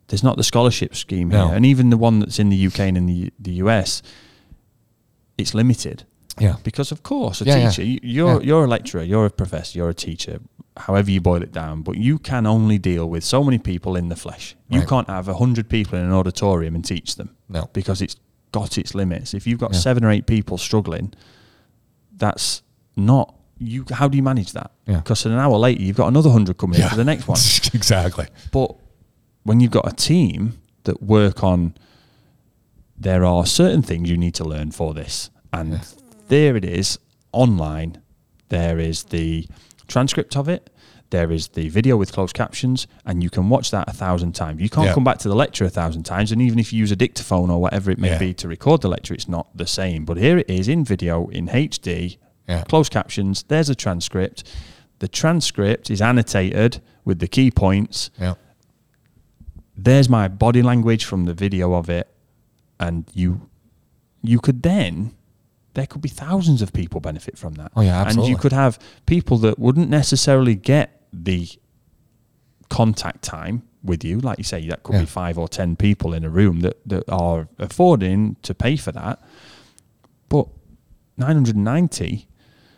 there's 0.08 0.24
not 0.24 0.38
the 0.38 0.44
scholarship 0.44 0.96
scheme 0.96 1.28
No. 1.30 1.48
here, 1.48 1.56
and 1.56 1.66
even 1.66 1.90
the 1.90 1.98
one 1.98 2.20
that's 2.20 2.40
in 2.40 2.50
the 2.50 2.68
UK 2.68 2.80
and 2.80 2.98
in 2.98 3.06
the 3.08 3.32
the 3.40 3.52
US, 3.64 4.02
it's 5.38 5.54
limited. 5.54 6.04
yeah, 6.40 6.56
Because 6.64 6.92
of 6.94 7.02
course, 7.04 7.42
a 7.42 7.46
Yeah, 7.46 7.58
yeah. 7.58 7.70
teacher, 7.70 7.84
you 7.84 8.00
you're 8.02 8.40
Yeah. 8.42 8.48
you're 8.48 8.64
a 8.64 8.68
lecturer, 8.68 9.04
you're 9.04 9.26
a 9.26 9.30
professor, 9.32 9.78
you're 9.78 9.90
a 9.90 9.94
teacher, 9.94 10.40
however 10.80 11.12
you 11.12 11.22
boil 11.22 11.42
it 11.44 11.52
down, 11.52 11.82
but 11.84 11.98
you 11.98 12.18
can 12.20 12.46
only 12.46 12.78
deal 12.78 13.10
with 13.10 13.24
so 13.24 13.44
many 13.44 13.58
people 13.58 13.96
in 13.96 14.10
the 14.10 14.16
flesh. 14.16 14.56
You 14.70 14.82
can't 14.86 15.08
have 15.10 15.28
a 15.28 15.34
hundred 15.36 15.70
people 15.70 15.98
in 16.00 16.06
an 16.06 16.12
auditorium 16.14 16.74
and 16.76 16.84
teach 16.86 17.16
them. 17.16 17.36
No. 17.50 17.70
because 17.74 18.02
it's 18.02 18.16
got 18.52 18.78
its 18.78 18.96
limits. 18.96 19.34
If 19.34 19.46
you've 19.48 19.60
got 19.60 19.74
Yeah. 19.74 19.80
seven 19.80 20.04
or 20.06 20.10
eight 20.12 20.26
people 20.26 20.58
struggling, 20.58 21.14
that's 22.18 22.62
not 22.96 23.36
you. 23.58 23.86
How 23.92 24.08
do 24.08 24.16
you 24.18 24.24
manage 24.24 24.54
that? 24.54 24.72
Yeah. 24.88 24.98
Because 24.98 25.26
an 25.26 25.34
hour 25.34 25.58
later, 25.58 25.82
you've 25.82 25.98
got 25.98 26.08
another 26.08 26.30
hundred 26.32 26.58
coming 26.58 26.80
in 26.82 26.88
for 26.90 26.96
the 26.96 27.04
next 27.04 27.28
one. 27.28 27.38
exactly. 27.74 28.28
But 28.52 28.76
when 29.44 29.60
you've 29.60 29.72
got 29.72 29.88
a 29.92 29.96
team 29.96 30.60
that 30.86 31.02
work 31.04 31.44
on, 31.44 31.74
there 32.98 33.24
are 33.26 33.46
certain 33.46 33.82
things 33.82 34.10
you 34.10 34.18
need 34.18 34.36
to 34.36 34.44
learn 34.44 34.72
for 34.72 34.94
this, 34.94 35.30
and 35.54 35.74
Yeah. 35.74 35.80
there 36.28 36.56
it 36.56 36.66
is 36.66 37.00
online. 37.32 38.02
There 38.50 38.80
is 38.80 39.04
the 39.04 39.48
transcript 39.90 40.36
of 40.38 40.48
it. 40.48 40.70
there 41.12 41.32
is 41.32 41.48
the 41.50 41.70
video 41.70 41.98
with 41.98 42.12
closed 42.12 42.36
captions, 42.36 42.86
and 43.04 43.24
you 43.24 43.32
can 43.32 43.50
watch 43.50 43.72
that 43.72 43.90
a 43.90 43.92
thousand 43.92 44.34
times. 44.36 44.62
You 44.62 44.70
can't 44.70 44.86
Yeah. 44.90 44.94
come 44.94 45.04
back 45.04 45.18
to 45.20 45.28
the 45.28 45.34
lecture 45.36 45.66
a 45.66 45.70
thousand 45.70 46.04
times, 46.04 46.32
and 46.32 46.40
even 46.40 46.60
if 46.60 46.72
you 46.72 46.78
use 46.78 46.92
a 46.92 46.96
dictaphone 46.96 47.50
or 47.50 47.60
whatever 47.60 47.90
it 47.90 47.98
may 47.98 48.10
Yeah. 48.10 48.20
be 48.20 48.34
to 48.36 48.48
record 48.48 48.82
the 48.82 48.90
lecture, 48.90 49.16
it's 49.16 49.28
not 49.28 49.48
the 49.58 49.66
same. 49.66 50.06
But 50.06 50.18
here 50.18 50.38
it 50.38 50.48
is 50.48 50.68
in 50.68 50.86
video, 50.86 51.28
in 51.30 51.50
HD, 51.50 52.20
Yeah. 52.48 52.62
closed 52.66 52.92
captions. 52.92 53.44
There's 53.48 53.72
a 53.72 53.76
transcript. 53.76 54.44
The 55.00 55.08
transcript 55.08 55.90
is 55.90 56.00
annotated 56.00 56.80
with 57.06 57.18
the 57.18 57.28
key 57.28 57.50
points. 57.50 58.12
Yeah. 58.22 58.36
There's 59.76 60.10
my 60.10 60.28
body 60.28 60.62
language 60.62 61.06
from 61.06 61.26
the 61.26 61.34
video 61.34 61.74
of 61.74 61.90
it, 61.90 62.08
and 62.80 63.06
you, 63.16 63.50
you 64.22 64.40
could 64.40 64.62
then. 64.62 65.14
There 65.76 65.86
could 65.88 66.02
be 66.02 66.10
thousands 66.10 66.62
of 66.62 66.74
people 66.74 67.00
benefit 67.00 67.38
from 67.38 67.54
that. 67.56 67.72
Oh, 67.76 67.82
yeah, 67.82 68.08
And 68.10 68.26
you 68.26 68.36
could 68.38 68.52
have 68.54 68.80
people 69.06 69.38
that 69.40 69.60
wouldn't 69.60 69.90
necessarily 69.90 70.56
get 70.56 71.02
the 71.14 71.48
contact 72.70 73.22
time 73.24 73.64
with 73.84 74.04
you, 74.04 74.20
like 74.20 74.38
you 74.38 74.44
say, 74.44 74.68
that 74.68 74.84
could 74.84 74.96
Yeah. 74.96 75.02
be 75.02 75.06
five 75.06 75.38
or 75.38 75.48
ten 75.48 75.76
people 75.76 76.14
in 76.14 76.26
a 76.26 76.30
room 76.30 76.60
that, 76.62 76.78
that 76.88 77.04
are 77.10 77.48
affording 77.58 78.36
to 78.42 78.54
pay 78.54 78.76
for 78.76 78.92
that. 78.92 79.22
But 80.28 80.48
990 81.18 82.28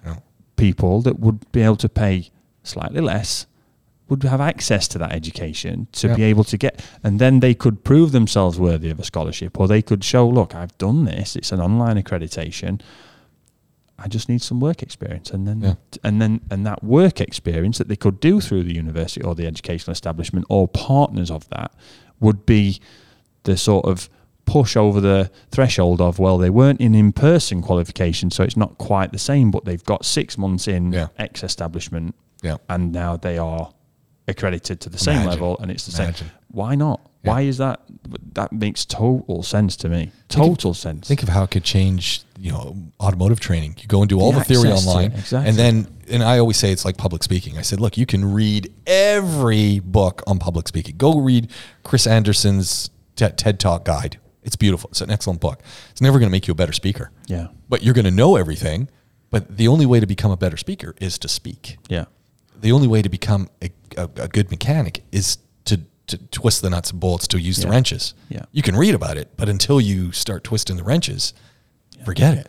Yeah. 0.06 0.18
people 0.56 1.02
that 1.02 1.20
would 1.20 1.52
be 1.52 1.62
able 1.62 1.76
to 1.78 1.90
pay 1.90 2.30
slightly 2.64 3.02
less 3.02 3.46
would 4.12 4.22
have 4.24 4.42
access 4.42 4.88
to 4.90 4.98
that 5.00 5.12
education 5.14 5.88
to 5.94 6.08
Yeah. 6.10 6.16
be 6.16 6.24
able 6.24 6.44
to 6.44 6.58
get 6.58 6.84
and 7.04 7.18
then 7.18 7.40
they 7.40 7.54
could 7.56 7.84
prove 7.84 8.12
themselves 8.12 8.60
worthy 8.60 8.90
of 8.92 9.00
a 9.00 9.04
scholarship 9.06 9.58
or 9.60 9.68
they 9.68 9.82
could 9.82 10.04
show 10.04 10.28
look 10.28 10.54
I've 10.54 10.78
done 10.78 11.06
this 11.06 11.36
it's 11.38 11.52
an 11.54 11.62
online 11.62 11.96
accreditation 12.04 12.82
I 13.98 14.08
just 14.08 14.28
need 14.30 14.42
some 14.42 14.60
work 14.60 14.82
experience 14.84 15.30
and 15.32 15.48
then 15.48 15.62
Yeah. 15.62 15.76
and 16.04 16.22
then 16.22 16.42
and 16.52 16.66
that 16.66 16.84
work 16.84 17.22
experience 17.22 17.78
that 17.78 17.88
they 17.88 17.96
could 17.96 18.20
do 18.20 18.42
through 18.42 18.64
the 18.64 18.74
university 18.74 19.22
or 19.24 19.34
the 19.34 19.48
educational 19.48 19.94
establishment 19.94 20.46
or 20.50 20.68
partners 20.68 21.32
of 21.32 21.48
that 21.50 21.72
would 22.20 22.46
be 22.46 22.80
the 23.44 23.56
sort 23.56 23.86
of 23.86 24.10
push 24.46 24.76
over 24.76 25.00
the 25.00 25.32
threshold 25.52 26.02
of 26.02 26.20
well 26.20 26.38
they 26.38 26.50
weren't 26.50 26.82
in 26.82 26.94
in-person 26.96 27.62
qualification 27.62 28.30
so 28.30 28.44
it's 28.44 28.58
not 28.58 28.78
quite 28.78 29.12
the 29.14 29.20
same 29.20 29.52
but 29.52 29.64
they've 29.66 29.86
got 29.86 30.04
six 30.04 30.38
months 30.38 30.68
in 30.68 30.92
Yeah. 30.92 31.08
X 31.18 31.44
establishment 31.44 32.14
Yeah. 32.44 32.58
and 32.68 32.92
now 32.92 33.16
they 33.16 33.38
are 33.38 33.72
accredited 34.28 34.80
to 34.82 34.90
the 34.90 34.98
same 34.98 35.16
Imagine. 35.16 35.30
level 35.32 35.58
and 35.60 35.72
it's 35.72 35.86
the 35.88 36.02
Imagine. 36.04 36.28
same 36.28 36.38
why 36.50 36.76
not 36.76 37.02
Yeah. 37.24 37.32
why 37.32 37.42
is 37.42 37.58
that 37.58 37.82
that 38.34 38.52
makes 38.54 38.86
total 38.86 39.44
sense 39.44 39.76
to 39.78 39.90
me 39.90 40.12
total 40.30 40.74
sense 40.74 41.08
Think 41.08 41.24
of 41.24 41.30
how 41.30 41.44
it 41.44 41.52
could 41.52 41.64
change, 41.64 42.24
you 42.40 42.52
know, 42.52 42.76
automotive 43.00 43.40
training. 43.40 43.76
You 43.80 43.88
go 43.88 44.02
and 44.02 44.10
do 44.10 44.20
all 44.20 44.32
The 44.32 44.40
the, 44.40 44.46
theory 44.46 44.72
online, 44.72 45.12
exactly. 45.14 45.50
and 45.50 45.58
then, 45.58 45.88
and 46.10 46.24
I 46.24 46.40
always 46.40 46.58
say 46.58 46.72
it's 46.72 46.86
like 46.86 46.98
public 46.98 47.22
speaking. 47.24 47.58
I 47.58 47.62
said, 47.64 47.80
look, 47.80 47.98
you 47.98 48.06
can 48.06 48.34
read 48.34 48.72
every 48.88 49.80
book 49.80 50.24
on 50.28 50.40
public 50.40 50.68
speaking. 50.68 50.96
Go 50.98 51.20
read 51.20 51.50
Chris 51.84 52.08
Anderson's 52.08 52.90
Te- 53.16 53.30
TED 53.30 53.60
Talk 53.60 53.86
guide. 53.86 54.20
It's 54.44 54.56
beautiful. 54.56 54.90
It's 54.90 55.02
an 55.02 55.12
excellent 55.12 55.40
book. 55.42 55.62
It's 55.92 56.02
never 56.02 56.18
going 56.20 56.28
to 56.30 56.32
make 56.32 56.48
you 56.48 56.52
a 56.54 56.56
better 56.56 56.74
speaker. 56.74 57.12
yeah 57.28 57.48
but 57.70 57.84
you're 57.84 57.94
going 57.94 58.06
to 58.06 58.12
know 58.12 58.36
everything. 58.36 58.90
But 59.30 59.56
the 59.58 59.68
only 59.70 59.86
way 59.86 60.00
to 60.02 60.06
become 60.08 60.30
a 60.32 60.38
better 60.38 60.58
speaker 60.58 60.94
is 61.00 61.18
to 61.20 61.28
speak. 61.28 61.78
yeah 61.90 62.06
The 62.60 62.72
only 62.72 62.88
way 62.88 63.02
to 63.02 63.10
become 63.10 63.48
a, 63.62 63.70
a, 63.98 64.10
a 64.18 64.28
good 64.28 64.52
mechanic 64.52 65.04
is 65.12 65.38
to, 65.66 65.82
to 66.08 66.18
twist 66.18 66.62
the 66.62 66.70
nuts 66.70 66.92
and 66.92 67.00
bolts, 67.00 67.28
to 67.28 67.40
use 67.40 67.58
the 67.58 67.68
wrenches. 67.70 68.14
Yeah. 68.30 68.46
You 68.52 68.62
can 68.62 68.76
read 68.76 68.96
about 68.96 69.18
it, 69.18 69.30
but 69.38 69.50
until 69.50 69.80
you 69.82 70.12
start 70.12 70.44
twisting 70.44 70.78
the 70.78 70.84
wrenches, 70.84 71.34
forget 72.06 72.38
it. 72.38 72.48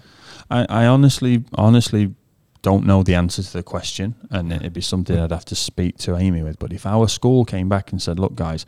I, 0.51 0.67
I 0.69 0.87
honestly, 0.87 1.45
honestly 1.55 2.15
don't 2.63 2.87
know 2.87 3.03
the 3.03 3.15
answer 3.15 3.43
to 3.43 3.53
the 3.53 3.63
question, 3.63 4.15
and 4.31 4.53
it'd 4.53 4.73
be 4.73 4.81
something 4.81 5.19
I'd 5.19 5.33
have 5.33 5.45
to 5.47 5.57
speak 5.57 5.99
to 5.99 6.17
Amy 6.17 6.43
with. 6.43 6.59
But 6.59 6.73
if 6.73 6.87
our 6.87 7.09
school 7.09 7.45
came 7.45 7.69
back 7.69 7.91
and 7.91 8.01
said, 8.01 8.19
"Look, 8.19 8.37
guys, 8.37 8.65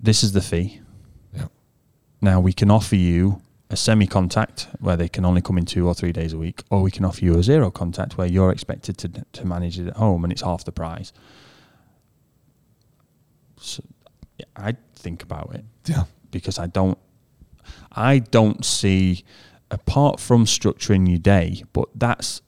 this 0.00 0.24
is 0.24 0.32
the 0.32 0.40
fee. 0.40 0.80
Yeah. 1.32 1.46
Now 2.20 2.40
we 2.40 2.52
can 2.52 2.70
offer 2.70 2.96
you 2.96 3.40
a 3.72 3.76
semi-contact 3.76 4.68
where 4.80 4.96
they 4.96 5.08
can 5.08 5.24
only 5.24 5.40
come 5.40 5.56
in 5.58 5.64
two 5.64 5.86
or 5.86 5.94
three 5.94 6.12
days 6.12 6.32
a 6.32 6.38
week, 6.38 6.62
or 6.70 6.82
we 6.82 6.90
can 6.90 7.04
offer 7.04 7.24
you 7.24 7.38
a 7.38 7.42
zero 7.42 7.70
contact 7.70 8.18
where 8.18 8.26
you're 8.26 8.50
expected 8.52 8.98
to 8.98 9.08
to 9.32 9.46
manage 9.46 9.78
it 9.78 9.88
at 9.88 9.96
home, 9.96 10.24
and 10.24 10.32
it's 10.32 10.42
half 10.42 10.64
the 10.64 10.72
price." 10.72 11.12
So, 13.60 13.82
yeah, 14.38 14.46
I'd 14.56 14.94
think 14.94 15.22
about 15.22 15.54
it 15.54 15.64
Yeah. 15.86 16.04
because 16.30 16.58
I 16.58 16.66
don't 16.66 16.98
I 17.92 18.18
don't 18.18 18.64
see 18.64 19.24
apart 19.70 20.20
from 20.20 20.44
structuring 20.44 21.08
your 21.08 21.18
day, 21.18 21.64
but 21.72 21.88
that's 21.94 22.42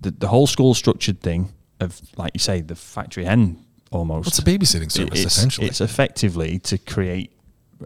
the 0.00 0.10
the 0.10 0.28
whole 0.28 0.46
school 0.46 0.74
structured 0.74 1.20
thing 1.20 1.52
of 1.80 2.00
like 2.16 2.32
you 2.34 2.40
say, 2.40 2.60
the 2.60 2.74
factory 2.74 3.24
hen 3.24 3.64
almost. 3.90 4.28
It's 4.28 4.38
a 4.38 4.42
babysitting 4.42 4.90
service, 4.90 5.18
It's- 5.20 5.36
essentially. 5.36 5.66
It's 5.68 5.80
effectively 5.80 6.58
to 6.60 6.78
create 6.78 7.32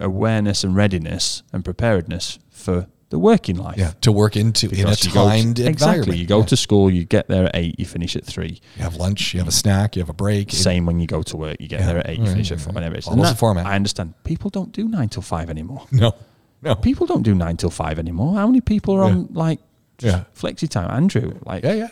awareness 0.00 0.64
and 0.64 0.74
readiness 0.74 1.42
and 1.52 1.62
preparedness 1.64 2.38
for 2.52 2.86
the 3.10 3.18
working 3.18 3.56
life. 3.56 3.76
yeah. 3.76 3.92
To 4.02 4.10
work 4.12 4.36
into 4.36 4.66
in 4.68 4.72
a 4.72 4.76
Because 4.84 5.04
you 5.04 5.12
go 5.12 5.28
to- 5.28 5.36
exactly. 5.36 5.66
environment. 5.66 6.18
You 6.18 6.26
go 6.26 6.38
Yeah. 6.38 6.44
to 6.46 6.56
school, 6.56 6.90
you 6.90 7.04
get 7.04 7.28
there 7.28 7.44
at 7.44 7.50
eight, 7.54 7.74
you 7.78 7.84
finish 7.84 8.16
at 8.16 8.24
three. 8.24 8.60
You 8.76 8.82
have 8.84 8.96
lunch, 8.96 9.34
you 9.34 9.40
have 9.40 9.48
a 9.48 9.52
snack, 9.52 9.96
you 9.96 10.00
have 10.00 10.08
a 10.08 10.14
break. 10.14 10.50
Same 10.50 10.86
when 10.86 10.98
you 10.98 11.06
go 11.06 11.22
to 11.22 11.36
work, 11.36 11.56
you 11.60 11.68
get 11.68 11.80
Yeah. 11.80 11.86
there 11.88 11.98
at 11.98 12.08
eight, 12.08 12.18
you 12.18 12.24
Right, 12.24 12.30
finish 12.32 12.50
at 12.50 12.54
right, 12.56 12.60
four, 12.64 12.68
right. 12.70 12.74
whenever 12.76 12.96
it's 12.96 13.06
Almost 13.08 13.32
a 13.34 13.36
format. 13.36 13.66
I 13.66 13.74
understand. 13.76 14.14
People 14.24 14.48
don't 14.48 14.72
do 14.72 14.88
nine 14.88 15.08
till 15.10 15.20
five 15.22 15.50
anymore. 15.50 15.82
No. 15.92 16.12
No. 16.62 16.74
People 16.76 17.06
don't 17.06 17.22
do 17.22 17.34
nine 17.34 17.56
till 17.58 17.70
five 17.70 17.98
anymore. 17.98 18.36
How 18.36 18.46
many 18.46 18.60
people 18.62 18.94
are 18.94 19.02
on 19.02 19.28
like 19.32 19.58
Yeah. 20.00 20.24
flexi 20.34 20.68
time? 20.68 20.90
Andrew, 20.90 21.34
like, 21.44 21.64
Yeah, 21.64 21.74
yeah. 21.74 21.88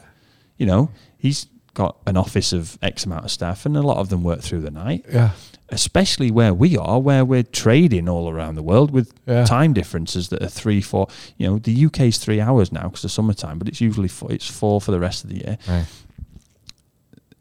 you 0.56 0.64
know, 0.64 0.88
he's 1.18 1.48
got 1.74 1.96
an 2.06 2.16
office 2.16 2.52
of 2.54 2.78
X 2.80 3.04
amount 3.04 3.24
of 3.26 3.30
staff, 3.30 3.66
and 3.66 3.76
a 3.76 3.82
lot 3.82 3.98
of 3.98 4.08
them 4.08 4.22
work 4.22 4.40
through 4.40 4.60
the 4.62 4.70
night. 4.70 5.04
Yeah. 5.12 5.30
Especially 5.72 6.30
where 6.32 6.52
we 6.52 6.76
are, 6.76 6.98
where 7.00 7.24
we're 7.24 7.44
trading 7.44 8.08
all 8.08 8.28
around 8.28 8.56
the 8.56 8.62
world 8.62 8.90
with 8.90 9.12
Yeah. 9.26 9.44
time 9.44 9.72
differences 9.72 10.28
that 10.30 10.42
are 10.42 10.48
three, 10.48 10.80
four. 10.80 11.06
You 11.38 11.46
know, 11.48 11.58
the 11.58 11.86
UK's 11.86 12.18
three 12.18 12.40
hours 12.40 12.72
now 12.72 12.88
because 12.88 13.04
of 13.04 13.12
summertime, 13.12 13.58
but 13.58 13.68
it's 13.68 13.80
usually 13.80 14.08
four, 14.08 14.32
it's 14.32 14.48
four 14.50 14.80
for 14.80 14.90
the 14.90 14.98
rest 15.00 15.22
of 15.24 15.30
the 15.30 15.36
year. 15.36 15.58
Right. 15.68 15.86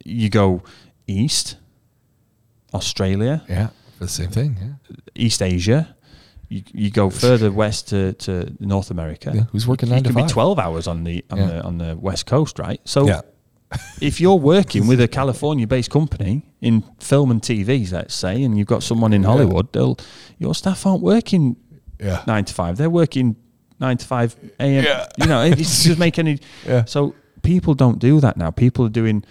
You 0.06 0.30
go 0.30 0.62
east, 1.08 1.58
Australia, 2.74 3.44
Yeah. 3.50 3.70
For 3.98 4.06
the 4.06 4.10
same 4.12 4.30
thing. 4.30 4.58
Yeah. 4.62 4.96
East 5.16 5.42
Asia. 5.42 5.96
You, 6.48 6.64
you 6.74 6.90
go 6.90 7.10
further 7.10 7.52
west 7.52 7.90
to, 7.90 8.14
to 8.14 8.56
North 8.60 8.90
America. 8.92 9.32
Yeah, 9.36 9.44
who's 9.52 9.68
working 9.68 9.90
you, 9.90 9.96
nine 9.96 10.00
you 10.04 10.10
to 10.10 10.14
can 10.14 10.22
five? 10.22 10.28
be 10.30 10.34
twelve 10.34 10.58
hours 10.58 10.88
on 10.88 11.04
the 11.04 11.24
on 11.30 11.38
Yeah. 11.38 11.46
the 11.48 11.64
on 11.64 11.78
the 11.78 11.96
west 11.96 12.26
coast, 12.26 12.58
right? 12.60 12.80
So 12.86 13.06
Yeah. 13.08 13.22
If 14.02 14.20
you're 14.20 14.36
working 14.40 14.88
with 14.88 15.00
a 15.02 15.08
California-based 15.08 15.90
company 15.90 16.44
in 16.62 16.84
film 17.00 17.32
and 17.32 17.42
TV, 17.42 17.92
let's 17.92 18.16
say, 18.16 18.44
and 18.44 18.58
you've 18.58 18.68
got 18.68 18.84
someone 18.84 19.14
in 19.14 19.24
Hollywood, 19.24 19.72
they'll 19.74 19.98
your 20.38 20.56
staff 20.56 20.86
aren't 20.86 21.02
working 21.04 21.56
Yeah. 22.00 22.24
nine 22.28 22.46
to 22.46 22.54
five; 22.54 22.78
they're 22.78 22.90
working 22.90 23.36
nine 23.80 23.98
to 23.98 24.06
five 24.06 24.36
a.m. 24.60 24.84
Yeah. 24.84 25.06
You 25.18 25.26
know, 25.28 25.42
it 25.44 25.56
doesn't 25.58 26.00
make 26.00 26.18
any. 26.20 26.40
Yeah. 26.68 26.86
So 26.86 27.16
people 27.42 27.74
don't 27.76 28.00
do 28.00 28.20
that 28.20 28.38
now. 28.38 28.52
People 28.52 28.86
are 28.86 28.90
doing 29.02 29.24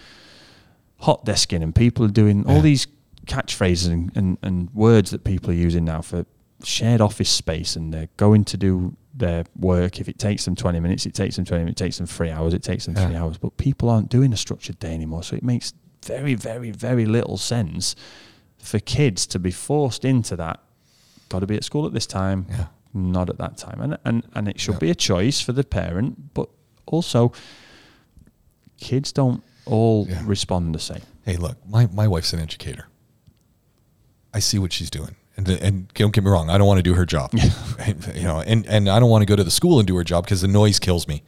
hot 0.97 1.25
desking, 1.25 1.61
and 1.63 1.73
people 1.75 2.05
are 2.05 2.09
doing 2.11 2.45
all 2.47 2.61
these 2.61 2.87
catchphrases 3.25 3.91
and, 3.91 4.11
and, 4.15 4.37
and 4.41 4.69
words 4.73 5.11
that 5.11 5.23
people 5.23 5.51
are 5.51 5.53
using 5.67 5.85
now 5.85 6.01
for 6.01 6.25
shared 6.63 7.01
office 7.01 7.29
space, 7.29 7.75
and 7.75 7.93
they're 7.93 8.09
going 8.17 8.43
to 8.45 8.57
do 8.57 8.95
their 9.19 9.45
work. 9.57 9.99
If 9.99 10.09
it 10.09 10.17
takes 10.17 10.45
them 10.45 10.55
20 10.55 10.79
minutes, 10.79 11.05
it 11.05 11.13
takes 11.13 11.35
them 11.35 11.45
20 11.45 11.63
minutes, 11.65 11.79
it 11.81 11.83
takes 11.85 11.97
them 11.97 12.07
three 12.07 12.29
hours, 12.31 12.53
it 12.53 12.63
takes 12.63 12.85
them 12.85 12.95
three 12.95 13.15
hours. 13.15 13.37
But 13.37 13.57
people 13.57 13.89
aren't 13.89 14.09
doing 14.09 14.33
a 14.33 14.37
structured 14.37 14.79
day 14.79 14.93
anymore. 14.93 15.23
So 15.23 15.35
it 15.35 15.43
makes 15.43 15.73
very, 16.05 16.33
very, 16.33 16.71
very 16.71 17.05
little 17.05 17.37
sense 17.37 17.95
for 18.57 18.79
kids 18.79 19.27
to 19.27 19.39
be 19.39 19.51
forced 19.51 20.03
into 20.03 20.35
that. 20.37 20.59
Got 21.29 21.39
to 21.41 21.47
be 21.47 21.55
at 21.55 21.63
school 21.63 21.85
at 21.85 21.93
this 21.93 22.07
time, 22.07 22.47
Yeah. 22.49 22.67
not 22.93 23.29
at 23.29 23.37
that 23.37 23.57
time. 23.57 23.79
And, 23.81 23.97
and, 24.03 24.23
and 24.33 24.47
it 24.47 24.59
should 24.59 24.73
Yeah. 24.75 24.79
be 24.79 24.89
a 24.91 24.95
choice 24.95 25.39
for 25.41 25.51
the 25.53 25.63
parent, 25.63 26.33
but 26.33 26.49
also 26.87 27.31
kids 28.79 29.11
don't 29.11 29.43
all 29.65 30.07
Yeah. 30.09 30.23
respond 30.25 30.73
the 30.73 30.79
same. 30.79 31.01
Hey, 31.25 31.35
look, 31.37 31.57
my, 31.67 31.87
my 31.87 32.07
wife's 32.07 32.33
an 32.33 32.39
educator. 32.39 32.87
I 34.33 34.39
see 34.39 34.57
what 34.59 34.73
she's 34.73 34.89
doing. 34.89 35.15
And, 35.39 35.61
and 35.61 35.93
don't 35.93 36.13
get 36.13 36.23
me 36.23 36.29
wrong, 36.29 36.49
I 36.49 36.57
don't 36.57 36.67
want 36.67 36.79
to 36.79 36.83
do 36.83 36.93
her 36.95 37.05
job. 37.05 37.31
you 38.13 38.23
know, 38.23 38.41
and, 38.41 38.65
and 38.67 38.89
I 38.89 38.99
don't 38.99 39.09
want 39.09 39.21
to 39.21 39.25
go 39.25 39.35
to 39.35 39.43
the 39.43 39.51
school 39.51 39.79
and 39.79 39.87
do 39.87 39.95
her 39.95 40.03
job 40.03 40.25
because 40.25 40.41
the 40.41 40.47
noise 40.47 40.79
kills 40.79 41.07
me. 41.07 41.23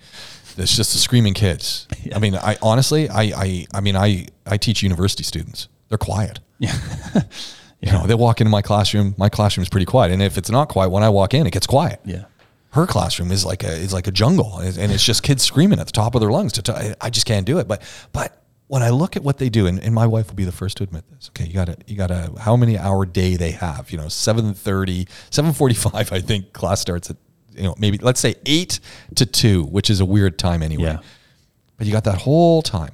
It's 0.57 0.75
just 0.75 0.91
the 0.91 0.99
screaming 0.99 1.33
kids. 1.33 1.87
Yeah. 2.03 2.17
I 2.17 2.19
mean, 2.19 2.35
I 2.35 2.57
honestly, 2.61 3.07
I, 3.07 3.21
I, 3.21 3.67
I 3.73 3.79
mean, 3.79 3.95
I, 3.95 4.27
I 4.45 4.57
teach 4.57 4.83
university 4.83 5.23
students. 5.23 5.69
They're 5.87 5.97
quiet. 5.97 6.39
Yeah. 6.59 6.77
You 7.81 7.91
know, 7.91 8.05
they 8.05 8.13
walk 8.13 8.39
into 8.41 8.51
my 8.51 8.61
classroom. 8.61 9.15
My 9.17 9.27
classroom 9.27 9.63
is 9.63 9.69
pretty 9.69 9.87
quiet, 9.87 10.11
and 10.11 10.21
if 10.21 10.37
it's 10.37 10.51
not 10.51 10.69
quiet 10.69 10.89
when 10.89 11.01
I 11.01 11.09
walk 11.09 11.33
in, 11.33 11.47
it 11.47 11.51
gets 11.51 11.65
quiet. 11.65 11.99
Yeah. 12.05 12.25
Her 12.73 12.85
classroom 12.85 13.31
is 13.31 13.43
like 13.43 13.63
a 13.63 13.71
is 13.71 13.91
like 13.91 14.05
a 14.05 14.11
jungle, 14.11 14.59
and 14.59 14.77
and 14.77 14.91
it's 14.91 15.03
just 15.03 15.23
kids 15.23 15.43
screaming 15.43 15.79
at 15.79 15.87
the 15.87 15.91
top 15.91 16.13
of 16.13 16.21
their 16.21 16.31
lungs. 16.31 16.53
To 16.53 16.61
t- 16.61 16.93
I 17.01 17.09
just 17.09 17.25
can't 17.25 17.45
do 17.45 17.57
it. 17.57 17.67
But 17.67 17.81
but 18.13 18.40
when 18.71 18.83
I 18.83 18.89
look 18.89 19.17
at 19.17 19.23
what 19.23 19.37
they 19.37 19.49
do, 19.49 19.67
and, 19.67 19.83
and 19.83 19.93
my 19.93 20.07
wife 20.07 20.29
will 20.29 20.35
be 20.35 20.45
the 20.45 20.51
first 20.53 20.77
to 20.77 20.83
admit 20.83 21.03
this. 21.09 21.29
Okay, 21.31 21.45
you 21.45 21.53
got 21.53 21.65
to 21.65 21.75
you 21.87 21.97
got 21.97 22.07
to 22.07 22.31
how 22.39 22.55
many 22.55 22.77
hour 22.77 23.05
day 23.05 23.35
they 23.35 23.51
have? 23.51 23.91
You 23.91 23.97
know, 23.97 24.05
7.30, 24.05 25.09
7.45, 25.29 26.13
I 26.13 26.21
think 26.21 26.53
class 26.53 26.79
starts 26.79 27.09
at 27.09 27.17
you 27.51 27.63
know 27.63 27.75
maybe 27.77 27.97
let's 27.97 28.21
say 28.21 28.35
eight 28.45 28.79
to 29.15 29.25
two, 29.25 29.63
which 29.63 29.89
is 29.89 29.99
a 29.99 30.05
weird 30.05 30.39
time 30.39 30.63
anyway. 30.63 30.83
Yeah. 30.83 30.99
But 31.75 31.85
you 31.85 31.91
got 31.91 32.05
that 32.05 32.19
whole 32.19 32.61
time. 32.61 32.93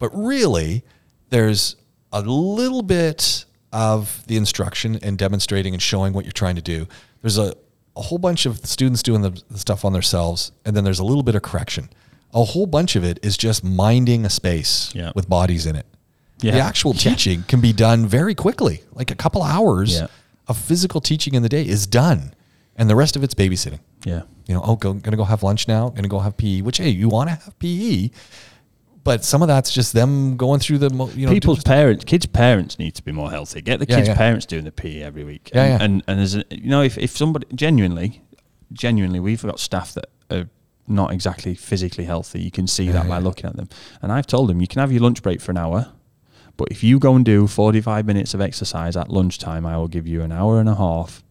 But 0.00 0.10
really, 0.12 0.82
there's 1.30 1.76
a 2.12 2.20
little 2.20 2.82
bit 2.82 3.44
of 3.72 4.26
the 4.26 4.36
instruction 4.36 4.98
and 5.00 5.16
demonstrating 5.16 5.74
and 5.74 5.82
showing 5.82 6.12
what 6.12 6.24
you're 6.24 6.32
trying 6.32 6.56
to 6.56 6.62
do. 6.62 6.88
There's 7.20 7.38
a, 7.38 7.54
a 7.94 8.02
whole 8.02 8.18
bunch 8.18 8.46
of 8.46 8.66
students 8.66 9.00
doing 9.04 9.22
the, 9.22 9.40
the 9.48 9.60
stuff 9.60 9.84
on 9.84 9.92
themselves, 9.92 10.50
and 10.64 10.76
then 10.76 10.82
there's 10.82 10.98
a 10.98 11.04
little 11.04 11.22
bit 11.22 11.36
of 11.36 11.42
correction. 11.42 11.88
A 12.34 12.44
whole 12.44 12.66
bunch 12.66 12.96
of 12.96 13.04
it 13.04 13.18
is 13.22 13.36
just 13.36 13.62
minding 13.64 14.24
a 14.26 14.30
space 14.30 14.90
Yeah. 14.94 15.12
with 15.14 15.28
bodies 15.28 15.66
in 15.66 15.76
it. 15.76 15.86
Yeah. 16.40 16.52
The 16.52 16.60
actual 16.60 16.92
Yeah. 16.94 17.10
teaching 17.10 17.44
can 17.46 17.60
be 17.60 17.72
done 17.72 18.06
very 18.06 18.34
quickly, 18.34 18.82
like 18.92 19.10
a 19.10 19.14
couple 19.14 19.42
hours 19.42 19.94
Yeah. 19.94 20.06
of 20.48 20.58
physical 20.58 21.00
teaching 21.00 21.34
in 21.34 21.42
the 21.42 21.48
day 21.48 21.64
is 21.66 21.86
done, 21.86 22.34
and 22.76 22.90
the 22.90 22.96
rest 22.96 23.14
of 23.16 23.22
it's 23.22 23.34
babysitting 23.34 23.78
Yeah. 24.04 24.22
you 24.46 24.54
know, 24.54 24.62
oh, 24.64 24.74
go, 24.76 24.92
gonna 24.94 25.16
go 25.16 25.24
have 25.24 25.42
lunch 25.44 25.68
now, 25.68 25.90
gonna 25.90 26.08
go 26.08 26.18
have 26.18 26.36
PE, 26.36 26.60
which, 26.62 26.78
hey, 26.78 26.90
you 26.90 27.08
want 27.08 27.30
to 27.30 27.36
have 27.36 27.58
PE, 27.60 28.10
but 29.04 29.24
some 29.24 29.40
of 29.42 29.48
that's 29.48 29.70
just 29.72 29.92
them 29.92 30.36
going 30.36 30.58
through 30.60 30.78
the, 30.78 30.90
you 31.14 31.26
know, 31.26 31.32
People's 31.32 31.62
parents, 31.62 32.04
kids' 32.04 32.26
parents 32.26 32.78
need 32.78 32.94
to 32.96 33.02
be 33.04 33.12
more 33.12 33.30
healthy. 33.30 33.60
Get 33.62 33.78
the 33.78 33.86
Yeah, 33.88 33.96
kids' 33.96 34.08
yeah. 34.08 34.16
parents 34.16 34.44
doing 34.44 34.64
the 34.64 34.72
PE 34.72 35.02
every 35.02 35.22
week. 35.24 35.50
Yeah, 35.54 35.62
and, 35.62 35.70
yeah. 35.70 35.84
and 35.84 36.02
and 36.08 36.20
as 36.20 36.34
a, 36.34 36.44
you 36.50 36.68
know, 36.68 36.82
if, 36.82 36.98
if 36.98 37.16
somebody 37.16 37.46
genuinely, 37.54 38.22
genuinely, 38.72 39.20
we've 39.20 39.42
got 39.42 39.60
staff 39.60 39.94
that 39.94 40.06
are 40.30 40.48
not 40.86 41.12
exactly 41.12 41.54
physically 41.54 42.04
healthy. 42.04 42.40
You 42.42 42.50
can 42.50 42.66
see 42.66 42.88
that 42.90 43.08
by 43.08 43.18
looking 43.18 43.46
at 43.46 43.56
them. 43.56 43.68
And 44.02 44.12
I've 44.12 44.26
told 44.26 44.48
them 44.50 44.60
you 44.60 44.66
can 44.68 44.80
have 44.80 44.92
your 44.92 45.00
lunch 45.02 45.22
break 45.22 45.40
for 45.40 45.50
an 45.52 45.56
hour, 45.58 45.92
but 46.56 46.68
if 46.70 46.84
you 46.84 46.98
go 46.98 47.14
and 47.16 47.24
do 47.24 47.46
forty 47.46 47.80
five 47.80 48.04
minutes 48.06 48.34
of 48.34 48.40
exercise 48.40 48.96
at 48.96 49.08
lunchtime, 49.10 49.64
I 49.66 49.76
will 49.76 49.88
give 49.88 50.06
you 50.06 50.22
an 50.22 50.30
hour 50.32 50.60
and 50.60 50.68
a 50.68 50.74
half 50.74 51.22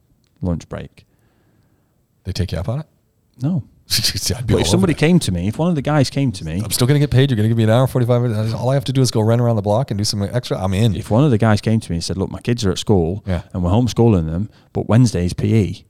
lunch 0.42 0.68
break. 0.70 1.06
they 2.24 2.32
take 2.32 2.52
you 2.52 2.58
up 2.58 2.68
on 2.70 2.80
it. 2.82 2.86
No. 3.42 3.64
I'd 3.92 4.48
But 4.48 4.62
if 4.62 4.68
somebody 4.68 4.94
came 4.94 5.20
to 5.20 5.32
me, 5.32 5.50
if 5.50 5.60
one 5.60 5.68
of 5.70 5.76
the 5.76 5.82
guys 5.82 6.10
came 6.10 6.32
to 6.32 6.46
me, 6.46 6.62
I'm 6.64 6.72
still 6.72 6.88
gonna 6.88 7.00
get 7.00 7.12
paid. 7.12 7.30
You're 7.30 7.36
gonna 7.36 7.50
give 7.50 7.58
me 7.58 7.64
an 7.66 7.70
hour, 7.70 7.86
45 7.86 8.22
minutes. 8.24 8.54
All 8.54 8.70
I 8.70 8.74
have 8.76 8.86
to 8.86 8.94
do 8.94 9.02
is 9.02 9.12
go 9.12 9.20
run 9.22 9.40
around 9.42 9.58
the 9.58 9.62
block 9.62 9.92
and 9.92 9.98
do 9.98 10.04
some 10.06 10.24
extra. 10.24 10.58
I'm 10.58 10.74
in. 10.74 10.96
if 10.96 11.12
one 11.12 11.24
of 11.26 11.32
the 11.32 11.38
guys 11.38 11.60
came 11.62 11.80
to 11.82 11.92
me 11.92 11.98
and 11.98 12.04
said, 12.04 12.18
"Look, 12.18 12.32
my 12.32 12.40
kids 12.40 12.66
are 12.66 12.72
at 12.72 12.78
school 12.80 13.24
Yeah. 13.28 13.44
and 13.54 13.62
we're 13.64 13.72
homeschooling 13.72 14.26
them, 14.26 14.50
but 14.72 14.88
Wednesday's 14.88 15.34
PE, 15.34 15.84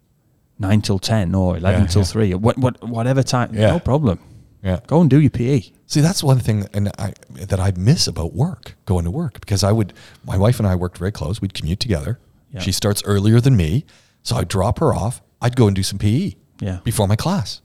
nine 0.68 0.82
till 0.82 1.00
ten 1.00 1.36
or 1.36 1.58
eleven 1.58 1.82
Yeah, 1.82 1.88
till 1.88 2.02
yeah. 2.02 2.06
three, 2.14 2.34
or 2.34 2.38
what, 2.40 2.58
what, 2.58 2.76
whatever 2.88 3.22
time, 3.24 3.50
Yeah. 3.54 3.72
no 3.72 3.80
problem. 3.80 4.20
yeah. 4.64 4.80
Go 4.88 5.02
and 5.02 5.10
do 5.10 5.18
your 5.20 5.32
E." 5.36 5.38
PE. 5.40 5.72
See, 5.88 6.02
that's 6.02 6.24
one 6.24 6.40
thing, 6.40 6.68
and 6.74 6.90
I 6.98 7.14
that 7.52 7.60
I 7.60 7.72
miss 7.78 8.08
about 8.08 8.34
work, 8.34 8.76
going 8.86 9.06
to 9.06 9.12
work, 9.12 9.40
because 9.40 9.64
I 9.64 9.72
would. 9.72 9.94
My 10.26 10.38
wife 10.38 10.58
and 10.60 10.68
I 10.68 10.76
worked 10.76 10.98
very 10.98 11.12
close. 11.12 11.42
We'd 11.42 11.54
commute 11.54 11.80
together. 11.80 12.20
She 12.60 12.72
starts 12.72 13.02
earlier 13.06 13.40
than 13.42 13.56
me, 13.56 13.84
so 14.22 14.36
I'd 14.36 14.48
drop 14.48 14.78
her 14.80 14.94
off. 14.94 15.22
I'd 15.42 15.56
go 15.56 15.66
and 15.68 15.76
do 15.76 15.82
some 15.84 15.98
PE. 15.98 16.34
Yeah. 16.60 16.80
Before 16.84 17.08
my 17.08 17.16
class, 17.16 17.62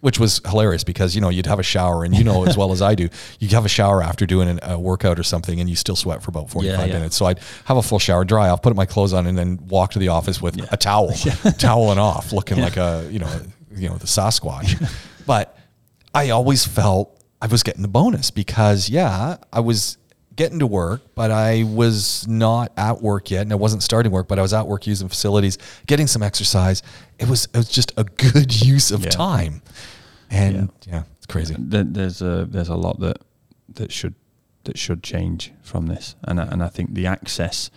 which 0.00 0.18
was 0.20 0.40
hilarious 0.46 0.84
because 0.84 1.14
you 1.14 1.20
know 1.20 1.28
you'd 1.28 1.46
have 1.46 1.58
a 1.58 1.62
shower, 1.64 2.04
and 2.04 2.14
you 2.16 2.22
know 2.24 2.44
as 2.44 2.56
well 2.56 2.72
as 2.72 2.80
I 2.82 2.94
do, 2.94 3.08
you 3.40 3.48
have 3.48 3.64
a 3.64 3.68
shower 3.68 4.02
after 4.02 4.26
doing 4.26 4.48
an, 4.48 4.60
a 4.62 4.78
workout 4.78 5.18
or 5.18 5.22
something, 5.22 5.58
and 5.60 5.68
you 5.68 5.76
still 5.76 5.96
sweat 5.96 6.22
for 6.22 6.30
about 6.30 6.50
forty 6.50 6.68
five 6.70 6.78
Yeah, 6.80 6.86
yeah. 6.86 6.92
minutes. 6.94 7.16
So 7.16 7.26
I'd 7.26 7.40
have 7.64 7.76
a 7.76 7.82
full 7.82 7.98
shower, 7.98 8.24
dry 8.24 8.48
off, 8.48 8.62
put 8.62 8.74
my 8.76 8.86
clothes 8.86 9.12
on, 9.12 9.26
and 9.26 9.36
then 9.36 9.58
walk 9.66 9.90
to 9.92 9.98
the 9.98 10.08
office 10.08 10.40
with 10.40 10.60
a 10.72 10.76
towel, 10.76 11.12
toweling 11.58 11.98
off, 11.98 12.32
looking 12.32 12.60
like 12.60 12.76
a 12.76 13.06
you 13.10 13.18
know 13.18 13.40
you 13.74 13.88
know 13.88 13.96
the 13.96 14.06
Sasquatch. 14.06 14.80
but 15.26 15.56
I 16.14 16.30
always 16.30 16.64
felt 16.64 17.22
I 17.40 17.46
was 17.46 17.62
getting 17.62 17.82
the 17.82 17.88
bonus 17.88 18.30
because 18.30 18.88
yeah, 18.88 19.36
I 19.52 19.60
was 19.60 19.98
getting 20.38 20.60
to 20.60 20.66
work, 20.66 21.02
but 21.14 21.30
I 21.30 21.64
was 21.64 22.26
not 22.26 22.72
at 22.78 23.02
work 23.02 23.30
yet, 23.30 23.42
and 23.42 23.52
I 23.52 23.56
wasn't 23.56 23.82
starting 23.82 24.10
work, 24.12 24.26
but 24.28 24.38
I 24.38 24.42
was 24.42 24.54
at 24.54 24.66
work 24.66 24.86
using 24.86 25.08
facilities, 25.08 25.58
getting 25.86 26.06
some 26.06 26.22
exercise. 26.22 26.82
It 27.18 27.28
was 27.28 27.44
it 27.52 27.56
was 27.58 27.68
just 27.68 27.92
a 27.98 28.04
good 28.04 28.50
use 28.74 28.90
of 28.90 29.02
Yeah. 29.04 29.10
time, 29.10 29.60
and 30.30 30.70
yeah, 30.86 31.02
it's 31.16 31.26
crazy. 31.26 31.54
There's 31.58 32.22
a 32.22 32.46
there's 32.48 32.68
a 32.70 32.76
lot 32.76 33.00
that 33.00 33.18
that 33.74 33.92
should 33.92 34.14
that 34.64 34.78
should 34.78 35.02
change 35.02 35.52
from 35.62 35.86
this, 35.86 36.14
and 36.24 36.40
I, 36.40 36.44
and 36.44 36.62
I 36.62 36.68
think 36.68 36.94
the 36.94 37.06
access 37.06 37.70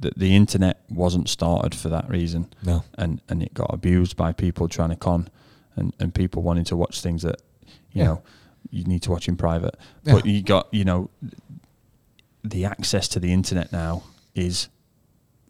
that 0.00 0.18
the 0.18 0.36
internet 0.36 0.80
wasn't 0.90 1.28
started 1.28 1.74
for 1.74 1.88
that 1.88 2.08
reason. 2.10 2.52
No. 2.62 2.84
and 2.98 3.20
and 3.28 3.42
it 3.42 3.54
got 3.54 3.72
abused 3.72 4.16
by 4.16 4.32
people 4.32 4.68
trying 4.68 4.90
to 4.90 4.96
con, 4.96 5.28
and 5.76 5.94
and 6.00 6.14
people 6.14 6.42
wanting 6.42 6.64
to 6.64 6.76
watch 6.76 7.00
things 7.00 7.22
that 7.22 7.40
you 7.92 8.02
Yeah. 8.02 8.04
know 8.06 8.22
you 8.70 8.84
need 8.84 9.00
to 9.02 9.10
watch 9.10 9.28
in 9.28 9.36
private. 9.36 9.74
Yeah. 10.04 10.14
But 10.14 10.26
you 10.26 10.42
got 10.42 10.68
you 10.72 10.84
know 10.84 11.08
the 12.50 12.64
access 12.64 13.08
to 13.08 13.20
the 13.20 13.32
internet 13.32 13.72
now 13.72 14.02
is 14.34 14.68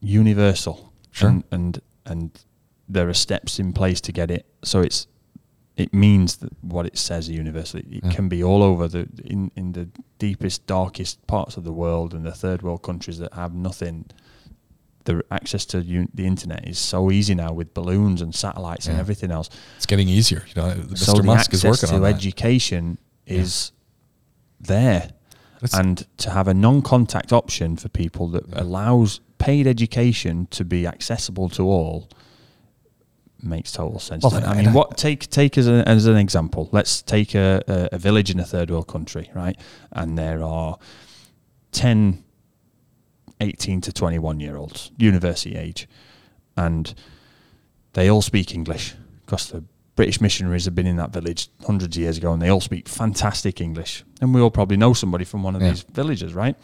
universal. 0.00 0.92
Sure. 1.10 1.30
And, 1.30 1.44
and 1.50 1.80
and 2.06 2.44
there 2.88 3.08
are 3.08 3.14
steps 3.14 3.58
in 3.58 3.72
place 3.72 4.00
to 4.02 4.12
get 4.12 4.30
it. 4.30 4.46
So 4.62 4.80
it's 4.80 5.06
it 5.76 5.92
means 5.94 6.38
that 6.38 6.50
what 6.62 6.86
it 6.86 6.98
says 6.98 7.28
universally. 7.28 7.84
It 7.90 8.04
Yeah. 8.04 8.12
can 8.12 8.28
be 8.28 8.42
all 8.42 8.62
over 8.62 8.88
the 8.88 9.08
in, 9.24 9.50
in 9.54 9.72
the 9.72 9.88
deepest, 10.18 10.66
darkest 10.66 11.24
parts 11.26 11.56
of 11.56 11.64
the 11.64 11.72
world 11.72 12.14
and 12.14 12.24
the 12.24 12.32
third 12.32 12.62
world 12.62 12.82
countries 12.82 13.18
that 13.18 13.32
have 13.34 13.54
nothing. 13.54 14.06
The 15.04 15.22
access 15.30 15.64
to 15.66 15.78
un- 15.78 16.08
the 16.12 16.26
internet 16.26 16.68
is 16.68 16.78
so 16.78 17.10
easy 17.10 17.34
now 17.34 17.52
with 17.52 17.72
balloons 17.74 18.20
and 18.20 18.34
satellites 18.34 18.88
and 18.88 18.98
everything 18.98 19.30
else. 19.30 19.48
It's 19.76 19.86
getting 19.86 20.08
easier. 20.08 20.44
You 20.54 20.62
know, 20.62 20.68
Mr. 20.74 20.98
So 20.98 21.12
the 21.14 21.22
Musk 21.22 21.54
is 21.54 21.64
access 21.64 21.82
working 21.82 21.88
to 21.90 21.94
on 21.96 22.02
that. 22.02 22.16
education 22.16 22.98
is 23.26 23.72
there, 24.60 25.10
That's- 25.60 25.78
and 25.78 26.06
to 26.18 26.30
have 26.30 26.48
a 26.48 26.54
non-contact 26.54 27.32
option 27.32 27.76
for 27.76 27.88
people 27.88 28.28
that 28.28 28.44
allows 28.52 29.20
paid 29.38 29.66
education 29.66 30.46
to 30.50 30.64
be 30.64 30.86
accessible 30.86 31.48
to 31.50 31.64
all 31.64 32.08
makes 33.42 33.72
total 33.72 33.98
sense. 34.00 34.22
Well, 34.22 34.32
to. 34.32 34.46
I 34.46 34.62
mean, 34.62 34.72
what 34.72 34.96
take 34.96 35.28
take 35.30 35.56
as, 35.58 35.68
a, 35.68 35.88
as 35.88 36.06
an 36.06 36.16
example? 36.16 36.68
Let's 36.72 37.02
take 37.02 37.34
a, 37.34 37.62
a, 37.68 37.88
a 37.92 37.98
village 37.98 38.30
in 38.30 38.40
a 38.40 38.44
third 38.44 38.70
world 38.70 38.88
country, 38.88 39.30
right? 39.34 39.56
And 39.92 40.18
there 40.18 40.42
are 40.42 40.76
10, 41.72 42.24
18 43.40 43.80
to 43.82 43.92
21 43.92 44.40
year 44.40 44.56
olds, 44.56 44.90
university 44.96 45.56
age, 45.56 45.88
and 46.56 46.92
they 47.92 48.08
all 48.08 48.22
speak 48.22 48.54
English 48.54 48.94
because 49.24 49.50
the 49.50 49.64
British 49.98 50.20
missionaries 50.20 50.64
have 50.64 50.76
been 50.76 50.86
in 50.86 50.94
that 50.94 51.10
village 51.10 51.48
hundreds 51.66 51.96
of 51.96 52.00
years 52.00 52.16
ago 52.18 52.32
and 52.32 52.40
they 52.40 52.48
all 52.50 52.60
speak 52.60 52.88
fantastic 52.88 53.60
English. 53.60 54.04
And 54.20 54.32
we 54.32 54.40
all 54.40 54.52
probably 54.52 54.76
know 54.76 54.92
somebody 54.92 55.24
from 55.24 55.42
one 55.42 55.56
of 55.56 55.60
Yeah. 55.60 55.70
these 55.70 55.82
villages, 55.82 56.34
right? 56.34 56.54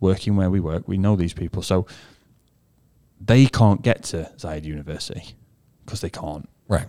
Working 0.00 0.36
where 0.36 0.48
we 0.48 0.58
work, 0.58 0.88
we 0.88 0.96
know 0.96 1.14
these 1.14 1.34
people. 1.34 1.60
So 1.62 1.86
they 3.20 3.44
can't 3.44 3.82
get 3.82 4.04
to 4.04 4.32
Zayed 4.38 4.64
University 4.64 5.34
because 5.84 6.00
they 6.00 6.08
can't 6.08 6.48
right. 6.66 6.88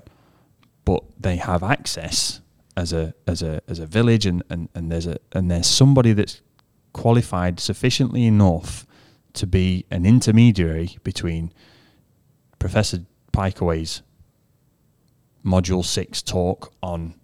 but 0.86 1.04
they 1.20 1.36
have 1.36 1.64
access 1.64 2.40
as 2.78 2.94
a 2.94 3.14
as 3.28 3.42
a 3.42 3.62
as 3.68 3.80
a 3.80 3.86
village 3.86 4.26
and, 4.26 4.42
and, 4.50 4.70
and 4.74 4.90
there's 4.90 5.06
a 5.06 5.18
and 5.34 5.52
there's 5.52 5.68
somebody 5.68 6.14
that's 6.14 6.42
qualified 6.94 7.60
sufficiently 7.60 8.26
enough 8.26 8.88
to 9.34 9.46
be 9.46 9.86
an 9.92 10.06
intermediary 10.06 10.98
between 11.04 11.52
Professor 12.58 13.00
Pikeaway's 13.34 14.02
module 15.46 15.84
six 15.84 16.22
talk 16.22 16.74
on 16.82 17.16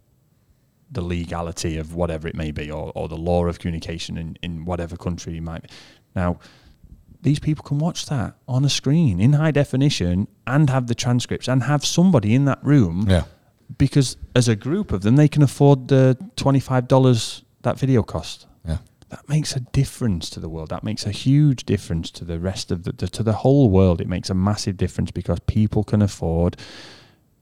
the 0.91 1.01
legality 1.01 1.77
of 1.77 1.93
whatever 1.93 2.27
it 2.27 2.35
may 2.35 2.51
be 2.51 2.71
or, 2.71 2.91
or 2.95 3.07
the 3.07 3.15
law 3.17 3.45
of 3.45 3.59
communication 3.59 4.17
in, 4.17 4.37
in 4.41 4.65
whatever 4.65 4.97
country 4.97 5.35
you 5.35 5.41
might 5.41 5.61
be. 5.63 5.69
Now 6.15 6.39
these 7.21 7.39
people 7.39 7.63
can 7.63 7.77
watch 7.79 8.05
that 8.07 8.35
on 8.47 8.65
a 8.65 8.69
screen 8.69 9.19
in 9.19 9.33
high 9.33 9.51
definition 9.51 10.27
and 10.47 10.69
have 10.69 10.87
the 10.87 10.95
transcripts 10.95 11.47
and 11.47 11.63
have 11.63 11.85
somebody 11.85 12.33
in 12.33 12.45
that 12.45 12.59
room 12.63 13.05
Yeah. 13.09 13.25
because 13.77 14.17
as 14.35 14.47
a 14.47 14.55
group 14.55 14.91
of 14.91 15.01
them 15.01 15.15
they 15.17 15.27
can 15.27 15.43
afford 15.43 15.89
the 15.89 16.17
$25 16.37 17.43
that 17.61 17.77
video 17.77 18.03
cost 18.03 18.47
Yeah. 18.65 18.77
that 19.09 19.27
makes 19.29 19.55
a 19.55 19.59
difference 19.59 20.29
to 20.31 20.39
the 20.39 20.49
world 20.49 20.69
that 20.69 20.83
makes 20.83 21.05
a 21.05 21.11
huge 21.11 21.65
difference 21.65 22.09
to 22.11 22.25
the 22.25 22.39
rest 22.39 22.71
of 22.71 22.83
the, 22.83 22.93
the 22.93 23.07
to 23.09 23.21
the 23.21 23.33
whole 23.33 23.69
world 23.69 24.01
it 24.01 24.07
makes 24.07 24.29
a 24.29 24.33
massive 24.33 24.77
difference 24.77 25.11
because 25.11 25.39
people 25.45 25.83
can 25.83 26.01
afford 26.01 26.55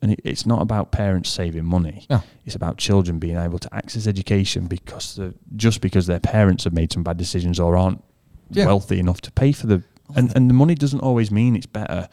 and 0.01 0.11
it, 0.13 0.19
it's 0.23 0.45
not 0.45 0.61
about 0.61 0.91
parents 0.91 1.29
saving 1.29 1.65
money 1.65 2.05
No. 2.09 2.21
it's 2.45 2.55
about 2.55 2.77
children 2.77 3.19
being 3.19 3.37
able 3.37 3.59
to 3.59 3.69
access 3.75 4.05
education 4.07 4.67
because 4.67 5.15
the, 5.15 5.33
just 5.55 5.81
because 5.81 6.05
their 6.07 6.19
parents 6.19 6.63
have 6.65 6.73
made 6.73 6.91
some 6.93 7.03
bad 7.03 7.17
decisions 7.17 7.59
or 7.59 7.75
aren't 7.77 8.03
Yeah. 8.51 8.65
wealthy 8.65 8.99
enough 8.99 9.21
to 9.21 9.31
pay 9.31 9.51
for 9.51 9.67
the 9.67 9.83
oh, 10.09 10.13
and, 10.15 10.35
and 10.35 10.49
the 10.49 10.53
money 10.53 10.75
doesn't 10.75 10.99
always 11.01 11.31
mean 11.31 11.55
it's 11.55 11.65
better 11.65 12.07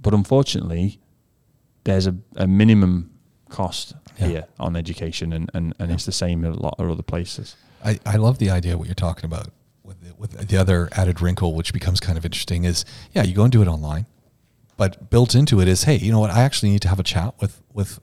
but 0.00 0.12
unfortunately 0.14 0.98
there's 1.84 2.06
a, 2.06 2.14
a 2.36 2.46
minimum 2.46 3.10
cost 3.48 3.94
Yeah. 4.18 4.26
here 4.26 4.44
on 4.58 4.76
education 4.76 5.32
and, 5.32 5.50
and, 5.54 5.74
and 5.78 5.90
it's 5.92 6.04
the 6.04 6.12
same 6.12 6.44
in 6.44 6.52
a 6.52 6.60
lot 6.60 6.74
of 6.78 6.90
other 6.90 7.02
places 7.02 7.56
I, 7.84 7.98
I 8.04 8.16
love 8.16 8.38
the 8.38 8.50
idea 8.50 8.72
of 8.74 8.80
what 8.80 8.88
you're 8.88 8.94
talking 8.94 9.24
about 9.24 9.48
with 9.84 10.00
the, 10.02 10.14
with 10.16 10.48
the 10.48 10.56
other 10.58 10.88
added 10.92 11.20
wrinkle, 11.22 11.54
which 11.54 11.72
becomes 11.72 11.98
kind 12.00 12.18
of 12.18 12.24
interesting, 12.26 12.64
is 12.64 12.84
yeah, 13.12 13.22
you 13.22 13.34
go 13.34 13.44
and 13.44 13.52
do 13.52 13.62
it 13.62 13.68
online, 13.68 14.04
but 14.78 15.10
built 15.10 15.34
into 15.34 15.60
it 15.60 15.68
is 15.68 15.84
hey, 15.84 15.96
you 15.98 16.10
know 16.10 16.20
what? 16.20 16.30
I 16.30 16.40
actually 16.40 16.70
need 16.70 16.80
to 16.82 16.88
have 16.88 16.98
a 17.00 17.02
chat 17.14 17.34
with 17.42 17.60
with 17.74 18.00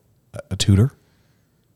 a, 0.51 0.55
tutor, 0.55 0.91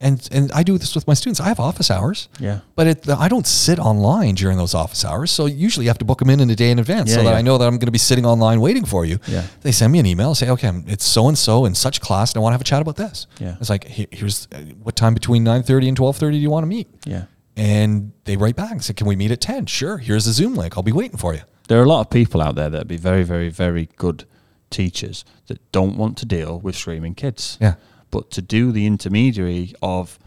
and 0.01 0.27
and 0.31 0.51
I 0.51 0.63
do 0.63 0.77
this 0.77 0.93
with 0.95 1.07
my 1.07 1.13
students. 1.15 1.39
I 1.39 1.47
have 1.47 1.59
office 1.59 1.89
hours, 1.89 2.30
Yeah. 2.39 2.59
but 2.76 2.88
it, 2.88 3.09
I 3.09 3.27
don't 3.27 3.47
sit 3.47 3.80
online 3.80 4.35
during 4.35 4.57
those 4.57 4.73
office 4.73 5.03
hours. 5.03 5.31
So 5.31 5.45
usually 5.45 5.85
you 5.85 5.89
have 5.89 5.97
to 5.99 6.05
book 6.05 6.19
them 6.19 6.30
in 6.30 6.39
in 6.39 6.49
a 6.49 6.55
day 6.55 6.69
in 6.71 6.77
advance, 6.80 7.09
so 7.11 7.17
Yeah, 7.17 7.23
that 7.23 7.31
yeah. 7.31 7.38
I 7.38 7.41
know 7.41 7.57
that 7.57 7.65
I'm 7.67 7.77
going 7.81 7.88
to 7.88 7.91
be 7.91 7.97
sitting 8.11 8.26
online 8.26 8.59
waiting 8.61 8.85
for 8.85 9.05
you. 9.05 9.17
Yeah. 9.27 9.43
They 9.61 9.71
send 9.71 9.91
me 9.93 9.99
an 9.99 10.05
email, 10.05 10.35
say, 10.35 10.49
okay, 10.49 10.67
I'm- 10.67 10.85
it's 10.88 11.05
so 11.05 11.27
and 11.27 11.38
so 11.38 11.65
in 11.65 11.73
such 11.76 11.99
class, 12.01 12.31
and 12.34 12.39
I 12.39 12.41
want 12.43 12.51
to 12.51 12.55
have 12.55 12.61
a 12.61 12.71
chat 12.71 12.81
about 12.81 12.95
this. 12.97 13.27
Yeah. 13.39 13.55
It's 13.59 13.69
like, 13.69 13.85
"Here- 13.85 14.07
here's 14.11 14.47
uh, 14.53 14.57
what 14.84 14.95
time 14.95 15.13
between 15.13 15.43
nine 15.43 15.63
thirty 15.63 15.88
and 15.88 15.95
twelve 15.97 16.17
thirty 16.17 16.38
do 16.38 16.41
you 16.41 16.49
want 16.51 16.63
to 16.63 16.67
meet? 16.77 16.88
yeah 17.05 17.23
and 17.57 18.13
they 18.23 18.38
write 18.38 18.55
back 18.55 18.71
and 18.71 18.81
say, 18.84 18.93
"Can 18.93 19.05
we 19.07 19.15
meet 19.17 19.31
at 19.31 19.41
10?" 19.41 19.65
Sure. 19.65 19.97
Here's 19.97 20.23
the 20.26 20.31
Zoom 20.31 20.55
link. 20.55 20.77
I'll 20.77 20.84
be 20.84 20.93
waiting 20.93 21.17
for 21.17 21.34
you. 21.34 21.41
There 21.67 21.77
are 21.80 21.84
a 21.84 21.88
lot 21.89 21.99
of 22.01 22.09
people 22.09 22.41
out 22.41 22.55
there 22.55 22.69
that 22.69 22.77
would 22.80 22.88
be 22.88 22.95
very, 22.97 23.23
very, 23.23 23.49
very 23.49 23.89
good 23.97 24.23
teachers 24.70 25.26
that 25.48 25.72
don't 25.72 25.98
want 25.98 26.18
to 26.18 26.26
deal 26.26 26.60
with 26.60 26.76
screaming 26.76 27.16
kids. 27.16 27.58
Yeah. 27.62 27.76
But 28.12 28.32
to 28.32 28.41
do 28.41 28.72
the 28.72 28.86
intermediary 28.86 29.74
of 29.82 30.20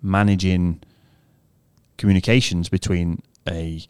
managing 0.00 0.82
communications 1.96 2.68
between 2.68 3.22
a 3.48 3.82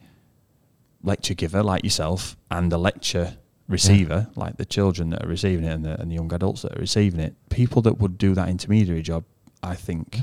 lecture 1.03 1.35
giver 1.35 1.63
like 1.63 1.83
yourself 1.85 2.37
and 2.51 2.73
a 2.73 2.79
lecture 2.79 3.37
receiver 3.69 4.29
like 4.37 4.57
the 4.57 4.65
children 4.65 5.11
that 5.11 5.25
are 5.25 5.29
receiving 5.29 5.65
it 5.65 5.73
and 5.73 5.85
the, 5.85 6.01
and 6.01 6.11
the 6.11 6.15
young 6.15 6.33
adults 6.33 6.63
that 6.63 6.77
are 6.77 6.81
receiving 6.81 7.21
it, 7.21 7.35
people 7.49 7.83
that 7.83 7.99
would 7.99 8.19
do 8.19 8.35
that 8.35 8.49
intermediary 8.49 9.03
job, 9.03 9.25
I 9.63 9.75
think. 9.75 10.19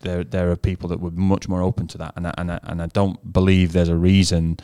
There, 0.00 0.24
there 0.24 0.50
are 0.50 0.56
people 0.56 0.88
that 0.90 1.00
would 1.00 1.16
be 1.16 1.22
much 1.22 1.48
more 1.48 1.62
open 1.62 1.86
to 1.88 1.98
that, 1.98 2.12
and 2.14 2.26
I, 2.26 2.34
and 2.36 2.52
I, 2.52 2.60
and 2.64 2.82
I 2.82 2.86
don't 2.86 3.32
believe 3.32 3.72
there's 3.72 3.88
a 3.88 3.96
reason 3.96 4.58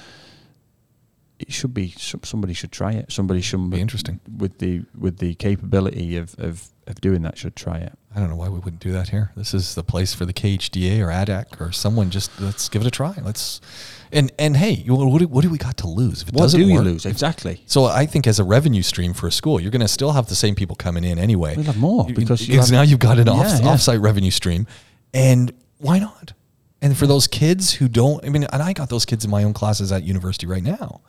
it 1.38 1.52
should 1.52 1.74
be 1.74 1.92
somebody 1.98 2.54
should 2.54 2.72
try 2.72 2.92
it. 2.92 3.12
Somebody 3.12 3.40
should 3.42 3.70
Be 3.70 3.80
interesting. 3.80 4.20
with 4.38 4.58
the 4.58 4.82
with 4.98 5.18
the 5.18 5.34
capability 5.34 6.16
of, 6.16 6.34
of, 6.38 6.68
of 6.86 7.00
doing 7.00 7.22
that 7.22 7.36
should 7.36 7.54
try 7.56 7.78
it. 7.78 7.92
I 8.14 8.20
don't 8.20 8.30
know 8.30 8.36
why 8.36 8.48
we 8.48 8.58
wouldn't 8.58 8.80
do 8.80 8.92
that 8.92 9.10
here. 9.10 9.32
This 9.36 9.52
is 9.52 9.74
the 9.74 9.82
place 9.84 10.14
for 10.14 10.24
the 10.24 10.32
KHDA 10.32 11.00
or 11.00 11.08
ADEK 11.10 11.60
or 11.60 11.72
someone. 11.72 12.08
Just 12.10 12.30
let's 12.40 12.70
give 12.70 12.80
it 12.80 12.88
a 12.88 12.90
try. 12.90 13.14
Let's 13.22 13.60
and 14.10 14.32
and 14.38 14.56
hey, 14.56 14.70
you- 14.72 14.94
what 14.94 15.18
do, 15.18 15.28
what 15.28 15.42
do 15.42 15.50
we 15.50 15.58
got 15.58 15.76
to 15.78 15.88
lose 15.88 16.22
if 16.22 16.28
it 16.28 16.34
What 16.34 16.42
doesn't 16.42 16.58
do 16.60 16.66
you 16.66 16.74
work? 16.76 16.84
lose 16.84 17.04
exactly? 17.04 17.62
So 17.66 17.84
I 17.84 18.06
think 18.06 18.26
as 18.26 18.38
a 18.38 18.44
revenue 18.44 18.82
stream 18.82 19.12
for 19.12 19.26
a 19.26 19.32
school, 19.32 19.60
you're 19.60 19.70
going 19.72 19.80
to 19.82 19.88
still 19.88 20.12
have 20.12 20.28
the 20.28 20.34
same 20.34 20.54
people 20.54 20.76
coming 20.76 21.04
in 21.04 21.18
anyway. 21.18 21.54
We'll 21.56 21.66
have 21.66 21.76
more 21.76 22.06
because 22.06 22.48
you 22.48 22.58
have- 22.60 22.70
now 22.70 22.80
you've 22.82 22.98
got 23.00 23.18
an 23.18 23.28
off, 23.28 23.44
Yeah, 23.46 23.58
yeah. 23.58 23.74
offsite 23.76 24.00
revenue 24.02 24.30
stream, 24.30 24.66
and 25.12 25.52
why 25.78 25.98
not? 25.98 26.32
And 26.80 26.96
for 26.96 27.06
those 27.06 27.26
kids 27.26 27.72
who 27.74 27.88
don't, 27.88 28.24
I 28.24 28.28
mean, 28.28 28.44
and 28.44 28.62
I 28.62 28.72
got 28.72 28.88
those 28.90 29.04
kids 29.04 29.24
in 29.24 29.30
my 29.30 29.44
own 29.44 29.52
classes 29.54 29.90
at 29.92 30.04
university 30.04 30.46
right 30.46 30.62
now. 30.62 31.00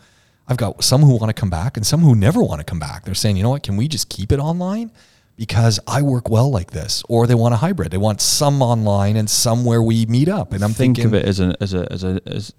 I've 0.47 0.57
got 0.57 0.83
some 0.83 1.01
who 1.01 1.17
want 1.17 1.29
to 1.29 1.33
come 1.33 1.49
back 1.49 1.75
and 1.75 1.85
some 1.85 1.99
who 2.01 2.15
never 2.15 2.41
want 2.41 2.59
to 2.59 2.63
come 2.63 2.79
back. 2.79 3.03
They're 3.03 3.13
saying, 3.13 3.35
you 3.35 3.43
know 3.43 3.49
what, 3.49 3.63
can 3.63 3.75
we 3.75 3.87
just 3.87 4.09
keep 4.09 4.31
it 4.31 4.39
online? 4.39 4.91
Because 5.35 5.79
I 5.85 6.01
work 6.01 6.29
well 6.29 6.49
like 6.49 6.71
this, 6.71 7.03
or 7.09 7.27
they 7.27 7.35
want 7.35 7.53
a 7.53 7.57
hybrid. 7.57 7.91
They 7.91 7.97
want 7.97 8.21
some 8.21 8.61
online 8.61 9.17
and 9.17 9.29
some 9.29 9.65
where 9.65 9.83
we 9.83 10.05
meet 10.07 10.29
up. 10.29 10.51
And 10.51 10.63
I'm 10.63 10.71
think 10.71 10.97
thinking, 10.97 11.05
of 11.05 11.13
it 11.13 11.25
as 11.25 11.39
a 11.39 11.55
as 11.61 11.73
a 11.75 11.91
as 11.91 12.03
a 12.03 12.21
as, 12.25 12.53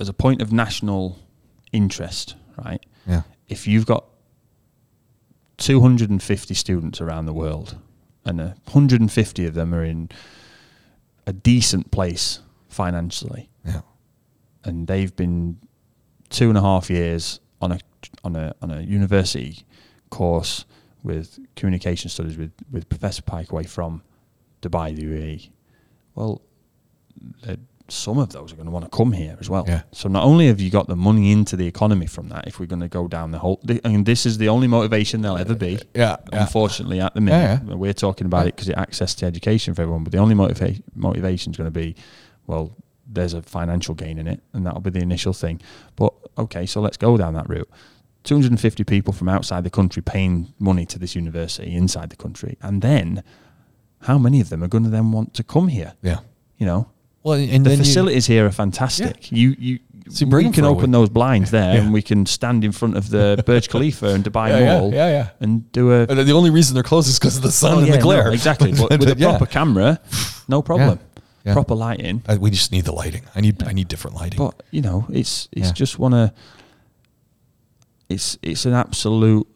as 0.00 0.08
a 0.08 0.14
point 0.14 0.40
of 0.40 0.50
national 0.50 1.18
interest, 1.72 2.36
right? 2.64 2.82
Yeah. 3.06 3.22
If 3.48 3.66
you've 3.66 3.84
got 3.84 4.06
250 5.58 6.54
students 6.54 7.02
around 7.02 7.26
the 7.26 7.34
world, 7.34 7.76
and 8.24 8.40
uh, 8.40 8.44
150 8.64 9.44
of 9.44 9.52
them 9.52 9.74
are 9.74 9.84
in 9.84 10.08
a 11.26 11.34
decent 11.34 11.90
place 11.90 12.40
financially, 12.68 13.50
yeah, 13.62 13.82
and 14.64 14.86
they've 14.86 15.14
been 15.14 15.58
two 16.34 16.48
and 16.48 16.58
a 16.58 16.60
half 16.60 16.90
years 16.90 17.40
on 17.60 17.72
a 17.72 17.78
on 18.24 18.36
a 18.36 18.54
on 18.60 18.70
a 18.70 18.80
university 18.80 19.64
course 20.10 20.64
with 21.02 21.38
communication 21.56 22.10
studies 22.10 22.36
with 22.36 22.52
with 22.70 22.88
Professor 22.88 23.22
Pike 23.22 23.50
away 23.52 23.64
from 23.64 24.02
Dubai, 24.62 24.94
the 24.96 25.04
UAE. 25.04 25.50
Well, 26.14 26.42
uh, 27.48 27.56
some 27.88 28.18
of 28.18 28.30
those 28.32 28.50
are 28.52 28.56
going 28.56 28.66
to 28.66 28.72
want 28.72 28.86
to 28.90 28.96
come 28.96 29.12
here 29.12 29.36
as 29.40 29.50
well. 29.50 29.64
Yeah. 29.68 29.82
So 29.92 30.08
not 30.08 30.24
only 30.24 30.46
have 30.46 30.58
you 30.60 30.70
got 30.70 30.86
the 30.88 30.96
money 30.96 31.32
into 31.32 31.54
the 31.54 31.66
economy 31.66 32.06
from 32.06 32.28
that, 32.30 32.46
if 32.48 32.58
we're 32.58 32.66
going 32.74 32.80
to 32.80 32.88
go 32.88 33.06
down 33.08 33.30
the 33.30 33.38
whole, 33.38 33.60
I 33.84 33.88
mean, 33.88 34.04
this 34.04 34.24
is 34.24 34.38
the 34.38 34.48
only 34.48 34.68
motivation 34.68 35.20
there'll 35.20 35.36
ever 35.36 35.54
be. 35.54 35.78
Yeah, 35.94 36.16
yeah. 36.32 36.40
Unfortunately, 36.40 37.00
at 37.00 37.12
the 37.14 37.20
minute, 37.20 37.60
Yeah, 37.68 37.74
we're 37.74 37.92
talking 37.92 38.26
about 38.26 38.46
it 38.46 38.56
because 38.56 38.70
it 38.70 38.78
access 38.78 39.14
to 39.16 39.26
education 39.26 39.74
for 39.74 39.82
everyone. 39.82 40.02
But 40.02 40.12
the 40.12 40.18
only 40.18 40.34
motiva- 40.34 40.82
motivation 40.94 41.52
is 41.52 41.58
going 41.58 41.66
to 41.72 41.78
be, 41.78 41.94
well, 42.46 42.74
there's 43.06 43.34
a 43.34 43.42
financial 43.42 43.94
gain 43.94 44.18
in 44.18 44.26
it, 44.26 44.42
and 44.52 44.64
that'll 44.66 44.80
be 44.80 44.90
the 44.90 45.00
initial 45.02 45.32
thing. 45.32 45.60
But 45.96 46.12
okay, 46.38 46.66
so 46.66 46.80
let's 46.80 46.96
go 46.96 47.16
down 47.16 47.34
that 47.34 47.48
route. 47.48 47.68
250 48.24 48.84
people 48.84 49.12
from 49.12 49.28
outside 49.28 49.64
the 49.64 49.70
country 49.70 50.00
paying 50.02 50.52
money 50.58 50.86
to 50.86 50.98
this 50.98 51.14
university 51.14 51.74
inside 51.74 52.08
the 52.10 52.16
country, 52.16 52.56
and 52.62 52.80
then 52.82 53.22
how 54.02 54.16
many 54.18 54.40
of 54.40 54.48
them 54.48 54.62
are 54.62 54.68
going 54.68 54.84
to 54.84 54.90
then 54.90 55.12
want 55.12 55.34
to 55.34 55.42
come 55.44 55.68
here? 55.68 55.92
yeah. 56.02 56.18
You 56.56 56.66
know, 56.66 56.86
Well, 57.24 57.34
and 57.38 57.66
the 57.66 57.70
then 57.70 57.78
you- 57.78 57.84
facilities 57.84 58.26
here 58.26 58.46
are 58.46 58.52
fantastic. 58.52 59.30
You 59.32 59.56
you 59.58 59.78
So 60.10 60.24
we 60.26 60.50
can 60.50 60.64
open 60.64 60.90
those 60.92 61.08
blinds 61.10 61.50
there, 61.50 61.74
Yeah. 61.74 61.80
and 61.80 61.92
we 61.92 62.00
can 62.02 62.26
stand 62.26 62.62
in 62.64 62.72
front 62.72 62.96
of 62.96 63.08
the 63.10 63.42
Burj 63.46 63.68
Khalifa 63.68 64.08
and 64.14 64.22
Dubai 64.24 64.48
Yeah, 64.50 64.58
yeah, 64.60 64.78
Mall, 64.80 64.92
yeah, 64.92 65.08
yeah. 65.18 65.28
and 65.40 65.70
do 65.72 65.90
a 65.92 66.00
And 66.08 66.18
the 66.28 66.32
only 66.32 66.50
reason 66.50 66.74
they're 66.74 66.82
closed 66.92 67.08
is 67.08 67.18
because 67.18 67.36
of 67.36 67.42
the 67.42 67.50
sun 67.50 67.72
Oh, 67.74 67.78
and 67.78 67.86
yeah, 67.88 67.96
the 67.96 68.02
glare. 68.02 68.24
no, 68.24 68.30
exactly. 68.32 68.72
But 68.80 68.90
with 69.00 69.08
a 69.10 69.16
yeah. 69.18 69.30
proper 69.30 69.46
camera, 69.46 69.98
no 70.48 70.62
problem. 70.62 70.98
Yeah. 71.44 71.52
Proper 71.52 71.74
lighting. 71.74 72.22
Uh, 72.26 72.38
we 72.40 72.50
just 72.50 72.72
need 72.72 72.84
the 72.86 72.92
lighting. 72.92 73.22
I 73.34 73.40
need 73.42 73.62
I 73.64 73.72
need 73.72 73.88
different 73.88 74.16
lighting. 74.16 74.38
But 74.38 74.62
you 74.70 74.80
know, 74.80 75.06
it's 75.10 75.48
it's 75.52 75.66
Yeah. 75.68 75.72
just 75.72 75.98
one 75.98 76.14
of 76.14 76.30
It's 78.08 78.38
it's 78.42 78.66
an 78.66 78.72
absolute 78.74 79.46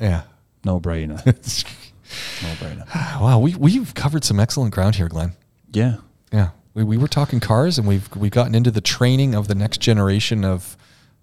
yeah. 0.00 0.22
no 0.64 0.80
brainer. 0.80 1.24
no 1.26 2.48
brainer. 2.60 2.86
Wow, 3.20 3.38
we 3.38 3.54
we've 3.54 3.94
covered 3.94 4.24
some 4.24 4.40
excellent 4.40 4.72
ground 4.74 4.96
here, 4.96 5.08
Glenn. 5.08 5.32
Yeah. 5.72 5.96
Yeah. 6.32 6.50
We, 6.74 6.84
we 6.84 6.96
were 6.96 7.08
talking 7.08 7.40
cars 7.40 7.78
and 7.78 7.86
we've 7.86 8.08
we've 8.16 8.30
gotten 8.32 8.54
into 8.54 8.70
the 8.70 8.80
training 8.80 9.34
of 9.34 9.48
the 9.48 9.54
next 9.54 9.78
generation 9.80 10.44
of 10.44 10.76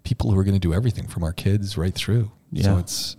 people 0.03 0.31
who 0.31 0.39
are 0.39 0.43
going 0.43 0.53
to 0.55 0.59
do 0.59 0.73
everything 0.73 1.07
from 1.07 1.23
our 1.23 1.33
kids 1.33 1.77
right 1.77 1.93
through. 1.93 2.25
So 2.55 2.73
Yeah. 2.75 2.79
it's 2.79 3.15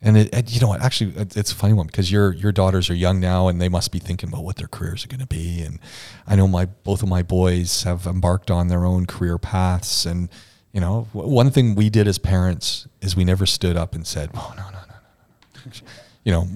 and 0.00 0.16
it, 0.16 0.28
and 0.32 0.50
you 0.50 0.60
know 0.60 0.68
what 0.68 0.80
actually 0.80 1.12
it's 1.16 1.52
a 1.52 1.54
funny 1.54 1.74
one 1.74 1.86
because 1.86 2.10
your 2.10 2.32
your 2.34 2.52
daughters 2.52 2.88
are 2.90 2.94
young 2.94 3.20
now 3.20 3.48
and 3.48 3.60
they 3.60 3.68
must 3.68 3.92
be 3.92 3.98
thinking 3.98 4.28
about 4.28 4.44
what 4.44 4.56
their 4.56 4.68
careers 4.68 5.04
are 5.04 5.08
going 5.08 5.20
to 5.20 5.26
be 5.26 5.60
and 5.60 5.78
I 6.26 6.36
know 6.36 6.46
my 6.48 6.66
both 6.66 7.02
of 7.02 7.08
my 7.08 7.22
boys 7.22 7.82
have 7.82 8.06
embarked 8.06 8.50
on 8.50 8.68
their 8.68 8.84
own 8.84 9.06
career 9.06 9.38
paths 9.38 10.06
and 10.06 10.28
you 10.72 10.80
know 10.80 11.08
one 11.12 11.50
thing 11.50 11.74
we 11.74 11.90
did 11.90 12.06
as 12.06 12.18
parents 12.18 12.86
is 13.00 13.16
we 13.16 13.24
never 13.24 13.46
stood 13.46 13.76
up 13.76 13.94
and 13.94 14.06
said 14.06 14.30
oh 14.34 14.54
no 14.56 14.64
no 14.64 14.70
no 14.70 14.94
no 15.56 15.60
no 15.66 15.72
you 16.28 16.34
know, 16.34 16.46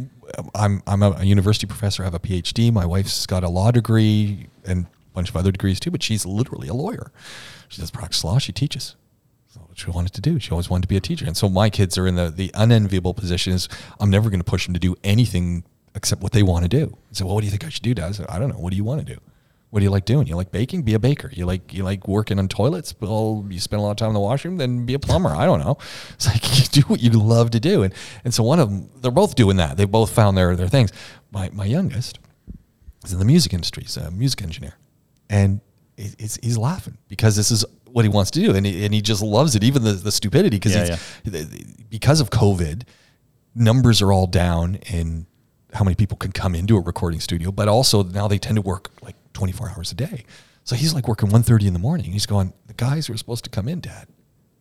I'm 0.55 0.82
I'm 0.86 1.02
a 1.02 1.24
university 1.24 1.66
professor. 1.66 2.02
I 2.02 2.05
have 2.05 2.12
a 2.12 2.19
PhD. 2.19 2.70
My 2.70 2.85
wife's 2.85 3.24
got 3.24 3.43
a 3.43 3.48
law 3.48 3.70
degree 3.70 4.48
and 4.66 4.85
a 4.85 5.14
bunch 5.14 5.31
of 5.31 5.36
other 5.36 5.51
degrees 5.51 5.81
too. 5.81 5.90
But 5.90 6.02
she's 6.02 6.27
literally 6.27 6.69
a 6.69 6.74
lawyer. 6.74 7.10
She 7.69 7.81
does 7.81 7.90
practice 7.90 8.23
law. 8.23 8.39
She 8.39 8.52
teaches. 8.52 8.97
She 9.82 9.90
wanted 9.90 10.12
to 10.14 10.20
do. 10.20 10.38
She 10.40 10.50
always 10.50 10.70
wanted 10.70 10.82
to 10.82 10.88
be 10.88 10.96
a 10.96 11.00
teacher. 11.00 11.26
And 11.26 11.36
so 11.36 11.48
my 11.48 11.70
kids 11.70 11.98
are 11.98 12.06
in 12.06 12.14
the 12.14 12.30
the 12.30 12.50
unenviable 12.54 13.14
position 13.14 13.52
is 13.52 13.68
I'm 14.00 14.10
never 14.10 14.30
going 14.30 14.40
to 14.40 14.44
push 14.50 14.66
them 14.66 14.74
to 14.74 14.80
do 14.80 14.94
anything 15.04 15.64
except 15.94 16.22
what 16.22 16.32
they 16.32 16.42
want 16.42 16.62
to 16.64 16.68
do. 16.68 16.96
So 17.12 17.26
well, 17.26 17.34
what 17.34 17.40
do 17.42 17.46
you 17.46 17.50
think 17.50 17.64
I 17.64 17.68
should 17.68 17.82
do, 17.82 17.94
Dad? 17.94 18.09
I 18.09 18.12
said, 18.12 18.26
I 18.28 18.38
don't 18.38 18.48
know. 18.48 18.59
What 18.59 18.70
do 18.70 18.76
you 18.76 18.84
want 18.84 19.06
to 19.06 19.14
do? 19.14 19.20
What 19.70 19.80
do 19.80 19.84
you 19.84 19.90
like 19.90 20.04
doing? 20.04 20.26
You 20.26 20.36
like 20.36 20.52
baking? 20.52 20.82
Be 20.82 20.92
a 20.92 20.98
baker. 20.98 21.30
You 21.32 21.46
like 21.46 21.72
you 21.72 21.82
like 21.82 22.06
working 22.06 22.38
on 22.38 22.46
toilets? 22.48 22.94
Well, 23.00 23.44
you 23.48 23.59
spend 23.59 23.80
a 23.80 23.82
lot 23.82 23.92
of 23.92 23.96
time 23.96 24.09
in 24.09 24.14
the 24.14 24.20
washroom. 24.20 24.59
Then 24.59 24.84
be 24.84 24.92
a 24.94 24.98
plumber. 24.98 25.30
I 25.30 25.46
don't 25.46 25.60
know. 25.60 25.78
It's 26.14 26.26
like 26.26 26.42
you 26.59 26.82
do 26.82 26.88
what 26.88 27.00
you 27.00 27.10
love 27.10 27.50
to 27.52 27.60
do, 27.60 27.82
and 27.82 27.94
and 28.24 28.34
so 28.34 28.42
one 28.42 28.60
of 28.60 28.68
them, 28.68 28.90
they're 29.00 29.10
both 29.10 29.34
doing 29.34 29.56
that. 29.56 29.76
They 29.78 29.86
both 29.86 30.10
found 30.10 30.36
their 30.36 30.54
their 30.56 30.68
things. 30.68 30.92
My 31.30 31.48
my 31.52 31.64
youngest 31.64 32.18
is 33.04 33.12
in 33.14 33.18
the 33.18 33.24
music 33.24 33.54
industry. 33.54 33.82
He's 33.84 33.96
a 33.96 34.10
music 34.10 34.42
engineer, 34.42 34.74
and 35.30 35.60
he- 35.96 36.14
he's, 36.18 36.38
he's 36.42 36.59
laughing 36.59 36.98
because 37.09 37.34
this 37.36 37.50
is 37.50 37.64
what 37.93 38.05
he 38.05 38.09
wants 38.09 38.31
to 38.32 38.40
do, 38.40 38.55
and 38.55 38.64
he, 38.66 38.85
and 38.85 38.93
he 38.94 39.01
just 39.02 39.23
loves 39.23 39.55
it. 39.55 39.62
Even 39.64 39.82
the 39.85 39.93
the 39.93 40.10
stupidity 40.12 40.56
because 40.59 40.74
Yeah, 40.74 41.44
because 41.90 42.20
of 42.20 42.31
COVID, 42.31 42.82
numbers 43.55 44.01
are 44.02 44.12
all 44.12 44.27
down 44.27 44.77
in 44.86 45.27
how 45.73 45.85
many 45.85 45.94
people 45.94 46.16
can 46.16 46.32
come 46.32 46.55
into 46.55 46.77
a 46.77 46.81
recording 46.81 47.20
studio, 47.20 47.51
but 47.51 47.69
also 47.69 48.02
now 48.02 48.28
they 48.28 48.39
tend 48.39 48.56
to 48.56 48.62
work 48.62 48.90
like 49.02 49.16
24 49.32 49.70
hours 49.70 49.90
a 49.90 49.94
day. 49.94 50.24
So 50.64 50.77
he's 50.77 50.93
like 50.94 51.09
working 51.09 51.31
1.30 51.31 51.66
in 51.66 51.73
the 51.73 51.78
morning. 51.78 52.12
He's 52.12 52.27
going, 52.27 52.52
the 52.66 52.74
guys 52.74 53.06
who 53.06 53.14
are 53.14 53.16
supposed 53.16 53.44
to 53.44 53.51
come 53.51 53.69
in, 53.69 53.81
Dad, 53.81 54.06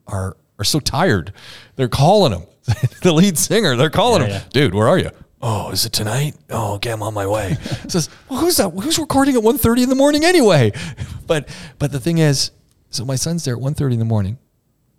are 0.07 0.37
are 0.57 0.63
so 0.63 0.79
tired. 0.79 1.33
They're 1.75 1.87
calling 1.89 2.33
him. 2.33 2.43
the 3.01 3.11
lead 3.11 3.37
singer, 3.37 3.75
they're 3.75 3.89
calling 3.89 4.21
Yeah, 4.21 4.27
him, 4.27 4.33
yeah. 4.33 4.49
dude, 4.51 4.75
where 4.75 4.87
are 4.87 4.97
you? 4.99 5.09
Oh, 5.41 5.71
is 5.71 5.85
it 5.87 5.91
tonight? 5.91 6.35
Oh, 6.51 6.75
okay, 6.75 6.91
I'm 6.91 7.01
on 7.01 7.13
my 7.15 7.25
way. 7.25 7.55
Says, 7.87 8.09
well, 8.29 8.39
who's 8.39 8.57
that? 8.57 8.69
Who's 8.69 8.99
recording 8.99 9.35
at 9.35 9.41
1.30 9.41 9.83
in 9.83 9.89
the 9.89 9.95
morning 9.95 10.23
anyway? 10.23 10.71
But 11.27 11.47
but 11.79 11.91
the 11.93 11.99
thing 11.99 12.17
is, 12.17 12.51
so 12.91 13.03
my 13.05 13.15
son's 13.15 13.43
there 13.45 13.55
at 13.55 13.61
1.30 13.61 13.93
in 13.93 13.99
the 13.99 14.05
morning, 14.05 14.37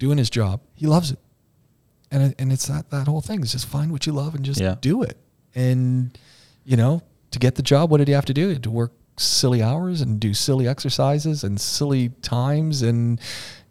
doing 0.00 0.18
his 0.18 0.28
job. 0.30 0.60
He 0.74 0.86
loves 0.86 1.10
it 1.12 1.18
and 2.10 2.34
and 2.38 2.52
it's 2.52 2.66
that 2.66 2.90
that 2.90 3.06
whole 3.08 3.22
thing 3.22 3.42
is 3.42 3.52
just 3.52 3.66
find 3.66 3.90
what 3.90 4.06
you 4.06 4.12
love 4.12 4.34
and 4.34 4.44
just 4.44 4.60
Yeah. 4.60 4.74
do 4.80 5.02
it. 5.02 5.16
And 5.54 6.16
you 6.64 6.76
know, 6.76 7.02
to 7.30 7.38
get 7.38 7.54
the 7.54 7.62
job, 7.62 7.90
what 7.90 7.98
did 7.98 8.08
he 8.08 8.14
have 8.14 8.26
to 8.26 8.34
do? 8.34 8.48
He 8.48 8.52
had 8.54 8.62
to 8.64 8.70
work 8.70 8.92
silly 9.16 9.62
hours 9.62 10.00
and 10.02 10.20
do 10.20 10.34
silly 10.34 10.68
exercises 10.68 11.42
and 11.44 11.58
silly 11.60 12.10
times, 12.20 12.82
and 12.82 13.18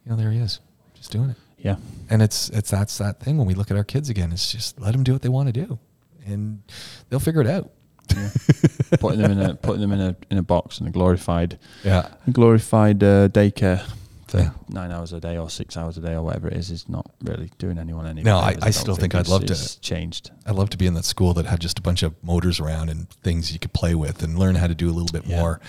you 0.03 0.09
know, 0.09 0.15
there 0.17 0.31
he 0.31 0.39
is, 0.39 0.59
just 0.95 1.11
doing 1.11 1.29
it. 1.29 1.35
Yeah. 1.59 1.75
And 2.09 2.21
it's 2.23 2.49
it's 2.49 2.71
that's 2.71 2.97
that 2.97 3.19
thing 3.19 3.37
when 3.37 3.45
we 3.47 3.53
look 3.53 3.69
at 3.69 3.77
our 3.77 3.83
kids 3.83 4.09
again. 4.09 4.31
It's 4.31 4.51
just 4.51 4.79
let 4.79 4.91
them 4.93 5.03
do 5.03 5.13
what 5.13 5.21
they 5.21 5.29
want 5.29 5.53
to 5.53 5.53
do, 5.53 5.77
and 6.25 6.63
they'll 7.09 7.19
figure 7.19 7.41
it 7.41 7.47
out. 7.47 7.69
putting 8.99 9.21
them 9.21 9.31
in 9.31 9.39
a 9.39 9.55
putting 9.55 9.81
them 9.81 9.91
in 9.93 10.01
a 10.01 10.15
in 10.31 10.37
a 10.37 10.43
box 10.43 10.81
in 10.81 10.87
a 10.87 10.91
glorified 10.91 11.57
Yeah, 11.83 12.09
glorified 12.31 13.03
uh, 13.03 13.29
daycare 13.29 13.83
for 14.31 14.39
Yeah. 14.39 14.51
nine 14.69 14.91
hours 14.91 15.11
a 15.11 15.19
day 15.19 15.37
or 15.37 15.49
six 15.49 15.75
hours 15.75 15.97
a 15.97 16.01
day 16.01 16.13
or 16.13 16.23
whatever 16.23 16.47
it 16.47 16.53
is 16.55 16.71
is 16.71 16.87
not 16.87 17.11
really 17.21 17.51
doing 17.57 17.77
anyone 17.77 18.05
any. 18.05 18.23
No, 18.23 18.37
I- 18.37 18.55
I 18.61 18.69
still 18.71 18.95
think 18.95 19.13
I'd 19.13 19.27
love 19.27 19.45
to- 19.45 19.79
changed. 19.81 20.31
I'd 20.45 20.55
love 20.55 20.69
to 20.69 20.77
be 20.77 20.87
in 20.87 20.93
that 20.93 21.03
school 21.05 21.33
that 21.33 21.45
had 21.45 21.59
just 21.59 21.77
a 21.77 21.81
bunch 21.81 22.01
of 22.01 22.13
motors 22.23 22.59
around 22.59 22.89
and 22.89 23.09
things 23.23 23.51
you 23.51 23.59
could 23.59 23.73
play 23.73 23.93
with 23.93 24.23
and 24.23 24.39
learn 24.39 24.55
how 24.55 24.67
to 24.67 24.75
do 24.75 24.89
a 24.89 24.93
little 24.93 25.11
bit 25.11 25.25
Yeah. 25.27 25.39
more 25.39 25.59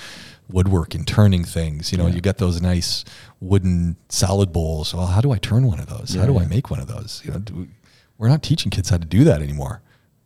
woodworking, 0.49 1.05
turning 1.05 1.45
things. 1.45 1.91
You 1.93 1.99
know, 1.99 2.07
you 2.07 2.21
get 2.21 2.39
those 2.39 2.61
nice 2.61 3.05
wooden 3.41 3.97
salad 4.09 4.53
bowls. 4.53 4.95
Well, 4.95 5.09
how 5.09 5.21
do 5.21 5.33
I 5.33 5.39
turn 5.39 5.67
one 5.67 5.81
of 5.81 5.87
those? 5.89 6.15
how 6.15 6.21
Yeah, 6.21 6.27
do 6.27 6.39
I 6.39 6.47
make 6.47 6.71
one 6.71 6.79
of 6.81 6.87
those? 6.89 7.21
You 7.25 7.33
know, 7.33 7.39
do 7.39 7.55
we, 7.55 7.69
we're 8.19 8.29
not 8.29 8.43
teaching 8.43 8.71
kids 8.71 8.91
how 8.91 8.99
to 8.99 9.07
do 9.07 9.25
that 9.25 9.43
anymore. 9.43 9.81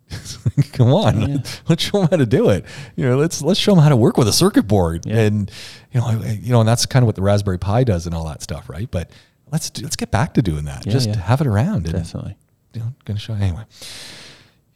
Come 0.72 0.92
on, 0.92 1.42
let's 1.68 1.82
show 1.82 1.98
them 2.00 2.08
how 2.10 2.16
to 2.16 2.26
do 2.26 2.50
it. 2.50 2.64
You 2.94 3.06
know, 3.08 3.16
let's 3.16 3.42
let's 3.42 3.58
show 3.58 3.74
them 3.74 3.82
how 3.82 3.88
to 3.88 3.96
work 3.96 4.16
with 4.16 4.28
a 4.28 4.32
circuit 4.32 4.64
board, 4.68 5.04
Yeah. 5.04 5.18
and 5.20 5.50
you 5.92 6.00
know, 6.00 6.06
I- 6.06 6.38
you 6.42 6.52
know, 6.52 6.60
and 6.60 6.68
that's 6.68 6.86
kind 6.86 7.02
of 7.02 7.06
what 7.06 7.16
the 7.16 7.22
Raspberry 7.22 7.58
Pi 7.58 7.82
does 7.84 8.06
and 8.06 8.14
all 8.14 8.26
that 8.26 8.42
stuff, 8.42 8.68
right? 8.68 8.88
But 8.90 9.10
let's 9.50 9.70
do, 9.70 9.82
let's 9.82 9.96
get 9.96 10.10
back 10.12 10.34
to 10.34 10.42
doing 10.42 10.64
that. 10.66 10.86
Yeah, 10.86 10.92
Just 10.92 11.08
yeah. 11.08 11.16
have 11.16 11.40
it 11.40 11.46
around. 11.48 11.86
And, 11.86 11.94
Definitely. 11.96 12.36
you 12.74 12.80
know, 12.82 12.94
gonna 13.04 13.18
show 13.18 13.34
anyway. 13.34 13.64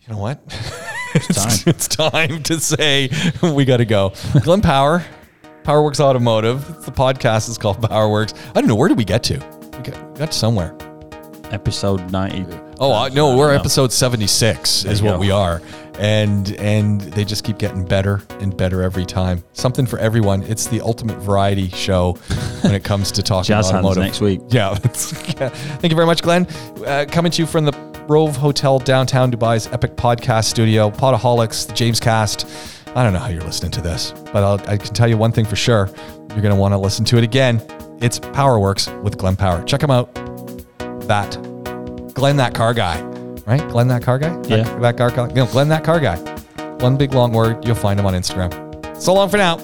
You 0.03 0.15
know 0.15 0.19
what? 0.21 0.49
time. 0.51 1.59
it's 1.67 1.87
time 1.87 2.43
to 2.45 2.59
say 2.59 3.09
we 3.43 3.65
got 3.65 3.77
to 3.77 3.85
go. 3.85 4.13
Glenn 4.43 4.61
Power, 4.63 5.05
PowerWorks 5.63 6.01
Automotive. 6.01 6.85
The 6.85 6.91
podcast 6.93 7.49
is 7.49 7.57
called 7.59 7.81
PowerWorks. 7.81 8.35
I 8.51 8.61
don't 8.61 8.67
know 8.67 8.75
where 8.75 8.89
did 8.89 8.99
we 8.99 9.05
get 9.05 9.23
to. 9.25 9.35
We 9.77 9.83
got, 9.91 10.11
we 10.13 10.19
got 10.19 10.35
somewhere. 10.35 10.75
Episode 11.53 12.11
90. 12.11 12.70
Oh 12.83 12.95
uh, 12.95 13.09
no, 13.11 13.37
we're 13.37 13.53
episode 13.53 13.93
seventy 13.93 14.27
six 14.27 14.87
is 14.87 15.03
what 15.03 15.13
go. 15.13 15.19
we 15.19 15.31
are, 15.31 15.61
and 15.99 16.53
and 16.53 16.99
they 17.03 17.27
just 17.27 17.45
keep 17.45 17.59
getting 17.59 17.85
better 17.85 18.23
and 18.41 18.57
better 18.57 18.81
every 18.81 19.05
time. 19.05 19.45
Something 19.53 19.85
for 19.85 19.99
everyone. 19.99 20.43
It's 20.45 20.67
the 20.67 20.81
ultimate 20.81 21.19
variety 21.19 21.69
show 21.69 22.15
when 22.63 22.75
it 22.75 22.83
comes 22.83 23.13
to 23.13 23.23
talking 23.23 23.49
Jazz 23.49 23.71
automotive. 23.71 24.03
next 24.03 24.23
week. 24.23 24.41
Yeah. 24.49 24.71
yeah. 24.71 24.79
Thank 25.51 25.91
you 25.91 25.95
very 25.95 26.07
much, 26.07 26.23
Glenn. 26.23 26.47
Uh, 26.87 27.05
coming 27.07 27.31
to 27.33 27.43
you 27.43 27.47
from 27.47 27.67
the 27.67 27.73
Rove 28.09 28.35
Hotel 28.35 28.79
downtown 28.79 29.31
Dubai's 29.31 29.67
Epic 29.67 29.97
Podcast 29.97 30.47
Studio, 30.47 30.91
Podaholics, 30.91 31.67
the 31.67 31.75
James 31.75 32.01
Cast. 32.01 32.49
I 32.97 33.05
don't 33.05 33.13
know 33.13 33.19
how 33.19 33.29
you're 33.29 33.45
listening 33.45 33.73
to 33.73 33.83
this, 33.83 34.15
but 34.33 34.37
I'll, 34.37 34.71
I 34.71 34.79
can 34.79 34.95
tell 34.95 35.07
you 35.07 35.19
one 35.19 35.33
thing 35.33 35.45
for 35.45 35.55
sure. 35.55 35.91
You're 36.31 36.41
going 36.41 36.55
to 36.55 36.57
want 36.57 36.73
to 36.73 36.79
listen 36.79 37.05
to 37.05 37.19
it 37.19 37.25
again. 37.25 37.61
It's 38.01 38.19
Powerworks 38.19 39.03
with 39.03 39.19
Glenn 39.19 39.37
Power. 39.37 39.63
Check 39.65 39.83
him 39.83 39.91
out. 39.91 40.15
That 41.03 41.50
Glenn, 42.15 42.37
that 42.37 42.55
car 42.55 42.75
guy, 42.75 43.01
right? 43.47 43.67
Glenn, 43.69 43.89
that 43.89 44.03
car 44.03 44.19
guy. 44.19 44.31
Yeah. 44.49 44.65
That, 44.65 44.81
that 44.81 44.97
car 44.97 45.11
guy. 45.11 45.27
No, 45.33 45.47
Glenn, 45.47 45.69
that 45.69 45.85
car 45.85 46.01
guy. 46.01 46.17
One 46.81 46.97
big 46.97 47.15
long 47.15 47.33
word. 47.33 47.65
You'll 47.65 47.75
find 47.75 47.99
him 47.99 48.07
on 48.07 48.15
Instagram. 48.15 49.01
So 49.01 49.15
long 49.15 49.29
for 49.29 49.37
now. 49.37 49.57